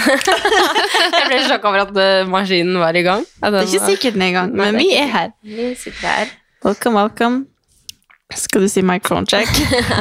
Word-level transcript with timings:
jeg 1.18 1.28
ble 1.28 1.38
sjokk 1.46 1.64
over 1.68 1.84
at 1.86 2.00
eh, 2.00 2.26
maskinen 2.30 2.78
var 2.80 2.96
i 2.98 3.02
gang. 3.06 3.24
Det 3.40 3.50
er 3.52 3.68
ikke 3.68 3.86
sikkert 3.92 4.16
den 4.18 4.26
er 4.26 4.32
i 4.32 4.36
gang, 4.36 4.52
men 4.56 4.78
vi 4.80 4.90
er 4.98 5.08
her. 5.12 5.32
Vi 5.46 5.70
sitter 5.78 6.06
her. 6.08 6.34
Welcome, 6.64 6.96
welcome. 7.00 7.46
Skal 8.36 8.62
du 8.62 8.68
si 8.70 8.82
microphone 8.86 9.26
check? 9.26 9.48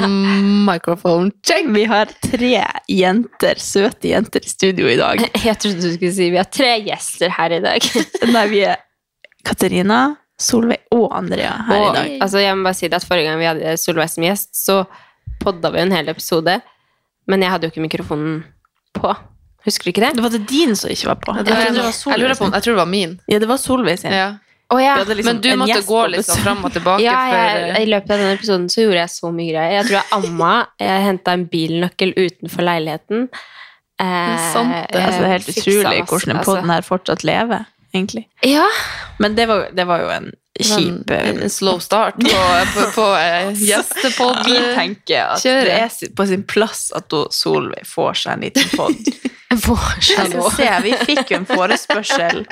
Microphone 0.70 1.32
check. 1.42 1.66
Vi 1.74 1.86
har 1.90 2.12
tre 2.22 2.52
jenter, 2.92 3.58
søte 3.64 4.12
jenter 4.12 4.46
i 4.46 4.52
studio 4.52 4.86
i 4.92 4.98
dag. 5.00 5.24
Jeg 5.34 5.58
trodde 5.58 5.82
du 5.82 5.90
skulle 5.96 6.14
si 6.14 6.28
vi 6.30 6.38
har 6.38 6.46
tre 6.54 6.76
gjester 6.86 7.34
her 7.34 7.56
i 7.58 7.62
dag. 7.64 7.88
Nei, 8.30 8.44
vi 8.52 8.62
er 8.70 8.78
Katarina, 9.48 10.02
Solveig 10.40 10.86
og 10.94 11.08
Andrea 11.18 11.56
her 11.72 11.82
Og, 11.82 11.88
i 11.90 11.96
dag. 11.98 12.12
altså, 12.28 12.44
jeg 12.44 12.56
må 12.60 12.68
bare 12.70 12.78
si 12.78 12.88
det 12.92 13.00
at 13.00 13.08
Forrige 13.08 13.32
gang 13.32 13.42
vi 13.42 13.48
hadde 13.50 13.74
Solveig 13.82 14.12
som 14.14 14.28
gjest, 14.28 14.52
så 14.62 14.78
podda 15.42 15.74
vi 15.74 15.82
en 15.88 15.96
hel 15.96 16.12
episode. 16.14 16.60
Men 17.30 17.44
jeg 17.46 17.54
hadde 17.56 17.66
jo 17.68 17.74
ikke 17.74 17.88
mikrofonen 17.88 18.44
på. 19.00 19.16
Husker 19.70 19.88
du 19.90 19.94
ikke 19.94 20.04
det? 20.08 20.12
Det 20.18 20.26
var 20.26 20.34
det 20.34 20.44
din 20.50 20.76
som 20.76 20.92
ikke 20.92 21.12
var 21.12 21.24
på. 21.24 21.38
Jeg 21.40 21.46
tror 21.46 21.74
det 21.78 21.88
var 21.88 21.98
Jeg 22.14 22.22
lurer 22.24 22.38
på 22.40 22.48
om. 22.50 22.54
Jeg 22.58 22.66
tror 22.66 22.74
det 22.78 22.82
var 22.82 22.94
min. 22.98 23.18
Ja, 23.30 23.42
det 23.42 23.50
var 23.50 23.62
Solveig 23.62 24.00
sin. 24.02 24.16
Ja. 24.16 24.30
Oh, 24.70 24.84
ja. 24.84 25.04
Liksom 25.04 25.26
Men 25.26 25.42
du 25.42 25.56
måtte 25.58 25.82
gå 25.82 26.02
liksom 26.08 26.44
fram 26.44 26.60
og 26.66 26.74
tilbake 26.74 27.02
Ja, 27.02 27.16
jeg, 27.34 27.62
for 27.74 27.82
I 27.82 27.88
løpet 27.90 28.12
av 28.14 28.20
den 28.22 28.36
episoden 28.36 28.68
så 28.70 28.84
gjorde 28.84 29.00
jeg 29.00 29.14
så 29.16 29.32
mye 29.34 29.54
greier. 29.54 29.78
Jeg 29.80 29.88
tror 29.88 29.98
jeg 29.98 30.18
amma. 30.20 30.52
Jeg 30.82 31.06
henta 31.08 31.34
en 31.38 31.46
bilnøkkel 31.50 32.14
utenfor 32.18 32.68
leiligheten. 32.68 33.24
Eh, 34.00 34.52
sant 34.54 34.76
det. 34.94 35.02
Altså, 35.02 35.24
det 35.24 35.26
er 35.26 35.34
helt 35.34 35.50
utrolig 35.56 36.04
hvordan 36.04 36.36
den 36.36 36.44
podden 36.46 36.76
her 36.76 36.86
fortsatt 36.86 37.26
lever, 37.26 37.66
egentlig. 37.98 38.28
Ja. 38.46 38.68
Men 39.18 39.40
det 39.40 39.50
var, 39.50 39.66
det 39.74 39.88
var 39.90 40.06
jo 40.06 40.14
en 40.14 40.30
kjip 40.60 41.12
en, 41.16 41.42
en 41.48 41.50
slow 41.50 41.80
start 41.82 42.22
på, 42.22 42.38
på, 42.76 42.86
på 42.94 43.08
eh, 43.18 43.50
gjestepod. 43.72 44.44
Vi 44.46 44.62
tenker 44.78 45.34
at 45.34 45.44
Kjører. 45.44 45.66
det 45.66 45.82
er 45.82 46.16
på 46.16 46.30
sin 46.30 46.46
plass 46.46 46.92
at 46.96 47.18
Solveig 47.34 47.90
får 47.90 48.22
seg 48.22 48.38
en 48.38 48.48
liten 48.48 48.72
pod. 48.78 49.14
Se, 49.50 50.72
vi 50.84 50.96
fikk 51.08 51.32
jo 51.32 51.40
en 51.40 51.48
forespørsel 51.50 52.44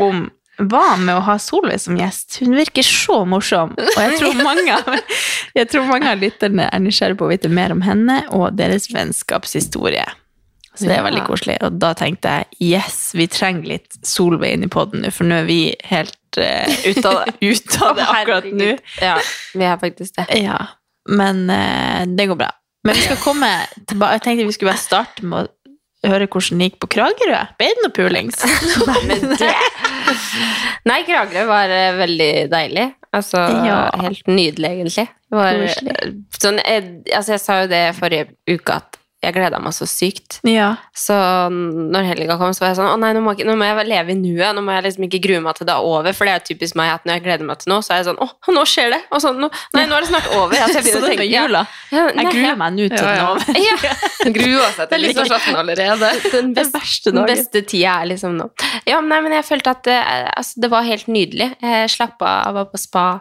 om 0.00 0.28
hva 0.60 0.96
med 1.00 1.14
å 1.16 1.20
ha 1.24 1.36
Solveig 1.40 1.80
som 1.80 1.96
gjest? 1.96 2.38
Hun 2.42 2.52
virker 2.58 2.84
så 2.84 3.22
morsom, 3.28 3.72
og 3.80 4.00
jeg 4.00 4.18
tror 4.20 4.40
mange 4.44 4.76
av, 4.76 4.88
jeg 5.56 5.68
tror 5.72 5.86
mange 5.88 6.10
av 6.10 6.20
lytterne 6.20 6.66
er 6.68 6.82
nysgjerrige 6.84 7.20
på 7.20 7.28
å 7.28 7.30
vite 7.32 7.52
mer 7.52 7.72
om 7.72 7.80
henne 7.84 8.22
og 8.36 8.58
deres 8.58 8.90
vennskapshistorie. 8.92 10.04
Så 10.76 10.86
det 10.86 10.96
er 10.96 11.04
veldig 11.04 11.24
koselig. 11.26 11.56
Og 11.66 11.80
da 11.82 11.90
tenkte 11.98 12.30
jeg 12.30 12.76
yes, 12.76 12.98
vi 13.18 13.26
trenger 13.28 13.72
litt 13.72 13.96
Solveig 14.06 14.54
inn 14.56 14.64
i 14.64 14.70
poden 14.70 15.02
nå, 15.04 15.10
for 15.12 15.28
nå 15.28 15.42
er 15.42 15.48
vi 15.48 15.60
helt 15.90 16.38
uh, 16.38 16.84
ute 16.86 17.10
av 17.10 17.32
ut 17.42 17.80
av 17.82 17.96
det 17.98 18.06
akkurat 18.06 18.50
nå. 18.54 18.70
Ja, 19.02 19.16
vi 19.56 19.66
er 19.66 19.80
faktisk 19.82 20.16
det. 20.20 20.28
Ja, 20.40 20.60
men 21.10 21.48
uh, 21.50 22.06
det 22.06 22.30
går 22.30 22.40
bra. 22.44 22.52
Men 22.86 22.96
vi 22.96 23.02
skal 23.04 23.18
komme 23.20 23.48
tilbake. 23.90 24.16
Jeg 24.16 24.24
tenkte 24.24 24.46
vi 24.48 24.56
skulle 24.56 24.72
bare 24.72 24.80
starte 24.80 25.26
med 25.26 25.42
å 25.42 25.50
høre 26.06 26.26
hvordan 26.30 26.60
det 26.62 26.70
gikk 26.70 26.78
på 26.80 26.88
Kragerø. 26.94 27.40
Ble 27.60 27.68
det 27.74 27.82
noe 27.84 27.92
pulings? 27.96 28.40
Nei, 30.88 31.00
Kragerø 31.08 31.44
var 31.50 31.72
eh, 31.74 31.90
veldig 31.98 32.30
deilig. 32.52 32.86
Altså 33.16 33.42
Ja. 33.66 33.80
helt 34.04 34.26
nydelig, 34.30 34.70
egentlig. 34.70 35.08
Var, 35.34 35.60
sånn, 36.38 36.60
jeg, 36.62 36.86
altså, 37.14 37.34
jeg 37.36 37.42
sa 37.42 37.60
jo 37.62 37.68
det 37.70 37.82
forrige 37.98 38.30
uke 38.50 38.76
at 38.80 38.99
jeg 39.22 39.34
gleda 39.36 39.58
meg 39.60 39.74
så 39.76 39.84
sykt. 39.84 40.38
Ja. 40.48 40.70
Så 40.96 41.12
når 41.52 42.06
helga 42.08 42.36
kom, 42.40 42.54
så 42.56 42.62
var 42.64 42.70
jeg 42.70 42.78
sånn 42.78 42.88
Å 42.88 42.98
nei, 42.98 43.10
nå 43.12 43.20
må, 43.20 43.34
ikke- 43.36 43.44
nå 43.44 43.52
må 43.60 43.66
jeg 43.68 43.86
leve 43.90 44.14
i 44.14 44.16
nuet. 44.16 44.54
Nå 44.56 44.62
må 44.64 44.72
jeg 44.72 44.84
liksom 44.86 45.04
ikke 45.04 45.20
grue 45.26 45.40
meg 45.44 45.54
til 45.58 45.66
det 45.68 45.74
er 45.74 45.84
over. 45.84 46.12
For 46.16 46.24
det 46.24 46.32
er 46.32 46.38
jo 46.40 46.54
typisk 46.54 46.74
meg 46.80 46.88
at 46.94 47.04
når 47.04 47.18
jeg 47.18 47.24
gleder 47.26 47.44
meg 47.44 47.58
til 47.60 47.70
noe, 47.74 47.82
så 47.84 47.92
er 47.92 48.00
jeg 48.00 48.06
sånn 48.08 48.20
Å, 48.24 48.28
nå 48.56 48.62
skjer 48.64 48.90
det! 48.94 49.00
Og 49.12 49.20
sånn, 49.20 49.36
nå, 49.44 49.50
nei, 49.76 49.84
nå 49.90 49.98
er 49.98 50.00
det 50.00 50.08
snart 50.08 50.30
over. 50.38 50.56
Altså, 50.56 50.80
jeg 50.80 50.84
begynner 50.88 51.04
å 51.04 51.10
tenke- 51.12 51.28
ja. 51.30 51.42
jula. 51.44 51.62
Ja, 51.92 52.06
Jeg 52.16 52.32
gruer 52.32 52.56
meg 52.64 52.72
nå 52.78 52.88
til 52.88 52.96
Ja, 52.96 53.04
den 53.04 53.16
ja. 53.16 53.26
er 53.26 53.30
over. 53.30 53.60
Ja. 53.60 54.32
Grua 54.40 54.70
seg 54.78 54.88
til 54.94 55.06
nyttårsaften 55.08 55.60
allerede. 55.60 56.10
Den 56.32 56.54
Den 56.54 56.72
beste, 56.72 57.12
dagen. 57.12 57.20
den 57.26 57.30
beste 57.36 57.62
tida 57.66 58.00
er 58.00 58.06
liksom 58.14 58.36
nå. 58.40 58.48
Ja, 58.86 59.00
men 59.00 59.08
nei, 59.12 59.20
men 59.28 59.32
jeg 59.36 59.44
følte 59.44 59.70
at 59.76 59.82
det, 59.84 60.00
altså, 60.36 60.60
det 60.64 60.70
var 60.72 60.82
helt 60.88 61.06
nydelig. 61.12 61.52
Jeg 61.60 61.90
slappa 61.92 62.32
av, 62.48 62.54
var 62.54 62.64
på 62.72 62.78
spa, 62.80 63.20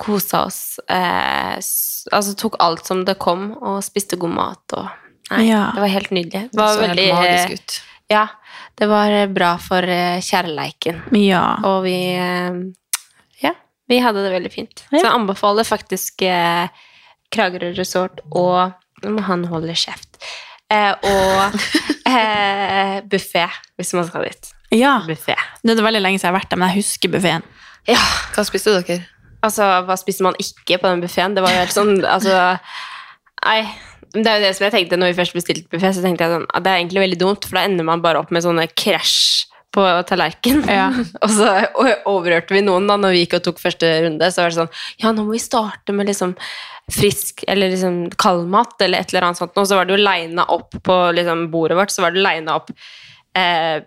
kosa 0.00 0.44
oss. 0.46 0.78
Eh, 0.88 1.56
altså 1.60 2.34
tok 2.36 2.56
alt 2.60 2.86
som 2.88 3.04
det 3.04 3.18
kom, 3.18 3.50
og 3.60 3.82
spiste 3.84 4.16
god 4.20 4.32
mat 4.36 4.76
og 4.78 4.88
Nei, 5.30 5.44
Ja. 5.48 5.70
det 5.74 5.80
var 5.84 5.88
helt 5.92 6.10
nydelig. 6.10 6.42
Det 6.50 6.52
Det 6.52 6.60
var 6.60 6.74
så 6.74 6.80
helt 6.80 6.90
veldig 6.98 7.14
magisk 7.14 7.50
ut. 7.60 7.80
Ja, 8.10 8.26
det 8.80 8.88
var 8.90 9.10
eh, 9.14 9.26
bra 9.30 9.52
for 9.62 9.82
eh, 9.86 10.18
kjærleiken. 10.26 11.02
Ja. 11.14 11.44
Og 11.64 11.84
vi 11.84 11.96
eh, 12.18 12.60
Ja, 13.44 13.52
vi 13.88 13.98
hadde 14.02 14.24
det 14.26 14.32
veldig 14.34 14.52
fint. 14.52 14.84
Ja. 14.90 14.98
Så 14.98 15.04
jeg 15.06 15.14
anbefaler 15.14 15.64
faktisk 15.68 16.22
eh, 16.26 16.68
Kragerø 17.30 17.72
resort 17.78 18.20
og 18.32 18.72
Nå 19.06 19.22
han 19.24 19.44
holde 19.48 19.72
kjeft. 19.78 20.18
Eh, 20.70 20.92
og 20.92 21.54
eh, 22.10 22.98
buffé, 23.08 23.46
hvis 23.78 23.94
man 23.96 24.04
skal 24.10 24.26
dit. 24.28 24.50
ja. 24.76 24.98
Buffé. 25.08 25.36
Det 25.64 25.72
er 25.78 25.82
veldig 25.86 26.02
lenge 26.02 26.18
siden 26.18 26.28
jeg 26.28 26.34
har 26.34 26.40
vært 26.40 26.50
der, 26.50 26.60
men 26.60 26.68
jeg 26.74 26.82
husker 26.82 27.08
buffeen. 27.14 27.42
Ja, 27.88 27.96
Hva 28.34 28.44
spiste 28.44 28.74
dere? 28.76 28.98
altså, 29.42 29.64
hva 29.88 29.96
spiste 29.96 30.22
man 30.26 30.34
ikke 30.38 30.76
på 30.82 30.90
den 30.90 31.00
buffeen? 31.00 31.32
Det 31.34 31.42
var 31.42 31.54
jo 31.54 31.62
helt 31.62 31.72
sånn 31.72 31.94
Altså, 32.04 32.58
nei. 33.46 33.62
Det 34.10 34.26
er 34.26 34.40
jo 34.40 34.46
det 34.46 34.54
som 34.56 34.66
jeg 34.66 34.74
tenkte 34.74 34.98
når 34.98 35.12
vi 35.12 35.18
først 35.20 35.36
bestilte 35.36 35.70
buffé, 35.70 35.92
så 35.94 36.02
tenkte 36.02 36.26
jeg 36.26 36.34
sånn 36.34 36.48
at 36.50 36.64
det 36.64 36.72
er 36.72 36.80
egentlig 36.82 37.04
veldig 37.04 37.20
dumt, 37.20 37.46
for 37.46 37.58
da 37.58 37.68
ender 37.68 37.86
man 37.86 38.02
bare 38.02 38.22
opp 38.22 38.32
med 38.34 38.42
sånne 38.42 38.66
krasj 38.74 39.46
på 39.70 39.84
tallerken. 40.08 40.64
Ja. 40.66 40.88
og 41.22 41.30
så 41.30 41.52
overhørte 42.10 42.56
vi 42.56 42.64
noen 42.66 42.88
da 42.90 42.96
når 42.98 43.14
vi 43.14 43.22
gikk 43.22 43.38
og 43.38 43.44
tok 43.46 43.62
første 43.62 43.90
runde, 44.06 44.32
så 44.32 44.42
var 44.42 44.50
det 44.50 44.58
sånn 44.58 44.74
Ja, 45.02 45.14
nå 45.14 45.26
må 45.26 45.36
vi 45.36 45.42
starte 45.42 45.94
med 45.94 46.10
liksom 46.10 46.34
frisk 46.90 47.44
eller 47.46 47.70
liksom 47.70 48.00
kaldmat 48.18 48.82
eller 48.82 48.98
et 48.98 49.12
eller 49.12 49.28
annet 49.28 49.38
sånt. 49.38 49.54
Og 49.54 49.68
så 49.70 49.78
var 49.78 49.86
det 49.86 49.94
jo 49.94 50.02
lina 50.02 50.48
opp 50.50 50.74
på 50.82 50.98
liksom 51.14 51.46
bordet 51.52 51.78
vårt, 51.78 51.94
så 51.94 52.02
var 52.02 52.16
det 52.16 52.24
lina 52.24 52.58
opp 52.58 52.72
eh, 53.38 53.78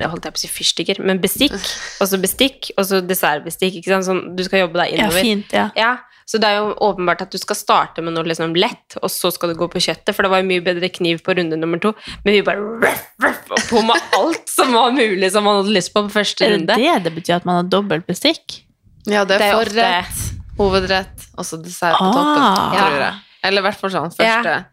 holdt 0.00 0.24
jeg 0.24 0.32
på 0.32 0.38
å 0.38 0.42
si 0.42 0.48
fyrstikker, 0.48 1.00
men 1.04 1.18
bestikk, 1.20 1.52
og 2.00 2.08
så 2.08 2.18
bestikk, 2.20 2.70
og 2.78 2.84
så 2.84 3.00
dessertbestikk. 3.06 3.74
ikke 3.82 3.92
sant? 3.92 4.04
Sånn, 4.06 4.36
du 4.36 4.42
skal 4.44 4.60
jobbe 4.66 4.80
deg 4.80 4.92
Ja, 4.96 5.04
innover. 5.04 5.20
fint, 5.20 5.52
ja. 5.52 5.70
Ja, 5.76 5.98
så 6.26 6.38
det 6.40 6.48
er 6.48 6.56
jo 6.62 6.74
åpenbart 6.80 7.20
at 7.22 7.30
du 7.30 7.38
skal 7.38 7.56
starte 7.56 8.02
med 8.02 8.14
noe 8.14 8.24
liksom 8.24 8.54
lett, 8.56 8.96
og 9.02 9.10
så 9.10 9.30
skal 9.32 9.50
du 9.52 9.54
gå 9.58 9.68
på 9.68 9.80
kjøttet, 9.82 10.14
for 10.14 10.22
det 10.22 10.30
var 10.30 10.40
jo 10.42 10.48
mye 10.48 10.62
bedre 10.64 10.88
kniv 10.88 11.22
på 11.22 11.36
runde 11.36 11.56
nummer 11.58 11.78
to. 11.78 11.92
Men 12.24 12.32
vi 12.34 12.42
bare 12.42 12.58
ruff, 12.58 13.06
ruff, 13.20 13.50
og 13.50 13.58
på 13.68 13.82
med 13.84 14.00
alt 14.18 14.48
som 14.48 14.72
var 14.72 14.92
mulig 14.92 15.30
som 15.32 15.44
man 15.44 15.62
hadde 15.62 15.74
lyst 15.74 15.92
på 15.92 16.02
på 16.06 16.10
første 16.10 16.42
Er 16.46 16.50
det 16.56 16.60
runde. 16.60 16.76
det 16.76 17.02
det 17.04 17.14
betyr 17.14 17.36
at 17.36 17.44
man 17.44 17.56
har 17.64 17.68
dobbelt 17.68 18.06
bestikk? 18.06 18.62
Ja, 19.06 19.24
det 19.24 19.38
Det 19.38 19.48
er 19.50 19.54
ofte- 19.54 19.74
forrett, 19.74 20.32
hovedrett 20.58 21.26
og 21.36 21.44
så 21.44 21.60
dessert 21.62 21.96
på 21.98 22.04
Ah. 22.06 22.12
toppen, 22.12 22.78
tror 22.78 22.98
jeg. 23.00 23.14
Eller 23.44 23.58
i 23.60 23.64
hvert 23.64 23.76
fall 23.80 23.90
sånn 23.90 24.14
første. 24.14 24.44
Ja. 24.46 24.64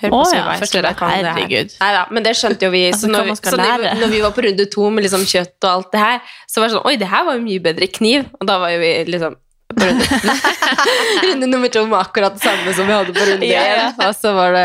Hør 0.00 0.12
på 0.12 0.18
oh, 0.20 0.28
ja, 0.30 0.42
Solveig, 0.42 0.58
første 0.62 0.78
Solveig 0.78 0.96
kan 1.00 1.10
det 1.10 1.32
her. 1.34 1.64
Neida, 1.82 2.02
men 2.14 2.22
det 2.26 2.36
skjønte 2.38 2.68
jo 2.68 2.70
vi. 2.70 2.84
Altså, 2.92 3.06
så 3.06 3.12
når, 3.12 3.24
vi 3.28 3.34
så 3.40 3.56
når, 3.56 3.82
vi- 3.82 4.00
når 4.00 4.12
vi 4.14 4.20
var 4.22 4.30
på 4.36 4.44
runde 4.46 4.66
to 4.70 4.90
med 4.94 5.02
liksom 5.08 5.24
kjøtt 5.26 5.64
og 5.64 5.70
alt 5.72 5.92
det 5.92 6.00
her, 6.04 6.20
så 6.48 6.60
var 6.60 6.68
det 6.68 6.76
sånn 6.76 6.86
Oi, 6.86 6.96
det 7.00 7.08
her 7.10 7.24
var 7.26 7.38
jo 7.38 7.42
mye 7.48 7.64
bedre 7.64 7.88
kniv. 7.98 8.28
Og 8.40 8.46
da 8.50 8.58
var 8.62 8.70
jo 8.76 8.78
vi 8.84 8.92
liksom 9.10 9.36
på 9.68 9.84
runde, 9.84 10.06
runde 11.26 11.46
nummer 11.50 11.68
to 11.72 11.82
med 11.86 11.98
akkurat 12.00 12.34
det 12.38 12.42
samme 12.44 12.72
som 12.74 12.86
vi 12.88 12.92
hadde 12.96 13.12
på 13.16 13.24
runde 13.28 13.46
Ja, 13.50 13.62
ja. 13.68 13.88
Og 14.08 14.14
så 14.16 14.32
var 14.36 14.48
det 14.56 14.62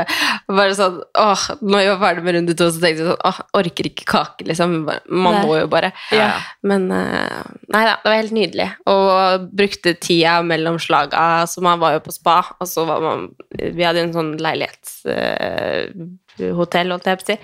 bare 0.48 0.76
sånn 0.78 0.98
Åh, 1.20 1.44
når 1.62 1.78
vi 1.84 1.90
var 1.92 2.00
ferdig 2.06 2.24
med 2.24 2.36
runde 2.38 2.54
to, 2.60 2.66
så 2.72 2.80
tenkte 2.84 3.04
vi 3.04 3.10
sånn 3.10 3.26
Åh, 3.30 3.40
orker 3.60 3.86
ikke 3.90 4.06
kake, 4.14 4.42
liksom. 4.48 4.70
Man 5.12 5.36
må 5.44 5.54
jo 5.60 5.68
bare. 5.72 5.90
Ja. 6.16 6.30
Men 6.64 6.82
eh, 6.96 7.42
nei 7.76 7.84
da, 7.88 7.94
det 8.00 8.08
var 8.14 8.22
helt 8.22 8.36
nydelig. 8.38 8.70
Og 8.90 9.10
brukte 9.52 9.94
tida 10.00 10.38
mellom 10.48 10.80
slaga. 10.82 11.22
Så 11.52 11.58
man 11.66 11.82
var 11.84 11.92
jo 11.98 12.02
på 12.08 12.16
spa, 12.16 12.38
og 12.60 12.68
så 12.70 12.82
var 12.90 13.00
man 13.04 13.20
Vi 13.60 13.84
hadde 13.84 14.02
en 14.08 14.16
sånn 14.16 14.32
leilighetshotell, 14.42 16.88
holdt 16.94 17.08
jeg 17.12 17.20
på 17.20 17.24
å 17.28 17.30
si. 17.34 17.38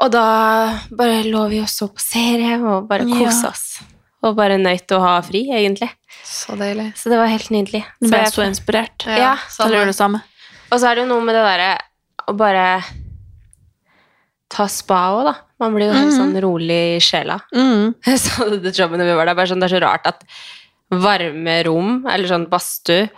Og 0.00 0.08
da 0.14 0.24
bare 0.96 1.24
lå 1.28 1.42
vi 1.50 1.58
og 1.60 1.68
så 1.68 1.88
på 1.92 2.00
serie 2.00 2.54
og 2.62 2.86
bare 2.88 3.04
Ja. 3.08 3.16
kosa 3.24 3.48
oss. 3.50 3.64
Og 4.20 4.36
bare 4.36 4.58
nøyt 4.60 4.92
å 4.92 5.00
ha 5.00 5.14
fri, 5.24 5.46
egentlig. 5.54 5.88
Så 6.26 6.56
deilig. 6.60 6.90
Så 6.98 7.08
det 7.12 7.20
var 7.20 7.30
helt 7.32 7.48
nydelig. 7.54 7.84
Du 8.00 8.08
Så 8.08 8.12
ble 8.12 8.24
så 8.34 8.44
inspirert. 8.44 9.06
Ja, 9.08 9.36
Så 9.48 9.64
jeg 9.64 9.78
gjør 9.78 9.92
det 9.92 9.96
samme. 9.96 10.20
Og 10.70 10.78
så 10.78 10.90
er 10.90 10.98
det 10.98 11.06
jo 11.06 11.12
noe 11.14 11.24
med 11.24 11.34
det 11.38 11.44
derre 11.46 11.70
å 12.28 12.34
bare 12.36 12.66
ta 14.50 14.66
spa 14.70 15.00
òg, 15.14 15.24
da. 15.30 15.34
Man 15.62 15.74
blir 15.76 15.90
jo 15.90 15.96
helt 15.96 16.14
sånn 16.16 16.36
rolig 16.42 16.78
i 16.96 17.02
sjela. 17.04 17.38
Mm. 17.54 17.94
Jeg 18.08 18.22
sa 18.22 18.48
det 18.50 18.60
til 18.74 18.88
vi 18.92 19.16
var 19.16 19.28
der, 19.28 19.36
bare 19.38 19.50
sånn, 19.50 19.62
det 19.62 19.70
er 19.70 19.76
så 19.76 19.82
rart 19.84 20.08
at 20.10 20.24
varme 20.90 21.56
rom, 21.68 22.00
eller 22.10 22.28
sånn 22.30 22.48
badstue, 22.50 23.10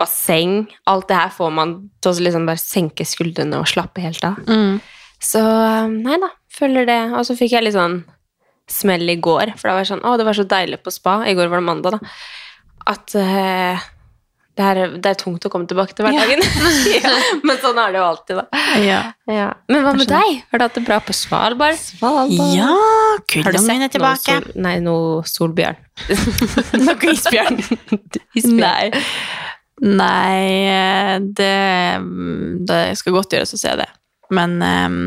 basseng, 0.00 0.64
alt 0.90 1.06
det 1.10 1.18
her 1.18 1.30
får 1.30 1.52
man 1.54 1.76
til 2.02 2.10
å 2.10 2.24
liksom 2.26 2.48
bare 2.48 2.58
senke 2.58 3.06
skuldrene 3.06 3.60
og 3.60 3.68
slappe 3.70 4.02
helt 4.02 4.24
av. 4.26 4.40
Mm. 4.48 4.80
Så 5.22 5.42
nei 5.92 6.18
da, 6.18 6.32
følger 6.50 6.88
det. 6.88 7.00
Og 7.14 7.26
så 7.28 7.36
fikk 7.38 7.54
jeg 7.54 7.68
litt 7.68 7.76
sånn 7.76 8.00
smell 8.72 9.08
i 9.12 9.18
går, 9.22 9.54
for 9.58 9.68
da 9.70 9.76
var 9.76 9.84
jeg 9.84 9.92
sånn 9.92 10.04
Å, 10.06 10.14
det 10.20 10.28
var 10.28 10.38
så 10.38 10.46
deilig 10.48 10.82
på 10.84 10.94
spa. 10.94 11.20
I 11.28 11.34
går 11.38 11.50
var 11.52 11.62
det 11.62 11.68
mandag, 11.68 11.98
da. 11.98 12.14
At 12.92 13.14
uh, 13.14 13.82
det, 14.58 14.64
er, 14.64 14.80
det 15.00 15.12
er 15.12 15.18
tungt 15.20 15.46
å 15.48 15.50
komme 15.52 15.68
tilbake 15.70 15.94
til 15.96 16.04
hverdagen. 16.06 16.42
Ja. 16.92 17.12
Men 17.46 17.56
sånn 17.62 17.78
er 17.80 17.94
det 17.94 18.00
jo 18.00 18.04
alltid, 18.04 18.40
da. 18.42 18.62
Ja. 18.82 18.98
Ja. 19.30 19.46
Men 19.70 19.86
hva 19.86 19.94
med 19.96 20.10
deg? 20.10 20.42
Har 20.50 20.60
du 20.60 20.64
hatt 20.66 20.76
det 20.76 20.84
bra 20.84 20.98
på 21.04 21.14
Svalbard? 21.16 21.80
ja, 22.02 22.68
Har 22.68 23.22
du 23.22 23.24
kulda 23.32 23.62
sett 23.62 23.68
mine 23.70 23.88
er 23.88 24.02
noe 24.02 24.18
sol... 24.20 24.50
Nei, 24.66 24.74
noe 24.84 25.24
solbjørn. 25.28 25.80
Noe 26.84 27.08
isbjørn. 27.14 27.62
Nei. 28.58 28.92
Nei, 29.82 30.42
eh, 30.70 31.16
det, 31.40 31.54
det 32.68 32.82
skal 33.00 33.16
godt 33.16 33.34
gjøres 33.34 33.56
å 33.56 33.60
se 33.62 33.72
det. 33.80 33.88
Men 34.32 34.58
um, 34.62 35.00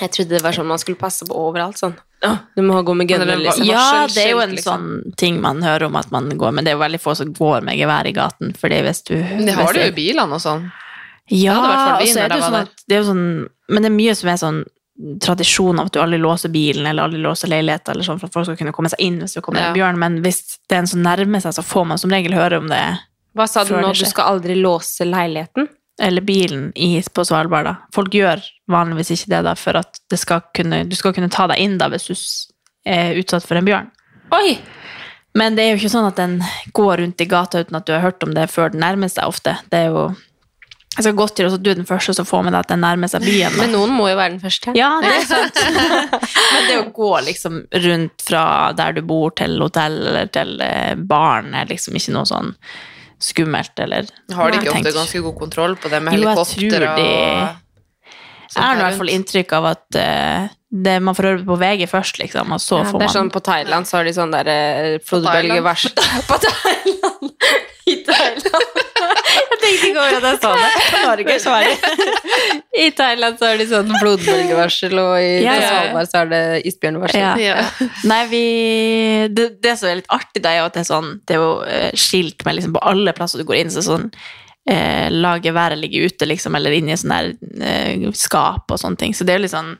Jeg 0.00 0.12
trodde 0.16 0.34
det 0.38 0.44
var 0.44 0.56
sånn 0.56 0.68
man 0.68 0.80
skulle 0.82 1.00
passe 1.00 1.28
på 1.28 1.36
overalt. 1.36 1.78
sånn. 1.80 1.94
Å, 2.24 2.30
du 2.56 2.62
må 2.64 2.78
gå 2.82 2.94
med 2.96 3.08
gunner, 3.10 3.36
liksom. 3.36 3.66
ja, 3.68 4.06
det 4.08 4.22
er 4.22 4.30
jo 4.30 4.38
en 4.40 4.54
liksom. 4.56 4.84
sånn 5.04 5.16
ting 5.20 5.36
man 5.42 5.60
hører 5.62 5.90
om 5.90 5.98
at 6.00 6.08
man 6.14 6.30
går 6.32 6.54
med. 6.56 6.64
det 6.64 6.72
er 6.72 6.78
jo 6.78 6.84
veldig 6.84 7.00
få 7.02 7.14
som 7.18 7.32
går 7.36 7.66
med 7.66 7.76
gevær 7.76 8.08
i 8.08 8.14
gaten. 8.16 8.54
Fordi 8.56 8.78
hvis 8.86 9.02
du 9.04 9.14
Men 9.18 9.44
det 9.50 9.56
har 9.58 9.72
du 9.76 9.80
jo 9.82 9.90
i 9.90 9.96
bilene 9.96 10.38
og 10.38 10.40
sånn. 10.40 10.70
Ja, 11.28 11.58
og 11.98 12.06
så 12.06 12.22
er 12.24 12.32
det 12.32 12.38
jo 12.38 12.46
sånn 12.46 12.60
at 12.62 12.82
det 12.86 12.94
er 12.94 13.00
jo 13.02 13.08
sånn 13.08 13.26
Men 13.68 13.82
det 13.82 13.88
er 13.90 13.96
mye 13.96 14.14
som 14.14 14.28
er 14.30 14.36
sånn 14.38 14.64
tradisjon 15.20 15.80
av 15.80 15.90
at 15.90 15.92
du 15.92 15.98
aldri 16.00 16.18
låser 16.22 16.48
bilen 16.48 16.86
eller 16.86 17.04
aldri 17.04 17.18
låser 17.20 17.50
leiligheten 17.52 17.92
eller 17.92 18.06
sånn 18.06 18.20
for 18.20 18.30
at 18.30 18.36
folk 18.36 18.46
skal 18.48 18.56
kunne 18.56 18.72
komme 18.72 18.88
seg 18.88 19.02
inn 19.04 19.18
hvis 19.20 19.34
det 19.36 19.42
kommer 19.44 19.60
Ja. 19.60 19.66
en 19.68 19.76
bjørn, 19.76 19.98
men 20.00 20.22
hvis 20.24 20.38
det 20.68 20.76
er 20.78 20.78
en 20.78 20.86
som 20.86 21.02
nærmer 21.04 21.42
seg, 21.44 21.52
så 21.52 21.64
får 21.66 21.84
man 21.90 21.98
som 22.00 22.14
regel 22.14 22.32
høre 22.32 22.62
om 22.62 22.70
det. 22.70 22.80
Hva 23.36 23.46
sa 23.46 23.64
du 23.64 23.74
nå? 23.76 23.92
Du 23.92 24.06
skal 24.08 24.30
aldri 24.32 24.56
låse 24.56 25.04
leiligheten? 25.04 25.68
Eller 26.02 26.20
bilen 26.20 26.72
i, 26.76 27.00
på 27.00 27.24
Svalbard, 27.24 27.64
da. 27.64 27.74
Folk 27.94 28.12
gjør 28.14 28.42
vanligvis 28.68 29.14
ikke 29.14 29.30
det 29.32 29.42
da, 29.46 29.54
for 29.56 29.78
at 29.80 30.00
det 30.12 30.18
skal 30.20 30.42
kunne, 30.56 30.82
du 30.84 30.96
skal 30.98 31.14
kunne 31.16 31.32
ta 31.32 31.46
deg 31.48 31.62
inn 31.62 31.78
da 31.80 31.88
hvis 31.92 32.08
du 32.10 32.14
er 32.86 33.16
utsatt 33.16 33.46
for 33.46 33.56
en 33.56 33.66
bjørn. 33.66 33.88
Oi! 34.36 34.58
Men 35.36 35.56
det 35.56 35.66
er 35.66 35.74
jo 35.74 35.80
ikke 35.80 35.92
sånn 35.92 36.08
at 36.08 36.20
den 36.20 36.38
går 36.76 37.02
rundt 37.02 37.20
i 37.20 37.28
gata 37.28 37.60
uten 37.60 37.76
at 37.76 37.88
du 37.88 37.92
har 37.92 38.04
hørt 38.06 38.24
om 38.24 38.32
det 38.36 38.48
før 38.48 38.72
den 38.72 38.80
nærmer 38.84 39.10
seg 39.12 39.28
ofte. 39.28 39.58
Det 39.72 39.82
er 39.84 39.92
jo 39.92 40.06
Jeg 40.96 41.04
skal 41.04 41.16
godt 41.18 41.34
til 41.36 41.48
at 41.50 41.60
du 41.60 41.70
er 41.70 41.76
den 41.76 41.88
første 41.88 42.14
som 42.16 42.24
får 42.24 42.46
med 42.46 42.54
deg 42.56 42.64
at 42.64 42.70
den 42.72 42.80
nærmer 42.80 43.10
seg 43.12 43.24
byen. 43.26 43.52
da. 43.52 43.60
Men 43.60 43.74
noen 43.76 43.92
må 43.92 44.06
jo 44.08 44.16
være 44.16 44.32
den 44.32 44.40
første. 44.40 44.72
Ja, 44.78 44.94
det 45.04 45.10
er 45.12 45.26
sant. 45.28 45.60
Men 46.54 46.70
det 46.70 46.78
å 46.80 46.86
gå 46.96 47.10
liksom 47.26 47.58
rundt 47.84 48.24
fra 48.24 48.44
der 48.76 48.96
du 48.96 49.02
bor 49.04 49.34
til 49.36 49.60
hotell 49.60 49.98
eller 50.06 50.32
til 50.32 50.56
eh, 50.64 50.94
baren 50.96 51.52
er 51.52 51.68
liksom 51.68 52.00
ikke 52.00 52.16
noe 52.16 52.28
sånn 52.32 52.54
skummelt 53.22 53.78
eller? 53.80 54.08
Har 54.34 54.50
de 54.52 54.58
ikke 54.60 54.74
ofte 54.74 54.92
ganske 54.92 55.22
god 55.24 55.38
kontroll 55.38 55.76
på 55.80 55.88
det 55.92 56.02
med 56.02 56.12
helikopter 56.16 56.60
Jo, 56.62 56.68
jeg 56.70 56.82
tror 56.82 56.96
de- 56.96 57.56
Jeg 58.56 58.62
har 58.62 58.76
i 58.76 58.82
hvert 58.84 58.98
fall 59.00 59.12
inntrykk 59.12 59.52
av 59.58 59.64
at 59.72 59.98
uh, 60.00 60.48
det, 60.70 60.96
man 61.02 61.14
får 61.16 61.28
høre 61.30 61.44
på 61.46 61.56
VG 61.60 61.86
først, 61.88 62.18
liksom, 62.20 62.52
og 62.52 62.60
så 62.60 62.80
Ja, 62.82 62.90
får 62.90 62.98
det 63.00 63.06
er 63.08 63.14
sånn 63.14 63.30
På 63.32 63.40
Thailand 63.44 63.86
så 63.88 63.98
har 64.00 64.04
de 64.08 64.12
sånn 64.16 64.32
der 64.34 64.48
eh, 64.50 64.98
flodbølgevarsel 65.06 65.92
På 66.30 66.38
Thailand! 66.42 67.32
I 67.92 67.96
Thailand! 68.06 68.82
Jeg 69.36 69.58
tenkte 69.62 69.88
ikke 69.90 70.00
over 70.02 70.16
at 70.16 70.26
jeg 70.28 70.38
sa 70.42 70.52
det. 70.60 70.70
På 70.92 71.02
Norge, 71.06 71.36
så 71.42 71.54
er 71.56 71.66
det 71.66 71.76
I 72.76 72.88
Thailand 72.96 73.38
så 73.40 73.50
har 73.50 73.60
de 73.60 73.66
sånn 73.70 73.92
blodbølgevarsel, 73.96 74.96
og 75.00 75.12
i 75.18 75.28
Ja, 75.44 75.54
ja. 75.58 75.68
Svalbard 75.70 76.10
så 76.12 76.22
er 76.22 76.32
det 76.32 76.42
isbjørnvarsel. 76.70 77.20
Ja. 77.22 77.34
Ja. 77.40 77.90
Nei, 78.08 78.22
vi 78.32 78.42
det, 79.36 79.48
det 79.64 79.76
som 79.80 79.90
er 79.90 80.00
litt 80.02 80.10
artig, 80.12 80.42
det 80.44 80.50
er 80.52 80.60
jo 80.60 80.66
at 80.70 80.76
det 80.76 80.82
er 80.84 80.90
sånn 80.90 81.12
Det 81.26 81.36
er 81.36 81.40
jo 81.42 81.52
eh, 81.66 81.92
skilt 81.98 82.44
med 82.46 82.58
liksom 82.58 82.74
på 82.76 82.82
alle 82.92 83.14
plasser 83.16 83.40
du 83.40 83.46
går 83.48 83.62
inn, 83.64 83.72
så 83.72 83.84
sånn 83.84 84.08
eh, 84.70 85.06
La 85.14 85.36
geværet 85.42 85.80
ligge 85.80 86.04
ute, 86.06 86.28
liksom, 86.28 86.56
eller 86.58 86.74
inni 86.76 86.96
sånn 86.98 87.14
der 87.14 87.30
eh, 87.64 88.08
skap 88.16 88.72
og 88.74 88.80
sånne 88.82 89.00
ting. 89.00 89.14
Så 89.16 89.26
det 89.26 89.36
er 89.36 89.44
jo 89.46 89.52
sånn 89.52 89.72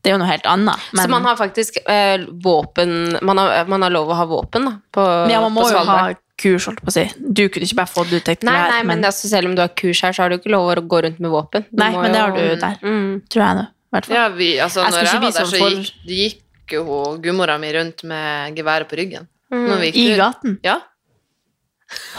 Det 0.00 0.10
er 0.10 0.16
jo 0.16 0.22
noe 0.22 0.30
helt 0.30 0.48
annet. 0.48 0.88
Så 0.94 1.08
man 1.12 1.26
har 1.28 1.36
faktisk 1.40 1.80
eh, 1.84 2.24
våpen 2.44 3.18
man 3.22 3.42
har, 3.42 3.68
man 3.70 3.84
har 3.86 3.92
lov 3.94 4.12
å 4.14 4.18
ha 4.22 4.26
våpen 4.30 4.70
da, 4.70 4.74
på, 4.94 5.04
ja, 5.32 5.42
man 5.44 5.54
må 5.56 5.66
på 5.66 5.72
jo 5.72 5.78
ha 5.80 5.84
Svalbard. 5.84 6.24
Kurs, 6.38 6.66
holdt 6.70 6.82
på 6.84 6.92
å 6.92 6.94
si. 6.94 7.04
Du 7.18 7.44
kunne 7.48 7.66
ikke 7.68 7.80
bare 7.80 7.90
fått 7.92 8.12
ut 8.14 8.30
et 8.30 8.46
Nei, 8.46 8.54
gevær, 8.54 8.74
nei, 8.74 8.82
men 8.90 9.04
altså, 9.08 9.30
selv 9.30 9.50
om 9.50 9.56
du 9.58 9.62
har 9.64 9.72
kurs 9.78 10.02
her, 10.06 10.14
så 10.16 10.24
har 10.24 10.32
du 10.32 10.38
ikke 10.38 10.52
lov 10.54 10.70
å 10.72 10.76
gå 10.94 11.02
rundt 11.06 11.18
med 11.24 11.34
våpen. 11.34 11.66
Du 11.70 11.80
Nei, 11.82 11.90
men 11.96 12.14
det 12.14 12.22
har 12.22 12.36
du 12.36 12.44
der. 12.62 12.78
Mm. 12.82 13.10
tror 13.28 13.44
jeg 13.44 13.58
nå. 13.60 13.66
hvert 13.94 14.06
fall. 14.08 14.16
Ja, 14.18 14.28
vi, 14.36 14.50
altså, 14.60 14.84
Jeg 14.84 14.94
når 14.94 15.08
jeg 15.08 15.22
var 15.22 15.32
der, 15.32 15.32
så 15.38 15.62
for- 15.64 15.78
gikk, 15.78 15.92
gikk 16.18 16.76
jo 16.78 17.00
gudmora 17.24 17.58
mi 17.58 17.72
rundt 17.72 18.04
med 18.04 18.56
geværet 18.56 18.88
på 18.90 18.98
ryggen. 19.00 19.28
Mm. 19.52 19.66
Når 19.68 19.84
vi 19.84 19.92
gikk 19.92 20.00
I 20.04 20.16
gaten. 20.22 20.58
Ja. 20.62 20.80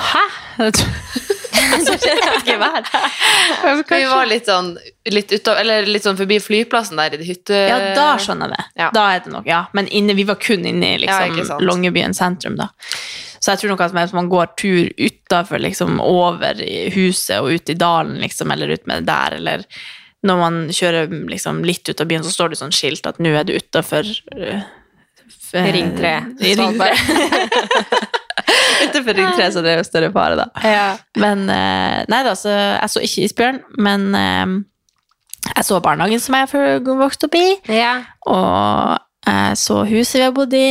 Hæ? 0.10 0.26
Gevær? 2.50 2.84
Vi 3.90 4.06
var 4.10 4.28
litt 4.30 4.48
sånn, 4.50 4.74
litt 5.12 5.32
utav, 5.34 5.60
eller 5.62 5.88
litt 5.90 6.06
sånn 6.06 6.18
forbi 6.20 6.40
flyplassen 6.42 7.00
der 7.00 7.16
i 7.16 7.20
det 7.22 7.28
hytte... 7.28 7.58
Ja, 7.70 7.80
da 7.98 8.08
skjønner 8.22 8.50
jeg 8.50 8.58
det. 8.58 8.82
Ja. 8.82 8.90
Da 8.96 9.06
er 9.16 9.24
det 9.26 9.34
nok, 9.34 9.48
ja. 9.50 9.64
Men 9.78 9.90
inne, 9.96 10.16
vi 10.18 10.26
var 10.28 10.40
kun 10.42 10.66
inne 10.66 10.94
i 10.96 11.02
liksom, 11.04 11.38
ja, 11.40 11.60
Longyearbyen 11.64 12.16
sentrum, 12.18 12.58
da. 12.60 12.70
Så 13.40 13.54
jeg 13.54 13.62
tror 13.62 13.74
nok 13.74 13.86
at 13.86 13.96
hvis 13.96 14.16
man 14.16 14.30
går 14.32 14.52
tur 14.60 14.90
utafor, 15.00 15.62
liksom 15.64 16.00
over 16.04 16.60
i 16.64 16.90
huset 16.96 17.40
og 17.40 17.56
ut 17.56 17.72
i 17.72 17.78
dalen, 17.80 18.20
liksom, 18.24 18.52
eller 18.52 18.76
ut 18.76 18.86
med 18.90 19.04
det 19.04 19.12
der, 19.12 19.38
eller 19.40 19.66
når 20.28 20.42
man 20.42 20.60
kjører 20.76 21.14
liksom, 21.32 21.64
litt 21.68 21.88
ut 21.88 22.02
av 22.02 22.10
byen, 22.10 22.26
så 22.26 22.34
står 22.34 22.52
det 22.52 22.60
sånn 22.60 22.76
skilt 22.76 23.08
at 23.08 23.22
nå 23.24 23.32
er 23.40 23.48
du 23.48 23.56
utafor 23.56 24.08
tre, 25.50 25.64
Ring 25.74 25.94
3 25.98 26.14
Utenfor 28.90 29.14
Ring 29.14 29.32
3, 29.38 29.52
så 29.54 29.64
det 29.64 29.74
er 29.74 29.80
jo 29.80 29.88
større 29.88 30.12
fare, 30.16 30.36
da. 30.40 30.50
Ja. 30.64 30.90
Men 31.20 31.48
uh, 31.48 32.04
Nei 32.12 32.24
da, 32.28 32.36
så 32.38 32.52
jeg 32.52 32.92
så 32.92 33.04
ikke 33.06 33.28
isbjørn, 33.28 33.62
men 33.80 34.10
uh, 34.16 34.60
jeg 35.50 35.68
så 35.68 35.80
barnehagen 35.84 36.22
som 36.24 36.36
jeg 36.38 36.50
vokste 36.52 36.98
vokst 37.00 37.28
opp 37.30 37.38
i. 37.40 37.48
Ja. 37.72 37.94
Og 38.28 38.98
jeg 39.30 39.60
så 39.62 39.84
huset 39.88 40.20
vi 40.20 40.26
har 40.26 40.36
bodd 40.36 40.56
i, 40.56 40.66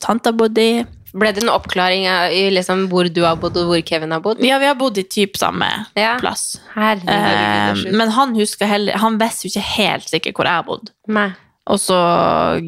tanta 0.00 0.32
bodde 0.36 0.64
i. 0.64 0.78
Ble 1.18 1.32
det 1.34 1.42
en 1.42 1.50
oppklaring 1.50 2.06
av 2.10 2.32
i 2.32 2.44
liksom 2.54 2.86
hvor 2.92 3.08
du 3.12 3.22
har 3.24 3.36
bodd, 3.40 3.56
og 3.58 3.70
hvor 3.72 3.82
Kevin 3.88 4.12
har 4.14 4.20
bodd? 4.24 4.40
Ja, 4.44 4.58
vi 4.62 4.66
har 4.70 4.76
bodd 4.78 4.98
i 4.98 5.04
typ 5.04 5.36
samme 5.40 5.66
Ja. 5.98 6.16
plass. 6.20 6.60
Herregud. 6.74 7.08
Eh, 7.88 7.92
men 7.96 8.08
han 8.14 8.34
husker 8.36 8.66
heller 8.70 8.96
Han 9.02 9.18
visste 9.18 9.48
jo 9.48 9.52
ikke 9.54 9.66
helt 9.76 10.08
sikkert 10.08 10.34
hvor 10.38 10.44
jeg 10.46 10.60
har 10.60 10.66
bodd. 10.68 10.90
Nei. 11.08 11.30
Og 11.68 11.76
så 11.82 11.96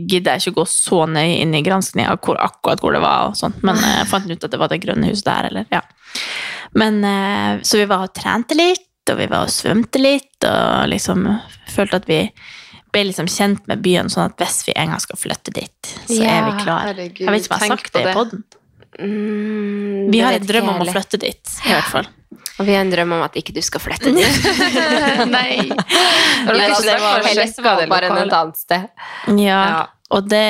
gidder 0.08 0.36
jeg 0.36 0.42
ikke 0.52 0.58
gå 0.60 0.66
så 0.68 1.06
nøye 1.08 1.38
inn 1.40 1.54
i 1.56 1.62
granskninga 1.64 2.18
hvor, 2.20 2.36
akkurat 2.36 2.80
hvor 2.84 2.92
det 2.92 3.00
var. 3.00 3.28
og 3.30 3.36
sånt, 3.38 3.62
Men 3.64 3.76
eh, 3.80 3.98
jeg 4.02 4.10
fant 4.10 4.30
ut 4.30 4.44
at 4.44 4.50
det 4.50 4.58
var 4.60 4.68
det 4.68 4.80
grønne 4.82 5.08
huset 5.08 5.24
der. 5.24 5.48
eller, 5.50 5.66
ja. 5.72 5.80
Men, 6.74 7.04
eh, 7.04 7.60
Så 7.62 7.78
vi 7.78 7.86
var 7.86 8.04
og 8.04 8.12
trente 8.14 8.54
litt, 8.58 8.86
og 9.10 9.16
vi 9.18 9.26
var 9.26 9.46
og 9.46 9.48
svømte 9.54 9.98
litt, 9.98 10.44
og 10.44 10.88
liksom 10.92 11.24
følte 11.68 11.94
at 11.96 12.06
vi 12.06 12.20
ble 12.92 13.04
liksom 13.10 13.26
kjent 13.30 13.66
med 13.70 13.82
byen, 13.84 14.08
sånn 14.12 14.26
at 14.30 14.36
hvis 14.40 14.62
vi 14.68 14.72
en 14.76 14.88
gang 14.94 15.00
skal 15.02 15.18
flytte 15.20 15.52
dit, 15.54 15.92
så 16.06 16.20
er 16.22 16.40
vi 16.46 16.54
klare. 16.56 16.64
klar. 16.64 16.86
herregud, 16.90 17.20
Jeg 17.26 17.34
vet 17.34 17.44
ikke 17.44 17.54
om 17.54 17.60
jeg 17.60 17.70
har 17.70 17.76
sagt 17.76 17.92
det 17.92 18.00
i 18.00 18.14
poden. 18.14 18.14
podden. 18.16 18.44
Mm, 19.00 20.10
Vi 20.12 20.20
har 20.20 20.32
en 20.38 20.46
drøm 20.46 20.68
om 20.74 20.82
å 20.82 20.88
flytte 20.90 21.20
dit, 21.22 21.54
i 21.66 21.72
hvert 21.74 21.90
fall. 21.92 22.08
Og 22.60 22.66
vi 22.68 22.74
har 22.76 22.82
en 22.84 22.90
drøm 22.92 23.12
om 23.16 23.22
at 23.24 23.36
ikke 23.40 23.54
du 23.56 23.62
skal 23.64 23.80
flytte 23.80 24.10
dit. 24.12 24.42
Nei. 25.36 25.70
Ja, 25.70 26.52
Nei, 26.52 26.66
så 26.76 26.82
det 26.84 26.98
var 27.00 27.86
bare 27.88 28.10
en 28.10 28.18
et 28.26 28.36
annet 28.36 28.60
sted. 28.60 28.90
Ja, 29.38 29.62
Ja. 29.70 29.86
Og 30.10 30.24
det, 30.26 30.42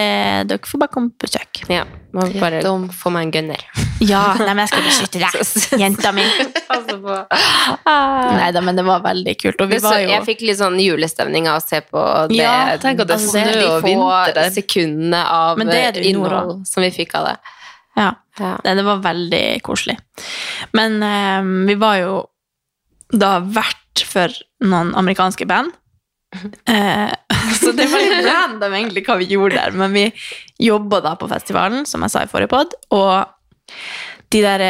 dere 0.49 0.65
får 0.65 0.81
bare 0.81 0.89
komme 0.95 1.11
på 1.21 1.27
besøk. 1.29 1.59
Ja, 1.69 1.83
bare 2.17 2.63
Dum. 2.65 2.87
få 2.97 3.11
meg 3.13 3.27
en 3.27 3.33
gunner. 3.35 3.61
Ja, 4.01 4.23
nei, 4.41 4.53
men 4.55 4.63
jeg 4.65 4.71
skal 4.71 4.85
beskytte 4.87 5.21
deg, 5.21 5.35
jenta 5.83 6.13
mi. 6.17 6.25
Nei 7.85 8.49
da, 8.57 8.63
men 8.65 8.79
det 8.79 8.85
var 8.87 9.03
veldig 9.05 9.35
kult. 9.41 9.61
Og 9.61 9.73
vi 9.73 9.81
var 9.85 9.99
jo 10.01 10.09
jeg 10.15 10.27
fikk 10.29 10.45
litt 10.49 10.61
sånn 10.61 10.79
julestemning 10.81 11.49
av 11.51 11.61
å 11.61 11.65
se 11.65 11.83
på 11.85 12.05
det, 12.31 12.41
Ja, 12.41 12.79
tenk 12.81 13.03
at 13.05 13.11
det 13.11 13.19
er 13.19 13.21
altså, 13.21 13.35
snø 13.37 13.65
og 13.67 13.77
få 13.83 13.89
vinter 13.89 14.37
der. 14.39 14.53
sekundene 14.57 15.23
av 15.37 15.61
nord 15.61 16.01
innhold 16.01 16.55
som 16.69 16.87
vi 16.87 16.93
fikk 16.95 17.17
av 17.21 17.29
det. 17.31 17.37
Ja, 17.99 18.11
Nei, 18.41 18.55
det, 18.65 18.75
det 18.79 18.87
var 18.87 19.03
veldig 19.05 19.45
koselig. 19.67 19.99
Men 20.77 21.03
um, 21.03 21.53
vi 21.69 21.77
var 21.81 21.99
jo 22.01 22.15
da 23.11 23.37
vert 23.43 24.05
for 24.07 24.33
noen 24.65 24.95
amerikanske 24.97 25.45
band. 25.51 25.75
Eh, 26.65 27.11
så 27.61 27.73
det 27.75 27.89
var 27.91 28.05
litt 28.05 28.27
random 28.27 28.77
egentlig 28.79 29.03
hva 29.09 29.19
vi 29.21 29.29
gjorde 29.33 29.59
der, 29.59 29.77
men 29.77 29.93
vi 29.93 30.07
jobba 30.63 31.03
da 31.05 31.17
på 31.19 31.29
festivalen, 31.31 31.85
som 31.89 32.07
jeg 32.07 32.15
sa 32.15 32.25
i 32.25 32.31
forrige 32.31 32.53
pod, 32.55 32.77
og 32.95 33.13
de 34.31 34.47
der 34.47 34.67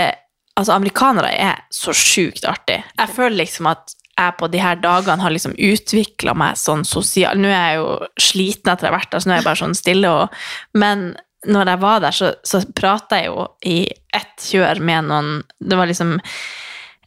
Altså, 0.58 0.74
amerikanere 0.74 1.30
er 1.40 1.60
så 1.72 1.92
sjukt 1.96 2.44
artig. 2.44 2.82
Jeg 2.98 3.12
føler 3.14 3.36
liksom 3.38 3.68
at 3.70 3.94
jeg 4.18 4.36
på 4.36 4.48
de 4.52 4.60
her 4.60 4.76
dagene 4.82 5.22
har 5.22 5.32
liksom 5.32 5.54
utvikla 5.56 6.34
meg 6.36 6.58
sånn 6.60 6.82
sosial 6.84 7.38
Nå 7.40 7.48
er 7.48 7.70
jeg 7.70 7.78
jo 7.78 7.88
sliten 8.20 8.72
etter 8.72 8.88
å 8.88 8.90
ha 8.90 8.98
vært 8.98 9.12
der, 9.14 9.22
så 9.22 9.30
nå 9.30 9.34
er 9.34 9.40
jeg 9.40 9.46
bare 9.46 9.60
sånn 9.62 9.76
stille 9.78 10.10
og 10.12 10.40
Men 10.76 11.04
når 11.48 11.72
jeg 11.72 11.80
var 11.86 12.02
der, 12.04 12.16
så, 12.16 12.32
så 12.44 12.60
prata 12.76 13.22
jeg 13.22 13.30
jo 13.30 13.46
i 13.64 13.78
ett 14.16 14.48
kjør 14.50 14.82
med 14.84 15.08
noen 15.08 15.30
Det 15.56 15.78
var 15.78 15.88
liksom 15.88 16.18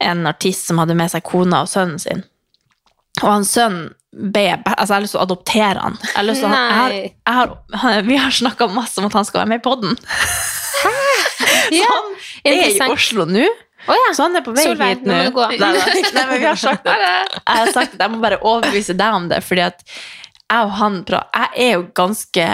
en 0.03 0.25
artist 0.27 0.67
som 0.67 0.81
hadde 0.81 0.97
med 0.97 1.11
seg 1.13 1.23
kona 1.23 1.61
og 1.63 1.69
sønnen 1.71 1.99
sin. 2.01 2.23
Og 3.21 3.29
han 3.29 3.45
sønnen 3.47 3.93
ble 4.11 4.49
Altså, 4.57 4.89
jeg 4.89 4.95
har 4.95 5.05
lyst 5.05 5.15
til 5.15 5.21
å 5.21 5.27
adoptere 5.27 5.85
han. 5.85 5.95
Jeg 6.01 6.17
har 6.17 6.25
lyst 6.27 6.43
til 6.43 6.49
å, 6.49 6.57
jeg 6.57 6.75
har, 6.79 6.97
jeg 6.97 7.81
har, 7.83 8.01
vi 8.09 8.17
har 8.19 8.35
snakka 8.35 8.67
masse 8.73 8.99
om 8.99 9.07
at 9.07 9.15
han 9.15 9.29
skal 9.29 9.43
være 9.43 9.53
med 9.53 9.61
i 9.61 9.63
poden. 9.63 9.95
Ja, 11.83 11.99
Er 12.49 12.59
i. 12.67 12.79
Oslo 12.91 13.25
nå. 13.29 13.45
Oh, 13.83 13.95
ja. 13.97 14.11
Så 14.15 14.23
han 14.23 14.35
er 14.39 14.43
på 14.45 14.53
vei 14.55 14.63
Solveig, 14.63 14.97
hit 14.97 15.07
nå 15.07 15.15
nå. 15.27 15.47
Nei, 15.59 15.71
nei, 15.75 16.25
men 16.29 16.37
vi 16.39 16.45
har 16.47 16.59
sagt 16.59 16.85
det. 16.87 16.93
jeg 16.99 17.57
har 17.59 17.71
sagt 17.75 17.97
det. 17.97 18.03
jeg 18.05 18.13
må 18.13 18.21
bare 18.23 18.39
overbevise 18.39 18.95
deg 18.99 19.17
om 19.17 19.27
det, 19.31 19.41
fordi 19.43 19.65
at 19.65 19.83
jeg 19.83 20.67
og 20.67 20.75
han 20.77 20.99
Jeg 21.09 21.49
er 21.65 21.71
jo 21.73 21.85
ganske 21.97 22.45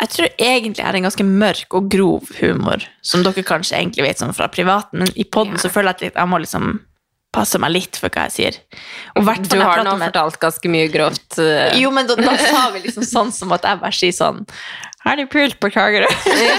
Jeg 0.00 0.10
tror 0.10 0.28
egentlig 0.42 0.82
jeg 0.82 0.88
har 0.88 0.98
en 0.98 1.06
ganske 1.06 1.26
mørk 1.28 1.76
og 1.78 1.90
grov 1.92 2.32
humor, 2.40 2.82
som 3.00 3.22
dere 3.24 3.46
kanskje 3.46 3.78
egentlig 3.78 4.08
vet 4.08 4.20
sånn 4.20 4.34
fra 4.36 4.50
privaten, 4.52 5.04
men 5.04 5.12
i 5.14 5.24
poden 5.24 5.56
så 5.60 5.70
føler 5.70 5.94
jeg 5.94 6.12
at 6.12 6.20
jeg 6.20 6.32
må 6.32 6.40
liksom 6.42 6.80
passe 7.34 7.58
meg 7.58 7.72
litt 7.74 7.98
for 7.98 8.12
hva 8.14 8.28
jeg 8.28 8.34
sier. 8.34 8.58
Og 9.18 9.26
hvert 9.26 9.48
Du 9.50 9.56
har 9.58 9.82
nå 9.86 9.94
fortalt 9.98 10.38
ganske 10.42 10.70
mye 10.70 10.90
grovt. 10.92 11.38
eh, 11.42 11.74
jo, 11.82 11.90
men 11.94 12.06
da, 12.06 12.16
da 12.18 12.34
sa 12.38 12.68
vi 12.74 12.84
liksom 12.84 13.06
sånn 13.06 13.32
som 13.34 13.54
at 13.56 13.66
jeg 13.66 13.80
bare 13.82 13.96
sier 13.96 14.14
sånn 14.14 14.44
Har 15.04 15.16
du 15.20 15.26
pult 15.30 15.58
på 15.60 15.68
Kragerø? 15.74 16.08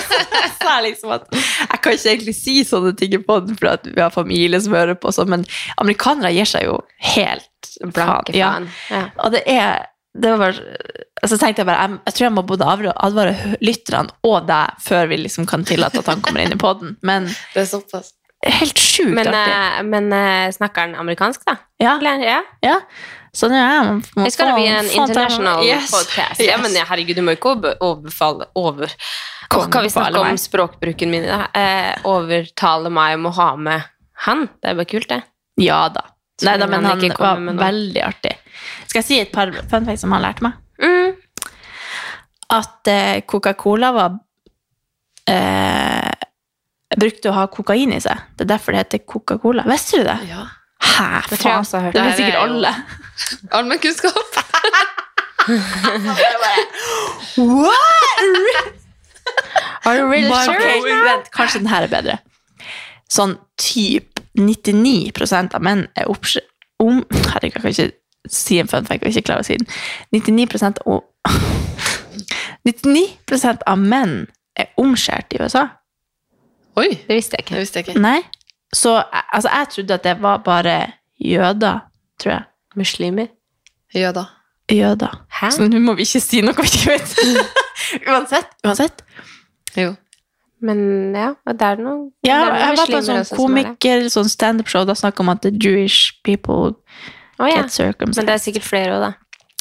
Så 0.60 0.70
er 0.70 0.84
liksom 0.86 1.12
at 1.16 1.26
Jeg 1.34 1.80
kan 1.82 1.96
ikke 1.96 2.12
egentlig 2.12 2.36
si 2.38 2.60
sånne 2.68 2.94
ting 2.98 3.16
på 3.26 3.40
den, 3.46 3.58
for 3.58 3.72
at 3.76 3.86
vi 3.90 4.02
har 4.02 4.14
familie 4.14 4.60
som 4.62 4.76
hører 4.78 4.98
på, 4.98 5.12
sånn, 5.14 5.32
men 5.34 5.46
amerikanere 5.82 6.34
gir 6.36 6.50
seg 6.50 6.68
jo 6.70 6.80
helt 7.16 7.50
Blanke 7.82 8.36
Ja. 8.38 8.54
Ja. 8.94 9.08
Og 9.26 9.34
det 9.36 9.44
er 9.52 9.86
det 10.16 10.30
var 10.32 10.38
bare, 10.46 10.86
altså 11.20 11.36
tenkte 11.42 11.60
Jeg 11.64 11.68
bare, 11.68 11.82
jeg, 11.90 11.98
jeg 12.08 12.16
tror 12.16 12.26
jeg 12.26 12.34
må 12.38 12.44
både 12.48 12.68
advare, 13.04 13.34
lytterne 13.60 14.14
og 14.24 14.46
deg 14.48 14.78
før 14.86 15.10
vi 15.12 15.18
liksom 15.26 15.48
kan 15.50 15.66
tillate 15.68 16.00
at 16.00 16.08
han 16.08 16.22
kommer 16.24 16.46
inn 16.46 16.56
i 16.56 16.60
poden. 16.62 16.94
Men 17.04 17.28
Det 17.52 17.66
er 17.66 17.68
såpass. 17.68 18.14
helt 18.46 18.80
sjukt 18.80 19.12
Men, 19.18 19.28
artig. 19.28 19.58
eh, 19.58 19.82
men 19.92 20.08
eh, 20.16 20.54
snakker 20.56 20.86
han 20.88 20.96
amerikansk, 21.04 21.44
da? 21.50 21.58
Ja, 21.84 21.98
ja. 22.00 22.40
ja. 22.64 22.78
Så 23.36 23.50
nå 23.52 23.58
er 23.60 23.66
jeg 23.68 24.02
Det 24.16 24.32
skal 24.34 24.48
få- 24.54 24.56
bli 24.56 24.68
en 24.72 24.90
international 24.90 25.64
Yes, 25.68 25.92
podcast. 25.92 26.40
Ja, 26.40 26.56
men 26.62 26.72
herregud, 26.76 27.16
du 27.18 27.22
må 27.26 27.36
ikke 27.36 27.52
overbefale 27.52 27.76
overfalle 27.84 28.48
over 28.56 28.88
hva 29.52 29.70
Kan 29.72 29.84
vi 29.84 29.90
snakke 29.92 30.22
om 30.24 30.38
språkbruken 30.40 31.12
min? 31.12 31.28
da? 31.28 31.48
Eh, 31.54 31.96
overtale 32.08 32.90
meg 32.90 33.16
om 33.20 33.28
å 33.30 33.34
ha 33.36 33.56
med 33.56 33.84
han. 34.26 34.48
Det 34.62 34.72
er 34.72 34.76
bare 34.80 34.86
kult, 34.90 35.08
det. 35.12 35.22
Ja 35.62 35.90
da. 35.90 36.02
Nei 36.44 36.58
da, 36.58 36.68
men 36.68 36.84
han 36.84 37.00
var 37.00 37.38
veldig 37.60 38.02
artig. 38.04 38.34
Skal 38.88 39.02
jeg 39.02 39.06
si 39.06 39.20
et 39.20 39.32
par 39.32 39.52
fun 39.70 39.86
facts 39.86 40.02
som 40.02 40.12
han 40.16 40.24
lærte 40.24 40.42
meg? 40.42 40.54
Mm. 40.82 41.16
At 42.56 42.88
eh, 42.92 43.22
Coca-Cola 43.28 43.92
var 43.96 44.20
eh, 45.28 46.12
brukte 46.98 47.32
å 47.32 47.34
ha 47.38 47.48
kokain 47.48 47.94
i 47.96 48.00
seg. 48.04 48.18
Det 48.36 48.46
er 48.46 48.52
derfor 48.56 48.76
det 48.76 48.84
heter 48.86 49.06
Coca-Cola. 49.06 49.66
Visste 49.70 50.02
du 50.02 50.08
det? 50.08 50.20
Ja. 50.30 50.46
Hæ, 50.86 51.22
Det 51.30 51.42
har 51.44 51.64
hørt. 51.64 51.94
Det 51.94 52.02
Det 52.02 52.02
er 52.02 52.16
sikkert 52.18 52.36
er 52.36 52.48
alle. 52.48 52.74
Allmennkunnskap. 53.52 54.40
Are 59.86 59.98
you 59.98 60.08
really 60.10 60.30
sure? 60.30 60.56
Okay, 60.56 61.04
vent, 61.04 61.32
kanskje 61.32 61.60
den 61.60 61.70
her 61.70 61.86
er 61.86 61.92
bedre. 61.92 62.18
Sånn 63.12 63.38
typ 63.62 64.20
99% 64.38 65.56
av 65.56 65.64
menn 65.64 65.88
er 65.96 66.10
oppskj... 66.12 66.42
Om, 66.84 67.06
herregud, 67.08 67.54
jeg 67.56 67.62
kan 67.64 67.72
ikke 67.72 68.32
si 68.36 68.58
en 68.60 68.68
fun 68.68 68.88
fact, 68.88 69.06
jeg 69.06 69.14
ikke 69.14 69.30
klarer 69.30 69.46
å 69.46 69.48
si 69.48 69.56
den. 69.62 69.68
99 70.12 70.82
av, 70.84 71.06
99 72.68 73.54
av 73.64 73.80
menn 73.80 74.18
er 74.60 74.74
omskjært 74.82 75.38
i 75.38 75.40
USA. 75.40 75.68
Oi, 76.76 76.90
Det 77.08 77.16
visste 77.16 77.38
jeg 77.38 77.46
ikke. 77.46 77.56
det 77.56 77.64
visste 77.64 77.80
jeg 77.80 77.88
ikke. 77.88 78.02
Nei. 78.04 78.20
Så 78.76 78.98
altså, 79.14 79.48
jeg 79.54 79.72
trodde 79.72 79.94
at 80.02 80.04
det 80.04 80.18
var 80.22 80.44
bare 80.44 80.76
jøder, 81.22 81.86
tror 82.20 82.34
jeg. 82.34 82.44
Muslimer? 82.80 83.28
Jøder. 83.96 84.14
da. 84.14 84.76
Jøder. 84.76 85.20
Hæ? 85.42 85.52
Så 85.52 85.68
nå 85.68 85.80
må 85.80 85.94
vi 85.94 86.08
ikke 86.08 86.22
si 86.24 86.42
noe 86.42 86.56
vi 86.58 86.70
ikke 86.72 86.96
vet. 86.96 87.16
uansett. 88.12 88.58
uansett. 88.66 89.06
Jo. 89.78 89.94
Men 90.66 90.80
ja, 91.16 91.34
det 91.52 91.68
er 91.68 91.82
noen 91.84 92.08
Ja, 92.26 92.40
det 92.40 92.46
er 92.46 92.54
noen 92.54 92.62
jeg 92.62 92.78
var 92.80 92.92
på 92.92 93.00
en 93.00 93.08
sånn 93.10 93.22
er 93.22 93.32
komiker, 93.38 94.06
sånn 94.10 94.32
standup-show, 94.32 94.86
da 94.88 94.96
snakka 94.98 95.22
om 95.22 95.34
at 95.34 95.44
the 95.44 95.52
Jewish 95.52 96.16
people 96.26 96.72
oh, 96.72 97.46
ja. 97.46 97.62
get 97.62 97.76
circumcised. 97.76 98.24
Men 98.24 98.32
det 98.32 98.38
er 98.38 98.44
sikkert 98.46 98.66
flere 98.66 98.96
òg, 98.96 99.04
da. 99.06 99.12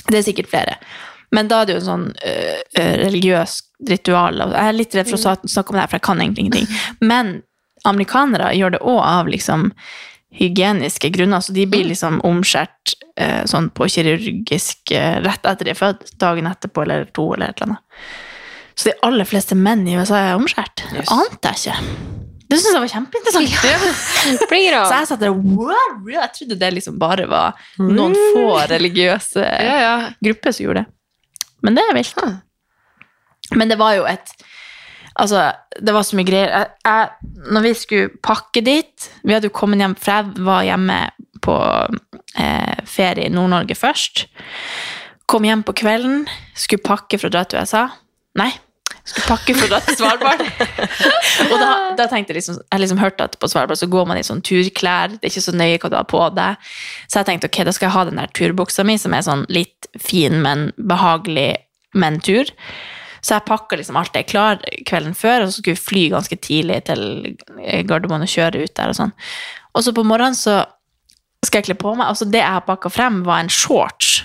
Det 0.07 0.21
er 0.21 0.27
sikkert 0.27 0.51
flere. 0.53 0.79
Men 1.35 1.51
da 1.51 1.61
er 1.61 1.69
det 1.69 1.77
jo 1.77 1.83
en 1.83 1.89
sånn 1.89 2.07
øh, 2.15 2.59
øh, 2.79 2.95
religiøs 3.03 3.57
ritual. 3.91 4.41
Jeg 4.45 4.71
er 4.71 4.77
litt 4.77 4.97
redd 4.97 5.11
for 5.11 5.19
å 5.19 5.37
snakke 5.51 5.73
om 5.73 5.77
det 5.77 5.83
her, 5.85 5.91
for 5.91 5.99
jeg 5.99 6.07
kan 6.07 6.23
egentlig 6.23 6.47
ingenting. 6.47 6.69
Men 7.03 7.35
amerikanere 7.89 8.53
gjør 8.57 8.77
det 8.77 8.83
òg 8.87 9.01
av 9.03 9.31
liksom 9.33 9.73
hygieniske 10.35 11.11
grunner, 11.15 11.41
så 11.41 11.55
de 11.55 11.67
blir 11.71 11.87
liksom 11.89 12.21
omskjært 12.27 12.95
eh, 13.21 13.45
sånn 13.51 13.69
på 13.75 13.87
kirurgisk 13.93 14.91
eh, 14.95 15.21
rett 15.25 15.47
etter 15.47 15.69
de 15.69 15.75
er 15.75 15.79
født, 15.79 16.15
dagen 16.21 16.49
etterpå 16.51 16.83
eller 16.83 17.07
to 17.15 17.29
eller 17.37 17.53
et 17.53 17.61
eller 17.63 17.77
annet. 17.77 18.09
Så 18.75 18.91
de 18.91 18.97
aller 19.07 19.29
fleste 19.31 19.55
menn 19.55 19.85
i 19.87 19.95
USA 19.95 20.19
er 20.33 20.39
omskjært. 20.41 20.83
Det 20.91 21.05
ante 21.15 21.53
jeg 21.55 21.61
ikke. 21.75 22.25
Det 22.51 22.59
syns 22.61 22.75
jeg 22.75 22.83
var 22.83 22.91
kjempeinteressant. 22.93 23.55
Ja. 23.55 23.93
Så 24.89 24.97
jeg 24.99 25.07
satt 25.09 25.23
der 25.23 25.33
wow, 25.33 25.95
Jeg 26.11 26.33
trodde 26.37 26.59
det 26.61 26.71
liksom 26.75 26.99
bare 27.01 27.25
var 27.31 27.55
noen 27.81 28.15
få 28.35 28.59
religiøse 28.71 29.43
Ja, 29.43 29.77
ja. 29.81 29.95
grupper 30.23 30.53
som 30.55 30.67
gjorde 30.67 30.83
det. 30.83 30.91
Men 31.65 31.79
det 31.79 31.87
er 31.89 31.97
vilt. 31.97 32.21
Men 33.55 33.71
det 33.73 33.79
var 33.81 33.95
jo 33.97 34.05
et 34.11 34.35
Altså, 35.15 35.53
det 35.79 35.95
var 35.95 36.03
så 36.07 36.19
mye 36.19 36.27
greier. 36.27 36.51
Jeg, 36.51 36.71
jeg, 36.85 37.35
når 37.55 37.65
vi 37.69 37.73
skulle 37.79 38.23
pakke 38.25 38.65
dit 38.67 39.09
Vi 39.23 39.35
hadde 39.35 39.47
jo 39.47 39.55
kommet 39.55 39.79
hjem, 39.83 39.95
for 39.95 40.11
jeg 40.11 40.47
var 40.47 40.67
hjemme 40.67 40.99
på 41.45 41.57
eh, 42.41 42.85
ferie 42.89 43.29
i 43.29 43.33
Nord-Norge 43.33 43.77
først. 43.79 44.27
Kom 45.31 45.47
hjem 45.47 45.65
på 45.65 45.77
kvelden, 45.77 46.25
skulle 46.57 46.85
pakke 46.85 47.21
for 47.21 47.29
å 47.29 47.35
dra 47.35 47.45
til 47.49 47.61
USA. 47.61 47.87
Nei, 48.41 48.51
skulle 49.05 49.29
pakke 49.29 49.55
for 49.57 49.67
å 49.67 49.71
dra 49.75 49.81
til 49.85 49.99
Svalbard. 49.99 50.43
og 51.51 51.55
da, 51.61 51.71
da 51.99 52.07
tenkte 52.09 52.33
jeg 52.33 52.41
liksom 52.41 52.59
Jeg 52.63 52.83
liksom 52.83 53.03
hørt 53.03 53.21
at 53.21 53.37
på 53.41 53.51
Svalbard 53.53 53.81
så 53.81 53.89
går 53.93 54.09
man 54.09 54.21
i 54.21 54.25
sånn 54.27 54.43
turklær. 54.45 55.15
Det 55.15 55.29
er 55.29 55.35
ikke 55.35 55.45
så 55.47 55.57
nøye 55.57 55.79
hva 55.83 55.93
du 55.93 55.99
har 56.01 56.09
på 56.11 56.23
deg. 56.37 56.73
Så 57.07 57.21
jeg 57.21 57.29
tenkte 57.29 57.53
ok, 57.53 57.61
da 57.69 57.77
skal 57.77 57.91
jeg 57.91 57.97
ha 57.99 58.05
den 58.09 58.21
der 58.23 58.35
turbuksa 58.35 58.87
mi, 58.89 58.97
som 59.01 59.17
er 59.17 59.27
sånn 59.27 59.45
litt 59.53 59.91
fin, 60.01 60.41
men 60.45 60.71
behagelig, 60.81 61.53
men 61.95 62.19
tur. 62.25 62.51
Så 63.25 63.39
jeg 63.39 63.47
pakka 63.49 63.79
liksom 63.81 63.97
alt 63.97 64.17
jeg 64.17 64.29
klar 64.29 64.61
kvelden 64.85 65.17
før, 65.17 65.45
og 65.45 65.51
så 65.51 65.59
skulle 65.59 65.79
vi 65.79 65.87
fly 65.89 66.05
ganske 66.13 66.37
tidlig 66.45 66.83
til 66.91 67.05
Gardermoen 67.89 68.27
og 68.27 68.31
kjøre 68.31 68.67
ut 68.67 68.75
der 68.77 68.93
og 68.93 68.99
sånn. 68.99 69.15
Og 69.75 69.87
så 69.87 69.95
på 69.97 70.05
morgenen 70.05 70.37
så 70.37 70.61
skal 71.45 71.63
jeg 71.63 71.71
kle 71.71 71.79
på 71.81 71.95
meg, 71.97 72.11
og 72.11 72.19
så 72.19 72.29
det 72.29 72.43
jeg 72.43 72.57
har 72.57 72.67
pakka 72.67 72.93
frem, 72.93 73.23
var 73.25 73.43
en 73.43 73.53
shorts. 73.53 74.23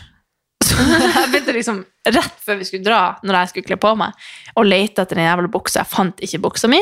Så 0.70 0.76
jeg 0.84 1.30
begynte 1.32 1.54
liksom 1.56 1.80
rett 2.14 2.36
før 2.44 2.60
vi 2.60 2.66
skulle 2.68 2.86
dra, 2.86 3.00
når 3.26 3.36
jeg 3.36 3.50
skulle 3.52 3.68
kle 3.68 3.78
på 3.82 3.90
meg, 4.00 4.28
og 4.60 4.68
lete 4.68 5.04
etter 5.04 5.18
den 5.18 5.26
jævla 5.26 5.50
buksa. 5.52 5.82
Jeg 5.82 5.92
fant 5.92 6.22
ikke 6.24 6.42
buksa 6.44 6.70
mi. 6.72 6.80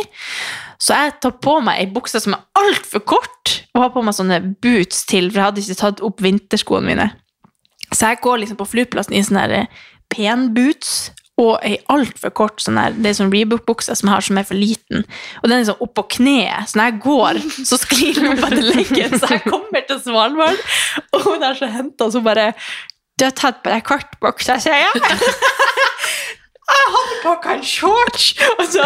Så 0.81 0.97
jeg 0.97 1.13
tar 1.24 1.36
på 1.41 1.55
meg 1.65 1.81
ei 1.81 1.88
bukse 1.93 2.21
som 2.21 2.36
er 2.36 2.43
altfor 2.59 3.01
kort, 3.07 3.53
og 3.74 3.86
har 3.86 3.93
på 3.95 4.03
meg 4.05 4.17
sånne 4.17 4.41
boots 4.65 5.05
til, 5.09 5.31
for 5.31 5.39
jeg 5.39 5.50
hadde 5.50 5.63
ikke 5.63 5.79
tatt 5.81 6.03
opp 6.05 6.21
vinterskoene 6.25 6.89
mine. 6.89 7.07
Så 7.93 8.12
jeg 8.12 8.21
går 8.25 8.43
liksom 8.43 8.59
på 8.59 8.69
flyplassen 8.69 9.15
i 9.17 9.24
sånne 9.25 9.63
penboots 10.13 10.97
og 11.38 11.60
ei 11.65 11.75
altfor 11.94 12.32
kort 12.34 12.62
sånn 12.63 12.79
der, 12.79 12.96
det 12.98 13.12
er 13.12 13.17
sånn 13.20 13.29
Rebook-bukse 13.34 13.94
som 13.98 14.10
jeg 14.10 14.15
har 14.15 14.25
som 14.25 14.39
er 14.41 14.48
for 14.50 14.58
liten. 14.58 15.06
Og 15.44 15.51
den 15.51 15.60
er 15.60 15.67
sånn 15.70 15.84
oppå 15.86 16.08
kneet, 16.17 16.72
så 16.72 16.79
når 16.79 16.89
jeg 16.89 17.00
går, 17.03 17.41
så 17.70 17.77
sklir 17.77 18.17
den 18.17 18.32
opp 18.32 18.46
etter 18.48 18.65
leggen. 18.65 19.13
Så 19.22 19.29
jeg 19.36 19.44
kommer 19.46 19.86
til 19.86 20.01
Svalbard, 20.01 20.63
og 21.13 21.27
hun 21.27 21.46
der 21.46 21.60
som 21.60 21.74
henta, 21.74 22.10
så 22.13 22.24
bare 22.25 22.51
Du 23.17 23.25
har 23.25 23.34
tatt 23.38 23.63
på 23.63 23.72
deg 23.74 23.86
kortbuksa, 23.86 24.60
sier 24.62 24.77
jeg. 24.77 25.01
Jeg 26.67 26.88
hadde 26.94 27.20
pakka 27.24 27.53
en 27.56 27.63
shorts! 27.63 28.25
Og 28.58 28.65
så, 28.67 28.84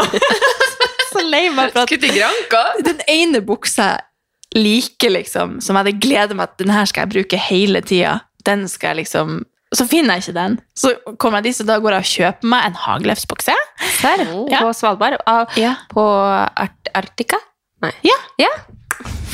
så 1.09 1.23
lei 1.25 1.47
meg 1.49 1.71
for 1.73 1.81
at 1.81 1.89
til 1.89 2.85
den 2.85 3.01
ene 3.09 3.41
buksa 3.41 3.87
jeg 3.95 4.61
liker, 4.61 5.13
liksom, 5.15 5.55
som 5.63 5.77
jeg 5.77 5.85
hadde 5.85 6.03
gleda 6.03 6.37
meg 6.37 6.51
at 6.51 6.61
den 6.61 6.73
her 6.73 6.85
skal 6.89 7.07
jeg 7.07 7.13
bruke 7.15 7.39
hele 7.39 7.81
tida, 7.81 8.19
den 8.45 8.67
skal 8.69 8.93
jeg 8.93 9.05
liksom 9.05 9.41
Så 9.75 9.85
finner 9.87 10.17
jeg 10.17 10.25
ikke 10.25 10.35
den. 10.35 10.55
Så 10.75 10.89
kommer 11.17 11.39
jeg 11.39 11.43
dit, 11.51 11.55
så 11.61 11.63
da 11.67 11.77
går 11.79 11.95
jeg 11.95 12.03
og 12.03 12.09
kjøper 12.11 12.49
meg 12.51 12.65
en 12.67 12.73
Hagløfsbukse. 12.75 13.53
Der, 14.01 14.23
Ja. 14.51 14.59
på 14.65 14.73
Svalbard. 14.75 15.15
Av, 15.25 15.47
Ja. 15.55 15.75
På 15.89 16.03
Art 16.03 16.91
Arctica? 16.93 17.37
Nei. 17.81 17.93
Ja. 18.03 18.17
Ja. 18.37 18.49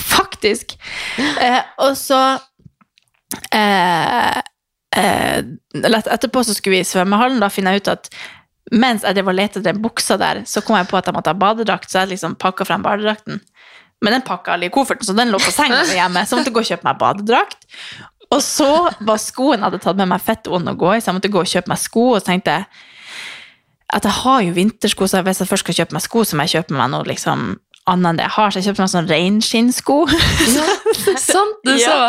Faktisk. 0.08 0.75
Eh, 1.17 1.62
og 1.79 1.96
så 1.98 2.20
eh, 3.53 4.38
eh, 4.96 5.41
etterpå 5.74 6.44
så 6.46 6.53
skulle 6.56 6.77
vi 6.77 6.84
i 6.84 6.88
svømmehallen. 6.88 7.39
Da 7.41 7.50
finner 7.53 7.74
jeg 7.75 7.82
ut 7.86 7.91
at 7.96 8.10
mens 8.72 9.06
jeg 9.08 9.15
drev 9.17 9.29
og 9.32 9.38
lette 9.38 9.60
etter 9.60 9.72
den 9.74 9.82
buksa 9.84 10.17
der, 10.20 10.41
så 10.46 10.62
kom 10.65 10.75
jeg 10.77 10.89
på 10.91 10.98
at 11.00 11.08
jeg 11.08 11.15
måtte 11.15 11.32
ha 11.32 11.39
badedrakt, 11.39 11.89
så 11.91 12.03
jeg 12.03 12.13
liksom 12.15 12.36
pakka 12.39 12.65
frem 12.67 12.84
badedrakten. 12.84 13.41
Men 14.03 14.13
den 14.13 14.22
pakka 14.27 14.53
alle 14.53 14.67
i 14.67 14.74
kofferten, 14.74 15.08
så 15.08 15.15
den 15.17 15.32
lå 15.34 15.39
på 15.41 15.51
senga 15.56 15.82
hjemme. 15.98 16.25
Så 16.27 16.36
jeg 16.36 16.44
måtte 16.44 16.53
gå 16.53 16.62
og 16.62 16.70
kjøpe 16.70 16.86
meg 16.89 17.00
badedrakt. 17.01 17.65
Og 18.36 18.41
så 18.43 18.69
var 19.07 19.22
skoen 19.24 19.62
jeg 19.62 19.65
hadde 19.69 19.81
tatt 19.84 20.00
med 20.00 20.10
meg 20.12 20.24
fett 20.24 20.50
vond 20.51 20.67
å 20.67 20.75
gå 20.77 20.96
i, 20.96 21.00
så 21.01 21.12
jeg 21.12 21.19
måtte 21.19 21.31
gå 21.31 21.43
og 21.43 21.51
kjøpe 21.51 21.72
meg 21.72 21.79
sko. 21.79 22.10
Og 22.13 22.19
så 22.19 22.31
tenkte 22.34 22.57
jeg 22.57 22.67
at 23.96 24.03
jeg 24.03 24.19
har 24.19 24.41
jo 24.43 24.55
vintersko, 24.57 25.07
så 25.07 25.22
hvis 25.24 25.39
jeg 25.39 25.48
først 25.48 25.63
skal 25.63 25.77
kjøpe 25.77 25.96
meg 25.96 26.03
sko, 26.03 26.25
så 26.27 26.36
må 26.36 26.43
jeg 26.43 26.57
kjøpe 26.57 26.75
meg 26.75 26.91
noe 26.91 27.07
liksom 27.07 27.53
annet 27.88 28.10
enn 28.10 28.19
det 28.19 28.25
jeg 28.25 28.36
har. 28.36 28.51
Så 28.51 28.60
jeg 28.60 28.67
kjøpte 28.67 28.84
meg 28.84 28.91
sånn 28.93 29.10
reinskinnsko. 29.12 29.98
Sant, 31.24 31.62
du 31.63 31.74
Ja. 31.81 32.00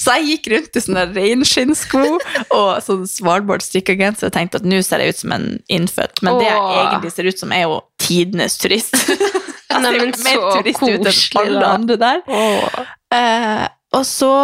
Så 0.00 0.16
jeg 0.18 0.28
gikk 0.34 0.50
rundt 0.52 0.76
i 0.76 0.82
sånne 0.84 1.06
reinskinnsko 1.14 2.02
og 2.58 2.68
sånn 2.84 3.06
Svalbard 3.08 3.64
strikkegenser 3.64 4.28
og 4.28 4.34
tenkte 4.36 4.60
at 4.60 4.68
nå 4.68 4.82
ser 4.84 5.04
jeg 5.04 5.14
ut 5.14 5.22
som 5.22 5.32
en 5.36 5.46
innfødt. 5.72 6.20
Men 6.26 6.40
det 6.42 6.50
jeg 6.50 6.82
egentlig 6.82 7.14
ser 7.14 7.30
ut 7.30 7.44
som, 7.44 7.54
er 7.56 7.64
jo 7.64 7.80
tidenes 8.02 8.58
turist. 8.60 8.98
Nei, 9.72 9.94
men 9.96 10.12
så 10.12 10.36
turist 10.58 10.82
ut 10.84 10.90
enn 10.90 11.06
koselig, 11.06 11.46
alle 11.46 11.70
andre 11.78 11.96
der. 12.02 12.20
Eh, 13.16 13.64
og 13.96 14.04
så 14.08 14.34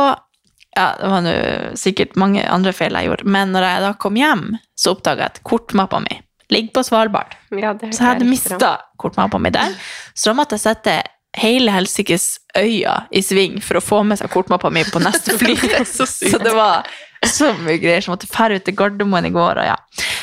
Ja, 0.78 0.92
det 1.00 1.10
var 1.10 1.22
nå 1.26 1.34
sikkert 1.80 2.14
mange 2.20 2.44
andre 2.46 2.72
feil 2.76 2.94
jeg 2.94 3.10
gjorde, 3.10 3.26
men 3.26 3.50
når 3.54 3.66
jeg 3.66 3.84
da 3.84 3.92
kom 3.98 4.18
hjem, 4.18 4.48
så 4.78 4.94
oppdaga 4.94 5.26
jeg 5.26 5.34
at 5.34 5.40
kortmappa 5.48 5.98
mi 6.04 6.20
ligger 6.54 6.78
på 6.78 6.84
Svalbard. 6.86 7.34
Ja, 7.50 7.74
det 7.74 7.92
Så 7.92 8.02
jeg 8.02 8.12
hadde 8.12 8.28
mista 8.28 8.70
kortmappa 9.00 9.40
mi 9.42 9.50
der. 9.52 9.74
Så 10.14 10.30
da 10.30 10.38
måtte 10.38 10.56
jeg 10.56 10.64
sette 10.64 10.94
hele 11.38 11.72
helsikes 11.74 12.38
øya 12.56 13.02
i 13.14 13.22
sving 13.22 13.58
for 13.62 13.78
å 13.78 13.84
få 13.84 14.02
med 14.06 14.20
seg 14.20 14.30
kortmappa 14.32 14.70
mi 14.72 14.84
på 14.88 15.02
neste 15.02 15.36
fly. 15.38 15.56
så, 15.96 16.06
det 16.40 16.54
var 16.56 16.88
så 17.26 17.52
mye 17.58 17.80
greier 17.82 18.04
som 18.04 18.14
måtte 18.14 18.30
fære 18.30 18.58
ut 18.58 18.66
til 18.66 18.78
Gardermoen 18.78 19.28
i 19.28 19.34
går. 19.34 19.60
Og 19.60 19.68
ja. 19.68 19.76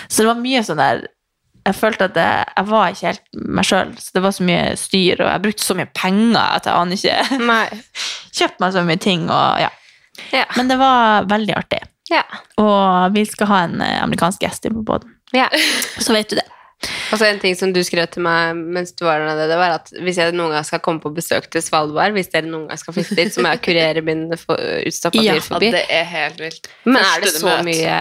Så 0.08 0.24
det 0.24 0.32
var 0.32 0.42
mye 0.42 0.64
sånn 0.66 0.82
der 0.82 1.06
Jeg 1.66 1.74
følte 1.80 2.06
at 2.06 2.18
jeg, 2.20 2.50
jeg 2.58 2.68
var 2.70 2.92
ikke 2.94 3.08
helt 3.10 3.40
meg 3.58 3.66
sjøl. 3.66 3.94
Så 3.98 4.14
det 4.14 4.22
var 4.22 4.34
så 4.38 4.44
mye 4.46 4.66
styr, 4.78 5.22
og 5.24 5.32
jeg 5.32 5.44
brukte 5.48 5.66
så 5.66 5.78
mye 5.78 5.90
penger 5.98 6.44
at 6.44 6.68
jeg 6.70 6.78
aner 6.78 7.00
ikke. 7.00 7.40
Kjøpte 8.38 8.62
meg 8.62 8.76
så 8.76 8.84
mye 8.86 9.02
ting. 9.02 9.24
Og, 9.34 9.64
ja. 9.64 9.72
Ja. 10.32 10.46
Men 10.58 10.68
det 10.72 10.78
var 10.82 11.26
veldig 11.32 11.56
artig. 11.58 11.82
Ja. 12.12 12.24
Og 12.62 13.14
vi 13.16 13.24
skal 13.26 13.48
ha 13.50 13.62
en 13.66 13.80
eh, 13.82 14.02
amerikansk 14.04 14.44
gjest 14.46 14.66
inn 14.70 14.76
på 14.78 14.84
båten. 14.86 15.16
ja. 15.34 15.48
Så 16.00 16.14
vet 16.14 16.30
du 16.30 16.36
det. 16.38 16.46
Og 17.10 17.18
så 17.18 17.26
en 17.30 17.40
ting 17.40 17.56
som 17.58 17.72
du 17.74 17.80
skrev 17.88 18.06
til 18.12 18.22
meg 18.22 18.58
mens 18.60 18.92
du 19.00 19.06
var 19.08 19.22
der 19.24 19.30
nede, 19.32 19.46
det 19.50 19.56
var 19.58 19.72
at 19.78 19.88
hvis 20.04 20.18
jeg 20.20 20.34
noen 20.36 20.52
gang 20.54 20.66
skal 20.68 20.82
komme 20.84 21.00
på 21.02 21.10
besøk 21.16 21.48
til 21.50 21.64
Svalbard, 21.64 22.12
hvis 22.14 22.28
dere 22.34 22.46
noen 22.52 22.68
gang 22.70 22.78
skal 22.78 22.94
flytte 22.98 23.16
dit, 23.18 23.32
så 23.34 23.42
må 23.42 23.54
jeg 23.56 23.62
kurere 23.66 24.04
min 24.06 24.26
utstoppa 24.36 25.24
Ja, 25.24 25.38
dyr 25.38 25.40
Ja, 25.40 25.46
forbi. 25.48 25.70
det 25.74 25.86
er 25.90 26.04
helt 26.12 26.44
vilt. 26.44 26.68
Men 26.84 27.00
er 27.00 27.24
det 27.24 27.32
så 27.34 27.56
mye 27.66 27.96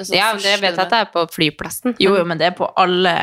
det 0.00 0.08
så 0.08 0.16
Ja, 0.16 0.32
første 0.32 0.48
dere 0.48 0.62
vet 0.64 0.80
at 0.86 0.90
det 0.96 1.02
er 1.04 1.10
på 1.14 1.26
flyplassen. 1.36 1.94
Jo, 2.02 2.16
jo, 2.16 2.24
men 2.32 2.40
det 2.40 2.48
er 2.48 2.56
på 2.58 2.70
alle 2.80 3.14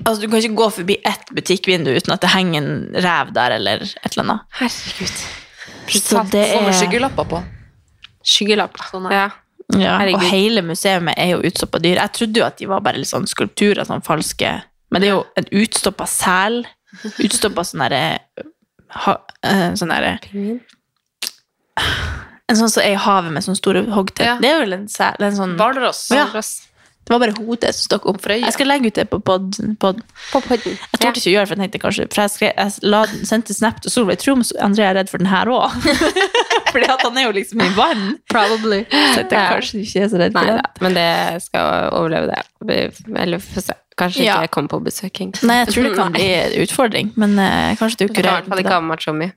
Altså, 0.00 0.20
Du 0.22 0.28
kan 0.32 0.40
ikke 0.42 0.56
gå 0.56 0.68
forbi 0.80 0.96
ett 1.04 1.30
butikkvindu 1.36 1.90
uten 1.94 2.12
at 2.14 2.22
det 2.24 2.30
henger 2.34 2.62
en 2.64 2.86
rev 3.04 3.32
der, 3.36 3.54
eller 3.58 3.82
et 3.84 4.10
eller 4.16 4.24
annet. 4.26 4.40
Herregud. 4.60 5.24
Så 5.90 6.24
det 6.32 6.46
er 6.54 6.72
skyggelapper 6.76 7.28
på. 7.30 7.42
Skyggelapper. 8.26 8.84
Sånn. 8.90 9.08
Ja. 9.14 9.28
ja, 9.80 9.94
Og 10.14 10.24
hele 10.30 10.62
museet 10.66 11.06
er 11.14 11.32
jo 11.32 11.40
utstoppa 11.46 11.80
dyr. 11.82 12.00
Jeg 12.02 12.14
trodde 12.16 12.42
jo 12.42 12.46
at 12.46 12.58
de 12.60 12.68
var 12.70 12.82
bare 12.84 13.00
litt 13.00 13.10
sånn 13.10 13.28
skulpturer, 13.30 13.84
sånn 13.88 14.04
falske 14.06 14.58
Men 14.90 15.02
det 15.02 15.10
er 15.10 15.14
jo 15.14 15.24
en 15.38 15.48
utstoppa 15.62 16.06
sel. 16.10 16.64
Utstoppa 17.22 17.64
sånn 17.64 17.84
derre 17.84 18.02
eh, 19.46 19.68
Sånn 19.78 19.92
derre 19.92 20.16
En 22.50 22.58
sånn 22.58 22.72
som 22.72 22.82
er 22.82 22.96
i 22.96 22.98
havet 22.98 23.30
med 23.30 23.46
sånne 23.46 23.60
store 23.60 23.84
hoggtenner. 23.94 24.32
Ja. 24.32 24.40
Det 24.42 24.50
er 24.50 24.64
vel 24.64 24.74
en 24.74 24.88
sel? 24.90 25.22
En 25.22 25.36
sånn, 25.36 25.54
Hvalross. 25.60 26.08
Ja. 26.10 26.26
Det 27.10 27.16
var 27.18 27.22
bare 27.26 27.32
hodet 27.42 27.72
som 27.74 27.88
stakk 27.88 28.04
opp. 28.06 28.22
Jeg 28.30 28.52
skal 28.54 28.68
legge 28.70 28.86
ut 28.86 28.94
det 28.94 29.04
på 29.10 29.18
podden. 29.26 29.72
podden. 29.82 30.04
På 30.30 30.38
podden. 30.44 30.76
Jeg 30.78 31.00
torde 31.02 31.18
ikke 31.18 31.26
å 31.26 31.32
gjøre 31.32 31.42
det, 31.42 31.48
for 31.50 31.56
jeg 31.56 31.62
tenkte 31.64 31.80
kanskje 31.82 32.04
For 32.14 32.22
jeg, 32.22 32.30
skrev, 32.36 32.52
jeg 32.54 32.90
la, 32.94 33.00
sendte 33.26 33.56
snap 33.56 33.80
til 33.82 33.90
Solveig. 33.90 34.20
Tror 34.22 34.38
André 34.62 34.86
er 34.86 34.94
redd 35.00 35.10
for 35.10 35.18
den 35.18 35.26
her 35.26 35.50
òg. 35.50 35.74
Fordi 36.70 36.86
at 36.86 37.02
han 37.02 37.18
er 37.18 37.26
jo 37.26 37.32
liksom 37.34 37.64
i 37.64 37.68
vann. 37.74 38.04
Probably. 38.30 38.84
Så 38.86 39.00
jeg 39.00 39.16
tenkte 39.24 39.40
Ja. 39.40 39.48
kanskje 39.56 39.82
ikke 39.82 40.04
er 40.04 40.08
så 40.14 40.22
redd 40.22 40.38
Nei 40.38 40.44
for 40.46 40.60
det. 40.60 40.82
men 40.86 40.94
det 41.00 41.42
skal 41.48 41.90
overleve 41.98 42.30
det. 42.30 42.78
Eller 43.24 43.42
få 43.42 43.60
se. 43.66 43.74
Kanskje 43.98 44.22
Ja. 44.24 44.38
ikke 44.38 44.46
jeg 44.46 44.54
kommer 44.54 44.68
på 44.76 44.82
besøk. 44.86 45.20
Nei, 45.42 45.58
jeg 45.64 45.74
tror 45.74 45.82
det 45.90 45.94
kan 45.98 46.12
bli 46.14 46.30
en 46.38 46.58
utfordring, 46.62 47.12
men 47.18 47.34
uh, 47.42 47.74
kanskje 47.76 48.04
du 48.04 48.04
ikke 48.06 48.22
Du 48.22 48.22
kan 48.22 48.30
i 48.30 48.36
hvert 48.38 48.48
fall 48.54 48.62
ikke 48.62 48.78
ha 49.10 49.12
mye. 49.18 49.32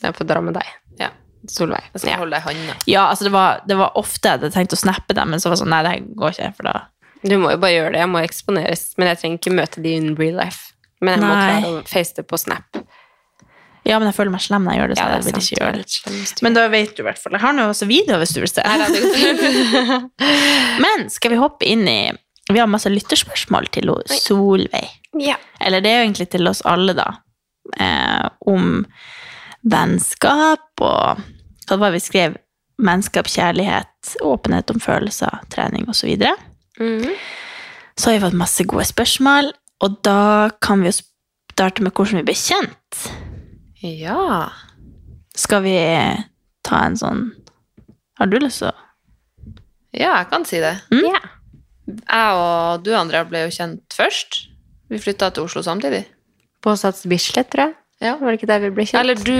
Jeg 0.00 0.14
får 0.16 0.32
dra 0.32 0.40
med 0.40 0.54
deg. 0.56 0.76
Ja. 0.98 1.10
Solveig. 1.46 1.84
Jeg 1.92 2.00
skal 2.00 2.10
Ja. 2.14 2.16
holde 2.24 2.38
deg 2.40 2.40
i 2.40 2.48
hånda. 2.48 2.74
Ja, 2.86 3.04
altså 3.12 3.28
det 3.28 3.32
var, 3.36 3.60
det 3.68 3.76
var 3.76 3.92
ofte 4.00 4.24
jeg 4.32 4.38
hadde 4.40 4.50
tenkt 4.56 4.72
å 4.72 4.80
snappe 4.80 5.14
dem, 5.14 5.28
men 5.30 5.38
så 5.44 5.50
var 5.52 5.56
det 5.58 5.62
sånn, 5.66 5.74
nei, 5.76 5.82
det 5.84 6.16
går 6.16 6.32
ikke, 6.34 6.54
for 6.56 6.62
da 6.72 6.80
Du 7.22 7.38
må 7.40 7.50
jo 7.54 7.60
bare 7.60 7.74
gjøre 7.74 7.92
det. 7.94 8.00
Jeg 8.04 8.10
må 8.12 8.18
eksponeres. 8.22 8.82
Men 8.98 9.04
jeg 9.12 9.18
trenger 9.22 9.38
ikke 9.40 9.58
møte 9.58 9.78
de 9.84 9.90
in 9.98 10.08
real 10.18 10.36
life. 10.38 10.60
Men 11.02 11.10
jeg 11.16 11.22
må 11.24 11.34
klare 11.34 11.68
å 11.70 11.72
face 11.88 12.12
det 12.16 12.24
på 12.28 12.36
Snap. 12.40 12.68
Ja, 13.88 13.94
men 13.96 14.06
jeg 14.10 14.16
føler 14.18 14.32
meg 14.34 14.42
slem 14.44 14.64
når 14.66 14.72
jeg 14.74 14.80
gjør 14.80 14.90
det, 14.90 14.96
så 14.98 15.02
Ja, 15.02 15.06
det 15.08 15.14
jeg 15.16 15.24
vil 15.24 15.40
ikke 15.40 15.60
gjøre 15.62 15.76
det. 15.78 15.86
Men 16.44 16.52
da 16.56 16.62
vet 16.72 16.90
du 16.96 17.00
i 17.02 17.06
hvert 17.06 17.20
fall. 17.22 17.34
Jeg 17.38 17.44
har 17.44 17.52
nå 17.56 17.62
også 17.70 17.86
video 17.88 18.14
hvis 18.20 18.34
du 18.36 18.40
vil 18.42 18.50
se. 18.50 18.62
Men 20.84 20.98
skal 21.14 21.30
vi 21.32 21.38
hoppe 21.40 21.64
inn 21.68 21.84
i 21.88 22.00
Vi 22.50 22.58
har 22.58 22.68
masse 22.68 22.90
lytterspørsmål 22.92 23.64
til 23.72 23.86
Solveig. 24.18 24.88
Ja. 25.16 25.36
Eller 25.64 25.78
det 25.84 25.90
er 25.92 25.96
jo 26.02 26.06
egentlig 26.08 26.28
til 26.34 26.44
oss 26.50 26.60
alle, 26.68 26.92
da. 26.98 27.08
Eh, 27.80 28.26
om 28.48 28.64
vennskap 29.68 30.80
og 30.84 31.18
Hva 31.68 31.76
var 31.76 31.86
det 31.90 31.98
vi 31.98 32.06
skrev? 32.06 32.30
Vennskap, 32.80 33.26
kjærlighet, 33.28 34.14
åpenhet 34.24 34.70
om 34.70 34.78
følelser, 34.80 35.34
trening 35.52 35.84
osv. 35.90 36.08
Så, 36.14 36.16
Mhm. 36.78 37.14
så 37.98 38.10
har 38.10 38.18
vi 38.18 38.24
fått 38.26 38.38
masse 38.38 38.64
gode 38.64 38.84
spørsmål, 38.86 39.52
og 39.82 40.02
da 40.06 40.50
kan 40.62 40.80
vi 40.82 40.90
jo 40.90 40.98
starte 41.52 41.82
med 41.82 41.92
hvordan 41.92 42.20
vi 42.20 42.28
ble 42.30 42.34
kjent. 42.38 43.00
Ja. 43.82 44.50
Skal 45.38 45.62
vi 45.62 45.76
ta 46.66 46.84
en 46.86 46.96
sånn 46.98 47.32
Har 48.18 48.26
du 48.26 48.38
lyst 48.42 48.58
til 48.58 48.72
å 48.72 48.74
ja, 49.96 50.12
jeg 50.20 50.28
kan 50.30 50.44
si 50.44 50.60
det. 50.60 50.74
Ja. 50.92 51.20
Jeg 51.88 52.36
og 52.36 52.84
du, 52.84 52.92
Andrea, 52.96 53.24
ble 53.28 53.46
jo 53.46 53.52
kjent 53.54 53.96
først. 53.96 54.42
Vi 54.92 55.00
flytta 55.00 55.30
til 55.32 55.48
Oslo 55.48 55.62
samtidig. 55.64 56.04
På 56.64 56.74
Sats 56.76 57.06
Bislett, 57.08 57.48
tror 57.52 57.68
jeg. 57.68 57.76
Ja. 58.04 58.16
Var 58.20 58.30
det 58.30 58.38
ikke 58.38 58.50
der 58.50 58.62
vi 58.66 58.70
ble 58.76 58.86
kjent? 58.86 59.00
Eller 59.00 59.18
du 59.18 59.32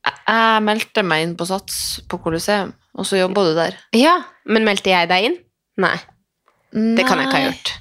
jeg 0.00 0.62
meldte 0.64 1.04
meg 1.04 1.26
inn 1.26 1.36
på 1.36 1.46
Sats 1.48 2.00
på 2.08 2.18
Colosseum, 2.24 2.72
og 2.96 3.06
så 3.06 3.20
jobba 3.20 3.44
du 3.44 3.52
der. 3.58 3.76
Ja, 3.96 4.16
men 4.48 4.64
meldte 4.64 4.92
jeg 4.92 5.10
deg 5.10 5.28
inn? 5.28 5.36
Nei. 5.80 5.96
Det 6.72 7.06
kan 7.06 7.18
jeg 7.18 7.26
ikke 7.28 7.38
ha 7.40 7.46
gjort. 7.50 7.72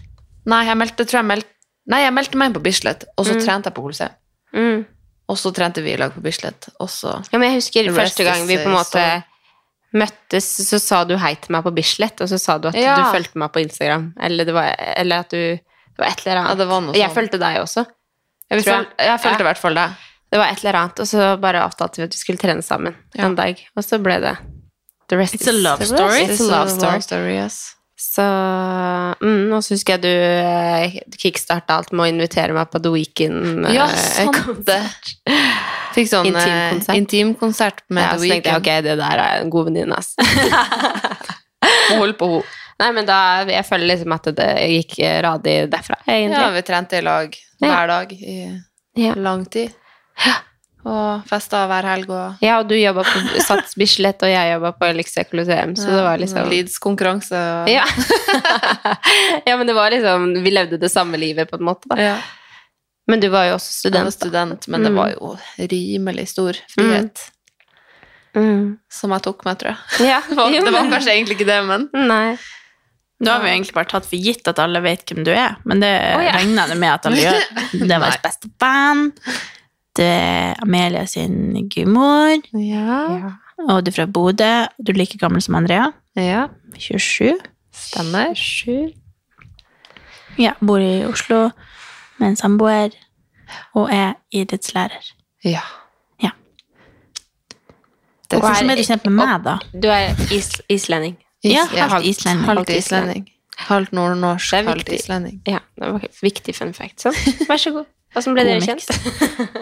Nei, 0.50 0.66
jeg 0.66 0.78
meldte, 0.78 1.06
tror 1.06 1.20
jeg 1.22 1.26
meldte 1.26 1.50
Nei, 1.90 2.00
jeg 2.04 2.14
meldte 2.14 2.38
meg 2.38 2.50
inn 2.50 2.54
på 2.54 2.62
Bislett, 2.62 3.04
og 3.18 3.26
så 3.26 3.34
Mm. 3.34 3.40
trente 3.46 3.66
jeg 3.70 3.74
på 3.74 3.82
Colosseum. 3.82 4.12
Mm. 4.54 4.86
Og 5.30 5.38
så 5.38 5.52
trente 5.54 5.82
vi 5.82 5.94
i 5.94 5.98
lag 5.98 6.12
på 6.14 6.22
Bislett, 6.22 6.70
og 6.80 6.88
så 6.90 7.16
Ja, 7.32 7.38
men 7.40 7.50
jeg 7.52 7.62
husker 7.62 7.90
første 7.96 8.24
gang 8.24 8.46
vi 8.48 8.58
på 8.58 8.68
en 8.70 8.76
måte 8.78 9.24
møttes, 9.94 10.46
så 10.70 10.80
sa 10.80 11.04
du 11.04 11.16
hei 11.18 11.34
til 11.36 11.52
meg 11.56 11.64
på 11.66 11.74
Bislett, 11.74 12.22
og 12.22 12.30
så 12.30 12.38
sa 12.40 12.58
du 12.60 12.68
at 12.70 12.76
Ja. 12.76 12.96
du 12.98 13.04
fulgte 13.18 13.36
meg 13.42 13.52
på 13.52 13.62
Instagram. 13.64 14.14
Eller, 14.22 14.46
det 14.46 14.54
var, 14.54 14.76
eller 14.78 15.20
at 15.20 15.30
du 15.30 15.38
Det 15.98 16.06
var 16.06 16.12
et 16.12 16.28
eller 16.28 16.38
annet. 16.40 16.50
Ja, 16.50 16.56
det 16.56 16.68
var 16.68 16.82
noe 16.82 16.94
jeg 16.96 17.10
fulgte 17.12 17.40
deg 17.40 17.58
også. 17.60 17.86
Jeg, 18.52 18.64
jeg. 18.66 18.86
Jeg 19.00 19.20
følte 19.20 19.40
i 19.42 19.44
hvert 19.44 19.58
fall 19.58 19.74
det. 19.76 19.90
Det 20.32 20.40
var 20.40 20.48
et 20.52 20.64
eller 20.64 20.76
annet, 20.80 21.00
og 21.00 21.06
så 21.08 21.40
bare 21.42 21.64
avtalte 21.66 21.98
vi 21.98 22.04
at 22.04 22.14
vi 22.14 22.18
skulle 22.18 22.38
trene 22.40 22.62
sammen 22.64 22.96
Ja. 23.16 23.26
en 23.26 23.36
dag. 23.36 23.58
Og 23.76 23.84
så 23.84 24.02
ble 24.02 24.20
det 24.22 24.38
The 25.10 25.18
rest 25.18 25.34
It's 25.36 25.48
a 25.48 25.52
is- 25.52 25.64
love 25.64 25.78
the 25.80 25.86
rest 25.86 25.96
story. 25.96 26.22
It's 26.22 26.40
a 26.40 26.52
love 26.60 26.70
story. 26.70 27.00
story 27.02 27.34
yes. 27.36 27.76
Så 28.00 28.24
mm, 29.20 29.52
Og 29.52 29.64
så 29.66 29.74
husker 29.76 29.98
jeg 29.98 30.04
du 30.06 30.10
eh, 30.10 30.94
kickstarta 31.20 31.76
alt 31.82 31.92
med 31.92 32.06
å 32.06 32.10
invitere 32.14 32.54
meg 32.56 32.70
på 32.72 32.80
The 32.84 32.92
Weekend. 32.94 33.66
eh, 33.68 33.74
Ja, 33.76 33.88
sant. 33.94 34.40
Fikk 35.96 36.08
sånn 36.12 36.30
Intimkonsert. 36.30 36.96
intim 36.96 37.34
konsert 37.36 37.82
med 37.90 38.06
Ja, 38.06 38.14
The 38.16 38.22
så 38.24 38.30
tenkte 38.32 38.54
jeg 38.54 38.62
ok, 38.62 38.70
det 38.88 38.96
der 39.02 39.24
er 39.26 39.42
en 39.44 39.50
god 39.52 39.68
venninne, 39.72 39.98
ass. 40.00 40.14
Hun 41.90 42.00
holdt 42.00 42.18
på 42.22 42.30
henne. 42.32 42.56
Nei, 42.80 42.92
men 42.96 43.04
da 43.10 43.16
Jeg 43.50 43.66
føler 43.68 43.90
liksom 43.92 44.14
at 44.16 44.30
det 44.38 44.48
gikk 44.72 44.94
radig 45.26 45.56
derfra, 45.74 45.98
egentlig. 46.08 46.40
Ja, 46.40 46.50
vi 46.56 46.62
trente 46.64 47.02
i 47.02 47.04
lag 47.04 47.36
hver 47.60 47.90
dag 47.92 48.14
i 48.16 48.38
Ja. 48.96 49.14
lang 49.20 49.44
tid. 49.52 49.74
Og 50.88 51.26
festa 51.28 51.66
hver 51.68 51.84
helg 51.84 52.10
og 52.16 52.38
Ja, 52.42 52.60
og 52.62 52.70
du 52.70 52.76
jobba 52.80 53.04
på 53.04 53.20
Sats 53.48 53.76
Bislett, 53.76 54.22
og 54.24 54.30
jeg 54.32 54.54
jobba 54.54 54.72
på 54.80 54.88
Elixia 54.88 55.26
Colosseum, 55.28 55.74
så 55.76 55.90
det 55.92 56.04
var 56.06 56.18
liksom 56.22 56.50
Leeds-konkurranse. 56.50 57.36
og- 57.36 57.70
ja. 57.70 57.84
ja, 59.50 59.58
men 59.58 59.68
det 59.68 59.74
var 59.76 59.92
liksom 59.92 60.30
Vi 60.44 60.52
levde 60.52 60.78
det 60.80 60.90
samme 60.92 61.18
livet, 61.20 61.50
på 61.52 61.58
en 61.60 61.66
måte. 61.68 61.90
da. 61.92 61.98
Ja. 62.02 62.16
Men 63.10 63.20
du 63.20 63.28
var 63.34 63.48
jo 63.50 63.56
også 63.58 63.74
student. 63.74 63.98
Jeg 64.00 64.06
var 64.06 64.12
student. 64.16 64.68
men 64.68 64.84
det 64.84 64.92
Mm. 64.92 64.96
var 64.98 65.10
jo 65.12 65.38
rimelig 65.58 66.28
stor 66.30 66.54
frihet 66.76 67.32
Mm. 68.36 68.78
som 68.90 69.10
jeg 69.12 69.22
tok 69.26 69.44
meg, 69.46 69.58
tror 69.58 69.72
jeg. 69.76 70.08
Ja, 70.08 70.20
Det 70.30 70.36
var, 70.38 70.52
det 70.52 70.92
kanskje 70.94 71.12
egentlig 71.16 71.36
ikke 71.40 71.48
det, 71.50 71.66
men 71.66 71.90
Nei. 72.08 72.38
Nå 73.20 73.32
har 73.34 73.42
vi 73.42 73.50
jo 73.50 73.56
egentlig 73.58 73.74
bare 73.74 73.90
tatt 73.90 74.06
for 74.06 74.16
gitt 74.16 74.48
at 74.48 74.60
alle 74.64 74.80
vet 74.80 75.04
hvem 75.10 75.26
du 75.26 75.32
er, 75.34 75.58
men 75.66 75.82
det 75.82 75.90
oh, 76.16 76.22
ja. 76.24 76.32
regner 76.38 76.70
jeg 76.72 76.78
med 76.80 76.94
at 76.94 77.06
alle 77.10 77.18
gjør. 77.18 77.48
Det 77.74 77.90
var 78.00 78.06
vårt 78.14 78.22
beste 78.24 78.48
band. 78.62 79.12
Det 79.98 80.06
er 80.06 80.54
Amelia 80.62 81.06
sin 81.06 81.70
gudmor, 81.70 82.38
Ja. 82.54 83.32
og 83.70 83.86
du 83.86 83.90
er 83.92 83.96
fra 83.96 84.06
Bodø. 84.06 84.66
Du 84.86 84.92
er 84.92 84.98
like 84.98 85.18
gammel 85.18 85.42
som 85.42 85.56
Andrea. 85.56 85.92
ja. 86.16 86.48
27. 86.78 87.34
Stemmer. 87.74 88.34
27. 88.36 88.94
Ja, 90.40 90.52
bor 90.66 90.78
i 90.80 91.04
Oslo 91.06 91.50
med 92.20 92.28
en 92.30 92.36
samboer 92.36 92.90
og 93.76 93.90
er 93.92 94.14
idrettslærer. 94.32 95.12
ja. 95.44 95.60
Det 98.32 98.40
Hvordan 98.40 98.70
er 98.70 98.76
du 98.76 98.84
kjent 98.86 99.06
med 99.10 99.14
meg, 99.18 99.40
da? 99.44 99.56
Du 99.74 99.88
er 99.90 100.12
is 100.32 100.62
islending. 100.70 101.16
Ja, 101.44 101.64
Ja, 101.74 101.88
halvt 101.90 102.06
islending. 102.06 102.46
Halvt 102.46 102.70
islending. 102.70 103.24
Halvt 103.58 103.92
nordnorsk, 103.92 104.54
er 104.54 104.64
halvt 104.70 104.90
islending. 104.94 105.42
Ja, 105.48 105.58
det 105.82 105.90
var 105.92 106.04
viktig 106.22 106.54
fun 106.56 106.74
fact. 106.78 107.02
Sånn. 107.02 107.18
Vær 107.50 107.58
så 107.58 107.72
god. 107.74 107.86
Hvordan 108.14 108.34
ble 108.38 108.44
dere 108.46 108.62
kjent? 108.62 108.86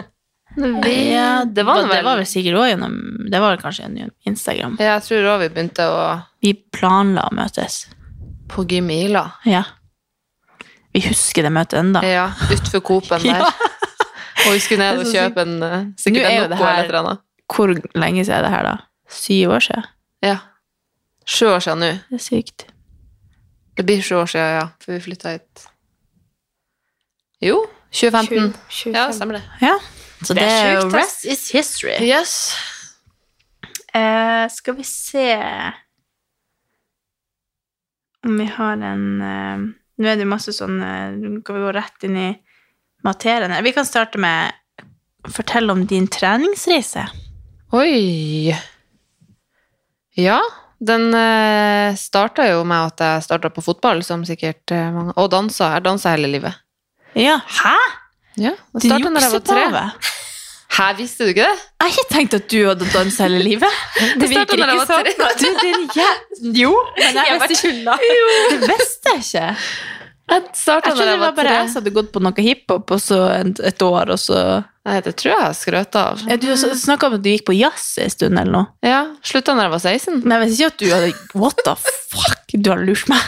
Ja, 0.58 1.46
det 1.46 1.63
var 1.65 1.82
det 1.84 1.89
vel- 1.91 2.04
var 2.06 2.15
vel 2.17 2.26
sikkert 2.26 2.56
òg 2.58 2.67
gjennom 2.72 2.93
Det 3.30 3.39
var 3.39 3.52
vel 3.56 3.60
kanskje 3.62 3.84
gjennom 3.86 4.12
Instagram. 4.26 4.78
Ja, 4.80 4.96
jeg 4.98 5.04
tror 5.06 5.28
òg 5.36 5.39
vi 5.43 5.50
begynte 5.54 5.86
å 5.86 6.00
Vi 6.41 6.54
planla 6.74 7.28
å 7.30 7.34
møtes. 7.38 7.88
på 8.50 8.63
gym 8.67 8.89
i 8.89 9.04
Ila. 9.06 9.26
Ja. 9.46 9.63
Vi 10.93 11.02
husker 11.02 11.43
det 11.43 11.52
møtet 11.52 11.78
enda. 11.80 12.02
Ja, 12.02 12.30
utfor 12.50 12.80
Coop-en 12.82 13.22
der. 13.28 13.41
Ja. 13.43 13.52
Og 14.48 14.54
vi 14.54 14.60
skulle 14.60 14.80
ned 14.80 15.00
og 15.04 15.06
kjøpe 15.12 15.41
en 15.43 15.63
eh, 15.63 15.78
Nå 15.84 15.93
sikkert 16.00 16.26
er 16.26 16.38
jo 16.38 16.43
en 16.43 16.50
det 16.50 16.58
Noco 16.58 16.63
her- 16.63 16.74
eller 16.74 16.84
et 16.84 16.89
eller 16.89 17.00
annet. 17.04 17.20
Hvor 17.54 17.67
lenge 17.96 18.26
siden 18.26 18.38
er 18.38 18.41
det 18.48 18.52
her, 18.52 18.63
da? 18.63 18.78
Syv 19.10 19.50
år 19.52 19.60
siden? 19.67 19.84
Ja. 20.24 20.38
Sju 21.28 21.46
år 21.52 21.60
siden 21.60 21.80
nå. 21.84 21.91
Det 22.10 22.17
er 22.17 22.24
sykt. 22.24 22.65
Det 23.78 23.86
blir 23.86 24.02
sju 24.02 24.15
år 24.15 24.26
siden, 24.32 24.54
ja, 24.62 24.67
for 24.80 24.91
vi 24.93 25.00
flytta 25.06 25.30
hit. 25.36 25.67
Jo, 27.41 27.60
2015. 27.91 28.54
25. 28.70 28.93
Ja, 28.96 29.12
stemmer 29.13 29.38
det. 29.38 29.43
Ja. 29.62 29.76
Så 30.21 30.34
det, 30.34 30.41
Det 30.41 30.49
er 30.49 30.71
jo 30.73 30.82
sjukt, 30.88 30.95
rest 30.97 31.25
is 31.25 31.43
history. 31.53 31.97
Yes. 32.01 32.56
Eh, 33.93 34.45
skal 34.51 34.77
vi 34.77 34.86
se 34.88 35.27
om 38.25 38.38
vi 38.38 38.45
har 38.45 38.77
en 38.84 39.06
eh, 39.21 39.67
Nå 39.97 40.10
er 40.12 40.17
det 40.19 40.27
masse 40.30 40.53
sånn 40.53 40.77
eh, 40.84 41.41
kan 41.45 41.58
vi 41.58 41.63
gå 41.63 41.71
rett 41.73 42.03
inn 42.06 42.17
i 42.21 42.27
materien. 43.06 43.56
Vi 43.63 43.73
kan 43.73 43.86
starte 43.86 44.19
med 44.21 44.53
Fortell 45.34 45.71
om 45.73 45.82
din 45.89 46.06
treningsreise. 46.08 47.08
Oi. 47.75 48.53
Ja, 50.17 50.38
den 50.80 51.10
uh, 51.13 51.95
starta 51.97 52.45
jo 52.47 52.62
med 52.67 52.93
at 52.93 53.01
jeg 53.01 53.25
starta 53.25 53.49
på 53.53 53.63
fotball, 53.65 54.03
som 54.06 54.23
sikkert 54.25 54.71
eh, 54.73 54.89
mange 54.93 55.15
Og 55.17 55.32
dansa. 55.34 55.73
Jeg 55.75 55.86
dansa 55.88 56.13
hele 56.13 56.30
livet. 56.32 56.58
Ja, 57.17 57.39
hæ? 57.41 57.75
Ja, 58.38 58.54
det 58.78 58.86
starta 58.86 59.10
når 59.10 59.26
jeg 59.26 59.36
var 59.36 59.45
tre. 59.50 59.65
Her 59.73 60.15
Hæ, 60.78 60.88
visste 61.00 61.26
du 61.26 61.32
ikke 61.32 61.45
det? 61.47 61.58
Jeg 61.58 61.86
har 61.88 61.93
ikke 61.93 62.13
tenkt 62.13 62.34
at 62.38 62.47
du 62.52 62.58
hadde 62.67 62.88
dansa 62.93 63.26
hele 63.26 63.39
livet. 63.41 63.78
Det 64.19 64.28
virker 64.30 64.60
ikke 64.62 64.88
sånn. 64.89 65.08
Du, 65.39 65.47
din 65.63 65.86
jæ... 65.95 66.10
Jo, 66.60 66.73
men 67.00 67.17
jeg, 67.17 67.39
visste 67.47 67.71
ikke. 67.71 67.95
Det 68.52 68.60
visste 68.67 69.13
jeg 69.15 69.23
ikke. 69.23 69.47
Jeg 70.28 70.43
Jeg 70.43 70.82
trodde 70.84 70.91
jeg 71.00 71.08
det 71.08 71.19
var 71.21 71.36
bare 71.38 71.52
jeg 71.56 71.69
som 71.71 71.80
hadde 71.80 71.93
gått 71.95 72.10
på 72.12 72.19
noe 72.19 72.43
hiphop, 72.43 72.91
og 72.91 73.00
så 73.00 73.19
et, 73.32 73.82
år, 73.82 74.12
og 74.12 74.19
så 74.19 74.41
Nei, 74.88 75.00
det 75.04 75.15
tror 75.19 75.34
jeg 75.34 75.43
jeg 75.45 75.58
skrøt 75.62 75.97
av. 76.00 76.21
Ja, 76.28 76.36
Du 76.39 76.47
snakka 76.56 77.08
om 77.10 77.15
at 77.17 77.23
du 77.23 77.30
gikk 77.32 77.45
på 77.47 77.56
jazz 77.56 77.88
en 78.04 78.12
stund, 78.12 78.39
eller 78.39 78.54
noe. 78.54 78.67
Ja, 78.86 79.02
slutta 79.23 79.56
når 79.56 79.67
jeg 79.67 79.73
var 79.73 79.84
16. 79.84 80.21
Men 80.23 80.36
jeg 80.36 80.43
vet 80.43 80.54
ikke 80.58 80.69
at 80.69 80.80
du 80.84 80.88
hadde 80.93 81.41
What 81.41 81.63
the 81.63 81.76
fuck? 81.80 82.43
Du 82.54 82.69
har 82.71 82.84
lurt 82.84 83.08
meg. 83.12 83.23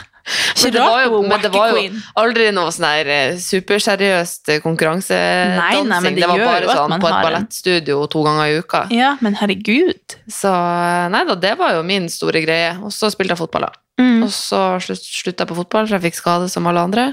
Men 0.63 0.74
det 0.74 0.84
var 0.84 1.04
jo, 1.06 1.22
men 1.26 1.42
det 1.42 1.52
var 1.54 1.72
jo 1.74 1.82
aldri 2.22 2.50
noe 2.56 2.72
sånn 2.74 2.88
her 2.89 3.10
eh, 3.13 3.39
superseriøst 3.42 4.52
eh, 4.54 4.62
konkurransedansing. 4.63 5.89
Nei, 5.89 5.89
nei, 5.89 6.00
det 6.06 6.13
det 6.22 6.30
var 6.30 6.44
bare 6.44 6.78
sånn 6.78 6.96
på 7.02 7.10
et 7.10 7.18
ballettstudio 7.26 8.00
to 8.13 8.24
ganger 8.28 8.52
i 8.52 8.62
uka. 8.62 8.84
Ja, 8.94 9.15
men 9.26 9.38
herregud. 9.39 10.18
Så 10.30 10.52
eh, 10.54 11.08
nei 11.13 11.24
da, 11.30 11.38
det 11.39 11.56
var 11.60 11.78
jo 11.78 11.84
min 11.88 12.10
store 12.13 12.44
greie. 12.46 12.76
Og 12.84 12.94
så 12.96 13.12
spilte 13.13 13.36
jeg 13.36 13.42
fotball, 13.42 13.70
da. 13.70 13.84
Mm. 14.00 14.24
Og 14.28 14.32
så 14.36 14.63
slutt, 14.84 15.04
slutta 15.04 15.46
jeg 15.46 15.52
på 15.52 15.60
fotball, 15.63 15.89
for 15.89 15.98
jeg 15.98 16.10
fikk 16.10 16.22
skade 16.22 16.50
som 16.54 16.70
alle 16.70 16.86
andre. 16.89 17.10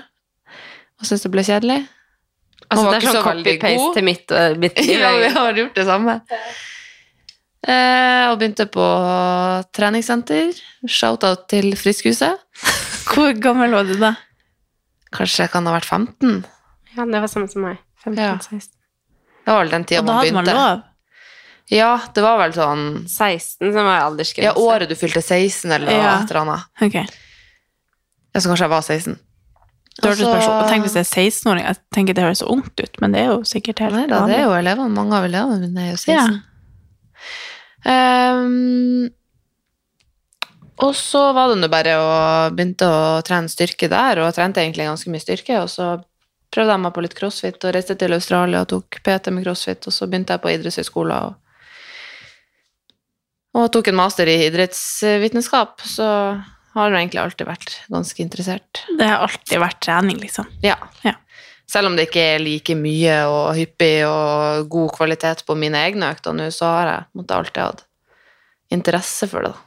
Og 1.00 1.08
syntes 1.08 1.26
det 1.26 1.34
ble 1.34 1.44
kjedelig. 1.46 1.82
Altså, 2.66 2.82
var 2.82 2.88
det 2.88 2.96
er 2.96 3.04
ikke 3.04 3.18
sånn 3.18 3.26
copy-paste 3.26 3.90
til 3.94 4.06
mitt, 4.06 4.32
mitt 4.62 4.80
liv. 4.86 4.96
ja, 5.00 5.12
vi 5.22 5.34
har 5.36 5.60
gjort 5.64 5.76
det 5.76 5.86
samme. 5.86 6.20
Eh, 7.66 8.24
og 8.30 8.38
begynte 8.38 8.68
på 8.70 8.86
treningssenter. 9.74 10.54
Shout-out 10.86 11.48
til 11.50 11.72
Friskhuset. 11.78 12.38
Hvor 13.12 13.32
gammel 13.42 13.70
var 13.76 13.84
du 13.88 13.94
da? 14.00 14.14
Kanskje 15.14 15.44
jeg 15.46 15.52
kan 15.52 15.66
ha 15.68 15.72
vært 15.76 15.86
15? 15.88 16.44
Ja, 16.96 17.04
det 17.06 17.20
var 17.22 17.30
samme 17.30 17.48
som 17.52 17.62
meg. 17.62 17.78
15, 18.04 18.18
Ja. 18.22 18.34
16. 18.38 18.72
Det 19.46 19.52
var 19.54 19.60
vel 19.62 19.70
den 19.70 19.84
tida 19.86 20.00
Og 20.02 20.06
da 20.08 20.14
hadde 20.18 20.32
man 20.34 20.48
lov? 20.50 20.82
Ja, 21.70 21.92
det 22.14 22.22
var 22.22 22.38
vel 22.38 22.52
sånn 22.54 22.82
16 23.10 23.72
som 23.74 23.86
var 23.86 24.00
aldersgrense. 24.06 24.46
Ja, 24.48 24.54
året 24.58 24.88
du 24.90 24.94
fylte 24.98 25.22
16, 25.22 25.70
eller 25.72 25.90
Ja. 25.92 26.20
et 26.22 26.30
eller 26.30 26.40
annet. 26.42 26.66
Ok. 26.82 26.94
Ja, 26.94 28.40
så 28.40 28.48
kanskje 28.50 28.66
jeg 28.66 28.70
var 28.74 28.82
16. 28.82 29.18
Det 29.96 30.04
hørtes 30.10 30.26
Altså- 30.26 30.68
Tenk 30.68 30.84
hvis 30.84 30.92
det 30.92 31.02
er 31.06 31.10
16-åring. 31.14 31.64
Jeg 31.64 31.76
tenker 31.94 32.14
det 32.14 32.22
høres 32.24 32.42
så 32.42 32.50
ungt 32.52 32.78
ut, 32.80 33.00
men 33.00 33.12
det 33.12 33.20
er 33.22 33.26
jo 33.32 33.38
sikkert 33.48 33.78
helt 33.80 33.94
Nei 33.94 34.06
da, 34.06 34.26
det 34.26 34.36
er 34.36 34.42
jo 34.44 34.52
elevene. 34.52 34.90
Mange 34.92 35.14
av 35.16 35.24
elevene 35.24 35.60
mine 35.60 35.78
er 35.86 35.90
jo 35.92 35.96
16. 35.96 36.14
Ja. 36.14 36.28
Ehm, 37.86 39.08
og 40.76 40.92
så 40.96 41.22
var 41.32 41.48
det 41.48 41.60
nå 41.60 41.68
bare 41.72 41.94
å 41.96 42.10
begynte 42.52 42.88
å 42.88 43.22
trene 43.24 43.48
styrke 43.48 43.88
der, 43.88 44.20
og 44.20 44.28
jeg 44.28 44.36
trente 44.36 44.60
egentlig 44.60 44.88
ganske 44.88 45.12
mye 45.12 45.24
styrke, 45.24 45.62
og 45.62 45.70
så 45.72 45.94
prøvde 46.52 46.74
jeg 46.74 46.82
meg 46.84 46.94
på 46.94 47.04
litt 47.04 47.16
crossfit, 47.16 47.58
og 47.64 47.74
reiste 47.74 47.96
til 47.98 48.16
Australia 48.16 48.62
og 48.62 48.70
tok 48.72 49.00
PT 49.04 49.32
med 49.32 49.46
crossfit, 49.46 49.88
og 49.88 49.96
så 49.96 50.08
begynte 50.08 50.36
jeg 50.36 50.44
på 50.44 50.52
idrettshøyskolen, 50.52 51.16
og, 51.16 51.32
og 53.56 53.70
tok 53.72 53.88
en 53.92 53.98
master 54.02 54.28
i 54.28 54.36
idrettsvitenskap, 54.50 55.80
så 55.88 56.08
har 56.76 56.92
jeg 56.92 57.06
egentlig 57.06 57.22
alltid 57.22 57.48
vært 57.48 57.76
ganske 57.92 58.20
interessert. 58.22 58.82
Det 58.98 59.06
har 59.08 59.24
alltid 59.24 59.62
vært 59.62 59.80
trening, 59.86 60.20
liksom. 60.20 60.50
Ja. 60.64 60.76
Ja. 61.06 61.16
Selv 61.66 61.88
om 61.88 61.96
det 61.96 62.06
ikke 62.06 62.24
er 62.36 62.42
like 62.42 62.76
mye 62.78 63.14
og 63.26 63.56
hyppig 63.56 64.04
og 64.06 64.68
god 64.70 64.92
kvalitet 64.98 65.42
på 65.48 65.56
mine 65.58 65.80
egne 65.88 66.12
økter 66.14 66.36
nå, 66.36 66.50
så 66.54 66.68
har 66.70 66.90
jeg 66.92 67.06
måtte 67.18 67.38
alltid 67.40 67.62
hatt 67.64 67.82
interesse 68.76 69.26
for 69.30 69.46
det. 69.46 69.54
da. 69.56 69.65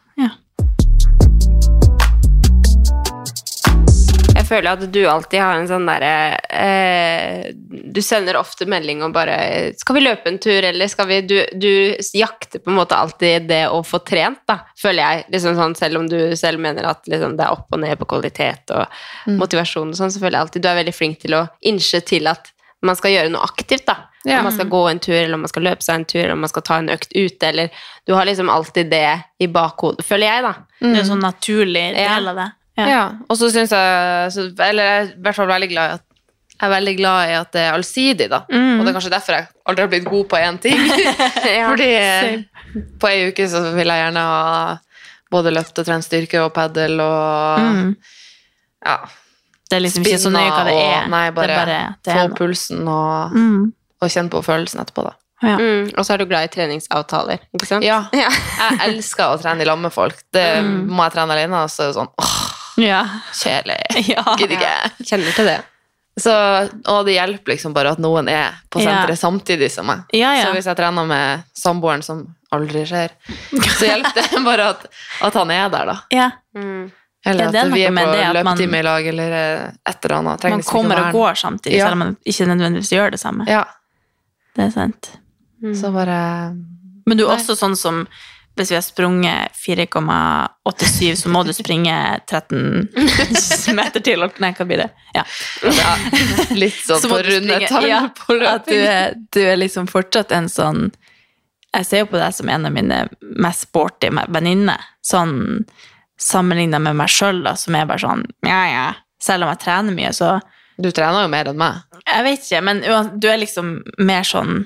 Føler 4.50 4.72
at 4.74 4.84
du 4.92 5.00
alltid 5.08 5.42
har 5.44 5.60
en 5.60 5.70
sånn 5.70 5.88
derre 5.88 6.14
eh, 6.50 7.50
Du 7.94 8.02
sender 8.06 8.40
ofte 8.40 8.68
melding 8.70 9.04
og 9.06 9.14
bare 9.16 9.38
'Skal 9.78 9.98
vi 9.98 10.04
løpe 10.04 10.32
en 10.32 10.40
tur', 10.42 10.66
eller 10.66 10.92
skal 10.92 11.08
vi 11.10 11.22
du, 11.22 11.38
du 11.54 11.72
jakter 12.18 12.64
på 12.64 12.72
en 12.72 12.80
måte 12.80 12.98
alltid 12.98 13.48
det 13.50 13.64
å 13.70 13.82
få 13.86 14.02
trent, 14.06 14.42
da, 14.50 14.60
føler 14.80 15.04
jeg. 15.04 15.26
Liksom 15.36 15.58
sånn, 15.58 15.76
selv 15.78 16.02
om 16.02 16.08
du 16.10 16.36
selv 16.40 16.60
mener 16.60 16.88
at 16.90 17.08
liksom, 17.08 17.38
det 17.38 17.46
er 17.46 17.56
opp 17.56 17.72
og 17.72 17.84
ned 17.84 17.98
på 18.00 18.10
kvalitet 18.10 18.74
og 18.76 18.86
motivasjon 19.40 19.94
og 19.94 20.00
sånn, 20.00 20.14
så 20.14 20.22
føler 20.22 20.38
jeg 20.38 20.48
alltid 20.48 20.66
du 20.66 20.70
er 20.70 20.80
veldig 20.84 20.96
flink 20.96 21.20
til 21.24 21.38
å 21.38 21.48
innse 21.70 22.02
til 22.06 22.30
at 22.32 22.54
man 22.86 22.96
skal 22.96 23.12
gjøre 23.12 23.32
noe 23.34 23.44
aktivt, 23.44 23.86
da. 23.90 23.98
Ja. 24.28 24.40
Om 24.40 24.50
man 24.50 24.56
skal 24.56 24.70
gå 24.72 24.82
en 24.90 25.00
tur, 25.00 25.16
eller 25.16 25.38
om 25.38 25.44
man 25.46 25.52
skal 25.52 25.66
løpe 25.68 25.84
seg 25.84 26.00
en 26.00 26.06
tur, 26.08 26.22
eller 26.22 26.36
om 26.36 26.42
man 26.44 26.52
skal 26.52 26.64
ta 26.68 26.78
en 26.80 26.92
økt 26.92 27.12
ute, 27.16 27.48
eller 27.48 27.70
Du 28.08 28.16
har 28.16 28.26
liksom 28.26 28.50
alltid 28.50 28.90
det 28.90 29.22
i 29.40 29.48
bakhodet, 29.48 30.06
føler 30.06 30.28
jeg, 30.28 30.44
da. 30.44 30.54
Det 30.80 30.88
er 30.96 31.02
en 31.04 31.12
sånn 31.12 31.22
naturlig 31.22 31.84
del 31.94 32.32
av 32.32 32.40
det. 32.40 32.48
Ja. 32.88 33.12
Og 33.30 33.38
så 33.38 33.50
syns 33.52 33.72
jeg 33.72 34.32
så, 34.32 34.46
Eller 34.64 34.84
jeg 34.84 35.02
er 35.02 35.10
i 35.10 35.22
hvert 35.22 35.36
fall 35.36 35.48
veldig 35.48 35.70
glad 35.70 35.90
i 35.90 35.94
at 36.00 36.06
jeg 36.60 36.68
er 36.68 36.74
veldig 36.76 36.96
glad 36.98 37.30
i 37.30 37.34
at 37.40 37.52
det 37.56 37.62
er 37.62 37.72
allsidig, 37.74 38.26
da. 38.30 38.40
Og 38.52 38.82
det 38.84 38.90
er 38.90 38.96
kanskje 38.98 39.12
derfor 39.14 39.32
jeg 39.38 39.48
aldri 39.66 39.82
har 39.86 39.92
blitt 39.94 40.10
god 40.10 40.26
på 40.28 40.36
én 40.44 40.58
ting. 40.60 40.80
Fordi 41.70 41.92
på 43.00 43.08
ei 43.08 43.30
uke 43.30 43.46
så 43.48 43.62
vil 43.78 43.88
jeg 43.88 44.04
gjerne 44.04 44.24
ha 44.28 44.78
både 45.32 45.54
løft 45.56 45.80
og 45.80 45.86
trent 45.88 46.04
styrke 46.04 46.42
og 46.44 46.52
padel 46.54 47.00
og 47.00 47.60
Mm. 47.64 47.96
ja, 48.86 48.98
Det 49.70 49.76
er 49.78 49.80
liksom 49.86 50.04
ikke 50.04 50.18
så 50.20 50.30
nøye 50.34 50.50
hva 50.52 50.64
det 50.66 50.74
og- 50.74 50.82
er. 50.98 51.08
Nei, 51.08 51.30
bare, 51.32 51.48
det 51.48 51.56
er 51.56 51.66
bare 51.66 51.96
det 52.04 52.14
få 52.18 52.36
pulsen 52.38 52.88
og, 52.88 53.32
Mm. 53.38 53.72
og 54.02 54.10
kjenne 54.10 54.30
på 54.30 54.42
følelsen 54.44 54.82
etterpå, 54.82 55.04
da. 55.04 55.14
Ja. 55.42 55.56
Mm. 55.58 55.92
Og 55.98 56.04
så 56.06 56.14
er 56.14 56.18
du 56.18 56.26
glad 56.26 56.44
i 56.44 56.48
treningsavtaler, 56.52 57.40
ikke 57.56 57.66
sant? 57.68 57.84
Ja, 57.86 58.02
Ja. 58.14 58.28
jeg 58.60 58.80
elsker 58.90 59.24
å 59.32 59.40
trene 59.42 59.62
i 59.62 59.66
lag 59.66 59.78
med 59.80 59.94
folk. 59.94 60.18
Det 60.34 60.62
må 60.66 61.04
jeg 61.08 61.14
trene 61.14 61.32
alene, 61.38 61.64
og 61.64 61.70
så 61.70 61.84
er 61.84 61.94
det 61.94 61.96
sånn 61.96 62.12
åh, 62.20 62.52
Ja. 62.80 63.04
kjedelig. 63.36 63.78
Ja. 64.14 64.24
Gidder 64.40 64.56
ikke. 64.58 65.06
Kjenner 65.06 65.36
til 65.36 65.46
det. 65.52 65.58
Så, 66.20 66.34
og 66.92 67.06
det 67.08 67.14
hjelper 67.16 67.54
liksom 67.54 67.72
bare 67.76 67.94
at 67.96 68.00
noen 68.04 68.28
er 68.32 68.58
på 68.72 68.82
Ja. 68.84 68.90
senteret 69.06 69.20
samtidig 69.22 69.70
som 69.72 69.88
meg. 69.88 70.02
Ja, 70.16 70.34
ja. 70.36 70.46
Så 70.50 70.56
hvis 70.58 70.68
jeg 70.68 70.76
trener 70.80 71.06
med 71.08 71.44
samboeren, 71.56 72.02
som 72.04 72.26
aldri 72.52 72.82
skjer, 72.90 73.14
så 73.78 73.86
hjelper 73.88 74.26
det 74.34 74.42
bare 74.50 74.66
at, 74.74 74.88
at 75.24 75.38
han 75.40 75.52
er 75.56 75.70
der, 75.72 75.94
da. 75.94 75.98
ja. 76.12 76.30
Mm. 76.58 76.90
Eller 77.28 77.50
Ja, 77.52 77.52
er 77.52 77.66
at 77.68 77.74
vi 77.76 77.82
er 77.84 77.92
på 77.92 78.04
det 78.16 78.28
løpetime 78.38 78.78
i 78.80 78.84
lag, 78.88 79.08
eller 79.12 79.34
eh, 79.36 79.64
et 79.92 80.06
eller 80.08 80.16
annet. 80.22 80.44
Man 80.48 80.54
liksom 80.62 80.72
kommer 80.72 81.02
og 81.04 81.12
går 81.18 81.34
samtidig, 81.42 81.78
Ja. 81.78 81.86
selv 81.90 81.98
om 81.98 82.00
man 82.06 82.14
ikke 82.26 82.46
nødvendigvis 82.48 82.92
gjør 82.96 83.12
det 83.12 83.20
samme. 83.20 83.48
Ja, 83.48 83.64
Det 84.56 84.64
er 84.66 84.72
sant. 84.72 85.10
så 85.76 85.92
bare 85.92 86.56
Men 87.06 87.18
du 87.20 87.26
er 87.28 87.36
også 87.36 87.56
sånn 87.60 87.76
som 87.76 88.06
hvis 88.60 88.72
vi 88.72 88.78
har 88.78 88.84
sprunget 88.86 89.56
4,87, 89.56 91.16
så 91.16 91.32
må 91.32 91.44
du 91.48 91.52
springe 91.56 91.96
13 92.30 92.90
meter 93.80 94.04
til. 94.06 94.26
Nei, 94.44 94.52
hva 94.58 94.68
blir 94.68 94.84
det? 94.84 94.90
Ja. 95.16 95.24
ja, 95.64 95.94
litt 96.56 96.78
sånn 96.86 97.02
Så 97.02 97.12
på 97.12 97.22
runde 97.26 97.60
tall 97.68 97.88
ja, 97.90 98.02
på 98.16 98.38
At 98.46 98.68
du 98.70 98.80
du 99.34 99.40
er 99.42 99.58
liksom 99.58 99.88
fortsatt 99.90 100.32
en 100.36 100.50
sånn 100.52 100.90
Jeg 101.76 101.88
ser 101.88 102.04
jo 102.04 102.10
på 102.12 102.20
deg 102.22 102.36
som 102.36 102.50
en 102.50 102.68
av 102.70 102.74
mine 102.76 103.00
mest 103.42 103.68
sporty 103.68 104.12
venninner. 104.12 104.82
Sånn 105.06 105.66
sammenligna 106.20 106.82
med 106.84 106.98
meg 107.00 107.12
sjøl, 107.14 107.46
som 107.56 107.78
er 107.78 107.88
bare 107.90 108.04
sånn 108.04 108.26
ja, 108.46 108.64
ja. 108.70 108.88
Selv 109.24 109.46
om 109.46 109.54
jeg 109.54 109.64
trener 109.64 109.96
mye, 109.96 110.12
så 110.16 110.38
Du 110.80 110.92
trener 110.96 111.26
jo 111.26 111.32
mer 111.32 111.50
enn 111.52 111.60
meg. 111.60 111.82
Jeg 112.06 112.26
vet 112.26 112.46
ikke, 112.46 112.62
men 112.66 112.84
du 113.20 113.28
er 113.30 113.42
liksom 113.42 113.80
mer 114.00 114.28
sånn 114.28 114.66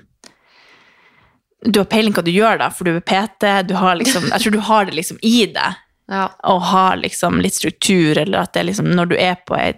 du 1.65 1.79
har 1.79 1.85
peiling 1.85 2.13
hva 2.13 2.23
du 2.23 2.31
gjør 2.31 2.57
da, 2.59 2.69
for 2.69 2.83
du 2.87 2.95
er 2.95 3.01
PT, 3.07 3.45
du 3.67 3.73
har 3.79 3.95
liksom, 3.95 4.29
jeg 4.31 4.41
tror 4.43 4.51
du 4.51 4.59
har 4.67 4.85
det 4.89 4.95
liksom 4.97 5.17
i 5.23 5.45
deg, 5.45 5.75
Ja. 6.11 6.27
å 6.43 6.57
ha 6.59 6.95
liksom 6.95 7.39
litt 7.41 7.53
struktur, 7.55 8.17
eller 8.17 8.39
at 8.41 8.53
det 8.53 8.59
er 8.59 8.65
liksom, 8.71 8.89
når 8.95 9.05
du 9.09 9.15
er 9.15 9.37
på 9.47 9.55
ei, 9.57 9.73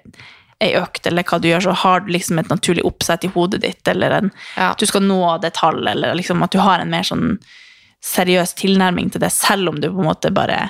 ei 0.62 0.72
økt, 0.80 1.06
eller 1.06 1.24
hva 1.24 1.38
du 1.42 1.48
gjør, 1.50 1.62
så 1.68 1.76
har 1.84 2.00
du 2.02 2.12
liksom 2.12 2.40
et 2.40 2.50
naturlig 2.50 2.84
oppsett 2.86 3.24
i 3.28 3.28
hodet 3.36 3.62
ditt, 3.62 3.88
eller 3.88 4.12
en, 4.12 4.32
Ja. 4.58 4.72
at 4.72 4.78
du 4.80 4.86
skal 4.86 5.02
nå 5.02 5.40
det 5.42 5.54
tallet, 5.54 5.92
eller 5.94 6.16
liksom 6.16 6.42
at 6.44 6.52
du 6.52 6.58
har 6.60 6.80
en 6.80 6.90
mer 6.90 7.04
sånn 7.04 7.38
seriøs 8.02 8.54
tilnærming 8.56 9.12
til 9.12 9.22
det, 9.22 9.32
selv 9.32 9.70
om 9.70 9.80
du 9.82 9.90
på 9.90 10.00
en 10.00 10.10
måte 10.10 10.34
bare, 10.34 10.70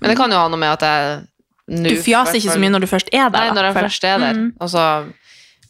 Men 0.00 0.10
det 0.10 0.16
kan 0.16 0.30
jo 0.30 0.36
ha 0.36 0.48
noe 0.48 0.58
med 0.58 0.72
at 0.72 0.80
jeg 0.80 1.26
nå 1.68 1.88
du 1.88 1.96
fjaser 2.02 2.36
ikke 2.36 2.52
så 2.52 2.60
mye 2.60 2.70
når 2.72 2.80
du 2.80 2.86
først 2.86 3.08
er 3.12 3.30
der. 3.30 3.38
Nei, 3.40 3.50
når 3.56 3.64
jeg 3.70 3.74
først 3.74 4.04
er 4.04 4.18
der. 4.18 4.34
Mm. 4.34 4.52
Og 4.60 4.68
så 4.68 4.84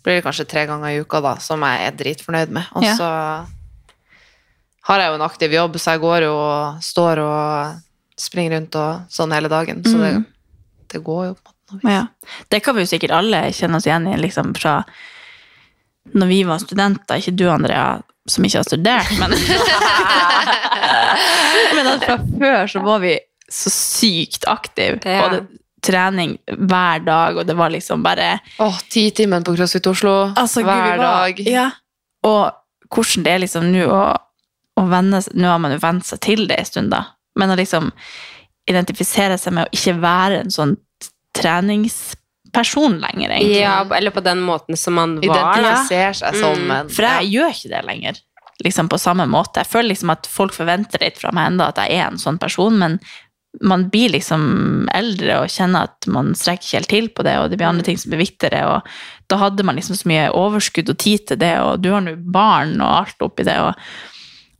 blir 0.04 0.16
det 0.18 0.24
kanskje 0.24 0.46
tre 0.48 0.66
ganger 0.66 0.88
i 0.90 1.00
uka, 1.00 1.20
da, 1.20 1.34
som 1.42 1.60
jeg 1.62 1.86
er 1.86 1.92
dritfornøyd 1.98 2.48
med. 2.50 2.64
Og 2.74 2.82
Ja. 2.82 3.44
Har 4.88 5.00
jeg 5.00 5.08
jo 5.10 5.14
en 5.18 5.24
aktiv 5.26 5.52
jobb, 5.56 5.76
så 5.80 5.94
jeg 5.94 6.00
går 6.04 6.26
jo 6.28 6.34
og 6.36 6.82
står 6.84 7.20
og 7.24 7.80
springer 8.20 8.56
rundt 8.58 8.76
og 8.78 9.06
sånn 9.10 9.32
hele 9.34 9.48
dagen. 9.48 9.82
Så 9.84 9.96
det, 9.98 10.12
Mm. 10.14 10.24
det 10.92 11.00
går 11.04 11.22
jo 11.30 11.34
på 11.34 11.50
en 11.50 11.78
måte. 11.80 11.90
Ja. 11.90 12.06
Det 12.50 12.60
kan 12.62 12.74
vi 12.76 12.82
jo 12.84 12.90
sikkert 12.92 13.10
alle 13.16 13.40
kjenne 13.52 13.76
oss 13.80 13.86
igjen 13.88 14.06
i, 14.12 14.16
liksom 14.20 14.52
fra 14.54 14.84
når 16.14 16.26
vi 16.28 16.42
var 16.44 16.58
studenter. 16.60 17.16
Ikke 17.18 17.32
du, 17.36 17.46
Andrea, 17.50 18.02
som 18.28 18.44
ikke 18.44 18.60
har 18.60 18.68
studert, 18.68 19.10
men 19.18 19.30
Men 21.74 21.86
at 21.94 22.04
fra 22.06 22.16
før 22.38 22.66
så 22.70 22.82
var 22.84 22.98
vi 23.02 23.14
så 23.50 23.70
sykt 23.72 24.44
aktive. 24.50 25.00
Ja. 25.04 25.24
Både 25.28 25.46
trening 25.84 26.36
hver 26.48 27.02
dag, 27.04 27.36
og 27.36 27.46
det 27.46 27.56
var 27.58 27.68
liksom 27.74 28.02
bare 28.04 28.38
Åh, 28.64 28.78
ti 28.88 29.10
timen 29.12 29.44
på 29.44 29.52
CrossFit 29.56 29.86
Oslo 29.90 30.14
Altså, 30.32 30.62
Gud, 30.64 30.70
hver 30.70 30.96
var- 30.96 31.04
dag. 31.04 31.40
Ja. 31.44 31.66
Og 32.24 32.52
hvordan 32.94 33.24
det 33.26 33.32
er 33.34 33.38
liksom 33.42 33.66
nå 33.72 33.84
å, 33.92 34.16
å 34.80 34.86
vende 34.90 35.20
Nå 35.34 35.48
har 35.48 35.58
man 35.62 35.72
jo 35.72 35.78
vent 35.82 36.06
seg 36.06 36.20
til 36.20 36.46
det 36.50 36.58
en 36.58 36.64
stund, 36.70 36.90
da. 36.90 37.04
Men 37.38 37.50
å 37.50 37.56
liksom 37.58 37.92
identifisere 38.70 39.36
seg 39.38 39.52
med 39.52 39.66
å 39.68 39.74
ikke 39.76 39.94
være 40.00 40.40
en 40.44 40.50
sånn 40.54 40.76
treningsperson 41.34 42.98
lenger, 43.02 43.30
egentlig. 43.30 43.60
Ja, 43.60 43.84
eller 43.96 44.10
på 44.14 44.22
den 44.24 44.40
måten 44.40 44.76
som 44.76 44.94
man 44.94 45.16
var. 45.20 45.34
da. 45.34 45.52
Identifisere 45.58 46.14
seg 46.14 46.40
som 46.40 46.58
Mm. 46.58 46.70
en 46.80 46.88
For 46.88 47.02
jeg 47.02 47.30
gjør 47.32 47.50
ikke 47.50 47.68
det 47.76 47.84
lenger, 47.84 48.20
liksom 48.64 48.88
på 48.88 48.98
samme 48.98 49.26
måte. 49.26 49.60
Jeg 49.60 49.66
føler 49.66 49.88
liksom 49.94 50.10
at 50.10 50.26
folk 50.26 50.52
forventer 50.52 51.00
litt 51.00 51.18
fra 51.18 51.32
meg 51.32 51.52
enda 51.52 51.68
at 51.68 51.76
jeg 51.76 51.98
er 51.98 52.06
en 52.10 52.18
sånn 52.18 52.38
person, 52.38 52.78
men 52.78 53.00
man 53.62 53.88
blir 53.88 54.10
liksom 54.10 54.88
eldre 54.92 55.42
og 55.42 55.48
kjenner 55.48 55.84
at 55.84 56.06
man 56.08 56.34
strekker 56.34 56.64
ikke 56.64 56.76
helt 56.76 56.88
til 56.88 57.08
på 57.08 57.22
det, 57.22 57.38
og 57.38 57.50
det 57.50 57.58
blir 57.58 57.68
andre 57.68 57.84
ting 57.84 57.96
som 57.96 58.10
blir 58.10 58.26
viktigere, 58.26 58.64
og 58.66 58.82
da 59.28 59.36
hadde 59.36 59.62
man 59.62 59.76
liksom 59.76 59.94
så 59.94 60.08
mye 60.10 60.30
overskudd 60.32 60.90
og 60.90 60.98
tid 60.98 61.26
til 61.28 61.36
det, 61.36 61.60
og 61.60 61.80
du 61.80 61.90
har 61.92 62.00
nå 62.00 62.16
barn 62.16 62.80
og 62.80 63.06
alt 63.06 63.22
oppi 63.22 63.44
det, 63.44 63.56
og 63.60 63.74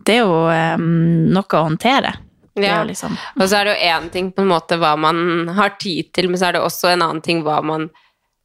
det 0.05 0.15
er 0.19 0.23
jo 0.25 0.39
um, 0.77 1.27
noe 1.33 1.59
å 1.59 1.65
håndtere. 1.69 2.15
Er 2.57 2.63
Ja. 2.63 2.83
liksom, 2.87 3.17
Og 3.41 3.49
så 3.51 3.57
er 3.59 3.65
det 3.65 3.73
jo 3.75 3.87
én 3.91 4.11
ting 4.15 4.31
på 4.33 4.43
en 4.45 4.49
måte 4.53 4.77
hva 4.79 4.93
man 4.97 5.49
har 5.57 5.71
tid 5.81 6.13
til, 6.15 6.29
men 6.31 6.39
så 6.39 6.49
er 6.49 6.53
det 6.53 6.61
også 6.63 6.93
en 6.93 7.03
annen 7.03 7.23
ting 7.25 7.43
hva 7.43 7.57
man 7.65 7.89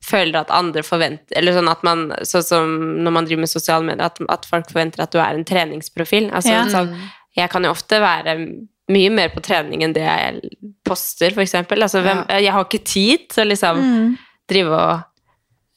føler 0.02 0.40
at 0.40 0.50
andre 0.56 0.82
forventer 0.82 1.36
Eller 1.38 1.52
sånn 1.54 1.70
at 1.70 1.84
man, 1.84 2.06
sånn 2.24 2.44
som 2.48 2.72
når 3.04 3.12
man 3.12 3.26
driver 3.28 3.42
med 3.44 3.50
sosiale 3.52 3.84
medier, 3.86 4.06
at, 4.08 4.18
at 4.32 4.46
folk 4.50 4.72
forventer 4.72 5.04
at 5.04 5.12
du 5.12 5.20
er 5.20 5.36
en 5.36 5.46
treningsprofil. 5.46 6.32
Altså, 6.32 6.56
Ja. 6.56 6.66
sånn, 6.72 6.96
jeg 7.36 7.50
kan 7.52 7.64
jo 7.64 7.70
ofte 7.76 8.00
være 8.02 8.34
mye 8.90 9.12
mer 9.14 9.30
på 9.30 9.44
trening 9.46 9.84
enn 9.84 9.94
det 9.94 10.02
jeg 10.02 10.42
poster, 10.88 11.30
eksempel. 11.38 11.84
Altså, 11.84 12.02
hvem, 12.02 12.26
Jeg 12.30 12.52
har 12.52 12.66
ikke 12.66 12.84
tid 12.84 13.30
til 13.30 13.44
å 13.46 13.50
liksom 13.52 13.78
Mm. 13.84 14.18
drive 14.50 14.72
og 14.74 15.04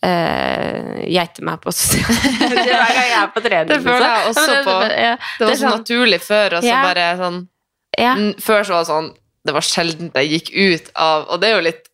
uh, 0.04 1.00
geite 1.06 1.44
meg 1.46 1.60
på 1.62 1.72
hver 1.72 2.52
gang 2.52 3.08
jeg 3.08 3.16
er 3.18 3.30
på 3.34 3.42
trening. 3.44 3.70
Det 3.70 3.78
føler 3.84 4.06
jeg 4.06 4.26
liksom. 4.28 4.42
også 4.42 4.58
på. 4.66 4.76
Det 4.88 5.46
var 5.46 5.54
så 5.54 5.60
sånn- 5.62 5.76
naturlig 5.78 6.20
før, 6.24 6.58
og 6.58 6.66
så 6.66 6.78
bare 6.88 7.08
sånn 7.20 7.40
Før 8.40 8.62
så 8.64 8.72
var 8.72 8.80
det 8.82 8.88
sånn 8.88 9.08
Det 9.44 9.52
var 9.52 9.64
sjelden 9.66 10.08
jeg 10.14 10.28
gikk 10.32 10.46
ut 10.56 10.86
av 10.96 11.26
Og 11.28 11.40
det 11.42 11.48
er 11.50 11.58
jo 11.58 11.64
litt, 11.66 11.88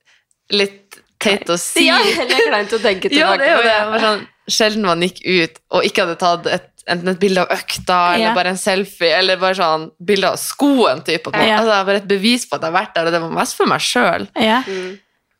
litt 0.55 0.99
teit 1.19 1.49
å 1.51 1.57
si. 1.59 1.89
Ja, 1.89 1.97
eller 1.99 2.45
kleint 2.47 2.75
å 2.77 2.79
tenke 2.79 3.09
tilbake 3.13 3.43
på, 3.43 3.63
ja. 3.67 3.67
det 3.67 3.79
var 3.91 4.05
sånn, 4.05 4.21
sjelden 4.49 4.85
man 4.87 5.03
gikk 5.03 5.19
ut 5.27 5.57
og 5.75 5.89
ikke 5.89 6.05
hadde 6.05 6.15
tatt 6.21 6.47
et, 6.55 6.69
enten 6.87 7.11
et 7.11 7.19
bilde 7.21 7.43
av 7.43 7.51
økta 7.57 7.97
eller 8.15 8.29
Ja. 8.29 8.35
bare 8.39 8.53
en 8.55 8.61
selfie 8.61 9.11
eller 9.19 9.41
bare 9.43 9.59
sånn 9.59 9.89
bilde 9.99 10.31
av 10.31 10.39
skoen. 10.41 11.03
Type. 11.05 11.33
Ja. 11.35 11.59
altså, 11.59 11.81
bare 11.91 11.99
et 12.05 12.07
bevis 12.09 12.47
på 12.47 12.55
at 12.57 12.63
jeg 12.63 12.71
har 12.71 12.79
vært 12.79 12.95
der, 12.95 13.11
og 13.11 13.13
det 13.17 13.21
var 13.25 13.35
mest 13.35 13.59
for 13.59 13.67
meg 13.69 13.83
sjøl. 13.83 14.29
ja. 14.39 14.63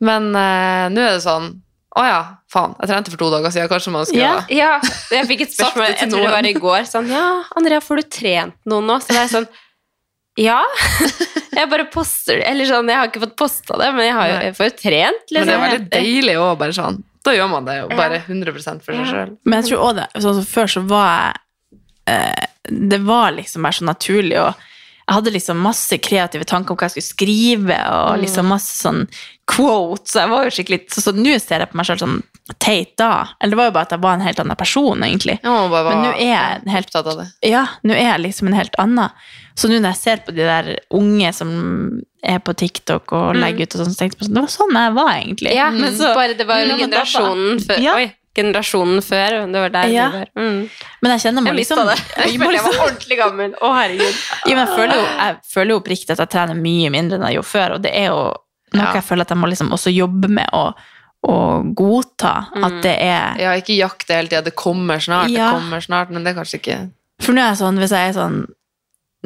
Men 0.03 0.29
uh, 0.35 0.87
nå 0.95 1.01
er 1.07 1.15
det 1.17 1.23
sånn 1.25 1.49
Å 1.97 2.03
ja, 2.05 2.19
faen. 2.53 2.75
Jeg 2.83 2.91
trente 2.91 3.13
for 3.15 3.21
to 3.23 3.31
dager 3.33 3.55
siden. 3.55 3.71
Kanskje 3.71 3.93
man 3.95 4.05
skulle 4.09 4.27
Ja. 4.27 4.35
Ja, 4.53 4.73
jeg 5.15 5.29
fikk 5.31 5.47
et 5.47 5.55
spørsmål, 5.55 5.95
jeg 5.95 6.11
tror 6.11 6.27
det 6.27 6.35
var 6.35 6.49
i 6.51 6.53
går, 6.59 6.85
sånn, 6.91 7.09
ja, 7.13 7.25
Andrea, 7.57 7.81
får 7.85 8.03
du 8.03 8.11
trent 8.19 8.59
noe 8.69 8.85
nå? 8.85 8.99
Så 9.01 9.17
det 9.17 9.23
er 9.23 9.33
sånn, 9.33 9.49
ja, 10.39 10.61
jeg 11.59 11.71
bare 11.73 11.89
poster 11.91 12.39
det, 12.39 12.47
eller 12.53 12.69
sånn, 12.69 12.93
jeg 12.93 13.01
har 13.01 13.09
ikke 13.11 13.25
fått 13.25 13.37
postet 13.41 13.75
det, 13.81 13.89
men 13.97 14.07
jeg, 14.07 14.15
har 14.19 14.35
jeg 14.37 14.55
får 14.59 14.69
jo 14.69 14.77
trent, 14.85 15.25
Men 15.33 15.33
det 15.33 15.41
er 15.41 15.49
liksom. 15.49 15.65
veldig 15.65 15.91
deilig 15.97 16.37
òg, 16.45 16.53
bare 16.61 16.77
sånn. 16.77 17.01
Da 17.27 17.35
gjør 17.35 17.51
man 17.51 17.67
det 17.67 17.81
jo 17.81 17.89
bare 17.99 18.21
100% 18.23 18.85
for 18.85 18.95
seg 19.01 19.09
sjøl. 19.11 19.35
Men 19.49 19.61
jeg 19.61 19.71
tror 19.73 19.83
også 19.89 19.99
det, 19.99 20.07
sånn 20.23 20.39
som 20.39 20.47
før 20.53 20.71
så 20.77 20.83
var 20.89 21.09
jeg 21.17 21.81
eh, 22.15 22.47
Det 22.93 23.01
var 23.05 23.35
liksom 23.35 23.67
bare 23.67 23.79
så 23.81 23.89
naturlig, 23.89 24.39
og 24.45 24.53
jeg 25.09 25.17
hadde 25.17 25.33
liksom 25.35 25.61
masse 25.65 25.99
kreative 26.05 26.45
tanker 26.49 26.75
om 26.75 26.79
hva 26.79 26.87
jeg 26.87 26.99
skulle 26.99 27.11
skrive, 27.11 27.81
og 27.97 28.23
liksom 28.23 28.51
masse 28.53 28.77
sånn 28.77 29.07
quotes, 29.49 30.13
så 30.13 30.21
jeg 30.25 30.31
var 30.33 30.45
jo 30.45 30.51
skikkelig 30.55 30.79
Så, 30.93 31.01
så 31.07 31.13
nå 31.17 31.35
ser 31.41 31.63
jeg 31.65 31.71
på 31.73 31.79
meg 31.81 31.87
selv 31.89 32.03
sånn 32.03 32.19
teit 32.61 32.95
da. 33.01 33.11
Eller 33.41 33.53
det 33.55 33.59
var 33.61 33.69
jo 33.71 33.75
bare 33.77 33.89
at 33.89 33.95
jeg 33.97 34.03
var 34.05 34.15
en 34.17 34.25
helt 34.25 34.41
annen 34.41 34.57
person, 34.61 35.03
egentlig. 35.05 35.39
Man 35.45 35.71
bare 35.73 35.91
Men 35.93 36.05
nå 36.07 36.13
er 36.17 36.31
jeg 36.33 36.61
en 36.63 36.73
helt 36.73 36.95
av 37.01 37.09
det. 37.19 37.27
Ja, 37.49 37.65
nå 37.85 37.93
er 37.97 38.07
jeg 38.13 38.23
liksom 38.29 38.49
en 38.49 38.57
helt 38.57 38.77
annen. 38.81 39.11
Så 39.59 39.69
nå 39.69 39.81
når 39.83 39.91
jeg 39.93 40.01
ser 40.01 40.23
på 40.25 40.33
de 40.37 40.45
der 40.47 40.71
unge 40.95 41.33
som 41.37 41.51
er 42.23 42.39
på 42.45 42.55
TikTok 42.57 43.13
og 43.17 43.37
legger 43.37 43.67
ut 43.69 43.75
og 43.77 43.83
sånn, 43.83 43.93
så 43.95 44.01
tenkte 44.01 44.17
jeg 44.17 44.23
på 44.23 44.29
sånn, 44.29 44.39
det 44.39 44.45
var 44.47 44.55
sånn 44.55 44.79
jeg 44.81 44.95
var 45.01 45.11
egentlig. 45.17 45.53
Ja, 45.59 45.69
Men 45.75 45.93
så- 45.99 46.15
bare 46.15 46.35
det 46.39 46.47
var 46.47 46.65
jo 46.65 46.77
generasjonen 46.79 47.61
før, 47.67 47.79
Ja. 47.83 47.95
oi, 47.99 48.09
generasjonen 48.39 49.03
før, 49.03 49.39
det 49.53 49.61
var 49.61 49.69
der 49.77 49.89
Ja. 49.93 50.09
du 50.09 50.19
var. 50.19 50.29
Mm. 50.37 50.71
Men 51.03 51.11
jeg 51.13 51.21
kjenner 51.21 51.43
meg 51.43 51.53
Jeg 51.55 51.61
liksom 51.67 51.87
det. 51.87 51.99
Jeg 52.17 52.39
føler 52.41 52.53
jeg 52.53 52.53
liksom- 52.59 52.79
var 52.79 52.87
ordentlig 52.89 53.19
gammel. 53.19 53.55
Å, 53.61 53.73
herregud. 53.77 54.17
Ja, 54.47 54.57
jeg 54.57 55.37
føler 55.53 55.69
jo 55.75 55.81
oppriktig 55.81 56.11
at 56.11 56.19
jeg 56.19 56.31
trener 56.31 56.55
mye 56.55 56.91
mindre 56.91 57.19
enn 57.19 57.27
jeg 57.29 57.37
gjorde 57.39 57.53
før, 57.53 57.75
og 57.75 57.83
det 57.83 57.93
er 57.95 58.07
jo 58.13 58.35
noe 58.75 58.85
Ja. 58.85 58.93
jeg 58.99 59.05
føler 59.05 59.23
at 59.27 59.31
jeg 59.35 59.39
må 59.39 59.49
liksom 59.51 59.71
også 59.73 59.93
jobbe 59.95 60.29
med 60.29 60.47
å, 60.53 60.75
å 61.29 61.35
godta 61.75 62.35
at 62.55 62.79
det 62.85 62.97
er 63.03 63.39
Ja, 63.41 63.53
ikke 63.59 63.77
jakte 63.79 64.15
hele 64.15 64.29
tida. 64.29 64.43
Det 64.43 64.55
kommer 64.57 64.99
snart, 65.03 65.31
Ja. 65.31 65.51
det 65.53 65.61
kommer 65.61 65.81
snart, 65.81 66.11
men 66.11 66.25
det 66.25 66.35
er 66.35 66.41
kanskje 66.43 66.61
ikke 66.61 66.79
For 67.21 67.33
nå 67.35 67.43
er 67.43 67.49
jeg 67.55 67.59
sånn, 67.65 67.79
hvis 67.79 67.91
jeg 67.97 68.09
er 68.09 68.17
sånn 68.19 68.39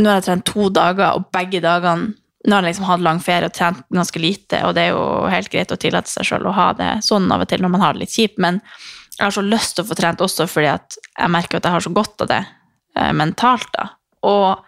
Nå 0.00 0.08
har 0.08 0.20
jeg 0.20 0.24
trent 0.24 0.44
to 0.48 0.70
dager, 0.72 1.12
og 1.18 1.26
begge 1.32 1.60
dagene 1.60 2.14
Nå 2.46 2.54
har 2.56 2.62
jeg 2.64 2.72
liksom 2.74 2.86
hatt 2.88 3.00
lang 3.04 3.20
ferie 3.20 3.46
og 3.46 3.52
trent 3.54 3.84
ganske 3.92 4.18
lite, 4.18 4.64
og 4.66 4.74
det 4.74 4.88
er 4.88 4.94
jo 4.96 5.28
helt 5.30 5.50
greit 5.52 5.70
å 5.70 5.76
tillate 5.78 6.10
seg 6.10 6.24
sjøl 6.26 6.46
å 6.50 6.54
ha 6.56 6.72
det 6.74 6.88
sånn 7.06 7.30
av 7.30 7.40
og 7.44 7.48
til 7.48 7.60
når 7.62 7.70
man 7.70 7.80
har 7.84 7.92
det 7.94 8.00
litt 8.00 8.10
kjipt, 8.16 8.38
men 8.42 8.58
jeg 9.18 9.22
har 9.28 9.30
så 9.30 9.44
lyst 9.46 9.76
til 9.76 9.84
å 9.84 9.86
få 9.86 9.94
trent 9.94 10.18
også 10.24 10.48
fordi 10.50 10.66
at 10.72 10.96
jeg 11.18 11.30
merker 11.30 11.60
at 11.60 11.68
jeg 11.68 11.72
har 11.76 11.84
så 11.84 11.92
godt 11.94 12.24
av 12.24 12.30
det 12.32 12.40
eh, 12.96 13.12
mentalt, 13.12 13.68
da. 13.76 13.84
Og 14.26 14.58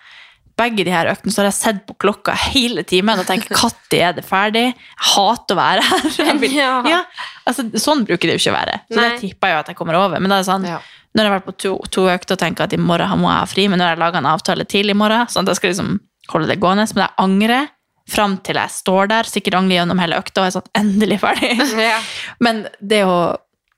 begge 0.57 0.85
de 0.87 0.93
her 0.95 1.09
øktene 1.11 1.33
så 1.35 1.43
har 1.43 1.49
jeg 1.51 1.57
sett 1.59 1.81
på 1.88 1.97
klokka 1.99 2.35
hele 2.53 2.85
timen 2.87 3.19
og 3.19 3.27
tenker 3.27 3.51
når 3.59 3.99
er 3.99 4.12
det 4.17 4.25
ferdig? 4.27 4.64
Jeg 4.75 5.09
hater 5.14 5.55
å 5.55 5.59
være 5.59 5.83
her. 5.88 6.35
Vil, 6.43 6.55
Ja. 6.57 6.73
ja, 6.88 7.01
altså, 7.47 7.67
sånn 7.81 8.05
bruker 8.07 8.31
det 8.31 8.37
jo 8.37 8.43
ikke 8.43 8.55
å 8.55 8.59
være. 8.59 8.81
Så 8.90 8.99
Nei. 9.01 9.09
det 9.11 9.21
tipper 9.25 9.51
jeg 9.51 9.57
jo 9.57 9.61
at 9.64 9.73
jeg 9.73 9.77
kommer 9.81 9.99
over. 9.99 10.21
Men 10.23 10.31
da 10.31 10.38
er 10.38 10.45
det 10.45 10.51
sånn, 10.51 10.67
Ja. 10.69 10.81
når 11.14 11.23
jeg 11.25 11.31
har 11.33 11.38
vært 11.40 11.47
på 11.51 11.57
to, 11.64 11.73
to 11.90 12.07
økter 12.11 12.35
og 12.38 12.43
tenker 12.43 12.64
at 12.69 12.73
i 12.73 12.81
morgen 12.81 13.19
må 13.23 13.31
jeg 13.31 13.38
ha 13.43 13.47
fri, 13.51 13.69
men 13.69 13.79
nå 13.79 13.87
har 13.87 13.95
jeg 13.97 14.03
laga 14.05 14.19
en 14.23 14.31
avtale 14.35 14.67
til 14.67 14.90
i 14.90 14.99
morgen, 14.99 15.27
sånn 15.31 15.47
at 15.47 15.55
jeg 15.55 15.61
skal 15.62 15.71
liksom 15.75 15.95
holde 16.35 16.51
det 16.51 16.61
gående. 16.62 16.87
Men 16.95 17.07
jeg 17.07 17.17
angrer 17.27 17.69
fram 18.11 18.37
til 18.45 18.59
jeg 18.61 18.71
står 18.75 19.09
der, 19.09 19.23
sikkert 19.31 19.55
angrer 19.62 19.79
gjennom 19.81 20.03
hele 20.03 20.19
økta 20.21 20.43
og 20.43 20.47
er 20.51 20.55
sånn 20.59 20.71
endelig 20.77 21.21
ferdig. 21.23 21.55
Men 22.45 22.67
det 22.83 23.05
å 23.09 23.17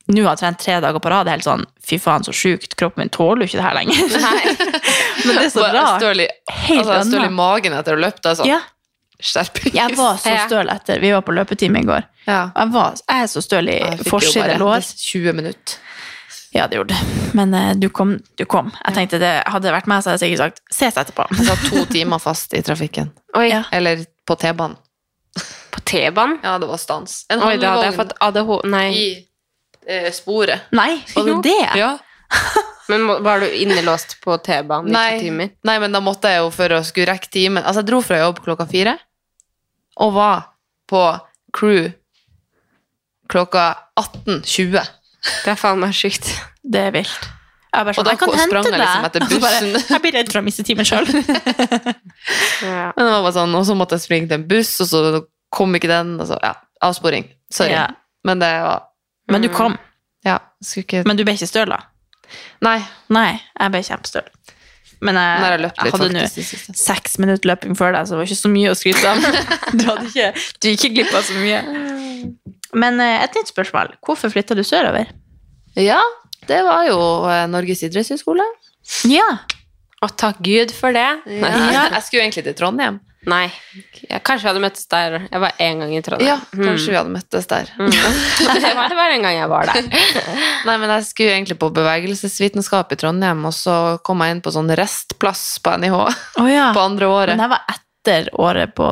nå 0.07 0.23
har 0.23 0.37
jeg 0.37 0.43
trent 0.45 0.61
tre 0.63 0.77
dager 0.85 1.03
på 1.03 1.11
rad, 1.11 1.27
det 1.27 1.33
er 1.33 1.39
helt 1.41 1.47
sånn 1.49 1.65
fy 1.83 1.99
faen, 2.03 2.23
så 2.27 2.33
sjukt. 2.35 2.77
Kroppen 2.79 3.03
min 3.03 3.11
tåler 3.15 3.43
jo 3.43 3.49
ikke 3.51 3.59
det 3.59 3.67
her 3.67 3.75
lenger. 3.75 3.97
Men 5.27 5.33
det 5.41 5.45
er 5.49 5.51
så 5.51 5.67
rart. 5.75 6.03
I, 6.07 6.29
Helt 6.69 6.87
altså, 6.87 7.11
støl 7.11 7.27
i 7.27 7.33
magen 7.35 7.75
etter 7.75 7.97
å 7.97 7.99
ha 7.99 8.05
løpt. 8.07 8.23
Det 8.23 8.31
er 8.33 8.39
sånn 8.41 8.51
Ja, 8.51 8.61
skjerpings. 9.19 9.75
jeg 9.75 9.97
var 9.99 10.21
så 10.23 10.37
støl 10.47 10.71
etter. 10.71 11.03
Vi 11.03 11.11
var 11.17 11.25
på 11.27 11.35
løpetime 11.35 11.83
i 11.83 11.89
går. 11.89 12.07
Ja. 12.29 12.45
Jeg, 12.55 12.73
var, 12.75 12.95
jeg 13.03 13.27
er 13.27 13.33
så 13.35 13.43
støl 13.43 13.73
i 13.73 13.77
Jeg 13.81 14.07
forside 14.11 14.57
lår. 14.63 14.87
20 15.03 15.37
minutter. 15.41 15.83
Ja, 16.55 16.67
det 16.71 16.79
gjorde 16.79 16.95
det. 16.95 17.31
Men 17.37 17.53
uh, 17.55 17.73
du 17.77 17.89
kom. 17.93 18.17
Du 18.39 18.45
kom. 18.49 18.71
Jeg 18.87 18.95
tenkte 18.97 19.19
det, 19.21 19.33
Hadde 19.51 19.67
det 19.69 19.75
vært 19.75 19.89
meg, 19.91 20.01
så 20.05 20.13
hadde 20.15 20.23
jeg 20.25 20.37
sikkert 20.39 20.55
sagt 20.63 20.77
ses 20.79 20.97
etterpå. 21.03 21.27
Jeg 21.35 21.49
satt 21.51 21.67
to 21.69 21.83
timer 21.97 22.23
fast 22.23 22.55
i 22.57 22.63
trafikken. 22.65 23.11
Oi, 23.37 23.49
Ja. 23.51 23.65
Eller 23.77 24.07
på 24.27 24.39
T-banen. 24.41 24.79
på 25.75 25.81
T-banen? 25.85 26.39
Ja, 26.47 26.55
det 26.63 26.71
var 26.71 26.81
stans. 26.81 27.25
En 27.29 27.43
Oi, 27.45 27.57
da 27.61 27.75
hadde 27.75 27.91
jeg 27.91 27.97
fått 27.99 28.15
ADH... 28.25 28.55
Nei. 28.73 28.87
i 28.95 29.07
eh, 29.89 30.09
sporet. 30.13 30.67
Nei, 30.77 31.03
var 31.15 31.25
det 31.31 31.37
det? 31.47 31.61
Ja. 31.81 31.93
Men 32.91 33.03
må- 33.09 33.19
var 33.23 33.41
du 33.43 33.49
innelåst 33.51 34.17
på 34.23 34.37
T-banen 34.47 34.89
i 34.89 34.93
to 34.93 34.99
Nei, 34.99 35.19
timer? 35.19 35.49
nei, 35.67 35.79
men 35.83 35.91
da 35.95 35.99
måtte 36.01 36.31
jeg 36.31 36.39
jo 36.45 36.51
for 36.55 36.71
å 36.71 36.79
skulle 36.87 37.09
rekke 37.11 37.27
timen 37.35 37.65
Altså, 37.65 37.81
jeg 37.83 37.89
dro 37.89 37.99
fra 38.07 38.21
jobb 38.21 38.39
klokka 38.45 38.67
fire, 38.71 38.93
og 39.99 40.13
var 40.15 40.45
på 40.87 41.01
crew 41.57 41.89
klokka 43.27 43.65
18.20. 43.99 44.77
Det 45.43 45.51
er 45.51 45.59
faen 45.59 45.81
meg 45.83 45.97
sjukt. 45.99 46.29
Det 46.63 46.85
er 46.89 46.95
vilt. 46.95 47.27
Jeg, 47.75 47.85
bare 47.85 47.91
Og 47.91 47.99
sånn, 47.99 48.07
da 48.07 48.15
jeg 48.15 48.21
kan 48.23 48.31
sprang 48.39 48.69
hente 48.69 48.79
jeg 48.79 48.83
liksom 48.85 49.09
etter 49.09 49.23
Og 49.27 49.33
så 49.35 49.41
bare, 49.43 49.59
bussen. 49.67 49.91
jeg 49.97 50.03
blir 50.07 50.15
redd 50.21 50.31
for 50.33 50.39
å 50.41 50.45
miste 50.47 50.67
timen 50.71 50.87
sjøl. 50.89 51.11
Ja. 52.67 52.91
Men 52.97 53.03
det 53.05 53.11
var 53.13 53.23
bare 53.27 53.35
sånn, 53.37 53.53
og 53.59 53.67
så 53.69 53.75
måtte 53.79 53.99
jeg 53.99 54.07
springe 54.07 54.31
til 54.31 54.39
en 54.41 54.47
buss, 54.49 54.71
og 54.83 54.89
så 54.89 55.01
kom 55.55 55.75
ikke 55.77 55.91
den. 55.91 56.15
Og 56.23 56.31
så, 56.31 56.39
ja, 56.43 56.55
avsporing. 56.87 57.27
Sorry. 57.53 57.75
Ja. 57.75 57.89
Men 58.27 58.41
det 58.43 58.49
var 58.65 58.87
Men 59.33 59.45
du 59.45 59.51
kom. 59.53 59.77
Ja, 60.27 60.39
skulle 60.63 60.87
ikke 60.87 61.05
Men 61.07 61.19
du 61.19 61.25
ble 61.27 61.37
ikke 61.37 61.49
støl, 61.51 61.71
da? 61.71 61.83
Nei. 62.65 62.81
Nei, 63.13 63.31
jeg 63.55 63.75
ble 63.75 63.83
kjempestøl. 63.87 64.29
Men 65.05 65.19
jeg, 65.21 65.41
jeg 65.45 65.61
litt, 65.61 65.81
hadde 65.93 66.07
nå 66.15 66.23
seks 66.81 67.19
minutter 67.21 67.51
løping 67.51 67.77
før 67.77 67.93
deg, 67.93 68.07
så 68.09 68.15
det 68.15 68.21
var 68.23 68.31
ikke 68.31 68.39
så 68.39 68.51
mye 68.53 68.71
å 68.73 68.77
skryte 68.79 69.11
av. 69.11 69.27
Du, 69.77 69.83
hadde 69.85 70.07
ikke, 70.09 70.29
du 70.63 70.69
gikk 70.71 70.79
ikke 70.87 70.93
glipp 70.95 71.17
av 71.19 71.27
så 71.27 71.37
mye. 71.37 71.59
Men 72.77 73.03
eh, 73.05 73.25
et 73.27 73.37
nytt 73.37 73.53
spørsmål. 73.53 73.93
Hvorfor 74.07 74.33
flytta 74.33 74.57
du 74.57 74.63
sørover? 74.67 75.11
Ja, 75.77 76.01
det 76.49 76.63
var 76.65 76.87
jo 76.89 76.99
eh, 77.29 77.45
Norges 77.53 77.85
idrettshøgskole. 77.85 78.47
Ja. 79.11 79.29
Å, 80.01 80.09
takk 80.09 80.41
Gud 80.45 80.73
for 80.77 80.97
det. 80.97 81.09
Ja, 81.29 81.53
jeg 81.99 82.03
skulle 82.07 82.25
egentlig 82.25 82.47
til 82.49 82.57
Trondheim. 82.57 83.03
Nei. 83.27 83.47
Jeg 84.07 84.21
kanskje 84.23 84.47
vi 84.47 84.51
hadde 84.53 84.61
møttes 84.63 84.87
der. 84.93 85.17
Jeg 85.33 85.41
var 85.43 85.57
én 85.63 85.81
gang 85.83 85.93
i 85.97 86.03
Trondheim. 86.07 86.29
Ja, 86.31 86.37
kanskje 86.55 86.93
vi 86.93 86.99
hadde 86.99 87.11
møttes 87.11 87.49
der. 87.51 87.73
Mm. 87.75 87.91
det, 88.63 88.71
var, 88.79 88.91
det 88.93 88.99
var 88.99 89.15
en 89.17 89.25
gang 89.27 89.35
jeg 89.41 89.49
var 89.51 89.71
der. 89.73 89.89
Nei, 90.69 90.77
men 90.79 90.93
jeg 90.95 91.07
skulle 91.09 91.33
egentlig 91.35 91.57
på 91.59 91.71
bevegelsesvitenskap 91.75 92.95
i 92.95 92.99
Trondheim, 93.01 93.43
og 93.49 93.55
så 93.57 93.75
kom 94.07 94.23
jeg 94.23 94.37
inn 94.37 94.45
på 94.45 94.53
sånn 94.55 94.71
restplass 94.79 95.43
på 95.65 95.75
NIH 95.83 95.97
Å 96.45 96.47
ja. 96.47 96.69
på 96.77 96.85
andre 96.85 97.11
året. 97.11 97.35
Men 97.35 97.43
det 97.47 97.51
var 97.57 97.67
etter 97.75 98.31
året 98.39 98.75
på 98.79 98.87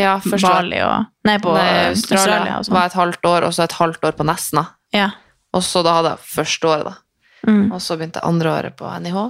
Ja. 0.00 0.14
Bali 0.24 0.80
og 0.80 1.10
Nei, 1.28 1.36
på 1.44 1.52
Nei, 1.52 1.68
Australia, 1.90 2.22
Australia 2.24 2.56
og 2.58 2.64
sånn. 2.70 2.78
var 2.78 2.88
et 2.88 2.98
halvt 3.02 3.28
år, 3.34 3.48
og 3.50 3.52
så 3.56 3.66
et 3.68 3.76
halvt 3.82 4.08
år 4.08 4.16
på 4.16 4.24
Nesna. 4.28 4.64
Ja. 4.96 5.10
Og 5.54 5.62
så 5.62 5.84
da 5.84 5.98
hadde 5.98 6.14
jeg 6.16 6.30
første 6.32 6.72
året, 6.72 6.88
da. 6.88 6.96
Mm. 7.44 7.66
Og 7.76 7.80
så 7.84 7.98
begynte 8.00 8.22
jeg 8.22 8.32
andre 8.32 8.56
året 8.56 8.76
på 8.80 8.88
NIH. 9.04 9.20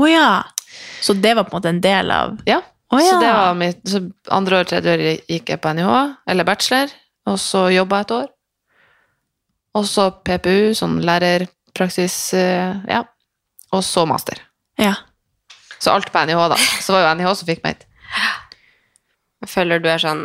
Å 0.00 0.08
ja. 0.08 0.28
Så 1.04 1.12
det 1.16 1.36
var 1.36 1.44
på 1.44 1.52
en 1.52 1.60
måte 1.60 1.70
en 1.76 1.84
del 1.84 2.10
av 2.16 2.38
Ja. 2.48 2.62
Å 2.88 2.98
Så 3.04 3.18
det 3.20 3.32
var 3.36 3.54
mitt 3.58 3.82
så 3.84 4.00
andre 4.32 4.62
år, 4.62 4.68
tredje 4.70 4.94
år 4.96 5.02
gikk 5.28 5.50
jeg 5.52 5.60
på 5.60 5.72
NIH, 5.76 5.92
eller 6.32 6.46
bachelor, 6.48 6.92
og 7.28 7.36
så 7.42 7.66
jobba 7.74 8.00
jeg 8.00 8.06
et 8.08 8.14
år. 8.16 8.28
Og 9.76 9.84
så 9.84 10.06
PPU, 10.24 10.72
sånn 10.78 10.96
lærerpraksis, 11.04 12.16
eh, 12.38 12.78
ja. 12.88 13.02
Og 13.76 13.84
så 13.84 14.06
master. 14.08 14.40
Ja. 14.80 14.94
Så 15.78 15.92
alt 15.92 16.08
på 16.12 16.24
NIH, 16.24 16.40
da. 16.54 16.56
Så 16.80 16.96
var 16.96 17.04
jo 17.04 17.14
NIH 17.20 17.34
som 17.36 17.50
fikk 17.50 17.60
meg 17.66 17.76
hit. 17.76 17.84
Føler 19.46 19.78
du 19.78 19.88
er 19.92 20.00
sånn 20.02 20.22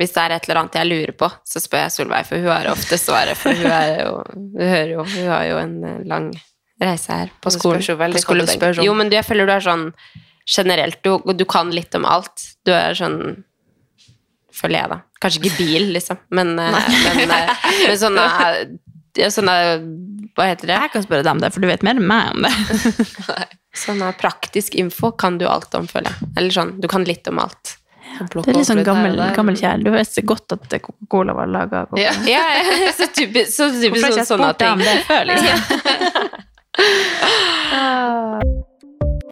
Hvis 0.00 0.10
det 0.16 0.22
er 0.24 0.32
et 0.34 0.46
eller 0.48 0.58
annet 0.60 0.74
jeg 0.76 0.88
lurer 0.88 1.12
på, 1.16 1.28
så 1.46 1.60
spør 1.62 1.84
jeg 1.84 1.92
Solveig, 1.94 2.26
for 2.26 2.42
hun 2.42 2.50
har 2.50 2.66
ofte 2.72 2.98
svaret. 2.98 3.38
For 3.38 3.54
hun 3.54 3.70
er 3.70 4.02
jo 4.02 4.16
Du 4.34 4.58
hører 4.64 4.90
jo, 4.96 5.04
hun 5.06 5.28
har 5.30 5.44
jo 5.46 5.60
en 5.62 5.76
eh, 5.86 6.02
lang 6.10 6.26
reise 6.82 7.12
her 7.14 7.30
på 7.40 7.52
skolen. 7.54 7.78
spør 7.84 7.92
jo 7.94 7.98
veldig 8.00 8.18
på 8.18 8.26
hva 8.26 8.40
du 8.40 8.42
skolebenken. 8.42 8.58
spør 8.58 8.80
om. 8.82 8.86
Jo, 8.88 8.94
men 8.98 9.12
du, 9.12 9.14
jeg 9.14 9.24
føler 9.28 9.46
du 9.46 9.52
er 9.54 9.64
sånn 9.68 9.84
generelt 10.46 11.02
du, 11.04 11.16
du 11.34 11.44
kan 11.48 11.70
litt 11.74 11.94
om 11.94 12.06
alt. 12.08 12.44
Du 12.66 12.72
er 12.74 12.94
sånn 12.98 13.44
Føler 14.52 14.82
jeg, 14.82 14.88
da. 14.92 14.98
Kanskje 15.22 15.40
ikke 15.40 15.56
bil, 15.62 15.86
liksom, 15.94 16.18
men, 16.36 16.50
eh, 16.60 16.74
men, 17.16 17.30
eh, 17.32 17.52
men 17.88 17.96
sånne, 17.96 18.24
ja, 19.22 19.30
sånne 19.32 19.54
Hva 20.36 20.44
heter 20.50 20.68
det? 20.68 20.76
Jeg 20.76 20.92
kan 20.92 21.04
spørre 21.06 21.24
deg 21.24 21.32
om 21.32 21.40
det, 21.40 21.48
for 21.54 21.64
du 21.64 21.68
vet 21.70 21.84
mer 21.86 21.96
enn 21.96 22.04
meg 22.10 22.34
om 22.34 22.44
det. 22.44 22.52
Sånn 23.82 24.02
eh, 24.04 24.12
praktisk 24.20 24.74
info 24.76 25.08
kan 25.16 25.38
du 25.40 25.46
alt 25.48 25.72
om, 25.78 25.86
føler 25.88 26.12
jeg. 26.12 26.28
Eller 26.36 26.52
sånn, 26.52 26.74
du 26.84 26.86
kan 26.92 27.06
litt 27.08 27.24
om 27.30 27.38
alt. 27.40 27.78
Det 28.20 28.52
er 28.52 28.58
litt 28.58 28.68
sånn 28.68 28.84
gammel, 28.84 29.16
gammel 29.32 29.56
kjæl. 29.56 29.86
Du 29.86 29.90
visste 29.94 30.20
godt 30.28 30.52
at 30.52 30.68
Coca-Cola 30.84 31.32
var 31.38 31.48
laga 31.48 31.86
av 31.86 31.96
Ja. 31.96 32.12
Ja, 32.28 32.44
ja, 32.60 32.92
så 32.92 33.08
typisk, 33.08 33.48
så 33.54 33.70
typisk 33.72 34.04
Hvorfor 34.04 34.18
har 34.20 34.28
sånn, 34.28 34.44
ikke 34.44 34.52
jeg 34.52 34.52
spurt 34.52 34.60
deg 34.60 34.68
om 34.68 34.78
ting. 34.84 34.92
det 34.92 35.00
før, 35.08 35.24
liksom? 35.32 35.56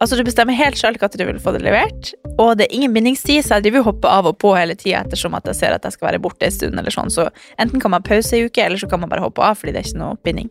Altså, 0.00 0.16
Du 0.16 0.24
bestemmer 0.24 0.52
helt 0.52 0.76
selv 0.76 1.00
når 1.00 1.16
du 1.16 1.24
vil 1.24 1.40
få 1.40 1.54
det 1.56 1.62
levert, 1.64 2.12
og 2.38 2.58
det 2.58 2.66
er 2.66 2.74
ingen 2.76 2.92
bindingstid, 2.92 3.42
så 3.42 3.56
jeg 3.56 3.64
driver 3.64 3.80
og 3.80 3.88
hopper 3.92 4.12
av 4.12 4.26
og 4.28 4.36
på 4.42 4.52
hele 4.52 4.74
tida 4.76 5.00
ettersom 5.00 5.34
at 5.38 5.48
jeg 5.48 5.56
ser 5.56 5.72
at 5.72 5.84
jeg 5.88 5.96
skal 5.96 6.10
være 6.10 6.20
borte 6.20 6.44
en 6.44 6.52
stund. 6.52 6.78
eller 6.78 6.92
sånn, 6.92 7.10
Så 7.10 7.30
enten 7.58 7.80
kan 7.80 7.90
man 7.90 8.02
pause 8.02 8.36
i 8.36 8.44
uke, 8.44 8.60
eller 8.60 8.76
så 8.76 8.88
kan 8.90 9.00
man 9.00 9.08
bare 9.08 9.24
hoppe 9.24 9.40
av 9.40 9.56
fordi 9.56 9.72
det 9.72 9.80
er 9.80 9.88
ikke 9.88 10.02
noe 10.04 10.18
binding. 10.22 10.50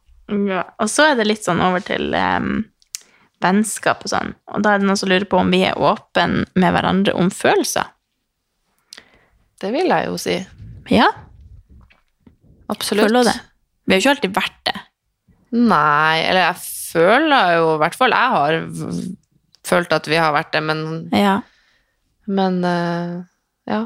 Ja, 0.31 0.63
og 0.79 0.89
så 0.91 1.09
er 1.11 1.17
det 1.19 1.25
litt 1.27 1.43
sånn 1.43 1.59
over 1.63 1.83
til 1.83 2.13
um, 2.15 2.61
vennskap 3.43 4.05
og 4.05 4.11
sånn. 4.13 4.33
Og 4.53 4.63
da 4.63 4.75
er 4.75 4.81
det 4.81 4.87
noen 4.87 4.99
som 4.99 5.09
lurer 5.11 5.27
på 5.29 5.39
om 5.41 5.49
vi 5.51 5.63
er 5.67 5.79
åpne 5.79 6.45
med 6.55 6.75
hverandre 6.75 7.15
om 7.19 7.31
følelser. 7.33 7.89
Det 9.61 9.71
vil 9.75 9.91
jeg 9.91 10.07
jo 10.07 10.17
si. 10.21 10.37
Ja, 10.89 11.09
Absolutt. 12.71 13.05
føler 13.09 13.23
du 13.25 13.29
det? 13.29 13.37
Vi 13.85 13.93
har 13.93 13.99
jo 13.99 14.03
ikke 14.05 14.13
alltid 14.15 14.35
vært 14.37 14.59
det. 14.69 14.77
Nei, 15.51 16.21
eller 16.23 16.45
jeg 16.45 16.61
føler 16.91 17.57
jo 17.57 17.65
I 17.75 17.79
hvert 17.81 17.95
fall 17.99 18.13
jeg 18.15 18.35
har 18.35 18.55
følt 19.67 19.91
at 19.95 20.07
vi 20.07 20.15
har 20.19 20.31
vært 20.35 20.53
det, 20.55 20.61
men, 20.63 21.09
Ja. 21.15 21.41
men 22.27 22.61
uh, 22.63 23.19
ja. 23.67 23.81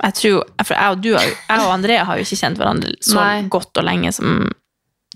Jeg 0.00 0.14
tror, 0.16 0.44
for 0.64 0.72
jeg 0.78 0.94
og, 0.94 1.02
du 1.04 1.10
jeg 1.12 1.34
og 1.60 1.72
Andrea 1.74 2.04
har 2.08 2.16
jo 2.16 2.24
ikke 2.24 2.38
kjent 2.40 2.56
hverandre 2.56 2.94
så 3.04 3.18
Nei. 3.18 3.42
godt 3.52 3.76
og 3.76 3.84
lenge 3.84 4.12
som 4.16 4.46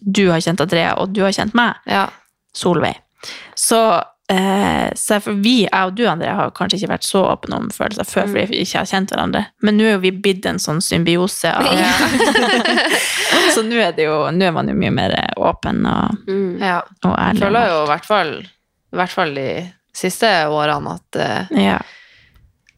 du 0.00 0.30
har 0.30 0.40
kjent 0.40 0.60
Andrea, 0.60 0.94
og 0.98 1.12
du 1.14 1.22
har 1.22 1.32
kjent 1.32 1.54
meg, 1.54 1.74
ja. 1.86 2.06
Solveig. 2.54 2.96
Så, 3.58 3.78
eh, 4.30 4.90
så 4.94 5.20
for 5.22 5.32
vi, 5.42 5.64
jeg 5.64 5.86
og 5.88 5.94
du, 5.96 6.04
Andrea, 6.08 6.34
har 6.38 6.50
kanskje 6.54 6.78
ikke 6.82 6.92
vært 6.92 7.06
så 7.08 7.22
åpne 7.32 7.56
om 7.56 7.70
følelser 7.74 8.04
før, 8.06 8.28
fordi 8.30 8.44
vi 8.52 8.60
ikke 8.64 8.78
har 8.82 8.90
kjent 8.90 9.10
hverandre. 9.14 9.44
Men 9.62 9.78
nå 9.78 9.84
er 9.88 9.92
jo 9.96 10.02
vi 10.04 10.12
blitt 10.12 10.46
en 10.50 10.58
sånn 10.62 10.82
symbiose 10.84 11.50
av 11.50 11.66
Så 13.54 13.62
nå 13.66 13.76
er, 13.78 13.92
det 13.96 14.06
jo, 14.08 14.16
nå 14.34 14.46
er 14.48 14.54
man 14.54 14.68
jo 14.70 14.74
mye 14.78 14.92
mer 14.94 15.14
åpen 15.36 15.84
og, 15.86 16.16
Mm. 16.28 16.58
ja. 16.62 16.80
og 17.04 17.14
Jeg 17.18 17.38
føler 17.42 17.68
jo 17.70 17.82
i 17.84 17.90
hvert 17.92 18.06
fall, 18.08 18.32
i 18.94 18.96
hvert 18.98 19.12
fall 19.14 19.34
de 19.36 19.48
siste 19.94 20.30
årene 20.50 20.94
at, 20.98 21.16
eh, 21.20 21.64
Ja. 21.64 21.78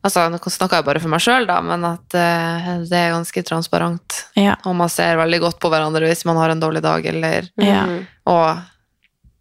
Altså, 0.06 0.28
Nå 0.30 0.38
snakker 0.38 0.78
jeg 0.78 0.86
bare 0.86 1.00
for 1.02 1.10
meg 1.10 1.22
sjøl, 1.24 1.48
da, 1.48 1.58
men 1.66 1.82
at 1.88 2.14
uh, 2.14 2.68
det 2.86 2.98
er 3.00 3.14
ganske 3.16 3.42
transparent. 3.48 4.20
Ja. 4.38 4.54
Og 4.68 4.76
man 4.78 4.92
ser 4.92 5.18
veldig 5.18 5.40
godt 5.42 5.58
på 5.62 5.70
hverandre 5.72 6.06
hvis 6.06 6.22
man 6.28 6.38
har 6.38 6.54
en 6.54 6.62
dårlig 6.62 6.84
dag, 6.86 7.06
eller 7.10 7.50
Ja. 7.58 7.82
Og 8.30 8.62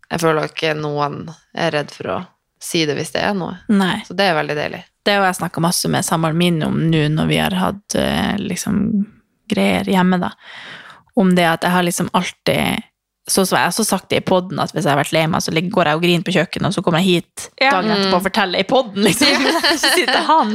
jeg 0.09 0.21
føler 0.21 0.49
ikke 0.49 0.73
noen 0.77 1.27
er 1.57 1.73
redd 1.73 1.93
for 1.93 2.11
å 2.13 2.17
si 2.61 2.85
det 2.87 2.95
hvis 2.97 3.13
det 3.13 3.23
er 3.25 3.35
noe. 3.37 3.59
Nei. 3.69 3.99
Så 4.07 4.15
det 4.17 4.29
er 4.29 4.37
veldig 4.37 4.57
deilig. 4.57 4.81
Det 5.05 5.13
har 5.13 5.27
jeg 5.27 5.37
snakka 5.41 5.61
masse 5.61 5.89
med 5.91 6.05
samboeren 6.05 6.39
min 6.39 6.63
om 6.65 6.77
nå 6.89 7.03
når 7.13 7.29
vi 7.29 7.37
har 7.37 7.55
hatt 7.59 7.97
eh, 7.99 8.33
liksom 8.41 8.79
greier 9.51 9.89
hjemme, 9.89 10.17
da. 10.21 10.31
Om 11.15 11.35
det 11.37 11.45
at 11.45 11.65
jeg 11.65 11.75
har 11.75 11.85
liksom 11.85 12.09
alltid 12.17 12.85
Sånn 13.27 13.47
som 13.49 13.57
jeg 13.57 13.65
har 13.65 13.85
sagt 13.89 14.09
det 14.11 14.19
i 14.19 14.21
poden, 14.21 14.59
at 14.61 14.69
hvis 14.69 14.85
jeg 14.85 14.91
har 14.93 14.99
vært 14.99 15.11
lei 15.15 15.23
meg, 15.25 15.41
så 15.41 15.49
går 15.49 15.87
jeg 15.89 15.97
og 15.97 16.03
griner 16.03 16.25
på 16.27 16.33
kjøkkenet, 16.35 16.67
og 16.69 16.73
så 16.75 16.83
kommer 16.85 17.01
jeg 17.01 17.07
hit 17.25 17.45
dagen 17.57 17.89
etterpå 17.89 18.19
og 18.19 18.25
forteller 18.27 18.61
i 18.61 18.67
poden, 18.69 19.01
liksom. 19.01 19.47
Ikke 19.49 19.77
si 19.95 20.03
til 20.05 20.21
han. 20.27 20.51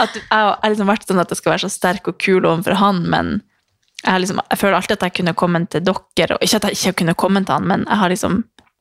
At 0.00 0.14
jeg 0.16 0.24
har 0.32 0.72
liksom 0.72 0.88
vært 0.88 1.04
sånn 1.04 1.20
at 1.20 1.28
jeg 1.34 1.40
skal 1.42 1.52
være 1.52 1.64
så 1.66 1.70
sterk 1.74 2.08
og 2.08 2.16
kul 2.24 2.46
overfor 2.48 2.78
han, 2.80 3.02
men 3.12 3.34
jeg, 4.04 4.08
har 4.14 4.22
liksom, 4.22 4.40
jeg 4.48 4.58
føler 4.62 4.78
alltid 4.78 4.96
at 4.96 5.04
jeg 5.10 5.16
kunne 5.18 5.34
kommet 5.36 5.68
til 5.74 5.84
dere, 5.84 6.38
og 6.38 6.46
ikke 6.48 6.56
at 6.62 6.68
jeg 6.70 6.78
ikke 6.80 6.96
kunne 7.02 7.14
kommet 7.26 7.44
til 7.50 7.58
han, 7.58 7.68
men 7.68 7.84
jeg 7.84 8.00
har 8.00 8.14
liksom 8.14 8.38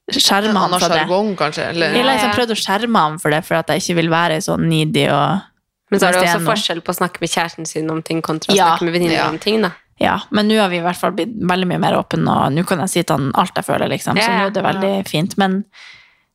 skjerma 0.07 0.61
Han 0.63 0.77
for 0.79 0.93
det. 0.95 1.03
kanskje? 1.41 1.65
Eller? 1.73 1.91
Jeg 1.97 2.05
har 2.05 2.13
liksom 2.13 2.35
prøvd 2.37 2.53
å 2.55 2.59
skjerme 2.63 2.99
ham 3.09 3.17
for 3.19 3.35
det, 3.35 3.41
for 3.43 3.59
at 3.59 3.67
jeg 3.73 3.83
ikke 3.83 3.95
vil 3.99 4.09
være 4.13 4.37
sånn 4.45 4.63
needy 4.71 5.09
og 5.11 5.43
Men 5.91 5.99
så 5.99 6.07
er 6.07 6.15
det 6.15 6.21
også 6.29 6.45
forskjell 6.47 6.79
på 6.83 6.93
å 6.95 6.97
snakke 7.01 7.19
med 7.23 7.31
kjæresten 7.31 7.67
sin 7.67 7.91
om 7.91 7.99
ting 8.03 8.21
kontra 8.23 8.53
å 8.53 8.55
Ja. 8.55 8.69
snakke 8.71 8.87
med 8.87 8.93
venninner 8.95 9.19
Ja. 9.19 9.27
om 9.27 9.37
ting, 9.39 9.59
da. 9.67 9.71
Ja, 9.99 10.19
men 10.29 10.47
nå 10.47 10.59
har 10.61 10.69
vi 10.69 10.77
i 10.77 10.85
hvert 10.85 10.99
fall 10.99 11.15
blitt 11.17 11.31
veldig 11.49 11.67
mye 11.71 11.79
mer 11.81 11.95
åpne, 11.97 12.29
og 12.29 12.51
nå 12.53 12.63
kan 12.69 12.83
jeg 12.83 12.89
si 12.93 13.01
til 13.03 13.15
han 13.17 13.31
alt 13.41 13.55
jeg 13.57 13.65
føler, 13.65 13.89
liksom. 13.89 14.17
Så 14.21 14.27
nå 14.29 14.43
er 14.47 14.53
det 14.53 14.63
veldig 14.65 14.91
fint. 15.09 15.33
Men 15.41 15.63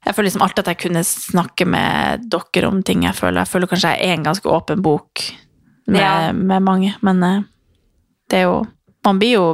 jeg 0.05 0.17
føler 0.17 0.27
liksom 0.31 0.43
alltid 0.43 0.65
at 0.65 0.71
jeg 0.73 0.81
kunne 0.89 1.05
snakke 1.07 1.67
med 1.71 2.25
dere 2.33 2.69
om 2.73 2.81
ting 2.83 3.05
jeg 3.07 3.15
føler. 3.15 3.45
Jeg 3.45 3.53
føler 3.53 3.71
kanskje 3.71 3.93
jeg 3.95 4.09
er 4.09 4.17
en 4.17 4.25
ganske 4.27 4.51
åpen 4.51 4.83
bok 4.83 5.23
med, 5.87 6.01
Ja. 6.01 6.33
med 6.33 6.63
mange, 6.67 6.95
men 7.03 7.23
eh, 7.23 7.43
det 8.31 8.39
er 8.43 8.49
jo 8.51 8.63
Man 9.05 9.19
blir 9.19 9.33
jo 9.35 9.47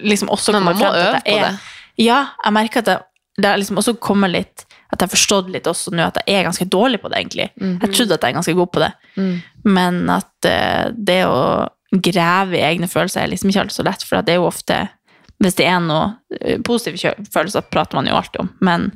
liksom 0.00 0.30
også 0.32 0.52
Men 0.52 0.64
man 0.64 0.76
må 0.80 0.86
øve 0.88 1.18
på 1.20 1.34
det. 1.36 1.50
Ja, 2.00 2.28
jeg 2.44 2.52
merker 2.56 2.80
at 2.80 2.86
jeg, 2.88 3.00
det 3.36 3.44
har 3.50 3.58
liksom 3.60 3.76
også 3.76 3.92
kommer 4.00 4.28
litt 4.32 4.64
At 4.90 5.02
jeg 5.02 5.06
har 5.08 5.12
forstått 5.12 5.50
litt 5.52 5.66
også 5.68 5.92
nå 5.92 6.06
at 6.06 6.16
jeg 6.26 6.38
er 6.40 6.46
ganske 6.48 6.64
dårlig 6.64 7.00
på 7.02 7.08
det, 7.12 7.18
egentlig. 7.20 7.50
Mhm. 7.60 7.76
Jeg 7.82 7.92
trodde 7.94 8.14
at 8.16 8.22
jeg 8.24 8.30
er 8.32 8.38
ganske 8.38 8.54
god 8.56 8.70
på 8.72 8.80
det. 8.80 8.92
Mm. 9.16 9.42
Men 9.64 10.10
at 10.10 10.44
eh, 10.48 10.90
det 10.96 11.20
å 11.28 11.68
grave 11.90 12.58
i 12.58 12.64
egne 12.66 12.88
følelser 12.88 13.24
er 13.24 13.32
liksom 13.32 13.50
ikke 13.50 13.64
alltid 13.64 13.80
så 13.80 13.86
lett, 13.86 14.06
for 14.06 14.22
det 14.22 14.36
er 14.36 14.40
jo 14.42 14.48
ofte 14.50 14.88
Hvis 15.40 15.56
det 15.56 15.64
er 15.66 15.78
noe 15.80 16.10
eh, 16.40 16.58
positive 16.60 17.14
følelser, 17.32 17.64
prater 17.72 17.96
man 17.96 18.06
jo 18.06 18.16
alltid 18.18 18.42
om, 18.42 18.50
men 18.60 18.90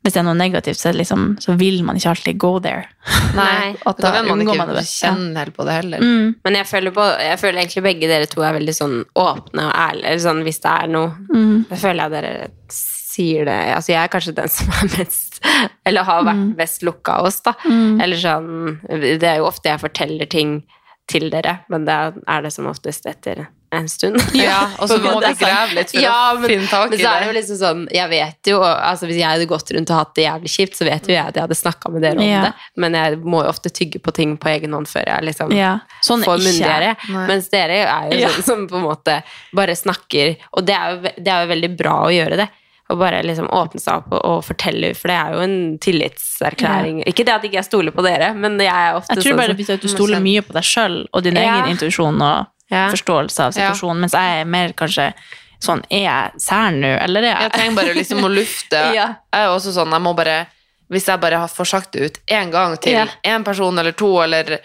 hvis 0.00 0.14
det 0.14 0.20
er 0.20 0.24
noe 0.24 0.36
negativt, 0.36 0.78
så, 0.80 0.88
er 0.88 0.94
det 0.94 1.02
liksom, 1.02 1.24
så 1.40 1.54
vil 1.60 1.82
man 1.84 1.96
ikke 1.96 2.08
alltid 2.14 2.36
go 2.40 2.54
there. 2.60 2.86
Nei, 3.36 3.74
At 3.84 3.98
da 4.00 4.08
da 4.08 4.12
kan 4.16 4.28
man 4.30 4.40
ikke 4.40 4.54
man 4.56 4.70
det. 4.72 4.84
kjenne 4.88 5.36
helt 5.42 5.56
på 5.56 5.66
det 5.68 5.74
heller. 5.76 6.00
Mm. 6.04 6.30
Men 6.44 6.56
jeg 6.56 6.68
føler, 6.70 6.94
på, 6.96 7.04
jeg 7.20 7.40
føler 7.40 7.60
egentlig 7.60 7.82
begge 7.84 8.08
dere 8.08 8.28
to 8.32 8.40
er 8.44 8.56
veldig 8.56 8.74
sånn 8.78 8.94
åpne 9.20 9.66
og 9.68 9.74
ærlige. 9.76 10.14
Sånn, 10.24 10.40
hvis 10.46 10.62
det 10.64 10.72
er 10.72 10.88
noe 10.94 11.10
Mm. 11.28 11.66
Jeg 11.68 11.78
føler 11.82 12.00
jeg 12.00 12.14
dere 12.16 12.48
sier 12.72 13.44
det 13.48 13.58
Altså, 13.74 13.92
jeg 13.92 14.00
er 14.00 14.10
kanskje 14.12 14.34
den 14.40 14.48
som 14.52 14.72
er 14.80 14.88
mest 14.96 15.40
Eller 15.86 16.06
har 16.08 16.24
vært 16.26 16.56
best 16.58 16.82
lukka 16.86 17.18
av 17.20 17.28
oss, 17.28 17.40
da. 17.44 17.52
Mm. 17.64 18.00
Eller 18.00 18.20
sånn 18.20 18.80
Det 19.20 19.28
er 19.28 19.40
jo 19.42 19.48
ofte 19.50 19.68
jeg 19.72 19.82
forteller 19.84 20.28
ting 20.32 20.62
til 21.10 21.30
dere, 21.32 21.58
men 21.72 21.84
det 21.88 21.96
er 22.30 22.44
det 22.46 22.52
som 22.54 22.68
oftest 22.70 23.06
etter 23.10 23.48
en 23.74 23.86
stund. 23.90 24.16
Ja, 24.34 24.64
og 24.82 24.88
så 24.90 24.96
må 24.98 25.12
du 25.22 25.26
grave 25.38 25.74
litt 25.76 25.92
for 25.92 26.02
Ja, 26.02 26.14
å 26.34 26.40
finne 26.42 26.66
tak 26.70 26.88
i 26.90 26.96
det. 26.96 26.98
Men 26.98 27.04
så 27.04 27.10
er 27.12 27.20
det 27.22 27.28
jo 27.28 27.34
liksom 27.36 27.58
sånn 27.60 27.82
Jeg 27.94 28.10
vet 28.10 28.48
jo 28.50 28.56
altså 28.66 29.06
Hvis 29.06 29.20
jeg 29.20 29.28
hadde 29.30 29.46
gått 29.50 29.70
rundt 29.76 29.92
og 29.94 29.98
hatt 30.00 30.10
det 30.18 30.24
jævlig 30.24 30.50
kjipt, 30.50 30.74
så 30.80 30.88
vet 30.88 31.06
jo 31.06 31.14
jeg 31.14 31.22
at 31.30 31.38
jeg 31.38 31.44
hadde 31.46 31.58
snakka 31.60 31.92
med 31.94 32.02
dere 32.02 32.18
om 32.18 32.26
Ja. 32.26 32.40
det. 32.48 32.52
Men 32.82 32.96
jeg 32.98 33.20
må 33.22 33.44
jo 33.44 33.52
ofte 33.52 33.70
tygge 33.70 34.00
på 34.02 34.14
ting 34.16 34.34
på 34.42 34.50
egen 34.50 34.74
hånd 34.74 34.90
før 34.90 35.06
jeg 35.06 35.28
liksom 35.30 35.54
Ja, 35.54 35.76
sånn 36.02 36.24
får 36.26 36.42
myndigere. 36.42 36.96
Mens 37.30 37.46
dere 37.54 37.78
er 37.86 38.10
jo 38.10 38.32
sånn 38.40 38.48
som 38.48 38.66
på 38.72 38.80
en 38.80 38.88
måte 38.88 39.20
bare 39.54 39.78
snakker 39.78 40.34
Og 40.58 40.66
det 40.66 40.74
er 40.74 40.90
jo, 40.96 41.14
det 41.22 41.30
er 41.36 41.46
jo 41.46 41.52
veldig 41.54 41.70
bra 41.78 41.94
å 42.08 42.10
gjøre 42.14 42.40
det. 42.42 42.48
Å 42.90 42.96
bare 42.98 43.22
liksom 43.22 43.46
åpne 43.54 43.78
seg 43.80 43.94
opp 44.00 44.12
og, 44.12 44.20
og 44.26 44.44
fortelle, 44.44 44.88
for 44.98 45.08
det 45.12 45.16
er 45.16 45.32
jo 45.36 45.40
en 45.44 45.58
tillitserklæring. 45.78 47.02
Ikke 47.06 47.24
det 47.24 47.34
at 47.36 47.44
ikke 47.46 47.60
jeg 47.60 47.68
stoler 47.68 47.94
på 47.94 48.02
dere, 48.02 48.32
men 48.34 48.56
jeg 48.58 48.66
er 48.72 48.96
ofte 48.98 49.14
Jeg 49.14 49.22
tror 49.22 49.32
sånn 49.32 49.36
bare 49.38 49.64
som- 49.64 49.74
at 49.74 49.80
du 49.84 49.88
stoler 49.88 50.20
mye 50.24 50.42
på 50.42 50.52
deg 50.56 50.62
sjøl 50.66 51.06
og 51.12 51.22
din 51.22 51.36
Ja. 51.36 51.42
egen 51.62 51.76
intuisjon 51.76 52.20
og 52.20 52.46
Ja. 52.70 52.88
forståelse 52.90 53.40
av 53.46 53.52
situasjonen, 53.52 54.00
mens 54.00 54.12
jeg 54.12 54.40
er 54.40 54.44
mer 54.44 54.72
kanskje 54.72 55.12
sånn 55.60 55.82
Er 55.90 56.02
jeg 56.04 56.32
sær 56.40 56.70
nå, 56.72 57.02
eller 57.04 57.20
er 57.22 57.26
Jeg 57.26 57.40
jeg 57.42 57.52
trenger 57.52 57.76
bare 57.76 57.94
liksom 57.94 58.18
å 58.24 58.34
lufte. 58.34 58.80
Ja. 58.94 59.06
Jeg 59.32 59.44
er 59.44 59.48
også 59.48 59.72
sånn, 59.72 59.90
jeg 59.92 60.00
må 60.02 60.16
bare 60.16 60.46
Hvis 60.90 61.06
jeg 61.06 61.20
bare 61.20 61.46
får 61.46 61.66
sagt 61.66 61.92
det 61.92 62.00
ut 62.02 62.18
én 62.26 62.50
gang 62.50 62.76
til 62.78 62.92
Ja. 62.92 63.06
én 63.24 63.44
person 63.44 63.78
eller 63.78 63.92
to, 63.92 64.18
eller 64.22 64.58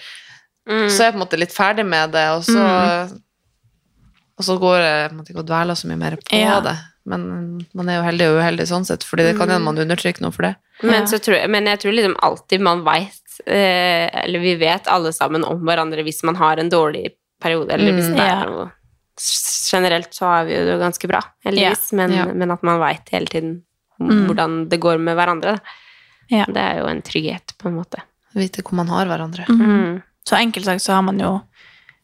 Mm. 0.68 0.90
Så 0.90 1.02
er 1.02 1.12
jeg 1.12 1.14
på 1.14 1.22
en 1.22 1.28
måte 1.28 1.38
litt 1.38 1.54
ferdig 1.54 1.86
med 1.86 2.12
det, 2.12 2.28
og 2.30 2.42
så 2.44 3.20
Og 4.38 4.44
så 4.44 4.58
går 4.60 4.80
jeg 4.82 5.10
på 5.10 5.14
en 5.14 5.20
måte 5.20 5.30
ikke 5.32 5.40
og 5.40 5.46
dveler 5.48 5.76
så 5.76 5.86
mye 5.88 5.98
mer 5.98 6.16
på 6.18 6.40
Ja. 6.40 6.60
det. 6.60 6.76
Men 7.06 7.26
man 7.78 7.90
er 7.90 8.00
jo 8.00 8.06
heldig 8.08 8.28
og 8.32 8.40
uheldig 8.42 8.66
sånn 8.70 8.86
sett, 8.88 9.04
fordi 9.06 9.28
det 9.28 9.36
kan 9.38 9.50
hende 9.52 9.66
man 9.68 9.78
undertrykker 9.78 10.22
noe 10.26 10.34
for 10.34 10.48
det. 10.48 10.56
Men, 10.82 11.06
så 11.08 11.20
tror 11.22 11.38
jeg, 11.38 11.50
men 11.54 11.66
jeg 11.70 11.80
tror 11.84 11.94
liksom 11.94 12.16
alltid 12.26 12.62
man 12.66 12.82
veit, 12.88 13.20
eh, 13.46 14.10
eller 14.24 14.40
vi 14.42 14.56
vet 14.58 14.88
alle 14.92 15.12
sammen 15.14 15.46
om 15.46 15.62
hverandre 15.68 16.04
hvis 16.04 16.24
man 16.26 16.36
har 16.42 16.58
en 16.58 16.70
dårlig 16.74 17.12
periode, 17.42 17.70
eller 17.78 17.94
hvis 17.94 18.10
Mm. 18.10 18.16
det 18.18 18.26
er 18.32 18.46
noe 18.50 18.72
Generelt 19.72 20.12
så 20.14 20.26
har 20.28 20.46
vi 20.46 20.56
jo 20.58 20.66
det 20.68 20.74
ganske 20.82 21.08
bra, 21.08 21.22
heldigvis, 21.46 21.94
men, 21.96 22.12
men 22.38 22.52
at 22.52 22.64
man 22.68 22.80
veit 22.82 23.08
hele 23.16 23.26
tiden 23.32 23.62
Mm. 23.98 24.26
hvordan 24.28 24.56
det 24.68 24.78
går 24.84 24.98
med 25.00 25.16
hverandre. 25.16 25.54
da. 26.28 26.44
Det 26.52 26.58
er 26.60 26.80
jo 26.82 26.88
en 26.92 27.02
trygghet, 27.02 27.54
på 27.58 27.70
en 27.70 27.78
måte. 27.78 28.02
Vite 28.36 28.62
hvor 28.62 28.74
man 28.76 28.90
har 28.92 29.06
hverandre. 29.08 29.46
Mm. 29.48 30.02
Så 30.28 30.36
enkelt 30.36 30.66
sagt 30.66 30.82
så 30.84 30.92
har 30.98 31.02
man 31.02 31.18
jo 31.18 31.30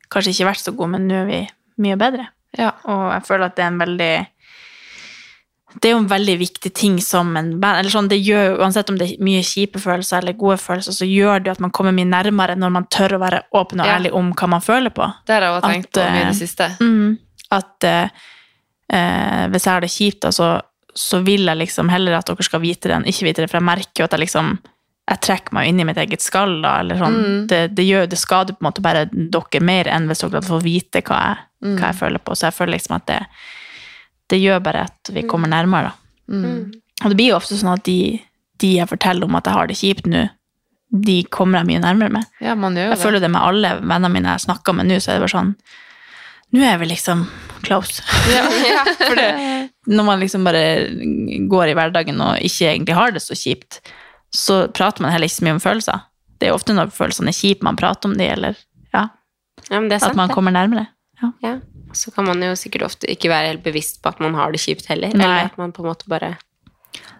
kanskje 0.09 0.31
ikke 0.31 0.47
vært 0.53 0.63
så 0.63 0.71
god, 0.73 0.87
men 0.93 1.09
nå 1.09 1.17
er 1.23 1.25
vi 1.27 1.49
mye 1.83 1.97
bedre. 1.99 2.29
Ja. 2.57 2.71
Og 2.85 3.11
jeg 3.11 3.25
føler 3.27 3.45
at 3.49 3.55
det 3.57 3.65
er 3.65 3.67
en 3.73 3.81
veldig 3.83 4.27
Det 5.79 5.89
er 5.89 5.93
jo 5.93 6.01
en 6.01 6.09
veldig 6.11 6.35
viktig 6.41 6.71
ting 6.75 6.97
som 7.01 7.29
en 7.39 7.53
band 7.61 7.79
eller 7.79 7.93
sånn, 7.93 8.09
det 8.11 8.17
gjør, 8.19 8.57
Uansett 8.59 8.89
om 8.91 8.97
det 8.99 9.07
er 9.13 9.23
mye 9.23 9.43
kjipe 9.45 9.79
følelser 9.79 10.19
eller 10.19 10.33
gode 10.39 10.57
følelser, 10.59 10.91
så 10.97 11.07
gjør 11.07 11.39
det 11.39 11.51
jo 11.51 11.55
at 11.55 11.63
man 11.63 11.71
kommer 11.71 11.95
mye 11.95 12.09
nærmere 12.09 12.57
når 12.59 12.73
man 12.75 12.87
tør 12.91 13.15
å 13.15 13.21
være 13.23 13.43
åpen 13.55 13.79
og 13.79 13.87
Ja. 13.87 13.95
ærlig 13.99 14.11
om 14.13 14.33
hva 14.33 14.49
man 14.51 14.61
føler 14.65 14.89
på. 14.91 15.07
Det 15.25 15.33
har 15.37 15.41
jeg 15.47 15.55
også 15.55 15.69
tenkt 15.71 15.97
At, 15.97 16.01
på 16.01 16.09
mye 16.11 16.19
i 16.19 16.25
eh, 16.25 16.31
det 16.33 16.39
siste. 16.41 16.67
Mm, 16.81 17.17
at 17.51 17.87
uh, 17.87 18.09
uh, 18.93 19.47
hvis 19.53 19.65
jeg 19.65 19.73
har 19.73 19.81
det 19.81 19.91
kjipt, 19.95 20.21
da, 20.25 20.31
så, 20.35 20.49
så 20.95 21.21
vil 21.23 21.45
jeg 21.47 21.57
liksom 21.63 21.89
heller 21.91 22.19
at 22.19 22.27
dere 22.27 22.43
skal 22.43 22.61
vite 22.63 22.89
det 22.91 22.97
enn 22.97 23.07
ikke 23.07 23.29
vite 23.29 23.41
det, 23.45 23.49
for 23.51 23.61
jeg 23.61 23.69
merker 23.71 24.03
jo 24.03 24.09
at 24.09 24.17
jeg 24.17 24.25
liksom 24.27 24.57
jeg 25.11 25.19
trekker 25.25 25.55
meg 25.57 25.67
inn 25.67 25.79
i 25.81 25.83
mitt 25.83 25.97
eget 25.99 26.21
skall, 26.23 26.61
da, 26.63 26.77
eller 26.79 26.95
sånn. 26.95 27.15
Mm. 27.19 27.39
Det, 27.49 27.57
det, 27.75 27.83
gjør, 27.83 28.05
det 28.07 28.19
skader 28.21 28.55
på 28.55 28.61
en 28.63 28.67
måte 28.69 28.83
bare 28.85 29.01
dere 29.11 29.59
mer 29.65 29.89
enn 29.91 30.05
hvis 30.07 30.21
dere 30.23 30.37
hadde 30.37 30.47
fått 30.47 30.63
vite 30.67 31.01
hva 31.07 31.17
jeg, 31.25 31.47
Mm. 31.61 31.75
hva 31.77 31.89
jeg 31.91 31.97
føler 31.99 32.17
på. 32.25 32.33
Så 32.33 32.47
jeg 32.47 32.55
føler 32.57 32.73
liksom 32.73 32.95
at 32.95 33.03
det, 33.05 33.17
det 34.31 34.39
gjør 34.41 34.61
bare 34.63 34.85
at 34.89 35.11
vi 35.13 35.23
kommer 35.27 35.51
nærmere, 35.51 35.91
da. 35.91 35.97
Mm. 36.31 36.71
Og 37.03 37.09
det 37.11 37.17
blir 37.19 37.31
jo 37.33 37.37
ofte 37.39 37.57
sånn 37.59 37.73
at 37.73 37.83
de, 37.87 37.97
de 38.61 38.75
jeg 38.77 38.87
forteller 38.89 39.27
om 39.27 39.35
at 39.39 39.47
jeg 39.49 39.57
har 39.57 39.67
det 39.71 39.77
kjipt 39.79 40.07
nå, 40.11 40.25
de 40.91 41.15
kommer 41.31 41.61
jeg 41.61 41.69
mye 41.71 41.81
nærmere 41.85 42.11
med. 42.17 42.27
Ja, 42.43 42.53
man 42.59 42.75
gjør 42.75 42.89
Jeg 42.91 42.97
det. 42.97 43.03
føler 43.03 43.23
det 43.23 43.29
med 43.31 43.41
alle 43.47 43.69
vennene 43.79 44.09
mine 44.11 44.33
jeg 44.35 44.43
snakker 44.45 44.75
med 44.75 44.89
nå, 44.89 44.97
så 44.99 45.11
er 45.13 45.19
det 45.19 45.25
bare 45.27 45.35
sånn 45.37 45.53
Nå 46.51 46.59
er 46.67 46.81
vi 46.81 46.89
liksom 46.89 47.21
close. 47.63 48.01
Ja, 48.35 48.81
For 48.99 49.15
det, 49.15 49.29
når 49.87 50.03
man 50.03 50.19
liksom 50.19 50.43
bare 50.43 50.63
går 51.47 51.71
i 51.71 51.75
hverdagen 51.79 52.19
og 52.19 52.41
ikke 52.43 52.67
egentlig 52.73 52.97
har 52.97 53.13
det 53.15 53.21
så 53.23 53.37
kjipt, 53.39 53.79
så 54.35 54.65
prater 54.75 55.05
man 55.05 55.13
heller 55.15 55.31
ikke 55.31 55.37
så 55.39 55.45
mye 55.47 55.55
om 55.55 55.61
følelser. 55.63 56.01
Det 56.43 56.49
er 56.49 56.57
ofte 56.57 56.75
når 56.75 56.91
følelsene 56.91 57.31
er 57.31 57.37
kjipe 57.39 57.63
man 57.63 57.79
prater 57.79 58.11
om 58.11 58.17
de, 58.19 58.27
eller 58.35 58.59
ja, 58.91 59.05
Ja, 59.69 59.77
men 59.79 59.87
det 59.87 59.95
er 59.95 60.03
sant, 60.03 60.11
at 60.17 60.19
man 60.19 60.33
kommer 60.35 60.51
nærmere. 60.51 60.89
Ja. 61.43 61.59
Så 61.93 62.11
kan 62.15 62.25
man 62.25 62.41
jo 62.41 62.53
sikkert 62.55 62.85
ofte 62.87 63.09
ikke 63.11 63.29
være 63.29 63.51
helt 63.53 63.63
bevisst 63.65 64.01
på 64.01 64.09
at 64.13 64.19
man 64.23 64.33
har 64.37 64.51
det 64.53 64.61
kjipt 64.63 64.87
heller. 64.91 65.11
Nei. 65.13 65.25
Eller 65.25 65.51
at 65.51 65.57
man 65.59 65.73
på 65.75 65.83
en 65.83 65.89
måte 65.91 66.07
bare 66.11 66.37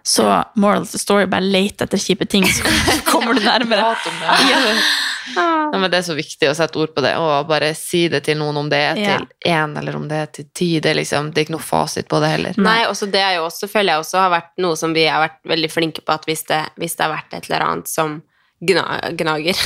Så 0.04 0.24
moral 0.56 0.82
of 0.82 0.90
the 0.90 0.98
story, 0.98 1.26
bare 1.30 1.44
lete 1.46 1.84
etter 1.86 1.98
kjipe 2.00 2.26
ting, 2.26 2.42
så 2.50 2.64
kommer 3.12 3.34
du 3.38 3.40
nærmere. 3.44 3.94
ja. 4.50 4.60
Ja, 5.36 5.78
men 5.78 5.86
det 5.90 6.00
er 6.00 6.02
så 6.02 6.16
viktig 6.18 6.48
å 6.50 6.54
sette 6.58 6.76
ord 6.82 6.90
på 6.96 7.00
det, 7.04 7.12
og 7.16 7.46
bare 7.48 7.68
si 7.78 8.08
det 8.10 8.24
til 8.26 8.40
noen 8.40 8.56
om 8.58 8.66
det 8.68 8.80
er 8.82 8.96
Ja. 8.98 9.12
til 9.20 9.52
én 9.52 9.76
eller 9.78 9.94
om 9.96 10.08
det 10.10 10.16
er 10.18 10.26
til 10.34 10.44
ti. 10.52 10.66
Det 10.82 10.90
er, 10.90 10.96
liksom, 10.98 11.30
det 11.30 11.38
er 11.40 11.46
ikke 11.46 11.54
noe 11.54 11.62
fasit 11.62 12.08
på 12.10 12.18
det 12.20 12.32
heller. 12.32 12.58
Nei, 12.58 12.80
også 12.90 13.06
det 13.08 13.22
er 13.22 13.36
jo 13.38 13.44
også, 13.46 13.68
føler 13.70 13.94
jeg 13.94 14.02
også 14.02 14.18
har 14.18 14.32
vært 14.34 14.50
noe 14.58 14.76
som 14.76 14.92
vi 14.92 15.06
har 15.06 15.22
vært 15.22 15.38
veldig 15.54 15.70
flinke 15.70 16.02
på, 16.02 16.12
at 16.18 16.26
hvis 16.26 16.42
det, 16.50 16.58
hvis 16.82 16.98
det 16.98 17.06
har 17.06 17.14
vært 17.14 17.38
et 17.38 17.46
eller 17.48 17.64
annet 17.68 17.88
som 17.92 18.18
gna, 18.66 18.84
gnager 19.22 19.62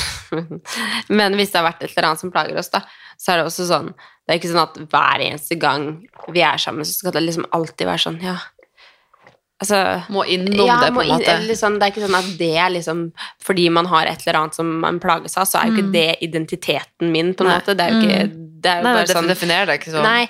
Men 1.09 1.35
hvis 1.41 1.51
det 1.53 1.61
har 1.61 1.67
vært 1.71 1.83
et 1.89 1.97
eller 1.97 2.11
annet 2.11 2.21
som 2.23 2.33
plager 2.35 2.61
oss, 2.61 2.71
da, 2.73 2.83
så 3.17 3.33
er 3.33 3.41
det 3.41 3.49
også 3.51 3.67
sånn 3.73 3.91
Det 4.27 4.35
er 4.35 4.39
ikke 4.41 4.51
sånn 4.51 4.63
at 4.65 4.79
hver 4.91 5.23
eneste 5.23 5.55
gang 5.63 5.89
vi 6.35 6.41
er 6.43 6.59
sammen, 6.59 6.85
så 6.85 6.93
skal 6.99 7.13
det 7.15 7.23
liksom 7.29 7.47
alltid 7.55 7.87
være 7.87 8.03
sånn, 8.09 8.21
ja 8.27 8.37
Altså 9.63 9.79
Må 10.13 10.25
innom 10.29 10.67
ja, 10.69 10.75
det, 10.83 10.91
på 10.93 11.01
en 11.01 11.15
måte. 11.15 11.37
liksom, 11.49 11.79
det 11.81 11.87
er 11.87 11.93
ikke 11.95 12.03
sånn 12.05 12.17
at 12.19 12.27
det 12.37 12.51
er 12.61 12.73
liksom 12.75 12.99
Fordi 13.47 13.69
man 13.73 13.87
har 13.89 14.05
et 14.11 14.21
eller 14.27 14.37
annet 14.43 14.59
som 14.59 14.75
man 14.83 14.99
plages 15.01 15.39
av, 15.41 15.47
så 15.49 15.63
er 15.63 15.71
jo 15.71 15.79
ikke 15.79 15.93
det 15.95 16.11
identiteten 16.27 17.09
min, 17.15 17.31
på 17.33 17.47
en 17.47 17.49
Nei. 17.49 17.55
måte. 17.63 17.73
Det 17.79 17.87
er 17.87 17.95
jo 17.95 18.03
ikke 18.03 18.27
Det 18.37 18.75
er 18.75 18.83
jo 18.83 18.85
Nei, 18.85 18.93
bare 18.99 19.07
det 19.09 19.17
sånn 19.17 19.31
definerer 19.33 19.71
deg 19.71 19.81
ikke 19.81 19.95
sånn. 19.95 20.05
Nei, 20.05 20.29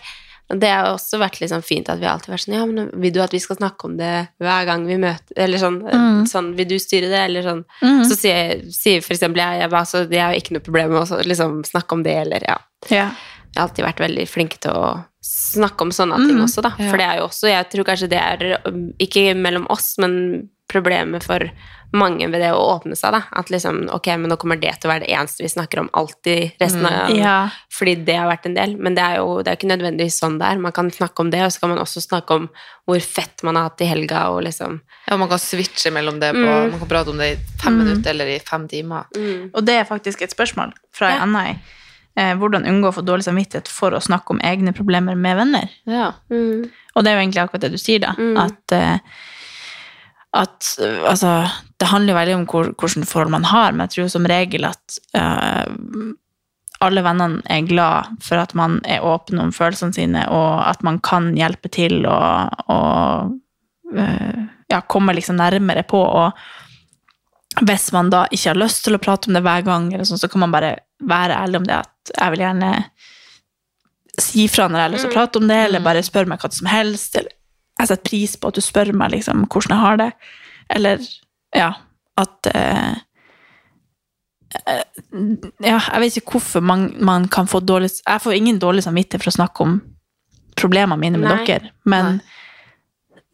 Det 0.63 0.71
har 0.71 0.93
også 0.93 1.19
vært 1.19 1.41
liksom 1.43 1.65
fint 1.67 1.91
at 1.91 1.99
vi 1.99 2.07
alltid 2.07 2.31
har 2.31 2.37
vært 2.37 2.45
sånn 2.47 2.55
Ja, 2.55 2.65
men 2.71 2.91
vil 3.03 3.17
du 3.17 3.21
at 3.25 3.35
vi 3.35 3.43
skal 3.43 3.59
snakke 3.59 3.91
om 3.91 3.97
det 3.99 4.13
hver 4.39 4.69
gang 4.71 4.87
vi 4.87 5.01
møter 5.03 5.43
Eller 5.43 5.59
sånn, 5.59 5.81
Mm. 5.83 6.23
sånn 6.31 6.55
Vil 6.55 6.69
du 6.71 6.79
styre 6.79 7.11
det? 7.11 7.25
Eller 7.27 7.43
sånn. 7.51 7.65
Mm. 7.83 8.05
Så 8.07 8.15
sier, 8.23 8.63
sier 8.71 9.03
for 9.03 9.19
eksempel 9.19 9.43
jeg, 9.43 9.65
jeg, 9.65 9.71
bare, 9.75 9.91
så 9.91 10.07
jeg 10.07 10.23
har 10.23 10.39
ikke 10.39 10.55
noe 10.55 10.63
problem 10.71 10.95
med 10.95 11.03
å 11.03 11.19
liksom 11.27 11.65
snakke 11.67 11.99
om 11.99 12.07
det, 12.07 12.15
eller 12.29 12.47
ja. 12.47 12.61
Ja. 12.95 13.11
Jeg 13.57 13.63
har 13.63 13.69
alltid 13.71 13.87
vært 13.87 14.03
veldig 14.05 14.27
flink 14.29 14.59
til 14.61 14.71
å 14.77 15.05
snakke 15.25 15.81
om 15.83 15.91
sånne 15.91 16.19
ting 16.27 16.37
Mhm. 16.37 16.45
også, 16.45 16.63
da. 16.63 16.71
For 16.77 16.97
det 17.01 17.07
er 17.07 17.17
jo 17.19 17.25
også 17.27 17.49
Jeg 17.49 17.71
tror 17.73 17.85
kanskje 17.89 18.09
det 18.13 18.21
er 18.21 18.59
um, 18.69 18.93
ikke 19.01 19.35
mellom 19.35 19.67
oss, 19.71 19.97
men 19.99 20.49
problemet 20.69 21.23
for 21.23 21.39
mange 21.95 22.27
ved 22.29 22.41
det 22.43 22.51
å 22.53 22.59
åpne 22.77 22.97
seg, 22.99 23.13
da. 23.15 23.23
At 23.33 23.49
liksom 23.49 23.89
Ok, 23.95 24.07
men 24.19 24.29
nå 24.29 24.37
kommer 24.37 24.59
det 24.61 24.81
til 24.81 24.91
å 24.91 24.93
være 24.93 25.07
det 25.07 25.13
eneste 25.15 25.43
vi 25.45 25.49
snakker 25.49 25.79
om 25.81 25.89
alltid 25.95 26.53
resten 26.61 26.85
av 26.85 27.09
Mm. 27.11 27.17
Ja. 27.23 27.49
Fordi 27.73 27.95
det 28.05 28.17
har 28.17 28.29
vært 28.29 28.47
en 28.47 28.55
del. 28.55 28.77
Men 28.77 28.95
det 28.95 29.03
er 29.05 29.17
jo 29.17 29.43
det 29.43 29.49
er 29.53 29.57
ikke 29.57 29.71
nødvendigvis 29.71 30.19
sånn 30.21 30.39
det 30.39 30.47
er. 30.51 30.59
Man 30.59 30.73
kan 30.73 30.91
snakke 30.91 31.21
om 31.21 31.31
det, 31.31 31.41
og 31.43 31.51
så 31.53 31.61
kan 31.61 31.71
man 31.71 31.79
også 31.79 32.03
snakke 32.07 32.31
om 32.35 32.49
hvor 32.87 33.01
fett 33.01 33.43
man 33.43 33.55
har 33.57 33.71
hatt 33.71 33.81
i 33.81 33.87
helga, 33.87 34.29
og 34.31 34.43
liksom 34.45 34.81
Ja, 35.09 35.17
man 35.17 35.29
kan 35.29 35.39
switche 35.39 35.91
mellom 35.93 36.19
det 36.21 36.35
på 36.35 36.45
Mm. 36.45 36.71
Man 36.73 36.79
kan 36.81 36.89
prate 36.89 37.09
om 37.09 37.17
det 37.19 37.39
i 37.39 37.41
fem 37.63 37.79
Mm. 37.79 37.85
minutter 37.85 38.11
eller 38.11 38.27
i 38.27 38.39
fem 38.41 38.69
timer. 38.69 39.05
Og 39.55 39.65
det 39.65 39.75
er 39.81 39.85
faktisk 39.85 40.23
et 40.23 40.31
spørsmål 40.37 40.73
fra 40.93 41.11
ja. 41.17 41.25
NI. 41.25 41.59
Eh, 42.17 42.33
hvordan 42.41 42.65
unngå 42.65 42.89
å 42.89 42.97
få 42.97 43.05
dårlig 43.05 43.27
samvittighet 43.27 43.69
for 43.69 43.93
å 43.93 44.01
snakke 44.01 44.33
om 44.33 44.39
egne 44.41 44.73
problemer 44.77 45.19
med 45.21 45.37
venner. 45.37 45.73
Ja. 45.85 46.15
Mm. 46.33 46.65
Og 46.95 47.05
det 47.05 47.11
er 47.11 47.19
jo 47.19 47.25
egentlig 47.27 47.43
akkurat 47.43 47.67
det 47.67 47.75
du 47.75 47.81
sier, 47.81 48.01
da. 48.07 48.15
At, 48.41 48.73
eh, 48.73 49.27
at 50.33 50.71
eh, 50.81 51.03
altså, 51.11 51.35
det 51.77 51.91
handler 51.91 52.15
jo 52.15 52.21
veldig 52.21 52.39
om 52.39 52.47
hvor, 52.49 52.71
hvilke 52.73 53.09
forhold 53.11 53.35
man 53.37 53.45
har, 53.51 53.75
men 53.77 53.85
jeg 53.85 53.99
tror 53.99 54.15
som 54.15 54.31
regel 54.33 54.65
at 54.71 54.97
eh, 55.13 55.69
alle 56.85 57.05
vennene 57.05 57.45
er 57.53 57.69
glad 57.69 58.17
for 58.25 58.41
at 58.41 58.57
man 58.57 58.79
er 58.89 59.05
åpen 59.05 59.41
om 59.41 59.53
følelsene 59.53 59.97
sine, 59.97 60.25
og 60.33 60.65
at 60.65 60.81
man 60.89 61.01
kan 61.05 61.35
hjelpe 61.37 61.69
til 61.73 62.05
og, 62.09 62.65
og 62.73 63.97
eh, 63.97 64.45
ja, 64.73 64.81
komme 64.89 65.15
liksom 65.17 65.37
nærmere 65.41 65.85
på. 65.89 66.01
Og 66.01 66.33
hvis 67.65 67.89
man 67.95 68.11
da 68.13 68.27
ikke 68.29 68.51
har 68.53 68.59
lyst 68.61 68.85
til 68.85 68.97
å 68.97 69.01
prate 69.03 69.31
om 69.31 69.37
det 69.37 69.45
hver 69.45 69.65
gang, 69.65 69.89
eller 69.93 70.05
sånn, 70.09 70.21
så 70.21 70.29
kan 70.29 70.43
man 70.45 70.53
bare 70.53 70.75
være 71.01 71.39
ærlig 71.41 71.63
om 71.63 71.69
det 71.69 71.79
at 71.79 72.13
jeg 72.13 72.35
vil 72.35 72.45
gjerne 72.45 72.73
si 74.21 74.47
fra 74.49 74.69
når 74.69 74.79
jeg 74.79 74.87
har 74.87 74.93
lyst 74.95 75.07
til 75.07 75.13
å 75.13 75.17
prate 75.17 75.41
om 75.41 75.49
det, 75.49 75.59
eller 75.67 75.85
bare 75.85 76.05
spørre 76.05 76.31
meg 76.31 76.43
hva 76.43 76.51
som 76.53 76.69
helst. 76.71 77.17
Eller 77.17 77.33
jeg 77.81 77.91
setter 77.91 78.09
pris 78.09 78.37
på 78.41 78.53
at 78.53 78.59
du 78.59 78.65
spør 78.65 78.93
meg 78.97 79.13
liksom, 79.17 79.45
hvordan 79.53 79.77
jeg 79.77 79.85
har 79.85 80.01
det. 80.01 80.11
Eller 80.77 81.09
ja, 81.57 81.73
at 82.21 82.49
eh, 82.53 82.95
eh, 84.67 84.87
Ja, 85.65 85.79
jeg 85.79 86.03
vet 86.03 86.17
ikke 86.21 86.37
hvorfor 86.37 86.65
man, 86.65 86.89
man 86.99 87.29
kan 87.31 87.47
få 87.47 87.61
dårlig 87.63 87.93
Jeg 88.01 88.23
får 88.25 88.35
ingen 88.35 88.59
dårlig 88.59 88.83
samvittighet 88.83 89.23
for 89.23 89.31
å 89.31 89.37
snakke 89.37 89.67
om 89.67 89.77
problemene 90.57 90.99
mine 90.99 91.21
med 91.21 91.31
Nei. 91.31 91.45
dere, 91.47 91.71
men 91.85 92.19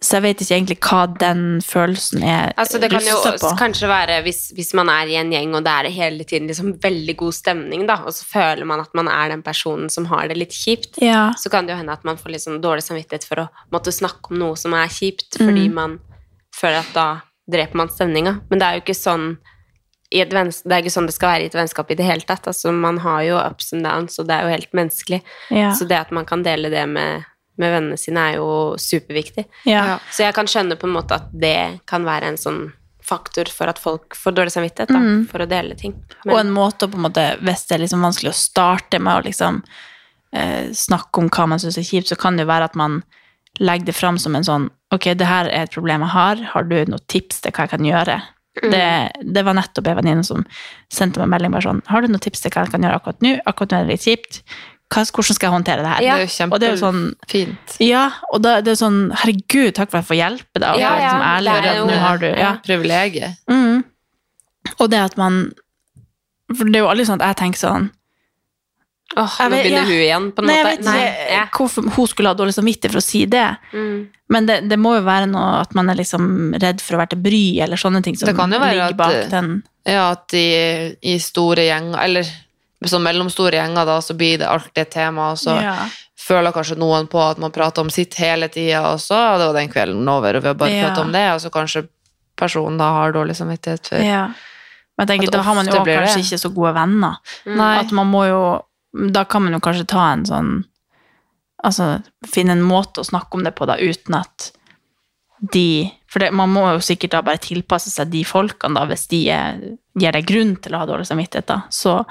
så 0.02 0.16
jeg 0.18 0.22
vet 0.24 0.40
ikke 0.42 0.54
egentlig 0.56 0.76
hva 0.82 1.00
den 1.18 1.42
følelsen 1.62 2.22
er 2.26 2.52
Altså 2.58 2.80
Det 2.82 2.90
kan 2.90 3.00
jo 3.06 3.16
på. 3.22 3.52
kanskje 3.58 3.88
være 3.88 4.22
hvis, 4.26 4.50
hvis 4.54 4.72
man 4.74 4.88
er 4.90 5.06
i 5.06 5.14
en 5.20 5.30
gjeng, 5.32 5.54
og 5.54 5.62
det 5.64 5.72
er 5.72 5.88
hele 5.94 6.24
tiden 6.24 6.48
liksom 6.50 6.72
veldig 6.82 7.16
god 7.16 7.32
stemning, 7.32 7.86
da, 7.86 7.96
og 8.04 8.12
så 8.12 8.24
føler 8.26 8.64
man 8.66 8.80
at 8.80 8.92
man 8.98 9.08
er 9.08 9.28
den 9.30 9.42
personen 9.42 9.88
som 9.88 10.04
har 10.10 10.26
det 10.28 10.36
litt 10.36 10.50
kjipt, 10.52 10.98
Ja. 11.00 11.30
så 11.38 11.48
kan 11.50 11.66
det 11.66 11.72
jo 11.74 11.78
hende 11.78 11.92
at 11.92 12.04
man 12.04 12.16
får 12.16 12.30
litt 12.34 12.42
sånn 12.44 12.60
dårlig 12.60 12.82
samvittighet 12.82 13.24
for 13.24 13.36
å 13.36 13.48
måtte 13.72 13.92
snakke 13.94 14.30
om 14.32 14.38
noe 14.38 14.56
som 14.56 14.74
er 14.74 14.88
kjipt, 14.88 15.38
fordi 15.38 15.68
Mm. 15.68 15.74
man 15.74 15.98
føler 16.54 16.80
at 16.80 16.92
da 16.92 17.20
dreper 17.50 17.74
man 17.74 17.88
stemninga. 17.88 18.40
Men 18.50 18.58
det 18.58 18.62
er 18.66 18.74
jo 18.74 18.80
ikke 18.82 18.98
sånn 18.98 19.38
i 20.14 20.20
et 20.20 20.30
venns- 20.30 20.62
det 20.62 20.72
er 20.72 20.82
ikke 20.82 20.92
sånn 20.92 21.06
det 21.06 21.14
skal 21.14 21.30
være 21.30 21.42
i 21.42 21.46
et 21.46 21.52
vennskap 21.54 21.90
i 21.90 21.94
det 21.94 22.04
hele 22.04 22.20
tatt. 22.20 22.44
Altså, 22.46 22.70
man 22.72 22.98
har 22.98 23.22
jo 23.22 23.38
ups 23.38 23.72
and 23.72 23.82
downs, 23.84 24.18
og 24.18 24.26
det 24.28 24.34
er 24.36 24.42
jo 24.42 24.48
helt 24.50 24.72
menneskelig. 24.74 25.22
Ja. 25.50 25.70
Så 25.72 25.88
det 25.88 25.96
at 25.96 26.12
man 26.12 26.26
kan 26.26 26.42
dele 26.42 26.68
det 26.68 26.86
med, 26.88 27.24
med 27.60 27.72
vennene 27.74 27.98
sine, 28.00 28.28
er 28.32 28.38
jo 28.40 28.76
superviktig. 28.80 29.44
Ja. 29.68 29.98
Så 30.10 30.24
jeg 30.24 30.34
kan 30.34 30.46
skjønne 30.48 30.78
på 30.80 30.88
en 30.88 30.94
måte 30.96 31.18
at 31.18 31.28
det 31.32 31.80
kan 31.86 32.04
være 32.08 32.30
en 32.32 32.38
sånn 32.40 32.72
faktor 33.02 33.50
for 33.50 33.66
at 33.68 33.80
folk 33.82 34.14
får 34.16 34.32
dårlig 34.38 34.52
samvittighet, 34.54 34.88
da, 34.94 34.98
Mm. 35.02 35.24
for 35.28 35.42
å 35.42 35.48
dele 35.48 35.74
ting. 35.76 35.94
Og 36.26 36.38
en 36.38 36.52
måte 36.54 36.86
å 36.86 36.90
på 36.90 36.96
en 36.96 37.02
måte, 37.10 37.24
hvis 37.42 37.66
det 37.66 37.74
er 37.76 37.82
liksom 37.84 38.00
vanskelig 38.06 38.30
å 38.30 38.38
starte 38.38 39.00
med 39.02 39.18
å 39.18 39.24
liksom 39.26 39.62
eh, 40.32 40.70
snakke 40.72 41.18
om 41.20 41.28
hva 41.28 41.46
man 41.48 41.58
syns 41.58 41.76
er 41.76 41.82
kjipt, 41.84 42.08
så 42.08 42.16
kan 42.16 42.36
det 42.36 42.46
jo 42.46 42.52
være 42.52 42.64
at 42.70 42.74
man 42.78 43.02
legger 43.60 43.86
det 43.90 43.94
fram 43.98 44.16
som 44.18 44.34
en 44.36 44.44
sånn 44.46 44.70
Ok, 44.92 45.04
det 45.16 45.24
her 45.26 45.46
er 45.48 45.62
et 45.66 45.72
problem 45.72 46.00
jeg 46.04 46.12
har, 46.12 46.36
har 46.52 46.62
du 46.64 46.74
noen 46.84 47.00
tips 47.08 47.40
til 47.40 47.52
hva 47.52 47.64
jeg 47.66 47.70
kan 47.70 47.84
gjøre? 47.84 48.16
Mm. 48.62 48.70
Det, 48.70 49.32
det 49.32 49.44
var 49.44 49.54
nettopp 49.56 49.86
en 49.88 49.96
venninne 49.96 50.24
som 50.24 50.42
sendte 50.92 51.20
meg 51.22 51.30
melding 51.32 51.52
bare 51.54 51.64
sånn 51.64 51.78
Har 51.88 52.02
du 52.04 52.08
noen 52.08 52.20
tips 52.20 52.40
til 52.44 52.50
hva 52.52 52.64
jeg 52.66 52.72
kan 52.74 52.82
gjøre 52.84 52.98
akkurat 53.00 53.22
nå? 53.24 53.30
Akkurat 53.48 53.72
nå 53.72 53.78
er 53.78 53.86
det 53.86 53.94
litt 53.96 54.04
kjipt. 54.04 54.42
Hva, 54.92 55.02
hvordan 55.08 55.34
skal 55.38 55.46
jeg 55.48 55.54
håndtere 55.56 55.82
det 55.86 55.88
her? 55.92 56.02
Ja. 56.04 56.16
Det 56.20 56.28
er 56.28 56.46
jo 56.46 56.52
Og 56.52 56.60
det 56.60 56.68
er 56.68 56.76
sånn 56.80 57.00
kjempefint. 57.26 57.76
Ja, 57.80 58.02
og 58.32 58.42
da, 58.44 58.58
det 58.60 58.74
er 58.74 58.78
sånn 58.82 58.98
Herregud, 59.22 59.72
takk 59.78 59.88
for 59.90 59.98
at 59.98 60.04
jeg 60.04 60.10
får 60.10 60.18
hjelpe 60.20 60.60
deg. 60.60 60.82
Ja, 60.82 60.90
liksom 60.98 61.22
ja, 61.22 61.30
ærlig 61.38 61.54
det 61.62 61.70
er 61.72 61.80
jo- 61.80 62.02
har 62.02 62.18
du 62.18 62.26
ja. 62.28 62.52
Privilegiet. 62.66 63.36
Mm. 63.48 63.84
Og 64.78 64.90
det 64.92 65.00
at 65.00 65.16
man 65.16 65.40
For 66.54 66.64
det 66.68 66.76
er 66.76 66.84
jo 66.84 66.90
aldri 66.92 67.06
sånn 67.08 67.20
at 67.22 67.32
jeg 67.32 67.36
tenker 67.40 67.58
sånn 67.64 67.90
Åh, 69.16 69.28
Jeg 69.40 69.50
nå 69.50 69.56
vet- 69.56 69.64
begynner 69.66 69.82
ja. 69.82 69.84
hun 69.84 70.02
igjen, 70.02 70.26
på 70.32 70.40
en 70.40 70.46
Nei, 70.48 70.54
jeg 70.56 70.64
vet 70.64 70.78
ikke 70.86 71.32
ja. 71.34 71.40
hvorfor 71.52 71.88
hun 71.96 72.06
skulle 72.08 72.28
ha 72.30 72.34
dårlig 72.38 72.54
samvittighet 72.56 72.92
for 72.94 73.00
å 73.02 73.04
si 73.04 73.26
det. 73.28 73.56
Mm. 73.74 73.98
Men 74.32 74.46
det, 74.48 74.56
det 74.70 74.78
må 74.80 74.94
jo 74.96 75.02
være 75.04 75.26
noe 75.28 75.58
at 75.60 75.74
man 75.76 75.90
er 75.92 75.98
liksom 75.98 76.54
redd 76.62 76.80
for 76.80 76.96
å 76.96 77.00
være 77.02 77.10
til 77.12 77.20
bry, 77.20 77.42
eller 77.60 77.76
sånne 77.76 78.00
ting 78.02 78.16
som 78.16 78.26
Det 78.30 78.36
kan 78.38 78.50
jo 78.50 78.58
være 78.62 78.86
at- 78.88 79.28
den. 79.30 79.62
Ja, 79.84 80.12
at 80.14 80.32
i, 80.32 80.96
i 81.02 81.18
store 81.20 81.66
gjenger, 81.68 81.98
eller 82.00 82.24
sånn 82.90 83.02
mellomstore 83.04 83.52
gjenger, 83.58 83.86
da, 83.86 83.98
så 84.00 84.14
blir 84.16 84.38
det 84.38 84.48
alltid 84.48 84.78
et 84.78 84.90
tema, 84.90 85.30
og 85.32 85.38
så 85.38 85.60
Ja. 85.60 85.88
føler 86.18 86.52
kanskje 86.52 86.76
noen 86.78 87.06
på 87.08 87.18
at 87.30 87.38
man 87.38 87.50
prater 87.52 87.80
om 87.82 87.90
sitt 87.90 88.14
hele 88.14 88.48
tida, 88.48 88.80
og 88.92 88.98
så 88.98 89.38
det 89.38 89.46
var 89.46 89.54
den 89.54 89.68
kvelden 89.68 90.08
over, 90.08 90.36
og 90.36 90.42
vi 90.42 90.48
har 90.48 90.54
bare 90.54 90.70
Ja. 90.70 90.88
pratet 90.88 91.04
om 91.04 91.12
det, 91.12 91.30
og 91.34 91.40
så 91.40 91.50
kanskje 91.50 91.88
personen 92.36 92.78
da 92.78 92.84
har 92.92 93.12
dårlig 93.12 93.36
samvittighet 93.36 93.86
for 93.88 93.96
Ja. 94.02 94.26
Men 94.98 95.06
jeg 95.06 95.20
tenker, 95.20 95.30
da 95.32 95.42
har 95.42 95.54
man 95.54 95.66
jo 95.66 95.72
kanskje 95.72 96.14
det. 96.14 96.24
ikke 96.24 96.38
så 96.40 96.54
gode 96.54 96.74
venner. 96.74 97.16
Nei. 97.46 97.78
At 97.78 97.90
man 97.92 98.10
må 98.10 98.26
jo 98.28 98.62
Da 99.12 99.24
kan 99.24 99.42
man 99.42 99.52
jo 99.54 99.58
kanskje 99.58 99.86
ta 99.86 100.12
en 100.12 100.24
sånn 100.26 100.64
Altså 101.64 102.02
finne 102.26 102.50
en 102.50 102.62
måte 102.62 103.00
å 103.00 103.06
snakke 103.06 103.32
om 103.34 103.42
det 103.44 103.54
på, 103.54 103.64
da, 103.66 103.76
uten 103.76 104.14
at 104.14 104.50
de 105.52 105.90
For 106.06 106.18
det, 106.20 106.32
man 106.32 106.50
må 106.52 106.66
jo 106.74 106.78
sikkert 106.84 107.10
da 107.10 107.22
bare 107.22 107.38
tilpasse 107.38 107.90
seg 107.90 108.10
de 108.10 108.22
folkene, 108.22 108.74
da, 108.76 108.84
hvis 108.86 109.06
de 109.08 109.30
er, 109.30 109.60
gir 109.98 110.12
deg 110.12 110.26
grunn 110.28 110.56
til 110.60 110.74
å 110.76 110.78
ha 110.82 110.86
dårlig 110.86 111.06
samvittighet, 111.08 111.46
da. 111.46 111.62
Så 111.70 112.04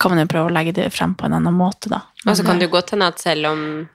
kan 0.00 0.10
man 0.14 0.20
jo 0.22 0.26
prøve 0.30 0.50
å 0.50 0.54
legge 0.54 0.72
det 0.74 0.92
frem 0.94 1.14
på 1.18 1.26
en 1.26 1.32
annen 1.34 1.54
måte, 1.54 1.88
da. 1.90 2.02
Og 2.26 2.36
så 2.36 2.44
kan 2.46 2.58
det 2.60 2.68
jo 2.68 2.76
godt 2.76 2.90
hende 2.94 3.08
at 3.10 3.18
selv 3.18 3.46
om 3.50 3.88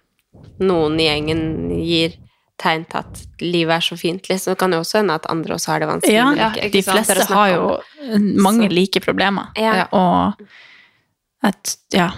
noen 0.59 0.99
i 0.99 1.05
gjengen 1.07 1.43
gir 1.85 2.17
tegn 2.59 2.83
til 2.89 2.99
at 2.99 3.21
livet 3.41 3.75
er 3.77 3.79
så 3.81 3.95
fint, 3.97 4.27
liksom, 4.29 4.53
så 4.53 4.57
kan 4.59 4.71
det 4.71 4.79
også 4.79 4.99
hende 5.01 5.15
at 5.15 5.25
andre 5.31 5.55
også 5.55 5.71
har 5.73 5.79
det 5.79 5.87
vanskelig. 5.89 6.13
ja, 6.13 6.27
ja 6.35 6.69
de 6.69 6.81
fleste 6.85 7.25
har 7.33 7.49
jo 7.49 7.79
mange 8.37 8.67
Så- 8.69 8.73
like 8.73 8.99
problemer. 9.01 9.47
Ja. 9.55 9.87
Og 9.91 10.35
at 11.43 11.75
ja. 11.93 12.11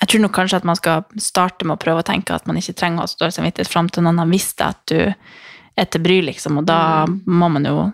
Jeg 0.00 0.08
tror 0.08 0.20
nok 0.20 0.32
kanskje 0.36 0.56
at 0.56 0.64
man 0.64 0.76
skal 0.76 1.04
starte 1.18 1.64
med 1.64 1.78
å 1.78 1.80
prøve 1.80 2.02
å 2.02 2.04
tenke 2.04 2.34
at 2.34 2.46
man 2.46 2.56
ikke 2.56 2.74
trenger 2.76 2.98
å 2.98 3.00
ha 3.00 3.06
så 3.06 3.16
dårlig 3.22 3.36
samvittighet 3.38 3.68
fram 3.70 3.88
til 3.88 4.02
noen 4.04 4.18
har 4.18 4.26
visst 4.26 4.60
at 4.60 4.76
du 4.86 4.98
er 5.78 5.84
til 5.86 6.00
bry, 6.02 6.20
liksom. 6.22 6.58
Og 6.58 6.66
da 6.66 7.06
Mm. 7.06 7.20
må 7.26 7.50
man 7.50 7.64
jo 7.64 7.92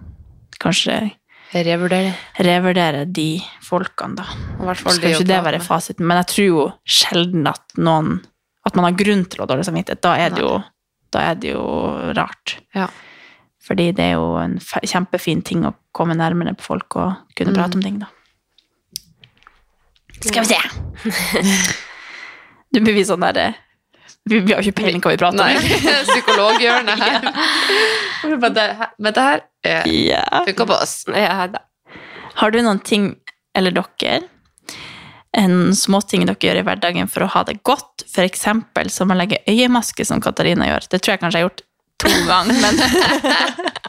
kanskje 0.59 1.13
revurdere. 1.55 2.13
revurdere 2.39 3.05
de 3.13 3.41
folkene, 3.67 4.15
da. 4.21 4.25
I 4.61 4.65
hvert 4.69 4.79
fall 4.79 4.93
Skal 4.97 5.09
de 5.11 5.15
ikke 5.17 5.27
det 5.33 5.41
være 5.45 5.61
fasiten. 5.65 6.07
Men 6.07 6.17
jeg 6.23 6.27
tror 6.33 6.47
jo 6.47 6.67
sjelden 6.87 7.47
at 7.51 7.65
noen 7.79 8.21
At 8.67 8.75
man 8.77 8.85
har 8.85 8.93
grunn 8.93 9.23
til 9.25 9.41
å 9.41 9.47
ha 9.47 9.55
dårlig 9.55 9.65
samvittighet. 9.65 10.03
Da 10.05 10.11
er 10.21 10.29
det 10.35 10.43
jo, 10.45 10.51
er 11.17 11.35
det 11.41 11.49
jo 11.55 11.63
rart. 12.15 12.59
Ja. 12.77 12.89
Fordi 13.65 13.87
det 13.97 14.05
er 14.05 14.13
jo 14.19 14.35
en 14.37 14.59
kjempefin 14.61 15.41
ting 15.43 15.65
å 15.65 15.73
komme 15.97 16.13
nærmere 16.15 16.53
på 16.59 16.63
folk 16.67 16.97
og 17.01 17.15
kunne 17.35 17.55
Mm. 17.55 17.57
prate 17.57 17.75
om 17.79 17.83
ting, 17.83 17.97
da. 17.99 18.07
Skal 20.21 20.45
vi 20.45 20.53
se! 20.53 20.61
Du 22.73 22.81
blir 22.85 23.01
sånn 23.03 23.25
derre 23.25 23.55
vi, 24.29 24.41
vi 24.41 24.53
har 24.53 24.61
ikke 24.63 24.83
peiling 24.83 25.03
hva 25.05 25.15
vi 25.15 25.21
prater 25.21 25.41
om. 25.45 25.71
psykologhjørnet 26.11 27.05
her. 27.05 27.31
Men 28.37 28.57
det, 28.57 28.67
men 28.99 29.17
det 29.17 29.25
her 29.27 29.47
eh, 29.67 30.45
funker 30.49 30.69
på 30.69 30.77
oss. 30.77 31.01
Ja. 31.15 31.49
Har 32.41 32.53
du 32.53 32.61
noen 32.63 32.83
ting, 32.85 33.15
eller 33.57 33.75
dere, 33.75 34.21
en 35.37 35.75
småting 35.77 36.27
dere 36.27 36.43
gjør 36.43 36.61
i 36.61 36.67
hverdagen 36.67 37.11
for 37.11 37.25
å 37.25 37.33
ha 37.35 37.45
det 37.49 37.61
godt? 37.67 38.05
Eksempel 38.21 38.91
som 38.93 39.13
å 39.13 39.17
legge 39.17 39.41
øyemaske, 39.49 40.05
som 40.05 40.23
Katarina 40.23 40.69
gjør. 40.69 40.91
Det 40.91 41.01
tror 41.01 41.15
jeg 41.15 41.25
kanskje 41.25 41.41
jeg 41.41 41.47
har 41.47 41.51
gjort 41.51 41.67
to 42.01 42.11
ganger, 42.29 42.57
men 42.61 42.81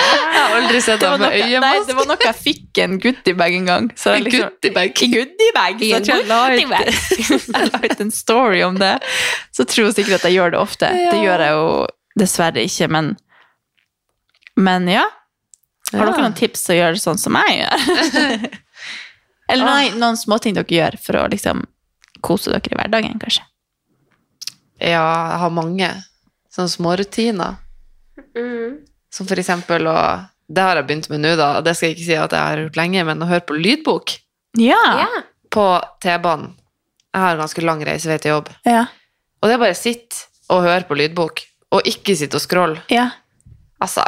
Jeg 0.00 0.34
har 0.34 0.54
aldri 0.56 0.80
sett 0.82 1.00
det 1.00 1.08
deg 1.08 1.20
med 1.22 1.62
nei, 1.62 1.72
det 1.86 1.94
var 1.94 2.08
noe 2.08 2.24
jeg 2.24 2.36
fikk 2.36 2.80
en 2.82 2.96
goodiebag 3.00 3.54
en 3.60 3.68
gang. 3.68 3.86
Så 3.98 4.14
jeg 4.16 4.24
liksom, 4.26 4.48
Goodiebag. 4.50 5.02
I 5.04 5.08
goodiebag! 5.12 5.84
I 5.84 5.90
Så 5.90 6.00
en 6.00 6.08
jeg 6.08 6.08
tror 6.08 6.18
jeg 6.18 6.28
la 6.30 6.40
ut, 6.50 7.54
jeg 7.54 7.70
la 7.70 7.80
ut 7.84 8.02
en 8.04 8.12
story 8.14 8.62
om 8.66 8.78
det. 8.80 8.92
Så 9.56 9.66
tror 9.70 9.88
jeg 9.88 9.96
sikkert 10.00 10.18
at 10.20 10.26
jeg 10.28 10.38
gjør 10.38 10.54
det 10.56 10.60
ofte. 10.60 10.90
Det 10.90 11.20
gjør 11.22 11.44
jeg 11.46 11.56
jo 11.58 11.68
dessverre 12.20 12.64
ikke, 12.66 12.90
men 12.90 13.12
Men 14.58 14.88
ja. 14.90 15.06
Har 15.92 16.06
dere 16.06 16.22
noen 16.22 16.36
tips 16.38 16.66
til 16.66 16.76
å 16.76 16.80
gjøre 16.82 17.00
sånn 17.02 17.18
som 17.18 17.38
jeg 17.40 17.62
gjør? 17.62 18.50
Eller 19.50 19.66
nei, 19.66 19.86
noen 19.98 20.18
småting 20.18 20.54
dere 20.58 20.70
gjør 20.70 20.98
for 21.02 21.18
å 21.18 21.24
liksom 21.32 21.64
kose 22.22 22.52
dere 22.52 22.74
i 22.74 22.78
hverdagen, 22.78 23.16
kanskje? 23.22 23.46
Ja, 24.80 25.02
jeg 25.02 25.40
har 25.42 25.50
mange 25.52 25.88
sånne 26.52 26.72
smårutiner. 26.72 27.56
Som 29.10 29.26
for 29.26 29.40
eksempel 29.40 29.86
å 29.90 29.96
Det 30.50 30.62
har 30.62 30.76
jeg 30.80 30.86
begynt 30.88 31.08
med 31.10 31.20
nå, 31.22 31.36
da. 31.38 31.58
og 31.58 31.64
Det 31.64 31.76
skal 31.76 31.88
jeg 31.90 31.96
ikke 31.96 32.06
si 32.08 32.16
at 32.18 32.32
jeg 32.34 32.40
har 32.40 32.56
gjort 32.64 32.76
lenge, 32.80 33.04
men 33.06 33.20
å 33.22 33.26
høre 33.30 33.44
på 33.46 33.54
lydbok 33.54 34.16
Ja. 34.58 35.06
på 35.50 35.66
T-banen. 36.02 36.56
Jeg 37.14 37.20
har 37.22 37.34
en 37.36 37.40
ganske 37.44 37.62
lang 37.62 37.80
reisevei 37.86 38.18
til 38.18 38.32
jobb. 38.32 38.48
Ja. 38.66 38.86
Og 39.42 39.48
det 39.48 39.54
er 39.54 39.58
bare 39.62 39.76
å 39.76 39.78
sitte 39.78 40.16
og 40.50 40.62
høre 40.66 40.82
på 40.88 40.96
lydbok, 40.98 41.40
og 41.72 41.82
ikke 41.86 42.16
sitte 42.18 42.34
og 42.34 42.42
scrolle. 42.42 42.82
ja. 42.90 43.10
Altså. 43.80 44.02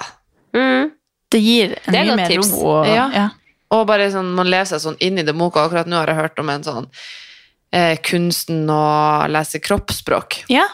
Mm. 0.53 0.91
Det 1.31 1.41
gir 1.41 1.79
en 1.87 1.93
Det 1.95 2.01
mye 2.07 2.17
mer 2.17 2.29
tips. 2.29 2.51
ro. 2.53 2.67
Og, 2.83 2.87
Ja. 2.87 3.09
ja. 3.15 3.29
Og 3.71 3.87
bare 3.87 4.11
sånn, 4.11 4.35
man 4.35 4.47
lever 4.51 4.67
seg 4.67 4.81
sånn 4.81 4.97
inn 5.01 5.19
i 5.19 5.23
det 5.23 5.33
boka. 5.35 5.63
Akkurat 5.65 5.87
nå 5.87 5.97
har 5.97 6.07
jeg 6.07 6.17
hørt 6.17 6.39
om 6.39 6.51
en 6.51 6.63
sånn 6.63 6.91
eh, 7.73 7.97
kunsten 8.03 8.67
å 8.69 9.27
lese 9.31 9.59
kroppsspråk. 9.63 10.43
Ja. 10.51 10.67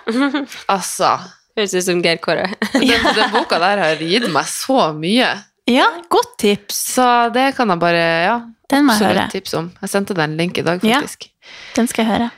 Altså. 0.68 1.20
Høres 1.58 1.74
ut 1.74 1.84
som 1.88 2.00
Geir 2.04 2.20
Kåre. 2.22 2.46
Den, 2.78 3.08
den 3.18 3.32
boka 3.34 3.58
der 3.58 3.80
har 3.82 3.98
gitt 4.02 4.28
meg 4.30 4.46
så 4.46 4.92
mye. 4.94 5.32
ja, 5.68 5.88
godt 6.08 6.36
tips. 6.38 6.78
Så 6.94 7.06
det 7.34 7.50
kan 7.58 7.68
jeg 7.74 7.80
bare 7.82 8.04
Ja, 8.28 8.36
Den 8.70 8.86
må 8.86 8.94
jeg 8.94 9.10
høre. 9.10 9.24
tips 9.32 9.54
om. 9.58 9.72
Jeg 9.82 9.90
sendte 9.90 10.14
deg 10.14 10.28
en 10.28 10.36
link 10.38 10.58
i 10.60 10.64
dag, 10.66 10.78
faktisk. 10.80 11.26
Ja. 11.26 11.48
Den 11.80 11.88
skal 11.90 12.04
jeg 12.06 12.12
høre. 12.14 12.30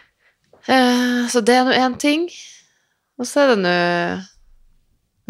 Uh, 0.70 1.28
så 1.32 1.40
det 1.44 1.54
er 1.58 1.64
nå 1.68 1.74
én 1.76 1.96
ting. 2.00 2.26
Og 3.20 3.28
så 3.28 3.42
er 3.44 3.52
det 3.52 3.58
nå 3.66 3.76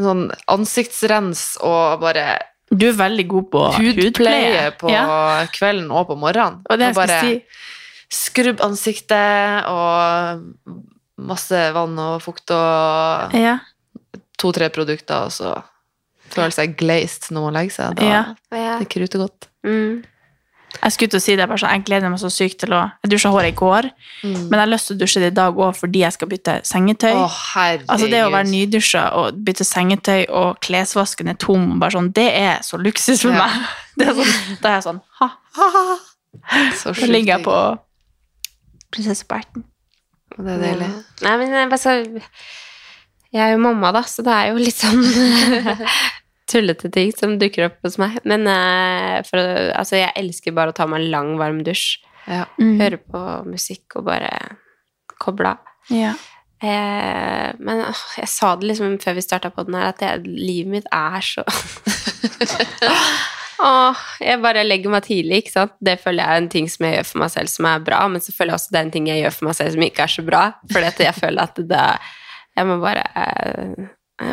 en 0.01 0.05
sånn 0.07 0.22
ansiktsrens 0.55 1.57
og 1.66 2.01
bare 2.05 2.38
Du 2.70 2.86
er 2.88 2.95
veldig 2.97 3.24
god 3.28 3.49
på 3.53 3.64
hudpleie 3.80 4.68
på 4.78 4.88
Ja. 4.93 5.03
kvelden 5.53 5.91
og 5.91 6.07
på 6.12 6.16
morgenen. 6.20 6.61
Og 6.70 6.78
det 6.78 6.93
jeg 6.93 6.97
Og 6.97 7.03
skal 7.03 7.26
si, 7.26 7.41
skrubb 8.11 8.62
ansiktet 8.62 9.66
og 9.66 10.78
masse 11.20 11.59
vann 11.74 11.99
og 12.01 12.22
fukt 12.24 12.51
og 12.55 13.34
ja. 13.36 13.59
To-tre 14.41 14.70
produkter, 14.72 15.26
og 15.28 15.34
så 15.36 15.53
føler 16.30 16.55
seg 16.55 16.76
glazed 16.80 17.28
når 17.34 17.49
man 17.49 17.59
legger 17.61 17.76
seg. 17.76 17.99
Da 18.01 18.09
Ja. 18.57 18.78
det 18.80 18.88
kruter 18.93 19.18
godt. 19.26 19.49
Mm. 19.66 20.05
Jeg 20.70 20.93
skulle 20.95 21.11
til 21.11 21.18
å 21.18 21.22
si 21.24 21.34
det, 21.34 21.49
bare 21.51 21.59
sånn, 21.59 21.72
jeg 21.74 21.82
gleder 21.88 22.11
meg 22.12 22.20
så 22.22 22.28
sykt 22.30 22.61
til 22.62 22.70
å 22.76 22.93
Jeg 23.03 23.11
dusja 23.11 23.30
håret 23.34 23.51
i 23.51 23.57
går, 23.59 23.88
men 24.22 24.53
jeg 24.55 24.61
har 24.61 24.68
lyst 24.70 24.86
til 24.86 24.95
å 24.97 25.01
dusje 25.01 25.18
det 25.20 25.32
i 25.32 25.34
dag 25.34 25.57
òg 25.59 25.74
fordi 25.74 25.99
jeg 26.05 26.12
skal 26.14 26.28
bytte 26.30 26.55
sengetøy. 26.62 27.11
Å, 27.18 27.26
altså 27.91 28.07
Det 28.09 28.20
å 28.22 28.30
være 28.30 28.47
nydusja 28.53 29.03
og 29.18 29.34
bytte 29.45 29.66
sengetøy 29.66 30.28
og 30.30 30.61
klesvasken 30.62 31.28
er 31.28 31.34
tom, 31.43 31.80
bare 31.82 31.91
sånn, 31.99 32.12
det 32.14 32.28
er 32.38 32.62
så 32.62 32.78
luksus 32.78 33.22
for 33.26 33.32
Ja. 33.34 33.47
meg. 33.49 33.66
Det 33.99 34.07
er 34.09 34.14
sånn, 34.14 34.61
da 34.62 34.68
er 34.68 34.74
jeg 34.78 34.84
sånn 34.86 35.01
ha, 35.18 35.26
ha, 35.57 35.68
ha. 35.74 35.99
Så 36.78 36.95
Da 36.95 37.07
ligger 37.07 37.34
jeg 37.34 37.43
digg. 37.43 37.45
på 37.45 37.57
erten. 39.36 39.64
Det 40.38 40.55
er 40.55 40.62
deilig. 40.62 40.88
Nei, 41.22 41.36
men 41.36 41.51
jeg, 41.51 41.68
bare 41.68 41.78
så- 41.82 42.22
jeg 43.31 43.43
er 43.45 43.55
jo 43.55 43.62
mamma, 43.62 43.93
da, 43.95 44.03
så 44.09 44.24
det 44.26 44.35
er 44.35 44.51
jo 44.51 44.61
litt 44.61 44.78
sånn 44.78 45.05
tullete 46.51 46.91
ting 46.93 47.12
som 47.14 47.37
dukker 47.39 47.68
opp 47.68 47.78
hos 47.87 47.99
meg. 48.03 48.18
Men 48.28 48.47
eh, 48.51 49.20
for, 49.28 49.39
altså, 49.76 50.01
jeg 50.01 50.14
elsker 50.18 50.57
bare 50.57 50.74
å 50.74 50.76
ta 50.76 50.89
meg 50.91 51.05
en 51.05 51.12
lang, 51.14 51.35
varm 51.41 51.62
dusj. 51.66 52.01
Ja. 52.26 52.45
Mm. 52.61 52.76
Høre 52.81 52.99
på 53.01 53.22
musikk 53.49 53.99
og 54.01 54.09
bare 54.11 54.31
koble 55.20 55.55
av. 55.55 55.70
Ja. 55.95 56.14
Eh, 56.61 57.51
men 57.59 57.85
åh, 57.87 58.03
jeg 58.20 58.28
sa 58.28 58.53
det 58.59 58.68
liksom 58.68 58.99
før 59.01 59.16
vi 59.16 59.24
starta 59.24 59.53
på 59.55 59.64
den 59.68 59.78
her, 59.78 59.95
at 59.95 60.03
jeg, 60.05 60.26
livet 60.28 60.74
mitt 60.74 60.89
er 60.93 61.24
så 61.24 61.41
Åh, 63.61 64.03
jeg 64.24 64.41
bare 64.41 64.64
legger 64.64 64.93
meg 64.93 65.05
tidlig, 65.05 65.43
ikke 65.43 65.53
sant. 65.53 65.72
Det 65.85 65.99
føler 66.01 66.22
jeg 66.22 66.33
er 66.33 66.43
en 66.43 66.53
ting 66.53 66.68
som 66.72 66.87
jeg 66.87 66.95
gjør 66.95 67.09
for 67.11 67.20
meg 67.20 67.33
selv 67.35 67.53
som 67.53 67.66
er 67.68 67.83
bra, 67.85 67.99
men 68.09 68.22
så 68.24 68.33
føler 68.33 68.55
jeg 68.55 68.61
også 68.61 68.72
det 68.72 68.78
er 68.78 68.87
en 68.87 68.93
ting 68.95 69.09
jeg 69.11 69.20
gjør 69.20 69.35
for 69.37 69.49
meg 69.49 69.57
selv 69.59 69.74
som 69.74 69.85
ikke 69.85 70.05
er 70.07 70.12
så 70.14 70.24
bra. 70.24 70.43
Fordi 70.72 70.89
at 70.89 71.03
jeg 71.05 71.18
føler 71.18 71.43
at 71.45 71.61
det 71.72 71.83
Jeg 72.61 72.68
må 72.68 72.76
bare 72.82 73.06
eh, 73.16 73.86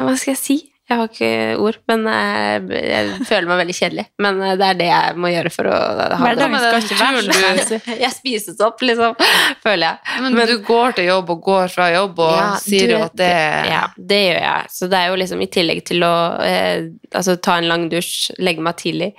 Hva 0.04 0.18
skal 0.20 0.34
jeg 0.36 0.42
si? 0.44 0.58
Jeg 0.88 0.96
har 1.02 1.10
ikke 1.12 1.30
ord, 1.60 1.78
men 1.92 2.06
eh, 2.08 2.64
jeg 2.80 3.26
føler 3.28 3.48
meg 3.50 3.58
veldig 3.60 3.74
kjedelig. 3.76 4.06
Men 4.24 4.38
eh, 4.40 4.54
det 4.56 4.68
er 4.70 4.78
det 4.80 4.86
jeg 4.88 5.18
må 5.20 5.32
gjøre 5.34 5.50
for 5.52 5.68
å 5.68 5.80
ha 6.22 6.30
det. 6.32 6.38
det. 6.40 6.62
skal 6.64 6.86
ikke 6.86 7.00
være. 7.02 7.80
Jeg 8.06 8.12
spises 8.16 8.62
opp, 8.64 8.80
liksom, 8.88 9.18
føler 9.66 9.84
jeg. 9.90 10.22
Men, 10.24 10.38
du 10.48 10.54
går 10.64 10.96
til 10.96 11.10
jobb 11.10 11.34
og 11.36 11.42
går 11.44 11.74
fra 11.74 11.90
jobb 11.92 12.22
og 12.24 12.32
Ja, 12.38 12.46
sier 12.64 12.88
du- 12.88 12.94
jo 12.96 13.02
at 13.04 13.18
det 13.20 13.32
Ja, 13.68 13.82
det 14.14 14.22
gjør 14.30 14.40
jeg. 14.46 14.72
Så 14.78 14.88
det 14.94 15.02
er 15.02 15.12
jo 15.12 15.20
liksom 15.20 15.44
i 15.44 15.50
tillegg 15.58 15.84
til 15.92 16.08
å 16.08 16.14
eh, 16.48 16.88
altså, 17.12 17.36
ta 17.36 17.58
en 17.60 17.68
lang 17.68 17.90
dusj, 17.92 18.32
legge 18.40 18.64
meg 18.64 18.80
tidlig, 18.80 19.12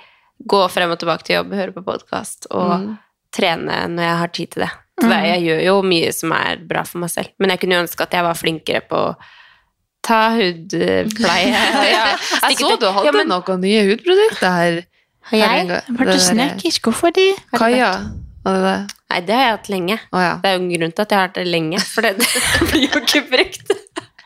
gå 0.49 0.63
frem 0.73 0.89
og 0.89 0.97
tilbake 1.05 1.27
til 1.29 1.37
jobb, 1.37 1.53
høre 1.53 1.75
på 1.77 1.85
podkast 1.85 2.49
og 2.49 2.79
Mm. 2.79 2.89
trene 3.35 3.83
når 3.93 4.03
jeg 4.09 4.17
har 4.23 4.33
tid 4.39 4.51
til 4.55 4.65
det. 4.65 4.71
Så 4.99 5.09
det, 5.09 5.19
jeg 5.29 5.43
gjør 5.47 5.61
jo 5.65 5.75
mye 5.87 6.13
som 6.15 6.33
er 6.35 6.61
bra 6.69 6.83
for 6.87 7.03
meg 7.03 7.11
selv. 7.13 7.31
Men 7.39 7.53
jeg 7.53 7.61
kunne 7.63 7.77
jo 7.77 7.83
ønske 7.85 8.05
at 8.05 8.15
jeg 8.17 8.25
var 8.25 8.39
flinkere 8.39 8.81
på 8.89 9.03
ta 10.05 10.21
hudpleie. 10.35 11.65
Ja, 11.93 12.05
Jeg 12.49 12.59
så 12.59 12.75
du 12.79 12.87
hadde 12.89 13.05
Ja, 13.07 13.15
men 13.15 13.29
noen 13.31 13.61
nye 13.63 13.83
hudprodukter 13.91 14.55
her. 14.55 14.79
Har 15.29 15.43
jeg? 15.43 15.81
ble 15.93 16.07
du 16.15 16.21
snekkers. 16.23 16.79
Hvorfor 16.83 17.13
de? 17.13 17.27
Kaja, 17.55 17.91
det? 18.45 18.77
Nei, 19.09 19.19
det 19.25 19.35
har 19.35 19.43
jeg 19.43 19.55
hatt 19.57 19.69
lenge. 19.69 19.97
Oh, 20.13 20.21
ja. 20.21 20.35
Det 20.41 20.49
er 20.49 20.55
jo 20.55 20.61
en 20.63 20.71
grunn 20.73 20.93
til 20.95 21.03
at 21.05 21.13
jeg 21.13 21.19
har 21.19 21.27
hatt 21.27 21.37
det 21.37 21.47
lenge, 21.49 21.81
for 21.85 22.05
det, 22.05 22.13
det 22.23 22.69
blir 22.71 22.85
jo 22.87 23.01
ikke 23.03 23.23
brukt. 23.29 23.73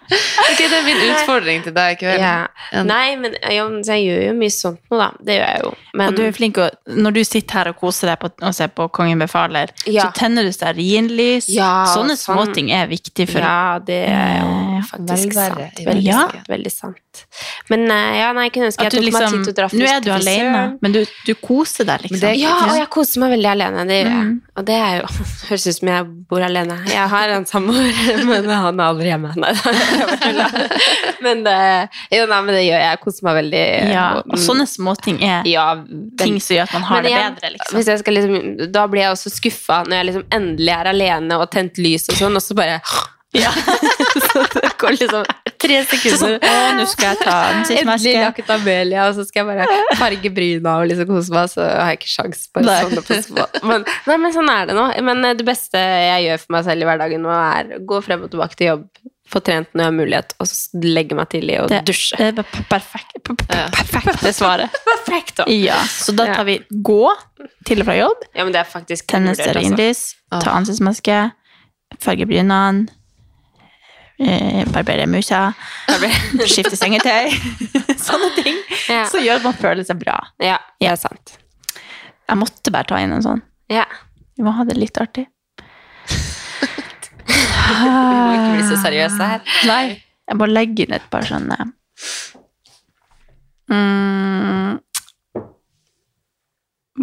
Ok, 0.53 0.59
det 0.59 0.77
er 0.77 0.83
min 0.85 1.01
utfordring 1.09 1.63
til 1.65 1.73
deg 1.75 1.95
i 1.95 1.99
kveld. 2.01 2.21
Ja. 2.23 2.83
Nei, 2.85 3.15
men 3.19 3.35
ja, 3.41 3.63
jeg 3.87 4.03
gjør 4.07 4.21
jo 4.27 4.33
mye 4.37 4.53
sånt 4.53 4.81
nå, 4.91 4.99
da. 4.99 5.09
Det 5.23 5.37
gjør 5.39 5.47
jeg 5.53 5.63
jo. 5.63 5.71
Men 5.93 6.07
Og 6.09 6.17
du 6.17 6.21
er 6.25 6.33
flink 6.35 6.57
å, 6.61 6.67
Når 6.89 7.15
du 7.17 7.21
sitter 7.25 7.59
her 7.59 7.69
og 7.73 7.77
koser 7.81 8.11
deg 8.11 8.19
på, 8.23 8.31
og 8.41 8.55
ser 8.57 8.71
på 8.73 8.87
Kongen 8.93 9.21
befaler, 9.23 9.71
Ja. 9.85 10.07
så 10.09 10.19
tenner 10.23 10.43
du 10.47 10.51
stearinlys. 10.55 11.47
Ja, 11.53 11.85
Sånne 11.93 12.17
sånn. 12.19 12.37
småting 12.37 12.71
er 12.73 12.87
viktig 12.91 13.29
for 13.29 13.39
Ja, 13.45 13.79
det 13.79 14.01
er 14.09 14.39
jo 14.41 14.51
Eh, 14.83 14.87
faktisk 14.89 15.33
veldig, 15.33 15.33
sant. 15.33 15.79
Veldig, 15.85 16.03
Ja. 16.03 16.19
sant. 16.27 16.47
veldig 16.49 16.71
sant. 16.71 16.97
Men 17.69 17.83
eh, 17.91 18.17
ja, 18.19 18.31
nei, 18.33 18.47
jeg 18.47 18.53
kunne 18.53 18.67
ønske 18.71 18.85
at 18.85 18.91
jeg 18.93 19.01
du 19.01 19.05
liksom, 19.05 19.21
meg 19.21 19.29
liksom, 19.29 19.43
tid 19.43 19.45
til 19.45 19.53
å 19.53 19.57
dra 19.59 19.67
Nå 19.79 19.85
er 19.93 19.99
du 20.03 20.09
alene, 20.11 20.63
men 20.81 20.91
du, 20.91 21.05
du 21.27 21.33
koser 21.35 21.85
deg, 21.87 22.01
liksom. 22.01 22.19
det 22.19 22.31
Ja, 22.41 22.55
og 22.67 22.75
jeg 22.77 22.89
koser 22.89 23.19
meg 23.23 23.35
veldig 23.37 23.49
alene. 23.53 23.85
Det 23.87 23.99
gjør 24.01 24.09
jeg. 24.11 24.25
Mm. 24.27 24.41
Og 24.57 24.65
det 24.65 24.75
er 24.75 24.97
jo 24.99 25.07
Høres 25.49 25.67
ut 25.67 25.77
som 25.77 25.87
jeg 25.93 26.05
bor 26.29 26.41
alene. 26.45 26.77
Jeg 26.89 27.09
har 27.13 27.33
en 27.37 27.45
samboer, 27.45 28.01
men 28.29 28.49
han 28.49 28.79
er 28.79 28.85
aldri 28.89 29.07
hjemme. 29.11 29.33
Nei, 29.39 29.53
jeg 29.53 29.61
tuller. 29.63 29.92
Men 31.25 31.43
det, 31.45 31.55
jo, 32.11 32.25
nei, 32.27 32.39
men 32.43 32.51
det 32.55 32.63
gjør 32.65 32.81
jeg. 32.81 32.89
Jeg 32.89 33.01
koser 33.03 33.27
meg 33.27 33.37
veldig. 33.39 33.63
ja, 33.93 34.05
og 34.23 34.41
sånne 34.41 34.65
småting 34.69 35.21
er 35.23 35.47
ja, 35.47 35.65
ting 36.19 36.37
som 36.43 36.57
gjør 36.57 36.67
at 36.67 36.75
man 36.75 36.87
har 36.89 37.01
Men 37.01 37.07
det 37.07 37.23
bedre, 37.23 37.53
liksom. 37.55 37.79
Hvis 37.79 37.91
jeg 37.93 38.03
skal 38.03 38.17
liksom, 38.19 38.37
da 38.75 38.85
blir 38.91 39.05
jeg 39.05 39.15
også 39.15 39.33
skuffa 39.33 39.81
når 39.87 39.99
jeg 39.99 40.09
liksom 40.11 40.27
endelig 40.39 40.75
er 40.75 40.91
alene 40.93 41.39
og 41.39 41.49
tent 41.53 41.79
lys 41.81 42.09
og 42.11 42.19
sånn, 42.19 42.39
og 42.39 42.43
så 42.43 42.57
bare 42.59 42.79
Ja. 43.33 43.49
Så 44.31 44.43
det 44.53 44.69
går 44.77 44.93
liksom 44.93 45.23
tre 45.61 45.77
sekunder. 45.89 46.17
Sånn, 46.19 46.35
å, 46.37 46.57
nå 46.77 46.83
skal 46.89 47.07
jeg 47.13 47.19
ta 47.23 47.37
Endelig 47.49 47.85
ansiktsmaske. 47.87 48.45
Amelia, 48.55 49.07
og 49.09 49.15
så 49.17 49.25
skal 49.25 49.41
jeg 49.41 49.57
bare 49.57 49.97
farge 49.97 50.31
bryna 50.35 50.75
og 50.81 50.91
liksom 50.91 51.09
kose 51.09 51.33
meg, 51.33 51.49
så 51.49 51.65
har 51.65 51.93
jeg 51.93 52.01
ikke 52.01 52.11
sjans 52.11 52.43
på 52.53 52.61
Nei. 52.61 52.75
sånn 52.83 53.01
å 53.01 53.05
passe. 53.07 53.47
Men, 53.65 53.87
nei, 54.09 54.19
men 54.21 54.35
sånn 54.35 54.51
er 54.53 54.69
det 54.69 54.77
nå. 54.77 54.85
Men 55.09 55.25
eh, 55.25 55.33
det 55.39 55.47
beste 55.47 55.81
jeg 55.81 56.27
gjør 56.27 56.43
for 56.43 56.57
meg 56.57 56.67
selv 56.69 56.85
i 56.85 56.89
hverdagen 56.91 57.25
nå, 57.25 57.33
er 57.33 57.73
å 57.79 57.81
gå 57.89 58.01
frem 58.05 58.27
og 58.27 58.33
tilbake 58.35 58.59
til 58.59 58.69
jobb, 58.69 58.85
få 59.29 59.39
trent 59.41 59.69
når 59.73 59.81
jeg 59.83 59.87
har 59.91 59.95
mulighet, 59.97 60.33
og 60.43 60.47
så 60.49 60.81
legge 60.83 61.15
meg 61.17 61.29
tidlig 61.31 61.55
og 61.63 61.69
Det, 61.71 61.79
dusje. 61.87 62.17
det 62.19 62.43
er 62.43 62.65
perfekt. 62.69 63.13
perfekt, 63.23 63.93
per- 63.93 64.17
per- 64.21 64.33
svaret. 64.41 64.69
Perfekt, 64.85 65.35
da. 65.39 65.45
Ja, 65.49 65.79
så 65.89 66.13
da 66.15 66.27
tar 66.35 66.43
vi 66.49 66.59
gå 66.69 66.99
til 67.65 67.81
og 67.81 67.87
fra 67.87 67.95
jobb, 67.97 68.25
Ja, 68.35 68.43
men 68.43 68.53
det 68.53 68.59
er 68.61 68.69
faktisk 68.69 69.07
tenne 69.07 69.31
altså. 69.33 69.47
stearinlys, 69.47 70.03
ta 70.43 70.51
ansiktsmaske, 70.57 71.21
farge 72.03 72.27
brynene, 72.29 72.87
eh, 74.19 74.65
barbere 74.73 75.07
musa, 75.09 75.53
skifte 76.53 76.75
sengetøy. 76.77 77.31
Sånne 78.07 78.29
ting 78.43 78.59
Ja. 78.89 79.05
Så 79.09 79.21
gjør 79.23 79.39
at 79.39 79.47
man 79.47 79.53
føler 79.57 79.85
seg 79.87 79.99
bra. 80.03 80.17
Ja, 80.43 80.57
det 80.81 80.89
er 80.91 80.99
sant. 80.99 81.37
Jeg 82.27 82.37
måtte 82.39 82.71
bare 82.73 82.87
ta 82.89 82.99
inn 83.03 83.13
en 83.15 83.23
sånn. 83.23 83.41
Ja. 83.71 83.85
Vi 84.37 84.43
må 84.45 84.51
ha 84.57 84.63
det 84.67 84.75
litt 84.79 84.97
artig. 85.01 85.25
Vi 87.27 87.89
må 87.89 88.33
ikke 88.33 88.51
bli 88.55 88.63
så 88.67 88.77
seriøse 88.83 89.27
her. 89.29 89.41
Nei, 89.69 89.83
jeg 90.29 90.37
må 90.39 90.47
legge 90.49 90.85
inn 90.85 90.93
et 90.97 91.05
par 91.11 91.25
sånne 91.27 91.57
mm, 93.71 94.77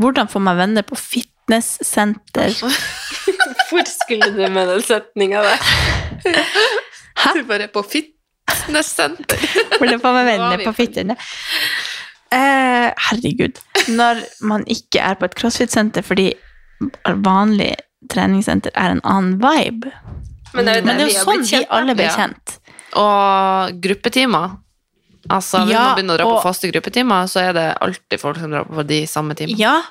Hvordan 0.00 0.30
få 0.32 0.40
meg 0.44 0.56
venner 0.60 0.84
på 0.86 0.96
fitnesssenter? 0.98 2.54
Hvor 2.60 3.86
skulle 3.90 4.30
du 4.34 4.40
med 4.52 4.70
den 4.70 4.82
setninga 4.86 5.42
der? 5.44 5.58
Du 7.36 7.42
bare 7.48 7.66
på 7.72 7.82
fitnesssenter. 7.86 9.42
Hvordan 9.78 10.00
få 10.02 10.12
meg 10.14 10.22
er 10.24 10.30
venner 10.32 10.62
på 10.64 10.70
på- 10.70 10.76
fitness? 10.82 11.34
Eh, 12.30 12.88
herregud. 13.10 13.58
Når 13.90 14.20
man 14.46 14.62
ikke 14.70 15.02
er 15.02 15.16
på 15.18 15.26
et 15.26 15.34
crossfit-senter 15.38 16.04
fordi 16.06 16.28
vanlig 17.26 17.72
treningssenter 18.08 18.70
er 18.74 18.90
en 18.96 19.00
annen 19.04 19.38
vibe. 19.40 19.92
Men 20.54 20.64
det 20.66 20.72
er 20.76 20.80
jo, 20.80 20.86
Men 20.86 20.96
det 20.98 21.04
er 21.04 21.12
jo 21.12 21.24
sånn 21.24 21.44
vi 21.50 21.66
alle 21.70 21.94
ble 21.94 22.04
Ja. 22.04 22.16
kjent. 22.16 22.58
Og 22.96 23.80
gruppetimer. 23.80 24.56
Altså, 25.28 25.60
Hvis 25.66 25.70
Ja, 25.72 25.84
man 25.94 25.96
begynner 25.98 26.14
å 26.14 26.18
dra 26.18 26.24
på 26.24 26.36
og- 26.38 26.42
faste 26.42 26.72
gruppetimer, 26.72 27.28
så 27.28 27.40
er 27.48 27.52
det 27.52 27.78
alltid 27.80 28.18
folk 28.20 28.36
som 28.38 28.50
drar 28.50 28.64
på 28.64 28.86
de 28.86 29.02
samme 29.06 29.34
timene. 29.36 29.58
Ja, 29.58 29.82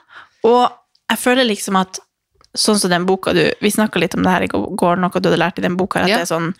og 0.43 0.71
jeg 1.09 1.17
føler 1.19 1.45
liksom 1.47 1.79
at 1.79 1.99
sånn 2.57 2.79
som 2.79 2.89
den 2.89 3.05
boka 3.05 3.31
du 3.31 3.53
Vi 3.61 3.69
snakka 3.69 3.99
litt 3.99 4.15
om 4.15 4.23
det 4.23 4.29
her 4.31 4.41
i 4.41 4.47
går, 4.47 4.97
noe 4.97 5.09
du 5.09 5.29
hadde 5.29 5.37
lært 5.39 5.59
i 5.59 5.61
den 5.61 5.77
boka, 5.77 6.01
at 6.01 6.07
Ja. 6.09 6.17
det 6.17 6.29
er 6.29 6.35
sånn 6.35 6.55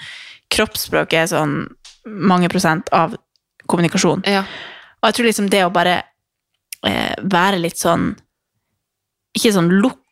kroppsspråk 0.52 1.14
er 1.14 1.26
sånn 1.26 1.68
mange 2.06 2.48
prosent 2.50 2.88
av 2.94 3.16
kommunikasjon. 3.68 4.24
Ja. 4.26 4.42
Og 5.04 5.14
jeg 5.14 5.16
tror 5.16 5.26
liksom 5.26 5.50
det 5.50 5.64
å 5.66 5.74
bare 5.74 6.04
eh, 6.84 7.16
være 7.22 7.60
litt 7.60 7.76
sånn 7.78 8.16
Ikke 9.36 9.52
sånn 9.54 9.70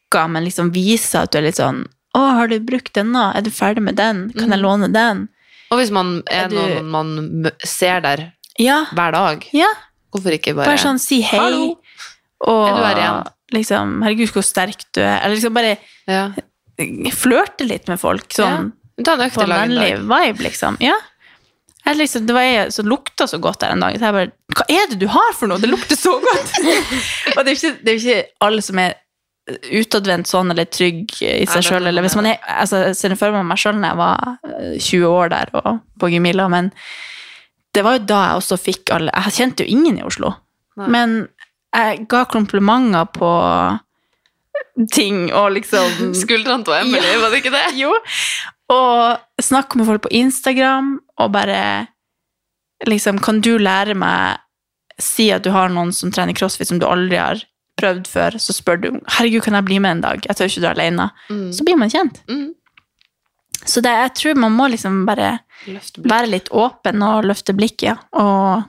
lukka, 0.07 0.27
men 0.29 0.43
liksom 0.45 0.71
vise 0.73 1.15
at 1.21 1.31
du 1.31 1.37
er 1.39 1.47
litt 1.49 1.55
sånn 1.59 1.85
Å, 2.15 2.19
har 2.33 2.47
du 2.47 2.59
brukt 2.59 2.93
den 2.95 3.11
nå? 3.13 3.35
Er 3.35 3.41
du 3.41 3.49
ferdig 3.51 3.81
med 3.83 3.95
den? 3.95 4.31
Kan 4.33 4.49
jeg 4.49 4.59
Mm. 4.59 4.63
låne 4.63 4.91
den? 4.91 5.29
Og 5.71 5.77
hvis 5.79 5.91
man 5.91 6.23
er, 6.31 6.45
Er 6.45 6.47
du- 6.49 6.55
noen 6.55 6.85
man 6.89 7.51
ser 7.63 7.99
der 8.01 8.33
Ja. 8.57 8.85
hver 8.91 9.11
dag, 9.11 9.45
ja. 9.53 9.67
hvorfor 10.11 10.31
ikke 10.31 10.55
bare, 10.55 10.65
Bare 10.65 10.77
sånn 10.77 10.99
si 10.99 11.21
hei. 11.21 11.37
Hallo. 11.37 11.77
Og 12.41 12.67
Er 12.69 12.73
du 12.73 12.83
her 12.83 12.95
igjen? 12.95 13.27
liksom 13.53 14.01
Herregud, 14.03 14.31
hvor 14.31 14.41
sterk 14.43 14.83
du 14.93 15.01
er. 15.01 15.19
Eller 15.21 15.35
liksom 15.35 15.53
bare 15.53 15.77
Ja. 16.07 16.31
flørte 17.11 17.67
litt 17.67 17.87
med 17.87 17.99
folk. 17.99 18.27
Sånn 18.29 18.73
på 18.97 19.41
en 19.43 19.49
vennlig 19.49 19.99
vibe, 20.07 20.39
liksom. 20.41 20.77
Ja. 20.79 20.95
Liksom, 21.85 22.25
det 22.25 22.33
var 22.33 22.41
jeg 22.41 22.73
som 22.73 22.85
lukta 22.85 23.27
så 23.27 23.39
godt 23.39 23.59
der 23.59 23.69
en 23.71 23.79
dag. 23.79 23.93
Så 23.95 23.99
jeg 24.01 24.13
bare 24.13 24.31
Hva 24.55 24.63
er 24.69 24.87
det 24.89 24.99
du 24.99 25.07
har 25.07 25.33
for 25.33 25.47
noe? 25.47 25.57
Det 25.59 25.69
lukter 25.69 25.95
så 25.95 26.19
godt! 26.19 26.51
og 27.37 27.45
det 27.45 27.51
er 27.51 27.53
jo 27.53 27.71
ikke, 27.71 27.95
ikke 27.95 28.23
alle 28.41 28.61
som 28.61 28.79
er 28.79 28.95
utadvendt 29.47 30.27
sånn 30.27 30.51
eller 30.51 30.65
trygg 30.67 31.13
i 31.23 31.45
seg 31.47 31.61
det 31.61 31.65
sjøl. 31.69 31.87
Eller 31.87 32.03
hvis 32.03 32.15
man 32.19 32.25
er 32.33 32.41
altså, 32.59 32.81
Jeg 32.89 32.97
ser 32.99 33.15
for 33.19 33.31
meg 33.31 33.45
meg 33.47 33.61
sjøl 33.61 33.79
da 33.79 33.93
jeg 33.93 33.99
var 34.01 34.37
eh, 34.43 34.73
20 34.79 35.05
år 35.07 35.31
der 35.31 35.51
og 35.61 35.69
på 36.01 36.09
Gemilla, 36.11 36.49
men 36.51 36.71
det 37.75 37.83
var 37.85 37.97
jo 37.97 38.05
da 38.09 38.19
jeg 38.27 38.41
også 38.41 38.57
fikk 38.59 38.91
alle 38.95 39.13
Jeg 39.13 39.35
kjente 39.37 39.63
jo 39.63 39.71
ingen 39.77 39.99
i 40.01 40.05
Oslo. 40.07 40.33
Nei. 40.77 40.87
Men 40.93 41.17
jeg 41.75 42.07
ga 42.11 42.23
komplimenter 42.31 43.05
på 43.15 43.31
ting 44.93 45.27
og 45.33 45.51
liksom 45.55 46.11
Skuldrene 46.23 46.65
til 46.67 46.73
Emily, 46.81 47.05
Ja. 47.13 47.19
var 47.23 47.31
det 47.33 47.43
ikke 47.43 47.53
det? 47.55 47.65
Jo. 47.83 47.93
Og 48.73 49.43
snakke 49.43 49.79
med 49.79 49.87
folk 49.87 50.03
på 50.03 50.11
Instagram 50.19 50.97
og 51.23 51.31
bare 51.31 51.87
liksom 52.85 53.21
Kan 53.23 53.39
du 53.41 53.53
lære 53.57 53.95
meg 53.95 54.43
Si 54.99 55.29
at 55.31 55.45
du 55.45 55.51
har 55.53 55.69
noen 55.69 55.93
som 55.93 56.11
trener 56.11 56.33
crossfit 56.35 56.67
som 56.71 56.79
du 56.81 56.87
aldri 56.89 57.19
har 57.21 57.39
prøvd 57.77 58.07
før, 58.09 58.37
så 58.41 58.53
spør 58.55 58.79
du 58.81 58.87
Herregud, 59.17 59.43
kan 59.45 59.53
jeg 59.59 59.65
bli 59.67 59.79
med 59.83 59.91
en 59.97 60.01
dag? 60.01 60.23
Jeg 60.25 60.35
tør 60.39 60.49
ikke 60.49 60.63
dra 60.65 60.71
alene. 60.75 61.09
Mm. 61.29 61.51
Så 61.53 61.63
blir 61.67 61.77
man 61.77 61.89
kjent. 61.93 62.21
Mm. 62.29 62.47
Så 63.67 63.81
det, 63.83 63.91
jeg 63.91 64.13
tror 64.15 64.39
man 64.39 64.55
må 64.55 64.67
liksom 64.71 65.05
bare 65.07 65.39
være 65.97 66.29
litt 66.31 66.49
åpen 66.55 67.01
og 67.03 67.25
løfte 67.27 67.53
blikket. 67.57 67.99
Og 68.17 68.63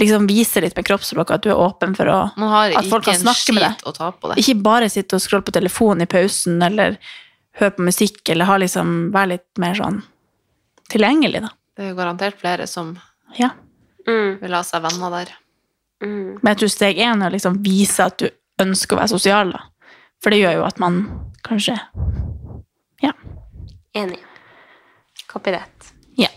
liksom 0.00 0.24
vise 0.26 0.62
litt 0.64 0.76
med 0.76 0.86
kroppsspråket 0.88 1.36
at 1.36 1.44
du 1.44 1.50
er 1.52 1.60
åpen 1.60 1.92
for 1.96 2.08
å 2.10 2.20
At 2.32 2.88
folk 2.90 3.04
kan 3.04 3.18
snakke 3.20 3.52
med 3.54 3.62
deg. 3.66 3.82
å 3.86 3.92
ta 3.94 4.10
på 4.12 4.30
det. 4.32 4.38
ikke 4.40 4.56
bare 4.64 4.88
sitte 4.90 5.16
og 5.18 5.22
scrolle 5.22 5.44
på 5.46 5.52
telefonen 5.54 6.02
i 6.02 6.10
pausen, 6.10 6.62
eller 6.64 6.96
høre 7.60 7.74
på 7.76 7.84
musikk, 7.84 8.22
eller 8.32 8.48
ha 8.48 8.56
liksom, 8.56 9.12
være 9.12 9.34
litt 9.36 9.58
mer 9.60 9.74
sånn 9.76 10.02
tilgjengelig, 10.92 11.42
da. 11.44 11.52
Det 11.76 11.84
er 11.84 11.92
jo 11.92 11.96
garantert 12.00 12.40
flere 12.40 12.66
som 12.66 12.98
Ja. 13.38 13.50
Mm. 14.08 14.40
vil 14.40 14.52
ha 14.56 14.62
seg 14.66 14.82
venner 14.82 15.10
der. 15.10 15.28
Mm. 16.02 16.38
Men 16.42 16.50
jeg 16.52 16.58
tror 16.62 16.72
steg 16.74 16.98
én 16.98 17.22
er 17.22 17.30
å 17.30 17.34
liksom 17.34 17.60
vise 17.64 18.04
at 18.04 18.18
du 18.18 18.28
ønsker 18.62 18.96
å 18.96 19.00
være 19.02 19.12
sosial, 19.14 19.52
da. 19.54 19.60
For 20.22 20.30
det 20.34 20.40
gjør 20.42 20.60
jo 20.60 20.64
at 20.68 20.78
man 20.82 21.02
kanskje 21.46 21.76
Ja. 23.02 23.12
Enig. 23.98 24.20
Copy 25.30 25.50
that. 25.54 25.92
Ja. 26.18 26.28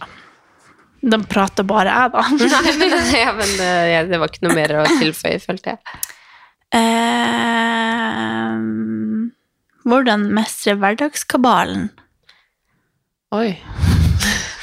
De 1.05 1.20
prater 1.30 1.63
bare 1.68 1.91
jeg, 1.93 2.11
da. 2.16 2.24
Nei, 2.55 2.74
men, 2.80 2.93
ja, 3.13 3.34
men 3.38 3.51
ja, 3.91 3.99
det 4.09 4.18
var 4.22 4.32
ikke 4.32 4.45
noe 4.47 4.55
mer 4.57 4.74
å 4.82 4.86
tilføye, 4.99 5.38
følte 5.43 5.76
jeg. 5.76 5.99
Eh, 6.76 8.55
hvordan 9.86 10.26
mestre 10.36 10.74
hverdagskabalen? 10.82 11.89
Oi. 13.36 13.51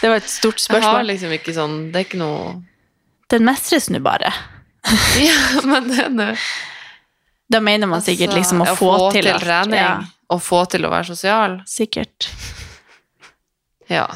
Det 0.03 0.11
var 0.11 0.18
et 0.18 0.26
stort 0.30 0.59
Jeg 0.59 0.66
har 0.74 0.80
spørsmål. 0.82 1.07
liksom 1.12 1.32
ikke 1.36 1.53
sånn 1.55 1.74
Det 1.92 2.00
er 2.00 2.05
ikke 2.09 2.18
noe 2.18 2.55
Den 3.30 3.44
mestres 3.46 3.86
nå 3.92 4.00
bare. 4.03 4.32
Ja, 5.22 5.62
men 5.64 5.89
det 5.89 6.05
er 6.05 6.39
Da 7.53 7.61
mener 7.61 7.87
man 7.87 8.03
sikkert 8.03 8.33
Altså, 8.33 8.39
liksom 8.39 8.62
å, 8.64 8.76
få, 8.76 8.93
til, 9.12 9.28
til 9.28 9.41
trening. 9.41 9.78
Ja, 9.78 10.01
Og 10.33 10.43
få 10.43 10.64
til 10.72 10.87
å 10.87 10.91
være 10.93 11.12
sosial. 11.12 11.61
sikkert. 11.68 12.28
Ja. 13.91 14.07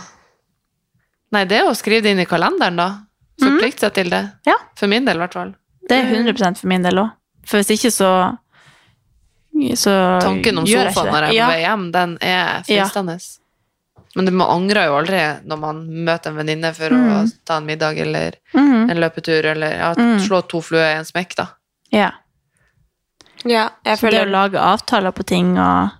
Nei, 1.34 1.44
det 1.44 1.60
er 1.60 1.68
å 1.68 1.74
skrive 1.76 2.06
det 2.06 2.14
inn 2.16 2.22
i 2.22 2.28
kalenderen, 2.28 2.78
da. 2.80 2.88
Forplikte 3.42 3.86
seg 3.88 3.94
til 3.98 4.10
det. 4.14 4.22
Ja. 4.48 4.56
For 4.78 4.88
min 4.88 5.04
del, 5.04 5.18
i 5.18 5.24
hvert 5.26 5.36
fall. 5.36 5.54
Det 5.86 5.98
er 6.00 6.14
100 6.14 6.56
for 6.56 6.70
min 6.70 6.86
del 6.86 7.02
òg. 7.02 7.12
For 7.46 7.60
hvis 7.60 7.74
ikke, 7.76 7.92
så 7.94 8.10
så 9.76 10.20
Tanken 10.20 10.58
om 10.60 10.66
sofaen 10.68 11.12
når 11.12 11.26
jeg 11.30 11.38
er 11.40 11.46
på 11.46 11.52
vei 11.52 11.60
hjem, 11.62 11.84
den 11.94 12.16
er 12.20 12.64
fristende. 12.66 13.16
Men 14.16 14.30
man 14.34 14.48
angrer 14.48 14.86
jo 14.88 14.94
aldri 14.96 15.18
når 15.44 15.58
man 15.60 15.82
møter 16.06 16.30
en 16.32 16.38
venninne 16.40 16.70
for 16.74 16.88
å 16.88 16.96
Mm. 16.96 17.32
ta 17.44 17.58
en 17.60 17.66
middag 17.68 17.98
eller 18.00 18.38
mm. 18.54 18.90
en 18.90 18.96
løpetur, 19.02 19.44
eller 19.52 19.74
ja, 19.76 19.90
Mm. 19.94 20.18
slå 20.24 20.40
to 20.48 20.60
fluer 20.64 20.94
i 20.94 20.98
en 20.98 21.04
smekk, 21.04 21.34
da. 21.36 21.46
ja. 21.92 22.10
Ja, 23.44 23.68
jeg 23.84 23.98
Så 24.00 24.10
det 24.10 24.22
å 24.26 24.30
lage 24.30 24.58
avtaler 24.58 25.12
på 25.12 25.22
ting 25.24 25.52
og 25.58 25.90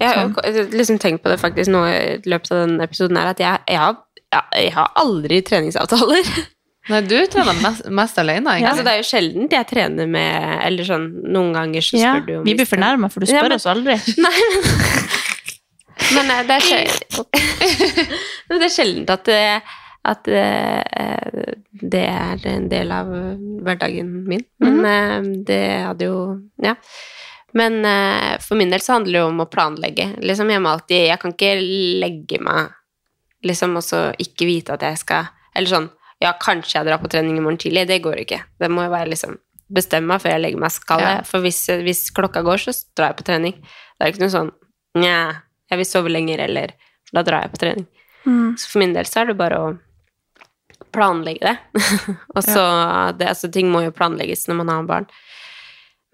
Jeg 0.00 0.08
har 0.14 0.30
liksom 0.72 0.98
tenkt 0.98 1.22
på 1.22 1.28
det 1.28 1.38
faktisk 1.40 1.68
nå 1.70 1.82
i 1.90 2.20
løpet 2.24 2.50
av 2.52 2.62
denne 2.66 2.82
episoden 2.86 3.16
her, 3.18 3.26
at 3.34 3.38
jeg, 3.42 3.58
jeg, 3.68 3.78
har, 3.78 3.96
ja, 4.32 4.40
jeg 4.56 4.72
har 4.72 4.90
aldri 4.96 5.42
treningsavtaler. 5.42 6.24
Nei, 6.88 7.00
du 7.08 7.16
trener 7.32 7.54
mest, 7.62 7.86
mest 7.90 8.18
alene, 8.20 8.46
egentlig. 8.56 8.68
Altså, 8.70 8.84
det 8.84 8.92
er 8.92 8.98
jo 9.02 9.06
sjelden 9.08 9.46
jeg 9.50 9.66
trener 9.70 10.06
med 10.06 10.58
Eller 10.66 10.84
sånn, 10.84 11.06
noen 11.32 11.52
ganger 11.56 11.80
så 11.80 11.96
Ja, 11.96 12.14
spør 12.18 12.26
du 12.26 12.34
om 12.38 12.44
vi 12.44 12.54
blir 12.58 12.66
fornærma, 12.68 13.08
for 13.10 13.20
du 13.20 13.26
Ja, 13.30 13.40
spør 13.40 13.48
men- 13.48 13.56
oss 13.56 13.66
aldri. 13.66 13.96
Men 16.12 16.30
eh, 16.30 16.44
det 16.48 16.58
er 16.58 16.68
sjelden 16.68 17.26
det 18.60 18.66
er 18.66 18.72
sjelden 18.72 19.10
at 19.14 19.24
det, 19.28 19.40
at 20.04 20.28
eh, 20.28 21.42
det 21.72 22.04
er 22.04 22.46
en 22.50 22.68
del 22.70 22.92
av 22.92 23.10
hverdagen 23.64 24.10
min. 24.28 24.44
Men 24.62 24.80
mm. 24.80 24.88
eh, 24.92 25.28
det 25.48 25.66
hadde 25.88 26.10
jo 26.10 26.22
Ja. 26.62 26.76
Men 27.54 27.84
eh, 27.86 28.34
for 28.42 28.58
min 28.58 28.72
del 28.72 28.82
så 28.82 28.96
handler 28.96 29.12
det 29.12 29.22
jo 29.22 29.30
om 29.30 29.44
å 29.44 29.50
planlegge. 29.50 30.08
Liksom 30.26 30.50
Jeg 30.50 30.62
må 30.62 30.72
alltid 30.74 31.06
Jeg 31.06 31.20
kan 31.22 31.34
ikke 31.36 31.52
legge 32.02 32.40
meg 32.42 32.74
liksom 33.46 33.76
og 33.78 33.84
så 33.84 34.08
ikke 34.18 34.48
vite 34.48 34.74
at 34.74 34.82
jeg 34.82 34.98
skal 34.98 35.30
Eller 35.54 35.70
sånn 35.70 35.88
Ja, 36.22 36.32
kanskje 36.40 36.80
jeg 36.80 36.88
drar 36.88 37.02
på 37.02 37.10
trening 37.12 37.38
i 37.38 37.44
morgen 37.44 37.60
tidlig. 37.60 37.86
Det 37.86 38.00
går 38.02 38.24
ikke. 38.24 38.40
Det 38.58 38.70
må 38.72 38.86
jo 38.86 38.94
være 38.94 39.12
liksom 39.14 39.38
Bestemme 39.74 40.12
meg 40.12 40.20
før 40.20 40.34
jeg 40.34 40.42
legger 40.44 40.60
meg. 40.60 40.74
Skal 40.74 41.00
Ja. 41.00 41.14
For 41.24 41.44
hvis, 41.44 41.62
hvis 41.86 42.10
klokka 42.14 42.42
går, 42.44 42.60
så 42.60 42.74
drar 42.96 43.12
jeg 43.12 43.20
på 43.22 43.28
trening. 43.30 43.54
Det 43.62 44.02
er 44.04 44.12
ikke 44.12 44.26
noe 44.26 44.34
sånn 44.34 44.52
Nja, 44.98 45.16
jeg 45.70 45.80
vil 45.80 45.88
sove 45.88 46.12
lenger, 46.12 46.44
eller 46.48 46.74
Da 47.14 47.22
drar 47.22 47.44
jeg 47.44 47.52
på 47.52 47.58
trening. 47.62 47.86
Mm. 48.26 48.56
Så 48.58 48.70
for 48.72 48.80
min 48.82 48.94
del 48.96 49.06
så 49.06 49.20
er 49.20 49.26
det 49.30 49.36
bare 49.38 49.58
å 49.60 49.66
planlegge 50.94 51.44
det. 51.46 51.56
og 52.34 52.42
så 52.42 52.64
det, 53.18 53.28
altså, 53.28 53.50
Ting 53.52 53.70
må 53.70 53.84
jo 53.84 53.92
planlegges 53.94 54.46
når 54.48 54.58
man 54.62 54.72
har 54.72 54.88
barn. 54.88 55.06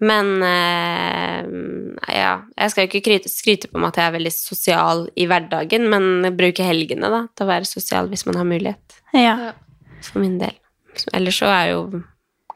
Men 0.01 0.29
eh, 0.41 1.41
ja, 2.17 2.31
jeg 2.57 2.73
skal 2.73 2.85
jo 2.85 2.89
ikke 2.89 3.01
skryte, 3.03 3.29
skryte 3.31 3.69
på 3.69 3.77
meg 3.81 3.91
at 3.91 3.99
jeg 4.01 4.09
er 4.09 4.15
veldig 4.15 4.31
sosial 4.33 5.03
i 5.13 5.27
hverdagen, 5.29 5.85
men 5.93 6.25
bruke 6.37 6.65
helgene 6.65 7.11
da, 7.13 7.19
til 7.37 7.45
å 7.45 7.51
være 7.51 7.69
sosial 7.69 8.09
hvis 8.09 8.25
man 8.25 8.39
har 8.41 8.47
mulighet. 8.49 8.97
Ja. 9.13 9.35
For 10.05 10.21
min 10.23 10.39
del. 10.41 10.55
Ellers 11.13 11.37
så 11.41 11.49
er 11.53 11.67
jo 11.75 11.83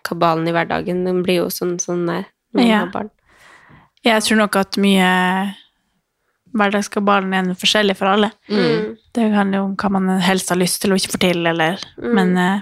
kabalen 0.05 0.47
i 0.49 0.53
hverdagen 0.53 1.05
Den 1.05 1.21
blir 1.23 1.39
jo 1.39 1.45
sånn 1.53 1.77
sånn 1.79 2.03
der 2.09 2.25
når 2.53 2.59
man 2.59 2.67
Ja. 2.67 2.79
har 2.83 2.91
barn. 2.93 3.11
Jeg 4.05 4.21
tror 4.25 4.37
nok 4.37 4.55
at 4.59 4.77
mye 4.77 5.05
hverdagskabalen 6.55 7.33
er 7.35 7.49
forskjellig 7.59 7.95
for 7.99 8.07
alle. 8.13 8.31
Mm. 8.49 8.95
Det 9.15 9.25
handler 9.33 9.57
jo 9.59 9.63
om 9.69 9.75
hva 9.81 9.89
man 9.91 10.09
helst 10.23 10.49
har 10.53 10.59
lyst 10.59 10.81
til 10.81 10.91
og 10.95 10.99
ikke 11.01 11.13
får 11.17 11.23
til, 11.27 11.45
eller 11.51 11.79
Mm. 12.01 12.13
Men 12.15 12.37
eh, 12.37 12.61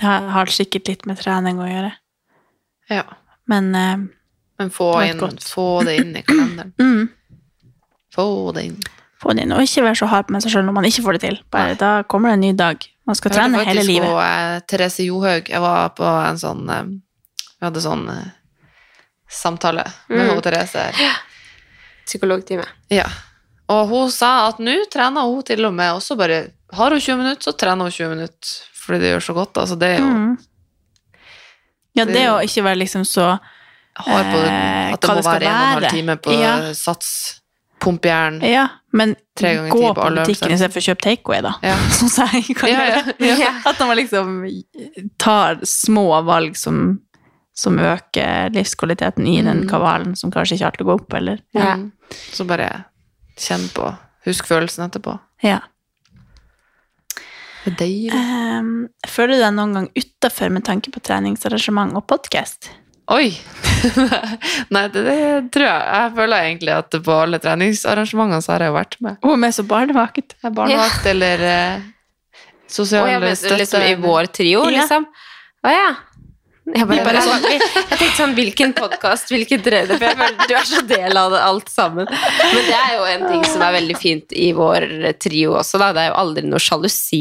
det 0.00 0.04
har, 0.08 0.46
sikkert 0.50 0.88
litt 0.88 1.06
med 1.06 1.18
trening 1.20 1.58
å 1.62 1.68
gjøre. 1.70 1.92
Ja. 2.90 3.04
Men 3.48 3.74
eh, 3.74 3.96
Men 4.58 4.70
få, 4.70 4.92
Det 5.00 5.08
inn, 5.14 5.38
få 5.42 5.68
det 5.84 5.96
inn 6.00 6.16
i 6.16 6.22
kalenderen. 6.22 6.72
mm, 6.80 7.08
Få 8.14 8.52
det 8.54 8.64
inn. 8.68 8.76
få 9.22 9.32
det 9.34 9.42
inn. 9.42 9.52
Og 9.56 9.62
ikke 9.64 9.82
være 9.82 9.98
så 9.98 10.06
hard 10.06 10.28
med 10.30 10.42
seg 10.44 10.52
sjøl 10.52 10.64
når 10.68 10.72
man 10.76 10.84
ikke 10.84 11.02
får 11.02 11.16
det 11.18 11.20
til. 11.24 11.38
Bare, 11.50 11.74
da 11.80 12.02
kommer 12.04 12.28
det 12.30 12.34
en 12.38 12.44
ny 12.48 12.52
dag. 12.58 12.84
Man 13.06 13.14
skal 13.18 13.32
Jeg 13.32 13.40
hørte 13.40 13.50
trene 13.50 13.64
hele 13.64 13.80
faktisk 13.80 13.90
livet. 13.90 14.08
på 14.08 14.20
eh, 14.22 14.60
Therese 14.68 15.04
Johaug. 15.08 15.48
Jeg 15.50 15.60
var 15.64 15.88
på 15.96 16.04
en 16.28 16.38
sånn 16.38 16.64
Vi 16.70 17.64
hadde 17.66 17.80
sånn 17.82 18.06
samtale 19.30 19.84
med 20.08 20.30
Mm. 20.30 20.42
Therese 20.42 20.74
her. 20.78 20.94
Psykologtime. 22.06 22.64
Ja. 22.90 23.06
Og 23.72 23.88
hun 23.88 24.10
sa 24.12 24.48
at 24.48 24.58
nå 24.60 24.74
trener 24.92 25.24
hun 25.24 25.42
til 25.42 25.64
og 25.64 25.72
med 25.74 25.92
også 25.96 26.16
bare 26.20 26.42
Har 26.74 26.90
hun 26.90 27.00
20 27.00 27.16
minutter, 27.16 27.42
så 27.50 27.52
trener 27.56 27.84
hun 27.86 27.90
20 27.92 28.08
minutter. 28.10 28.48
Fordi 28.84 28.98
det 29.00 29.12
gjør 29.14 29.22
så 29.28 29.34
godt. 29.36 29.56
Altså, 29.62 29.76
det 29.78 29.88
er 29.94 29.98
jo 30.02 30.10
Mm. 30.10 30.38
Ja, 31.94 32.04
det 32.04 32.14
Det- 32.14 32.28
å 32.28 32.42
ikke 32.42 32.62
være 32.64 32.76
liksom 32.78 33.04
så 33.04 33.38
hard 33.96 34.24
på 34.26 34.38
eh, 34.42 34.92
at 34.92 35.00
det 35.00 35.08
må 35.10 35.14
det 35.14 35.24
være 35.24 35.42
en 35.42 35.46
og 35.46 35.76
en 35.76 35.82
halv 35.82 35.90
time 35.90 36.16
på 36.16 36.32
Ja. 36.32 36.72
sats. 36.74 37.40
Pumpejern. 37.80 38.40
Ja, 38.42 38.68
men 38.92 39.14
gå 39.36 39.94
på 39.94 39.94
butikken 40.16 40.50
istedenfor 40.52 40.80
å 40.80 40.94
kjøpe 40.94 41.02
takeaway, 41.02 41.40
da. 41.42 41.52
Ja. 41.62 41.76
Sånn 41.90 42.08
som 42.16 42.28
jeg 42.32 42.56
kan 42.56 42.68
Ja, 42.70 42.84
ja, 42.88 43.02
gjøre. 43.02 43.38
ja. 43.38 43.52
At 43.66 43.78
man 43.80 43.96
liksom 43.96 44.62
tar 45.18 45.56
små 45.64 46.24
valg 46.24 46.56
som, 46.56 47.00
som 47.54 47.76
øker 47.78 48.50
livskvaliteten 48.54 49.26
i 49.30 49.36
den 49.46 49.64
kavalen 49.70 50.16
som 50.18 50.32
kanskje 50.34 50.56
ikke 50.58 50.66
alltid 50.72 50.86
går 50.88 51.00
opp, 51.00 51.14
eller 51.20 51.38
Ja. 51.54 51.68
ja. 51.76 51.76
Så 52.34 52.46
bare 52.46 52.84
kjenn 53.38 53.68
på 53.74 53.92
Husk 54.24 54.46
følelsen 54.48 54.86
etterpå. 54.88 55.18
Ja. 55.44 55.58
Det 57.64 57.72
er 57.72 57.76
deilig. 57.80 58.12
Um, 58.14 58.70
føler 59.08 59.36
du 59.38 59.42
deg 59.44 59.52
noen 59.56 59.74
gang 59.76 59.86
utafor 59.96 60.50
med 60.52 60.64
tanke 60.66 60.90
på 60.92 61.00
treningsarrangement 61.04 61.94
og 61.96 62.04
podkast? 62.10 62.70
Oi! 63.12 63.30
Nei, 64.74 64.82
det, 64.92 65.02
det 65.04 65.18
tror 65.52 65.66
jeg. 65.68 65.82
Jeg 65.96 66.12
føler 66.16 66.46
egentlig 66.48 66.72
at 66.76 66.96
på 67.04 67.16
alle 67.20 67.40
treningsarrangementene 67.40 68.40
så 68.44 68.54
har 68.54 68.64
jeg 68.64 68.72
jo 68.72 68.76
vært 68.78 68.96
med. 69.04 69.18
Hun 69.24 69.44
er 69.48 69.52
så 69.56 69.64
barnevakt. 69.68 70.36
Jeg 70.40 70.48
er 70.50 70.54
barnevakt 70.56 71.08
eller 71.12 71.44
eh, 71.50 71.84
Og 72.64 72.72
sosial 72.78 73.28
støtte. 73.36 73.58
liksom 73.60 73.84
i 73.90 73.94
vår 74.04 74.30
trio, 74.40 74.64
Ja. 74.68 74.72
liksom. 74.78 75.04
Å 75.64 75.72
ja. 75.72 75.88
Jeg, 76.64 76.86
bare, 76.88 77.02
bare 77.04 77.20
sånn, 77.20 77.42
jeg 77.44 77.60
tenkte 77.90 78.14
sånn, 78.16 78.30
hvilken 78.38 78.70
podkast, 78.72 79.28
hvilken 79.28 79.60
tredje 79.60 79.98
For 79.98 80.06
jeg 80.06 80.16
føler 80.16 80.48
du 80.48 80.54
er 80.56 80.68
så 80.70 80.80
del 80.88 81.18
av 81.20 81.34
det 81.34 81.40
alt 81.44 81.68
sammen. 81.68 82.08
Men 82.08 82.62
det 82.70 82.78
er 82.78 82.94
jo 82.94 83.02
en 83.10 83.24
ting 83.28 83.42
som 83.50 83.64
er 83.66 83.74
veldig 83.76 83.96
fint 84.00 84.32
i 84.32 84.46
vår 84.56 84.86
trio 85.20 85.58
også, 85.60 85.80
da. 85.82 85.90
Det 85.92 86.04
er 86.06 86.08
jo 86.08 86.16
aldri 86.22 86.46
noe 86.48 86.62
sjalusi. 86.64 87.20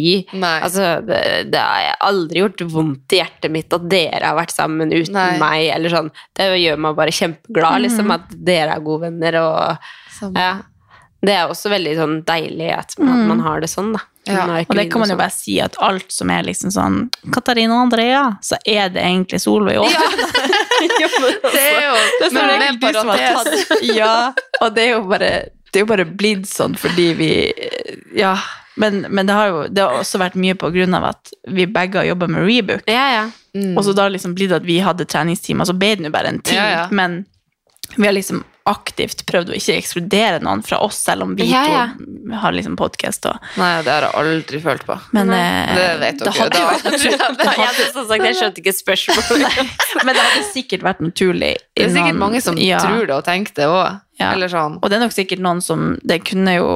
Altså, 0.64 0.94
det, 1.04 1.20
det 1.52 1.60
har 1.60 2.00
aldri 2.08 2.40
gjort 2.46 2.64
vondt 2.72 3.18
i 3.18 3.20
hjertet 3.20 3.52
mitt 3.52 3.76
at 3.76 3.90
dere 3.92 4.30
har 4.30 4.40
vært 4.40 4.56
sammen 4.56 4.96
uten 4.96 5.20
Nei. 5.20 5.36
meg. 5.44 5.68
Eller 5.76 5.92
sånn. 5.92 6.14
Det 6.40 6.48
gjør 6.62 6.80
meg 6.88 6.96
bare 7.02 7.18
kjempeglad, 7.20 7.84
liksom, 7.84 8.16
at 8.16 8.32
dere 8.48 8.78
er 8.78 8.88
gode 8.88 9.10
venner. 9.10 9.42
Og, 9.44 9.92
ja. 10.40 10.54
Det 11.24 11.36
er 11.36 11.52
også 11.52 11.72
veldig 11.72 12.00
sånn 12.00 12.18
deilig 12.28 12.72
at, 12.80 12.96
at 12.96 13.28
man 13.28 13.44
har 13.44 13.60
det 13.64 13.72
sånn, 13.72 13.92
da. 13.96 14.08
Ja, 14.26 14.46
Og 14.64 14.76
det 14.78 14.86
kan 14.92 15.02
man 15.04 15.10
jo 15.12 15.18
bare 15.20 15.34
si 15.36 15.58
at 15.60 15.76
alt 15.84 16.12
som 16.14 16.30
er 16.32 16.46
liksom 16.48 16.72
sånn 16.72 17.00
Katarina 17.34 17.76
og 17.76 17.90
Andrea, 17.90 18.22
så 18.42 18.56
er 18.64 18.88
det 18.94 19.04
egentlig 19.04 19.42
Solveig 19.44 19.82
òg. 19.84 19.92
Det 20.84 21.60
er 21.60 21.84
jo 21.84 21.98
Det 22.20 22.28
er 22.28 22.34
men 22.34 22.64
sånn 22.64 22.80
du 22.80 22.88
som 22.94 23.12
parentes. 23.12 23.72
Ja, 24.00 24.34
og 24.62 24.74
det 24.76 24.88
er 24.88 24.92
jo 24.96 25.04
bare, 25.08 25.32
det 25.72 25.80
er 25.80 25.86
jo 25.86 25.90
bare 25.92 26.06
blitt 26.08 26.48
sånn 26.50 26.76
fordi 26.80 27.14
vi 27.20 27.32
Ja. 28.20 28.38
Men, 28.76 29.04
men 29.10 29.28
det 29.30 29.36
har 29.38 29.52
jo 29.52 29.58
det 29.70 29.84
har 29.86 30.00
også 30.02 30.18
vært 30.18 30.34
mye 30.40 30.56
på 30.58 30.72
grunn 30.74 30.96
av 30.98 31.04
at 31.12 31.30
vi 31.54 31.68
begge 31.70 32.00
har 32.00 32.08
jobba 32.08 32.26
med 32.32 32.48
Rebook. 32.48 32.82
sånn. 32.88 32.96
Ja, 32.96 33.04
ja. 33.14 33.26
Mm. 33.54 33.76
Og 33.78 33.84
så 33.86 33.94
da 33.94 34.08
liksom 34.10 34.34
blitt 34.34 34.56
at 34.56 34.66
vi 34.66 34.80
hadde 34.82 35.06
treningstimer, 35.06 35.68
så 35.70 35.76
ble 35.78 35.92
det 36.00 36.08
jo 36.08 36.14
bare 36.16 36.32
en. 36.34 36.40
Ja, 36.50 36.66
ja. 36.72 36.88
Men 36.90 37.20
vi 37.96 38.08
har 38.08 38.16
liksom 38.18 38.42
aktivt 38.70 39.26
prøvd 39.28 39.52
å 39.52 39.56
ikke 39.58 39.76
ekskludere 39.76 40.40
noen 40.44 40.62
fra 40.64 40.80
oss, 40.86 41.02
selv 41.04 41.26
om 41.26 41.34
vi 41.36 41.50
Ja, 41.50 41.64
ja. 41.68 41.82
to 41.98 42.38
har 42.40 42.56
liksom 42.56 42.78
podkast. 42.80 43.28
Nei, 43.60 43.72
det 43.84 43.92
har 43.92 44.08
jeg 44.08 44.16
aldri 44.22 44.62
følt 44.64 44.86
på. 44.88 44.96
Men 45.16 45.34
eh, 45.36 45.74
Det 45.76 45.90
vet 46.00 46.22
dere 46.22 46.32
det 46.32 46.38
hadde 46.38 46.62
jo. 46.62 46.94
Det 47.44 47.50
har 47.50 48.08
sagt, 48.08 48.24
jeg 48.24 48.38
skjønte 48.40 48.64
ikke 48.64 48.76
spørsmålet. 48.78 49.60
Men 50.06 50.16
det 50.16 50.24
hadde 50.24 50.46
sikkert 50.54 50.88
vært 50.88 51.04
naturlig. 51.04 51.54
Det 51.76 51.90
er 51.90 51.94
sikkert 51.98 52.22
mange 52.22 52.42
som 52.46 52.60
ja. 52.62 52.80
tror 52.84 53.06
det 53.10 53.18
og 53.18 53.28
tenker 53.28 53.60
det 53.60 53.68
òg. 53.68 54.00
Ja. 54.22 54.30
Eller 54.32 54.52
sånn. 54.52 54.78
Og 54.80 54.92
det 54.92 55.00
er 55.00 55.02
nok 55.02 55.16
sikkert 55.16 55.42
noen 55.42 55.58
som 55.66 55.96
Det 56.06 56.20
kunne 56.22 56.52
jo 56.54 56.68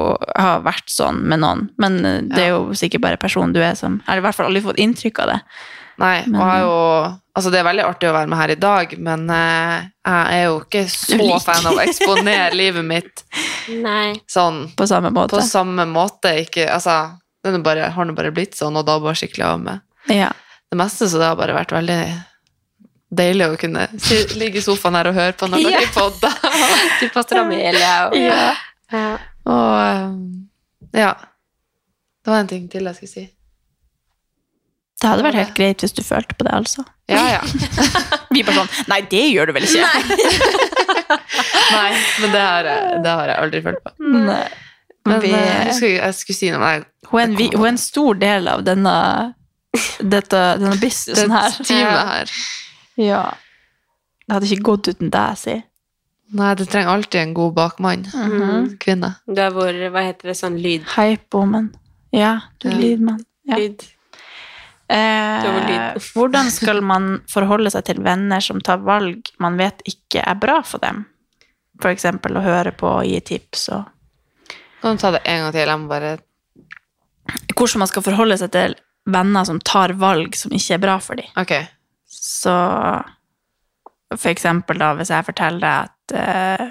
ha 0.41 0.55
vært 0.65 0.89
sånn 0.89 1.19
med 1.29 1.43
noen, 1.43 1.67
men 1.77 1.99
eh, 2.01 2.21
det 2.25 2.47
er 2.47 2.53
jo 2.55 2.77
sikkert 2.77 3.05
bare 3.05 3.21
personen 3.21 3.53
du 3.55 3.61
er 3.61 3.77
som 3.77 3.99
Jeg 4.01 4.09
har 4.09 4.23
i 4.23 4.25
hvert 4.25 4.35
fall 4.35 4.49
aldri 4.49 4.65
fått 4.65 4.81
inntrykk 4.81 5.21
av 5.23 5.35
det. 5.35 5.39
Nei, 5.97 6.23
Men- 6.27 6.41
og 6.41 6.47
er 6.53 6.59
jo 6.61 6.75
Altså, 7.37 7.51
det 7.53 7.59
er 7.59 7.65
veldig 7.67 7.83
artig 7.85 8.07
å 8.09 8.13
være 8.15 8.27
med 8.31 8.37
her 8.39 8.49
i 8.49 8.55
dag, 8.55 8.93
men 8.97 9.29
eh, 9.29 9.83
jeg 10.07 10.37
er 10.39 10.43
jo 10.47 10.55
ikke 10.63 10.81
så 10.89 11.39
fan 11.43 11.67
av 11.69 11.75
å 11.77 11.83
eksponere 11.83 12.53
livet 12.63 12.83
mitt 12.85 13.21
Nei. 13.69 14.15
sånn 14.27 14.71
På 14.75 14.87
samme 14.89 15.11
måte. 15.13 15.35
på 15.37 15.41
samme 15.45 15.85
måte. 15.85 16.31
Ikke 16.41 16.65
Altså, 16.73 16.95
det 17.45 17.61
bare, 17.63 17.91
har 17.93 18.05
nå 18.09 18.15
bare 18.17 18.31
blitt 18.33 18.55
sånn, 18.57 18.75
og 18.75 18.85
da 18.89 18.97
bare 18.99 19.13
skikkelig 19.13 19.45
av 19.45 19.59
med 19.61 19.81
Ja. 20.09 20.31
det 20.71 20.77
meste, 20.81 21.05
så 21.05 21.19
det 21.21 21.27
har 21.29 21.35
bare 21.37 21.53
vært 21.53 21.75
veldig 21.77 22.23
deilig 23.13 23.45
å 23.53 23.57
kunne 23.61 23.85
ligge 24.35 24.57
i 24.57 24.65
sofaen 24.65 24.95
her 24.97 25.07
og 25.07 25.13
høre 25.15 25.33
på 25.37 25.47
når 25.47 25.61
Ja. 25.61 25.69
dere 25.77 25.93
podder. 25.93 26.33
Du 27.01 27.09
passer 27.13 27.37
Amelia 27.43 28.07
og 28.09 28.17
Ja. 28.17 28.55
Ja. 28.91 29.17
Og 29.45 29.79
eh, 29.85 31.01
ja. 31.03 31.13
Det 32.25 32.31
var 32.33 32.39
en 32.41 32.47
ting 32.47 32.67
til 32.67 32.83
jeg 32.89 32.95
skulle 32.95 33.13
si. 33.13 33.29
Det 34.97 35.09
hadde 35.11 35.23
vært 35.27 35.37
helt 35.37 35.53
greit 35.57 35.83
hvis 35.85 35.93
du 35.93 36.01
følte 36.01 36.33
på 36.37 36.45
det, 36.47 36.53
altså. 36.57 36.83
Ja, 37.11 37.21
ja. 37.37 37.41
Vi 38.33 38.41
bare 38.43 38.63
sånn 38.63 38.89
Nei, 38.91 38.97
det 39.11 39.21
gjør 39.29 39.47
du 39.51 39.53
vel 39.55 39.67
ikke? 39.67 39.83
Nei, 39.85 40.01
Nei 41.77 41.91
men 42.23 42.33
det 42.33 42.41
har, 42.41 42.67
jeg, 42.71 43.01
det 43.05 43.13
har 43.19 43.29
jeg 43.31 43.37
aldri 43.43 43.61
følt 43.67 43.83
på. 43.85 43.93
Nei. 44.15 44.41
Men 45.07 45.21
vi, 45.23 45.29
eh, 45.31 45.51
jeg, 45.69 45.75
skulle, 45.77 45.91
jeg 46.01 46.15
skulle 46.17 46.35
si 46.35 46.49
noe, 46.51 46.59
men 46.59 46.81
deg. 46.81 46.87
hun, 47.13 47.21
en, 47.21 47.35
hun 47.55 47.63
er 47.63 47.69
en 47.69 47.77
stor 47.79 48.17
del 48.19 48.49
av 48.51 48.63
denne, 48.67 48.95
dette, 50.03 50.41
denne 50.59 50.75
businessen 50.83 51.31
her. 51.31 51.53
Dette 51.53 51.67
teamet 51.69 52.09
her. 52.11 52.33
Ja. 52.99 53.21
Det 54.27 54.35
hadde 54.35 54.49
ikke 54.51 54.67
gått 54.73 54.89
uten 54.91 55.13
deg, 55.13 55.37
si. 55.39 55.55
Nei, 56.35 56.49
det 56.59 56.65
trenger 56.73 56.91
alltid 56.97 57.21
en 57.21 57.35
god 57.37 57.53
bakmann. 57.55 58.03
Mhm. 58.11 58.73
Kvinne. 58.83 59.13
Du 59.31 59.39
er 59.39 59.53
vår, 59.55 59.77
hva 59.93 60.03
heter 60.09 60.33
det, 60.33 60.35
sånn 60.41 60.57
lyd... 60.59 60.83
Hype-woman. 60.97 61.69
Ja, 62.15 62.33
du 62.59 62.67
er 62.67 62.75
Ja. 62.75 62.81
lydmann. 62.81 63.21
Ja. 63.47 63.61
lyd. 63.61 63.85
Eh, 64.88 65.97
hvordan 66.15 66.47
skal 66.51 66.79
man 66.85 67.17
forholde 67.27 67.71
seg 67.73 67.83
til 67.89 67.99
venner 68.05 68.39
som 68.43 68.61
tar 68.63 68.79
valg 68.88 69.27
man 69.43 69.57
vet 69.59 69.81
ikke 69.89 70.23
er 70.23 70.39
bra 70.39 70.61
for 70.63 70.79
dem? 70.83 71.03
Eksempel 71.83 72.39
å 72.39 72.41
høre 72.45 72.71
på 72.73 72.88
og 72.89 73.05
gi 73.05 73.19
tips 73.21 73.67
og 73.75 73.91
Kan 74.81 74.95
du 74.95 75.01
ta 75.01 75.11
det 75.13 75.21
en 75.25 75.43
gang 75.43 75.53
til? 75.53 75.67
Jeg 75.67 75.81
må 75.81 75.91
bare 75.91 76.15
Hvordan 77.53 77.83
man 77.83 77.91
skal 77.91 78.05
forholde 78.05 78.38
seg 78.39 78.53
til 78.55 78.77
venner 79.07 79.43
som 79.47 79.59
tar 79.59 79.93
valg 79.99 80.35
som 80.35 80.51
ikke 80.55 80.75
er 80.75 80.81
bra 80.83 80.97
for 81.03 81.19
dem. 81.19 81.27
Ok. 81.39 81.53
Så 82.07 82.55
for 84.15 84.31
eksempel 84.31 84.79
da, 84.79 84.93
hvis 84.97 85.11
jeg 85.11 85.27
forteller 85.27 85.63
deg 85.63 85.88
at 85.88 86.15
eh, 86.15 86.65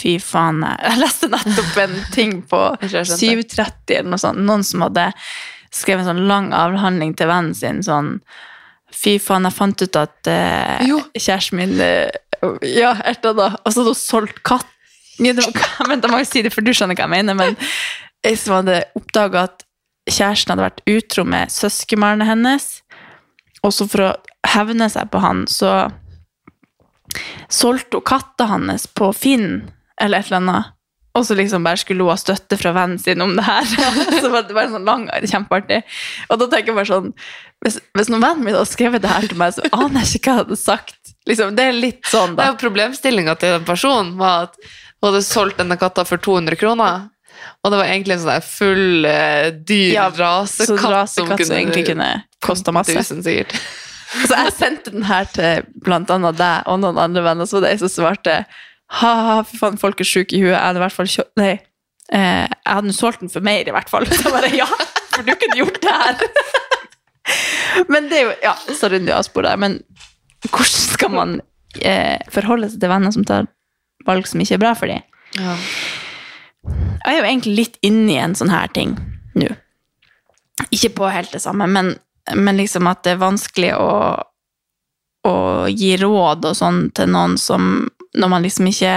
fy 0.00 0.16
faen, 0.22 0.62
jeg 0.64 1.00
leste 1.04 1.30
nettopp 1.32 1.80
en 1.84 1.96
ting 2.14 2.36
på 2.48 2.60
Jeg 2.80 2.90
tror 2.90 2.98
jeg 3.00 3.10
skjønte. 3.10 3.56
730 3.56 3.96
eller 3.98 4.12
noe 4.14 4.22
sånt, 4.22 4.44
noen 4.48 4.64
som 4.66 4.86
hadde 4.86 5.10
skrevet 5.74 6.04
en 6.04 6.12
sånn 6.14 6.26
lang 6.28 6.50
avhandling 6.56 7.14
til 7.18 7.28
vennen 7.30 7.54
sin, 7.54 7.82
sånn 7.86 8.16
fy 8.90 9.18
faen, 9.22 9.46
jeg 9.46 9.54
fant 9.54 9.82
ut 9.84 9.96
at 10.00 10.26
eh, 10.30 10.80
Jo. 10.88 10.98
kjæresten 11.14 11.60
min 11.60 11.76
eh, 11.84 12.10
ja, 12.66 12.94
et 13.06 13.22
eller 13.22 13.36
annet, 13.36 13.60
og 13.62 13.72
så 13.72 13.82
hadde 13.82 13.92
hun 13.92 13.98
solgt 14.00 14.42
katt. 14.48 14.66
Ja, 15.20 15.34
det 15.36 15.44
Vent, 15.86 16.02
jeg 16.06 16.10
må 16.10 16.18
jo 16.22 16.26
si 16.28 16.42
det, 16.42 16.52
for 16.54 16.64
du 16.64 16.72
skjønner 16.72 16.96
hva 16.96 17.04
jeg 17.04 17.12
mener, 17.12 17.36
men 17.36 17.56
jeg 18.24 18.38
som 18.40 18.56
hadde 18.58 18.78
oppdaget 18.98 19.42
at 19.50 19.66
kjæresten 20.10 20.54
hadde 20.54 20.64
vært 20.64 20.82
utro 20.90 21.26
med 21.28 21.52
søskenbarnet 21.52 22.26
hennes, 22.30 22.68
og 23.62 23.74
så 23.76 23.86
for 23.92 24.06
å 24.08 24.12
hevne 24.48 24.88
seg 24.90 25.10
på 25.12 25.20
han, 25.22 25.44
så 25.52 25.90
solgte 27.52 28.00
hun 28.00 28.06
katta 28.08 28.46
hans 28.50 28.86
på 28.86 29.10
Finn, 29.16 29.70
eller 30.00 30.22
et 30.22 30.30
eller 30.30 30.40
annet. 30.40 30.72
Og 31.18 31.24
så 31.26 31.34
liksom 31.34 31.64
bare 31.66 31.80
skulle 31.80 32.04
hun 32.06 32.12
ha 32.12 32.18
støtte 32.20 32.54
fra 32.60 32.70
vennen 32.76 32.98
sin 33.02 33.22
om 33.24 33.32
det 33.34 33.42
her. 33.42 33.66
så 34.22 34.30
var 34.30 34.44
det 34.46 34.54
bare 34.54 34.70
sånn 34.70 34.86
lang, 34.86 35.08
kjempeartig. 35.26 35.80
Og 36.28 36.42
da 36.42 36.46
tenker 36.52 36.70
jeg 36.70 36.78
bare 36.78 36.90
sånn, 36.90 37.08
hvis, 37.64 37.80
hvis 37.98 38.10
noen 38.12 38.22
vennen 38.22 38.44
min 38.46 38.54
hadde 38.54 38.70
skrevet 38.70 39.02
det 39.02 39.10
her 39.10 39.26
til 39.26 39.40
meg, 39.40 39.56
så 39.56 39.66
aner 39.74 40.04
jeg 40.04 40.20
ikke 40.20 40.30
hva 40.30 40.36
jeg 40.36 40.44
hadde 40.44 40.60
sagt. 40.60 41.14
Liksom, 41.28 41.56
det 41.58 41.66
er 41.66 41.76
litt 41.76 42.04
sånn 42.08 42.36
da. 42.36 42.42
Det 42.42 42.46
er 42.46 42.54
jo 42.54 42.60
Problemstillinga 42.62 43.34
til 43.40 43.56
den 43.58 43.66
personen 43.66 44.14
var 44.20 44.48
at 44.48 44.60
hun 44.62 45.10
hadde 45.10 45.24
solgt 45.26 45.58
denne 45.58 45.80
katta 45.80 46.06
for 46.06 46.22
200 46.22 46.60
kroner. 46.60 47.08
Og 47.64 47.72
det 47.72 47.80
var 47.80 47.90
egentlig 47.90 48.16
en 48.16 48.24
sånn 48.24 48.46
full, 48.46 49.04
eh, 49.08 49.50
dyr 49.52 49.94
Ja, 49.96 50.08
rasekatt. 50.14 50.90
Rasekatt 50.94 51.46
som 51.46 51.56
egentlig 51.56 51.86
kunne 51.90 52.10
kosta 52.44 52.72
masse. 52.76 52.94
Tusen, 52.94 53.24
sikkert. 53.24 53.56
Så 54.26 54.34
jeg 54.34 54.54
sendte 54.56 54.92
den 54.94 55.06
her 55.06 55.28
til 55.30 55.66
blant 55.86 56.10
annet 56.10 56.38
deg 56.38 56.66
og 56.70 56.80
noen 56.82 56.98
andre 56.98 57.22
venner, 57.22 57.46
så 57.46 57.58
var 57.58 57.68
det 57.68 57.76
jeg 57.76 57.82
som 57.84 57.92
svarte 57.92 58.40
ha-ha, 58.98 59.40
fy 59.46 59.58
faen, 59.60 59.78
folk 59.80 60.00
er 60.02 60.08
syke 60.08 60.36
i 60.36 60.42
huet. 60.42 60.54
Jeg 60.54 60.62
hadde 60.62 60.80
i 60.80 60.84
hvert 60.84 60.96
fall 60.96 61.10
kjøpt 61.10 61.40
Nei, 61.40 61.52
eh, 62.10 62.46
jeg 62.48 62.78
hadde 62.78 62.96
solgt 62.96 63.22
den 63.22 63.32
for 63.32 63.46
mer, 63.46 63.62
i 63.62 63.74
hvert 63.74 63.92
fall. 63.92 64.08
Så 64.18 64.32
bare 64.34 64.50
ja, 64.54 64.66
for 65.14 65.26
du 65.26 65.32
kunne 65.34 65.60
gjort 65.60 65.80
det 65.84 65.94
her. 65.94 66.24
Men 67.92 68.10
det 68.10 68.18
er 68.18 68.26
jo 68.26 68.34
Ja, 68.42 68.56
sorry, 68.74 68.98
du 69.04 69.12
avsporer 69.14 69.52
der, 69.52 69.60
men 69.60 69.76
hvordan 70.48 70.82
skal 70.96 71.12
man 71.12 71.34
eh, 71.84 72.18
forholde 72.32 72.70
seg 72.72 72.80
til 72.82 72.90
venner 72.90 73.12
som 73.14 73.26
tar 73.28 73.46
valg 74.08 74.26
som 74.26 74.40
ikke 74.42 74.56
er 74.56 74.62
bra 74.62 74.72
for 74.74 74.90
dem? 74.90 75.04
Ja. 75.38 75.54
Jeg 76.64 77.12
er 77.12 77.18
jo 77.20 77.28
egentlig 77.28 77.54
litt 77.58 77.78
inne 77.86 78.14
i 78.16 78.18
en 78.20 78.34
sånn 78.36 78.50
her 78.50 78.72
ting 78.74 78.96
nå. 79.38 79.52
Ikke 80.74 80.90
på 80.96 81.12
helt 81.12 81.30
det 81.32 81.42
samme, 81.44 81.68
men, 81.70 81.94
men 82.34 82.58
liksom 82.58 82.88
at 82.90 83.04
det 83.04 83.14
er 83.14 83.22
vanskelig 83.22 83.70
å, 83.78 83.92
å 85.28 85.36
gi 85.70 85.94
råd 86.00 86.50
og 86.50 86.58
sånn 86.58 86.82
til 86.96 87.12
noen 87.14 87.38
som 87.40 87.86
Når 88.18 88.30
man 88.32 88.42
liksom 88.42 88.66
ikke 88.66 88.94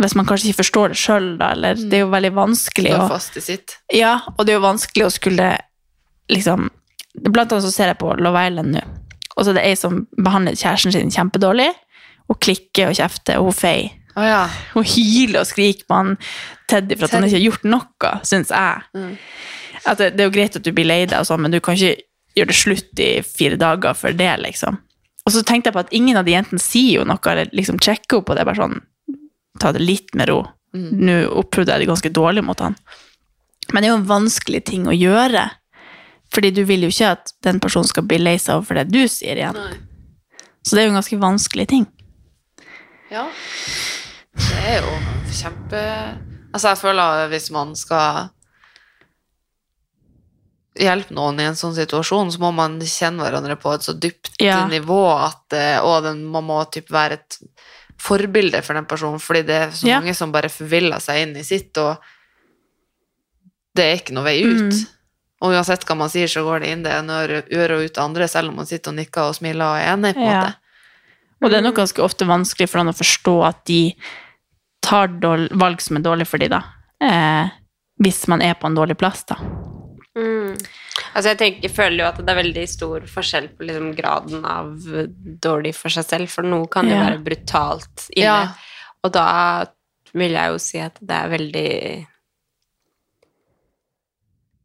Hvis 0.00 0.14
man 0.14 0.26
kanskje 0.28 0.50
ikke 0.50 0.60
forstår 0.62 0.92
det 0.92 0.98
sjøl, 1.00 1.28
da, 1.40 1.52
eller 1.56 1.78
Det 1.78 1.98
er 1.98 2.04
jo 2.04 2.10
veldig 2.12 2.32
vanskelig 2.36 2.92
Stå 2.92 3.06
fast 3.08 3.38
i 3.40 3.44
sitt. 3.44 3.78
Ja, 3.92 4.18
og 4.36 4.44
det 4.44 4.54
er 4.54 4.60
jo 4.60 4.66
vanskelig 4.66 5.06
å 5.06 5.14
skulle 5.14 5.48
liksom 6.32 6.68
Blant 7.14 7.52
annet 7.52 7.64
så 7.64 7.70
ser 7.70 7.92
jeg 7.92 8.00
på 8.00 8.10
Love 8.18 8.40
Island 8.42 8.74
nå, 8.74 8.80
og 9.36 9.44
så 9.44 9.52
er 9.52 9.60
det 9.60 9.66
ei 9.68 9.74
som 9.78 10.00
behandler 10.18 10.56
kjæresten 10.58 10.90
sin 10.94 11.12
kjempedårlig, 11.14 11.68
Hun 12.26 12.38
klikker 12.42 12.90
og 12.90 12.96
kjefter, 12.98 13.38
og 13.38 13.50
hun 13.50 13.54
feier. 13.54 13.92
Å 14.14 14.24
ja. 14.24 14.42
Hun 14.72 14.86
hyler 14.86 15.42
og 15.42 15.48
skriker 15.48 15.86
på 15.86 15.98
han 15.98 16.14
Teddy 16.70 16.96
for 16.96 17.06
at 17.06 17.16
han 17.16 17.26
ikke 17.26 17.38
har 17.38 17.44
gjort 17.44 17.66
noe, 17.68 18.12
syns 18.26 18.50
jeg. 18.54 18.84
Mm. 18.96 19.14
Det, 19.84 20.10
det 20.14 20.22
er 20.22 20.28
jo 20.28 20.34
greit 20.34 20.58
at 20.58 20.64
du 20.64 20.70
blir 20.72 20.88
lei 20.88 21.00
deg, 21.04 21.18
og 21.20 21.28
sånn, 21.28 21.42
men 21.44 21.54
du 21.54 21.60
kan 21.62 21.76
ikke 21.76 22.06
gjøre 22.38 22.50
det 22.50 22.58
slutt 22.58 23.02
i 23.02 23.10
fire 23.26 23.58
dager 23.60 23.96
for 23.98 24.16
det, 24.16 24.30
liksom. 24.42 24.78
Og 25.24 25.32
så 25.32 25.42
tenkte 25.46 25.70
jeg 25.70 25.76
på 25.76 25.84
at 25.86 25.94
ingen 25.96 26.18
av 26.20 26.26
de 26.26 26.34
jentene 26.34 26.60
sier 26.60 27.00
jo 27.00 27.06
noe, 27.08 27.20
eller 27.30 27.52
liksom 27.56 27.80
sjekker 27.80 28.20
opp 28.20 28.28
på 28.28 28.36
det. 28.36 28.44
bare 28.44 28.60
sånn, 28.60 28.80
Ta 29.62 29.70
det 29.72 29.84
litt 29.84 30.14
med 30.18 30.28
ro. 30.28 30.40
Mm. 30.74 30.88
Nå 31.06 31.12
oppfordrer 31.30 31.76
jeg 31.76 31.84
det 31.84 31.92
ganske 31.92 32.10
dårlig 32.10 32.42
mot 32.42 32.58
han. 32.58 32.74
Men 33.70 33.80
det 33.80 33.86
er 33.86 33.92
jo 33.92 34.00
en 34.00 34.08
vanskelig 34.08 34.64
ting 34.66 34.88
å 34.90 34.96
gjøre. 34.96 35.44
Fordi 36.34 36.50
du 36.50 36.64
vil 36.66 36.82
jo 36.82 36.90
ikke 36.90 37.12
at 37.14 37.30
den 37.46 37.60
personen 37.62 37.86
skal 37.86 38.06
bli 38.10 38.18
lei 38.18 38.34
seg 38.42 38.58
over 38.58 38.80
det 38.80 38.88
du 38.90 39.04
sier 39.06 39.38
igjen. 39.38 39.58
Så 40.66 40.74
det 40.74 40.82
er 40.82 40.88
jo 40.88 40.94
en 40.94 40.98
ganske 40.98 41.20
vanskelig 41.22 41.68
ting. 41.70 41.86
Ja. 43.12 43.28
Det 44.34 44.62
er 44.66 44.80
jo 44.82 44.94
kjempe 45.30 45.80
Altså, 46.54 46.70
jeg 46.70 46.78
føler 46.78 47.02
at 47.02 47.30
hvis 47.32 47.48
man 47.50 47.72
skal 47.74 48.28
hjelpe 50.78 51.14
noen 51.14 51.38
i 51.40 51.44
en 51.48 51.54
sånn 51.58 51.74
situasjon, 51.76 52.32
så 52.34 52.40
må 52.42 52.50
man 52.54 52.80
kjenne 52.80 53.22
hverandre 53.22 53.56
på 53.60 53.74
et 53.74 53.82
så 53.86 53.94
dypt 53.98 54.32
Ja. 54.42 54.66
nivå 54.66 55.00
at 55.26 55.52
eh, 55.52 55.78
Og 55.80 56.02
den, 56.02 56.24
man 56.24 56.44
må 56.44 56.64
typ 56.70 56.88
være 56.90 57.12
et 57.20 57.38
forbilde 57.98 58.60
for 58.62 58.74
den 58.74 58.84
personen, 58.86 59.20
fordi 59.22 59.42
det 59.46 59.54
er 59.54 59.70
så 59.70 59.86
Ja. 59.86 60.00
mange 60.00 60.14
som 60.14 60.32
bare 60.32 60.48
forviller 60.50 60.98
seg 61.00 61.22
inn 61.28 61.36
i 61.36 61.42
sitt, 61.46 61.76
og 61.78 61.96
det 63.74 63.84
er 63.84 63.96
ikke 63.98 64.14
noe 64.14 64.24
vei 64.24 64.42
ut. 64.44 64.72
Mm. 64.72 64.86
Og 65.44 65.52
uansett 65.52 65.84
hva 65.84 65.96
man 65.96 66.08
sier, 66.10 66.26
så 66.30 66.42
går 66.46 66.60
det 66.60 66.68
inn 66.72 66.82
det 66.82 66.92
ene 66.92 67.20
øret 67.26 67.70
og 67.74 67.84
ut 67.84 67.94
det 67.94 68.02
andre, 68.02 68.28
selv 68.28 68.48
om 68.50 68.56
man 68.56 68.66
sitter 68.66 68.90
og 68.90 68.96
nikker 68.96 69.28
og 69.28 69.34
smiler 69.34 69.64
og 69.66 69.78
er 69.78 69.92
enig, 69.94 70.14
på 70.14 70.20
en 70.20 70.26
Ja. 70.30 70.40
måte. 70.42 70.54
Og 71.42 71.50
det 71.50 71.58
er 71.58 71.62
nok 71.62 71.74
ganske 71.76 72.02
ofte 72.02 72.24
vanskelig 72.24 72.68
for 72.70 72.78
han 72.78 72.88
å 72.88 72.96
forstå 72.96 73.46
at 73.46 73.64
de 73.66 73.94
tar 74.80 75.08
valg 75.52 75.80
som 75.80 75.96
er 75.96 76.00
dårlig 76.02 76.26
for 76.26 76.38
de 76.38 76.48
da. 76.48 76.62
Eh, 77.00 77.50
hvis 78.00 78.26
man 78.28 78.40
er 78.42 78.54
på 78.54 78.66
en 78.66 78.74
dårlig 78.74 78.96
plass, 78.96 79.24
da. 79.24 79.34
Mm. 80.16 80.54
Altså 81.14 81.28
jeg, 81.32 81.38
tenker, 81.38 81.62
jeg 81.66 81.70
føler 81.74 81.98
jo 82.04 82.06
at 82.08 82.18
det 82.22 82.28
er 82.30 82.38
veldig 82.42 82.64
stor 82.70 83.00
forskjell 83.10 83.48
på 83.56 83.66
liksom 83.66 83.88
graden 83.98 84.44
av 84.46 84.76
dårlig 85.42 85.74
for 85.74 85.88
seg 85.90 86.04
selv, 86.06 86.28
for 86.30 86.42
noe 86.46 86.66
kan 86.70 86.86
jo 86.86 86.94
Ja. 86.94 87.04
være 87.08 87.22
brutalt 87.24 88.08
inne. 88.14 88.24
Ja. 88.24 88.52
Og 89.02 89.12
da 89.12 89.66
vil 90.14 90.30
jeg 90.32 90.50
jo 90.52 90.58
si 90.62 90.78
at 90.78 90.98
det 91.02 91.10
er 91.18 91.28
veldig 91.32 92.06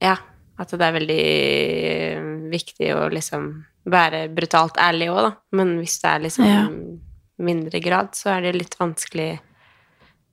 Ja, 0.02 0.16
at 0.60 0.72
det 0.72 0.86
er 0.86 0.96
veldig 0.96 2.50
viktig 2.54 2.92
å 2.96 3.10
liksom 3.12 3.50
være 3.90 4.28
brutalt 4.36 4.78
ærlig 4.80 5.10
òg, 5.12 5.22
da. 5.26 5.32
Men 5.58 5.78
hvis 5.80 5.98
det 6.02 6.10
er 6.12 6.20
liksom 6.28 6.46
Ja. 6.46 6.68
mindre 7.40 7.80
grad, 7.82 8.12
så 8.16 8.38
er 8.38 8.42
det 8.42 8.56
litt 8.56 8.76
vanskelig 8.80 9.40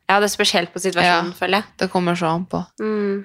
Ja, 0.08 0.20
det 0.20 0.28
er 0.30 0.36
spesielt 0.44 0.72
på 0.72 0.78
situasjonen, 0.78 1.32
Ja. 1.32 1.38
føler 1.40 1.56
jeg. 1.58 1.64
Det 1.78 1.90
kommer 1.90 2.14
så 2.14 2.28
an 2.32 2.46
på. 2.46 2.64
Mm. 2.78 3.24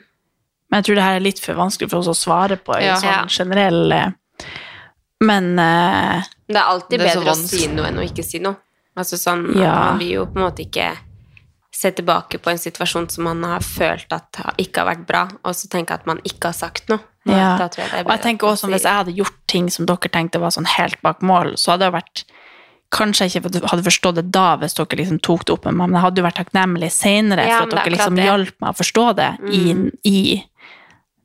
Men 0.71 0.79
jeg 0.81 0.85
tror 0.87 0.95
det 0.95 1.03
her 1.03 1.15
er 1.19 1.25
litt 1.25 1.39
for 1.43 1.53
vanskelig 1.59 1.89
for 1.91 1.99
oss 1.99 2.07
å 2.07 2.15
svare 2.15 2.57
på 2.57 2.77
i 2.79 2.85
Ja. 2.85 2.95
sånn 2.95 3.11
Ja. 3.11 3.25
generell 3.27 3.91
eh, 3.91 4.11
Men 5.21 5.59
uh, 5.59 6.23
Det 6.47 6.55
er 6.57 6.63
alltid 6.65 6.99
Det 6.99 7.01
er 7.11 7.15
bedre 7.19 7.31
å 7.31 7.35
si 7.35 7.67
noe 7.67 7.87
enn 7.91 7.99
å 8.01 8.05
ikke 8.09 8.23
si 8.25 8.39
noe. 8.39 8.55
Altså 8.97 9.17
sånn, 9.19 9.55
Ja. 9.55 9.75
Man 9.91 9.99
vil 9.99 10.13
jo 10.15 10.25
på 10.25 10.37
en 10.39 10.45
måte 10.49 10.65
ikke 10.65 10.97
se 11.71 11.91
tilbake 11.91 12.37
på 12.41 12.49
en 12.51 12.57
situasjon 12.57 13.09
som 13.09 13.23
man 13.23 13.43
har 13.43 13.59
følt 13.63 14.11
at 14.11 14.31
ikke 14.59 14.81
har 14.83 14.89
vært 14.95 15.05
bra, 15.07 15.21
og 15.45 15.53
så 15.55 15.69
tenke 15.71 15.91
at 15.95 16.05
man 16.05 16.19
ikke 16.27 16.49
har 16.51 16.53
sagt 16.53 16.89
noe. 16.89 16.99
Ja. 17.25 17.55
Da 17.57 17.67
tror 17.69 17.83
jeg 17.85 17.91
det 17.91 17.99
er 17.99 18.05
Og 18.05 18.11
jeg 18.11 18.21
tenker 18.21 18.47
å 18.47 18.51
også 18.55 18.65
si- 18.67 18.73
Hvis 18.73 18.83
jeg 18.83 18.97
hadde 18.97 19.15
gjort 19.15 19.37
ting 19.47 19.69
som 19.69 19.85
dere 19.85 20.09
tenkte 20.09 20.39
var 20.39 20.49
sånn 20.49 20.65
helt 20.67 20.99
bak 21.03 21.21
mål, 21.21 21.53
så 21.55 21.71
hadde 21.77 21.91
det 21.91 21.93
vært 22.01 22.23
Kanskje 22.91 23.29
jeg 23.29 23.41
ikke 23.41 23.61
hadde 23.69 23.83
forstått 23.87 24.15
det 24.15 24.31
da, 24.31 24.57
hvis 24.57 24.73
dere 24.75 24.97
liksom 24.99 25.21
tok 25.21 25.45
det 25.45 25.53
opp 25.53 25.63
med 25.65 25.75
meg, 25.75 25.87
men 25.89 25.95
jeg 25.95 26.03
hadde 26.03 26.17
jo 26.19 26.25
vært 26.27 26.39
takknemlig 26.43 26.89
senere 26.91 27.45
Ja, 27.47 27.59
for 27.61 27.67
at 27.67 27.73
er 27.73 27.77
dere 27.85 27.93
liksom 27.95 28.15
det. 28.17 28.25
hjalp 28.25 28.53
meg 28.59 28.69
å 28.73 28.77
forstå 28.81 29.15
det 29.15 29.29
i, 29.47 29.91
i 30.03 30.43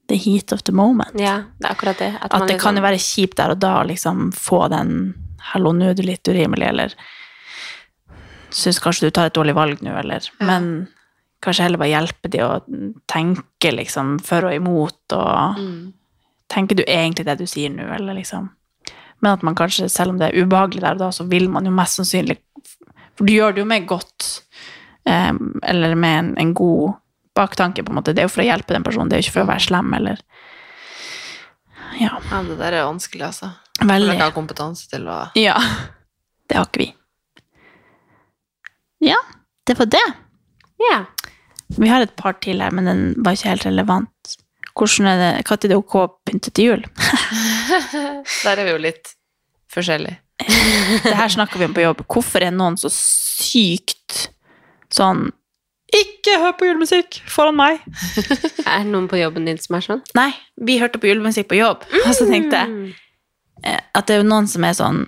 the 0.09 0.17
heat 0.17 0.53
of 0.53 0.63
the 0.65 0.73
moment. 0.73 1.19
Ja, 1.21 1.43
det 1.59 1.67
er 1.67 1.73
akkurat 1.75 1.99
det. 1.99 2.13
At, 2.21 2.35
At 2.35 2.49
det 2.49 2.61
kan 2.61 2.75
jo 2.77 2.81
liksom- 2.81 2.83
være 2.83 2.99
kjipt 2.99 3.37
der 3.37 3.51
og 3.51 3.59
da 3.61 3.83
å 3.83 3.87
liksom 3.87 4.33
få 4.33 4.69
den 4.71 5.15
'hallo, 5.39 5.73
nå 5.73 5.91
er 5.91 5.95
du 5.95 6.03
litt 6.03 6.23
urimelig', 6.29 6.69
eller 6.69 6.95
'syns 8.51 8.79
kanskje 8.83 9.01
du 9.07 9.11
tar 9.11 9.27
et 9.27 9.35
dårlig 9.35 9.55
valg 9.55 9.79
nå', 9.83 9.99
eller 9.99 10.21
Men 10.41 10.89
kanskje 11.43 11.63
heller 11.67 11.79
bare 11.79 11.89
hjelpe 11.95 12.31
de 12.31 12.39
å 12.39 12.61
tenke 13.09 13.73
liksom 13.75 14.19
for 14.25 14.47
og 14.47 14.55
imot, 14.55 15.13
og 15.13 15.57
Mm. 15.59 15.93
tenker 16.49 16.77
du 16.77 16.83
egentlig 16.87 17.25
det 17.25 17.39
du 17.39 17.45
sier 17.47 17.71
nå, 17.71 17.83
eller 17.95 18.15
liksom 18.15 18.51
Men 19.23 19.33
at 19.33 19.43
man 19.43 19.55
kanskje, 19.55 19.89
selv 19.91 20.11
om 20.11 20.19
det 20.19 20.35
er 20.35 20.45
ubehagelig 20.45 20.81
der 20.81 20.93
og 20.93 20.99
da, 20.99 21.09
så 21.11 21.27
vil 21.29 21.49
man 21.49 21.65
jo 21.65 21.71
mest 21.71 21.97
sannsynlig 21.99 22.37
For 23.17 23.25
du 23.25 23.33
gjør 23.33 23.55
det 23.55 23.59
jo 23.63 23.65
med 23.65 23.87
godt, 23.87 24.43
um, 25.07 25.59
eller 25.63 25.95
med 25.95 26.19
en, 26.19 26.35
en 26.39 26.55
god 26.55 26.95
baktanke, 27.37 27.85
på 27.85 27.93
en 27.93 28.01
måte. 28.01 28.15
Det 28.17 28.25
er 28.25 28.29
jo 28.29 28.33
for 28.35 28.45
å 28.45 28.49
hjelpe 28.49 28.75
den 28.75 28.87
personen, 28.87 29.11
det 29.11 29.19
er 29.19 29.23
jo 29.23 29.29
ikke 29.29 29.37
for 29.39 29.47
å 29.47 29.53
være 29.53 29.67
slem, 29.69 29.95
eller 30.01 30.23
Ja. 32.01 32.17
Ja, 32.31 32.43
det 32.45 32.59
der 32.59 32.75
er 32.77 32.89
vanskelig, 32.89 33.25
altså. 33.31 33.53
Veldig. 33.81 34.09
For 34.09 34.17
ikke 34.17 34.29
har 34.29 34.37
kompetanse 34.37 34.89
til 34.91 35.07
å 35.09 35.21
Ja. 35.37 35.57
Det 36.49 36.57
har 36.59 36.67
ikke 36.69 36.85
vi. 36.85 36.91
Ja, 39.07 39.19
det 39.67 39.79
var 39.79 39.87
det. 39.93 40.07
Ja. 40.81 41.05
Vi 41.77 41.89
har 41.89 42.01
et 42.05 42.17
par 42.17 42.37
til 42.41 42.61
her, 42.63 42.71
men 42.71 42.87
den 42.87 43.01
var 43.25 43.37
ikke 43.37 43.51
helt 43.51 43.67
relevant. 43.67 44.37
Hvordan 44.77 45.09
er 45.09 45.17
det, 45.19 45.49
Når 45.49 45.65
er 45.65 45.69
det 45.69 45.77
ok 45.77 45.95
å 45.97 46.07
pynte 46.25 46.53
til 46.53 46.65
jul? 46.71 46.85
Der 48.45 48.59
er 48.61 48.65
vi 48.65 48.75
jo 48.75 48.79
litt 48.79 49.15
forskjellige. 49.73 50.21
Det 51.03 51.17
her 51.17 51.33
snakker 51.33 51.59
vi 51.59 51.69
om 51.69 51.75
på 51.75 51.85
jobb. 51.85 52.05
Hvorfor 52.07 52.45
er 52.45 52.53
noen 52.53 52.77
så 52.77 52.91
sykt 52.93 54.29
sånn 54.93 55.31
Ikke 55.95 56.39
hør 56.43 56.55
på 56.59 56.67
julemusikk 56.67 57.21
foran 57.31 57.55
meg! 57.59 57.83
Er 58.67 58.83
det 58.83 58.91
noen 58.91 59.07
på 59.11 59.21
jobben 59.21 59.47
din 59.47 59.59
som 59.63 59.77
er 59.79 59.85
sånn? 59.85 60.01
Nei, 60.19 60.33
vi 60.59 60.81
hørte 60.83 60.99
på 60.99 61.07
julemusikk 61.07 61.47
på 61.53 61.61
jobb, 61.61 61.85
og 62.03 62.09
så 62.17 62.27
tenkte 62.27 62.59
jeg 62.65 62.95
eh, 63.63 63.79
at 63.95 64.09
det 64.09 64.17
er 64.17 64.25
jo 64.25 64.27
noen 64.27 64.49
som 64.51 64.67
er 64.67 64.75
sånn 64.75 65.05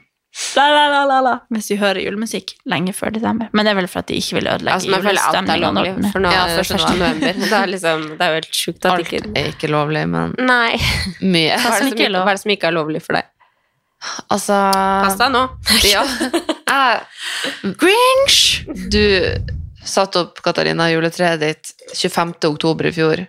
la, 0.54 0.68
la, 0.70 0.84
la, 0.92 1.00
la, 1.08 1.16
la, 1.24 1.32
hvis 1.50 1.66
de 1.72 1.78
hører 1.80 1.98
julemusikk 2.04 2.52
lenge 2.70 2.92
før 2.94 3.10
desember. 3.16 3.48
Men 3.56 3.66
det 3.66 3.72
er 3.72 3.78
vel 3.80 3.88
for 3.90 4.04
at 4.04 4.10
de 4.12 4.18
ikke 4.20 4.36
vil 4.38 4.46
ødelegge 4.52 4.76
Altså, 4.76 4.92
alt 4.94 5.08
julestemninga. 5.08 6.12
for 6.12 6.22
nå 6.22 6.30
Ja, 6.30 6.44
er 6.46 6.60
det 6.60 6.76
1. 6.76 6.84
november. 6.94 7.40
Det 7.48 7.58
er 7.58 7.72
liksom, 7.72 8.04
det 8.12 8.22
er 8.22 8.30
jo 8.30 8.38
helt 8.38 8.60
sjukt 8.60 8.84
at 8.84 8.92
Alt 8.92 9.08
ikke 9.08 9.22
er 9.34 9.50
ikke 9.50 9.70
lovlig, 9.72 10.04
men 10.12 10.36
Nei. 10.38 10.78
mye. 11.24 11.58
Hva 11.58 11.72
er, 11.72 11.80
det 11.80 11.80
som 11.80 11.90
ikke 11.90 12.06
er 12.06 12.14
lov? 12.14 12.28
hva 12.28 12.36
er 12.36 12.38
det 12.38 12.44
som 12.44 12.54
ikke 12.54 12.70
er 12.70 12.76
lovlig 12.78 13.02
for 13.02 13.18
deg? 13.18 13.32
Altså 14.30 14.58
Pass 15.02 15.18
deg 15.18 15.32
nå. 15.34 15.42
Ja. 15.90 16.04
Grinch! 17.82 18.38
Du 18.94 19.02
satte 19.88 20.24
opp 20.24 20.42
Katarina 20.44 20.90
juletreet 20.92 21.40
ditt 21.42 21.72
25. 21.94 22.36
oktober 22.50 22.90
i 22.90 22.94
fjor. 22.94 23.24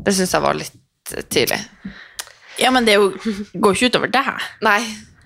Det 0.00 0.14
syns 0.16 0.34
jeg 0.34 0.44
var 0.44 0.58
litt 0.58 1.14
tidlig. 1.32 1.60
Ja, 2.60 2.70
men 2.74 2.84
det 2.84 2.98
jo, 2.98 3.12
går 3.54 3.76
ikke 3.76 3.90
utover 3.92 4.12
deg. 4.12 4.48
Nei, 4.64 4.80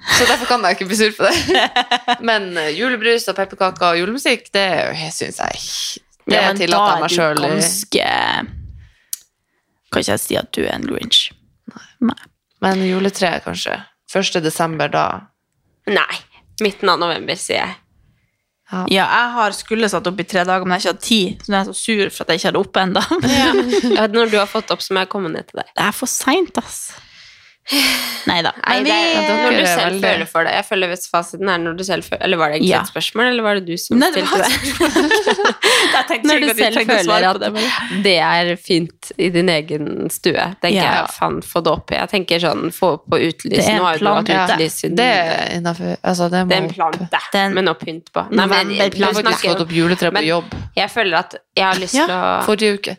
så 0.04 0.26
derfor 0.28 0.46
kan 0.48 0.64
jeg 0.66 0.76
ikke 0.76 0.88
bli 0.90 0.98
sur 0.98 1.14
på 1.16 1.26
det. 1.26 1.64
Men 2.28 2.52
eh, 2.60 2.74
julebrus 2.76 3.26
og 3.32 3.38
pepperkaker 3.38 3.94
og 3.94 4.00
julemusikk, 4.02 4.50
det 4.54 4.66
syns 5.16 5.40
jeg 5.40 5.62
Det 6.28 6.36
Ja, 6.36 6.52
tillater 6.56 6.92
jeg 6.92 7.04
meg 7.04 7.16
Da 7.16 7.24
er 7.24 7.38
du 7.38 7.42
ganske 7.46 8.04
Kan 9.88 10.04
ikke 10.04 10.12
jeg 10.12 10.22
si 10.22 10.36
at 10.38 10.50
du 10.52 10.60
er 10.64 10.74
en 10.76 10.86
grinch. 10.88 11.30
Nei. 12.04 12.20
Men 12.64 12.84
juletreet, 12.84 13.44
kanskje. 13.44 13.78
1. 14.12 14.40
desember, 14.44 14.92
da 14.92 15.06
Nei. 15.90 16.20
Midten 16.62 16.92
av 16.92 17.00
november, 17.00 17.36
sier 17.38 17.60
jeg. 17.60 17.74
Ja, 18.92 19.06
jeg 19.06 19.32
har 19.36 19.56
skulle 19.56 19.88
satt 19.92 20.06
opp 20.10 20.20
i 20.20 20.26
tre 20.28 20.44
dager, 20.46 20.66
men 20.66 20.76
jeg 20.76 20.82
har 20.82 20.84
ikke 20.84 20.96
hatt 20.96 21.08
tid. 21.08 21.44
Så 21.44 21.52
nå 21.52 21.56
er 21.56 21.62
jeg 21.62 21.70
så 21.70 21.78
sur 21.78 22.12
for 22.14 22.24
at 22.24 22.32
jeg 22.34 22.40
ikke 22.42 22.50
har 22.50 22.56
det 22.56 22.62
oppe 22.64 22.84
ennå. 22.84 23.02
Ja, 23.94 24.06
når 24.18 24.32
du 24.32 24.38
har 24.40 24.50
fått 24.50 24.74
opp, 24.74 24.84
så 24.84 24.94
må 24.94 25.04
jeg 25.04 25.12
komme 25.14 25.32
ned 25.32 25.50
til 25.50 25.62
deg. 25.62 25.72
Det 25.74 25.88
er 25.88 25.96
for 25.96 26.10
seint, 26.10 26.60
ass. 26.60 26.80
Nei 28.26 28.42
da. 28.44 28.50
Men 28.68 28.84
vi- 28.84 28.90
når 28.92 29.50
du 29.56 29.66
selv 29.66 29.78
veldig- 29.94 30.00
føler 30.04 30.26
for 30.28 30.44
det. 30.44 30.52
Jeg 30.54 30.64
føler 30.68 30.88
hvis 30.92 31.06
fasiten 31.10 31.48
er 31.48 31.58
når 31.58 31.76
du 31.78 31.84
selv 31.84 32.04
føler 32.04 32.22
Eller 32.24 32.36
var 32.36 32.48
det 32.50 32.56
egentlig 32.60 32.70
Ja. 32.70 32.80
et 32.80 32.88
spørsmål, 32.92 33.28
eller 33.30 33.42
var 33.42 33.54
det 33.54 33.64
du 33.66 33.76
som 33.76 33.98
Nei, 33.98 34.10
det 34.10 34.24
stilte 34.24 34.38
det? 34.44 36.24
Når 36.24 36.40
du 36.40 36.48
selv 36.54 36.76
føler 36.88 37.28
at 37.28 37.40
det. 37.40 37.50
Det 38.04 38.16
er 38.18 38.56
fint 38.56 39.12
i 39.18 39.28
din 39.30 39.48
egen 39.48 40.10
stue, 40.10 40.44
tenker 40.60 40.76
Ja. 40.76 40.92
jeg. 41.02 41.08
Faen, 41.18 41.40
få 41.42 41.62
det 41.64 41.72
opp. 41.72 41.90
Jeg 41.90 42.08
tenker 42.10 42.38
sånn, 42.40 42.70
få 42.74 42.98
på 43.08 43.16
utlys. 43.20 43.56
Det 43.58 43.64
er 43.64 43.70
en 43.70 43.78
Nå 43.78 43.84
har 43.84 43.94
jo 43.94 43.98
du 43.98 44.04
plan 44.04 44.26
hatt 44.26 44.60
siden 44.60 44.96
Det 44.96 45.08
er 45.08 45.56
innafor. 45.58 45.96
Altså, 46.04 46.30
det 46.30 46.48
Det 46.48 46.58
er 46.58 46.62
en 46.62 46.70
plante, 46.70 47.08
Det 47.32 47.40
en- 47.40 47.54
men 47.54 47.66
å 47.66 47.74
pynte 47.78 48.10
på. 48.12 48.26
Nei, 48.30 48.46
men, 48.46 48.70
jeg, 48.70 48.92
fått 48.92 49.24
snakker, 49.24 49.60
opp 49.60 49.68
juletre 49.70 50.10
på 50.12 50.24
jobb 50.24 50.44
jeg 50.76 50.90
føler 50.90 51.14
at 51.18 51.34
jeg 51.56 51.64
har 51.64 51.74
lyst 51.80 51.94
Ja, 51.94 52.06
til 52.06 52.14
å 52.14 52.44
forrige 52.44 52.74
uke. 52.78 52.96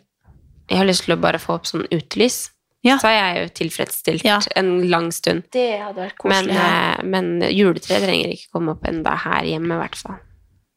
Jeg 0.68 0.78
har 0.78 0.84
lyst 0.86 1.04
til 1.04 1.14
å 1.16 1.20
bare 1.20 1.38
få 1.38 1.54
opp 1.54 1.64
sånn 1.66 1.86
utelys. 1.92 2.50
Ja. 2.86 2.96
Så 3.02 3.10
er 3.10 3.16
jeg 3.18 3.42
jo 3.42 3.52
tilfredsstilt 3.60 4.24
Ja. 4.24 4.38
en 4.56 4.70
lang 4.92 5.10
stund. 5.12 5.42
Det 5.52 5.66
hadde 5.82 5.98
vært 6.06 6.24
Men, 6.24 6.46
koselig. 6.46 6.54
ja. 6.54 6.68
eh, 6.94 7.02
men 7.04 7.30
juletreet 7.50 8.04
trenger 8.06 8.32
ikke 8.36 8.52
komme 8.54 8.76
opp 8.76 8.86
enda 8.88 9.16
her 9.26 9.42
hjemme, 9.50 9.74
i 9.74 9.82
hvert 9.82 9.96
fall. 10.00 10.18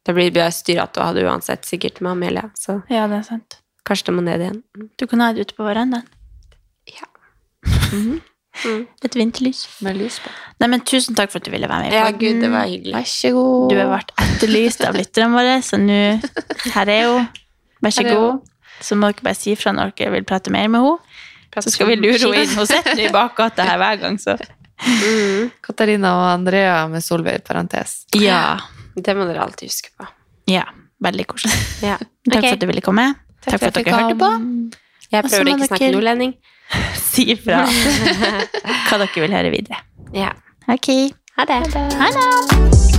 Det 0.05 0.15
blir 0.17 0.31
bare 0.33 0.51
styr 0.55 0.79
at 0.81 0.93
du 0.95 1.01
hadde 1.03 1.23
uansett, 1.27 1.67
sikkert 1.69 2.01
med 2.01 2.11
Amelia. 2.15 2.47
Så 2.57 2.79
ja, 2.89 3.05
det 3.11 3.19
er 3.19 3.27
sant. 3.27 3.59
kanskje 3.85 4.09
det 4.09 4.13
må 4.15 4.23
ned 4.25 4.41
igjen. 4.41 4.63
Du 4.97 5.05
kan 5.07 5.21
ha 5.21 5.31
det 5.33 5.45
ute 5.47 5.55
på 5.57 5.63
verandaen. 5.69 6.07
Ja. 6.89 7.05
Mm. 8.65 8.87
Et 9.05 9.15
vinterlys. 9.15 9.59
Med 9.85 9.95
lys 9.95 10.17
på. 10.19 10.29
Nei, 10.59 10.67
men 10.73 10.81
tusen 10.83 11.15
takk 11.15 11.31
for 11.31 11.39
at 11.39 11.45
du 11.47 11.51
ville 11.53 11.67
være 11.69 11.85
med. 11.85 11.93
Ja, 11.95 12.09
gud, 12.11 12.41
det 12.43 12.49
var 12.51 12.65
hyggelig. 12.67 12.95
Vær 12.97 13.05
så 13.07 13.29
god. 13.31 13.69
Du 13.71 13.75
har 13.79 13.87
vært 13.93 14.09
etterlyst 14.19 14.81
av 14.83 14.97
lytterne 14.97 15.37
våre, 15.37 15.53
så 15.63 15.79
nå 15.79 15.99
Her 16.73 16.91
er 16.91 17.05
hun. 17.07 17.27
Vær 17.85 17.93
så 17.95 18.03
god. 18.09 18.41
Så 18.83 18.97
må 18.99 19.11
dere 19.13 19.23
bare 19.29 19.37
si 19.39 19.53
fra 19.59 19.71
når 19.77 19.93
dere 19.95 20.11
vil 20.17 20.27
prate 20.27 20.51
mer 20.51 20.67
med 20.67 20.81
henne. 20.83 21.08
Så 21.57 21.71
skal 21.73 21.87
vi 21.89 21.95
lure 21.99 22.17
henne 22.17 22.43
inn. 22.45 22.51
Hun 22.55 22.67
sitter 22.69 22.99
i 23.01 23.09
bakgata 23.13 23.65
her 23.65 23.79
hver 23.81 24.01
gang, 24.03 24.19
så 24.21 24.37
Katarina 25.65 26.13
og 26.15 26.27
Andrea 26.33 26.75
med 26.87 27.03
Solveig, 27.03 27.41
parentes. 27.43 28.03
Ja. 28.15 28.59
Det 28.95 29.15
må 29.15 29.25
dere 29.29 29.43
alltid 29.47 29.71
huske 29.71 29.91
på. 29.97 30.07
ja. 30.51 30.67
Veldig 30.99 31.23
koselig. 31.31 31.55
Ja. 31.79 31.93
Takk 31.95 32.41
okay. 32.41 32.49
for 32.49 32.57
at 32.57 32.59
du 32.59 32.65
ville 32.67 32.81
komme. 32.83 33.05
Takk, 33.45 33.53
for 33.61 33.69
at 33.69 33.77
dere 33.79 33.93
hørte 33.95 34.17
på. 34.19 34.31
Jeg 35.13 35.23
prøver 35.29 35.47
å 35.47 35.53
ikke 35.53 35.63
å 35.63 35.69
snakke 35.69 35.85
dere- 35.85 35.95
nordlending. 35.95 36.35
si 37.13 37.29
ifra 37.31 37.63
hva 38.91 38.99
dere 38.99 39.23
vil 39.23 39.39
høre 39.39 39.55
videre. 39.55 39.79
Ja. 40.11 40.35
Ok. 40.67 40.91
Ha 41.39 41.47
det. 41.47 41.63
Ha 41.71 42.15
det. 42.19 42.98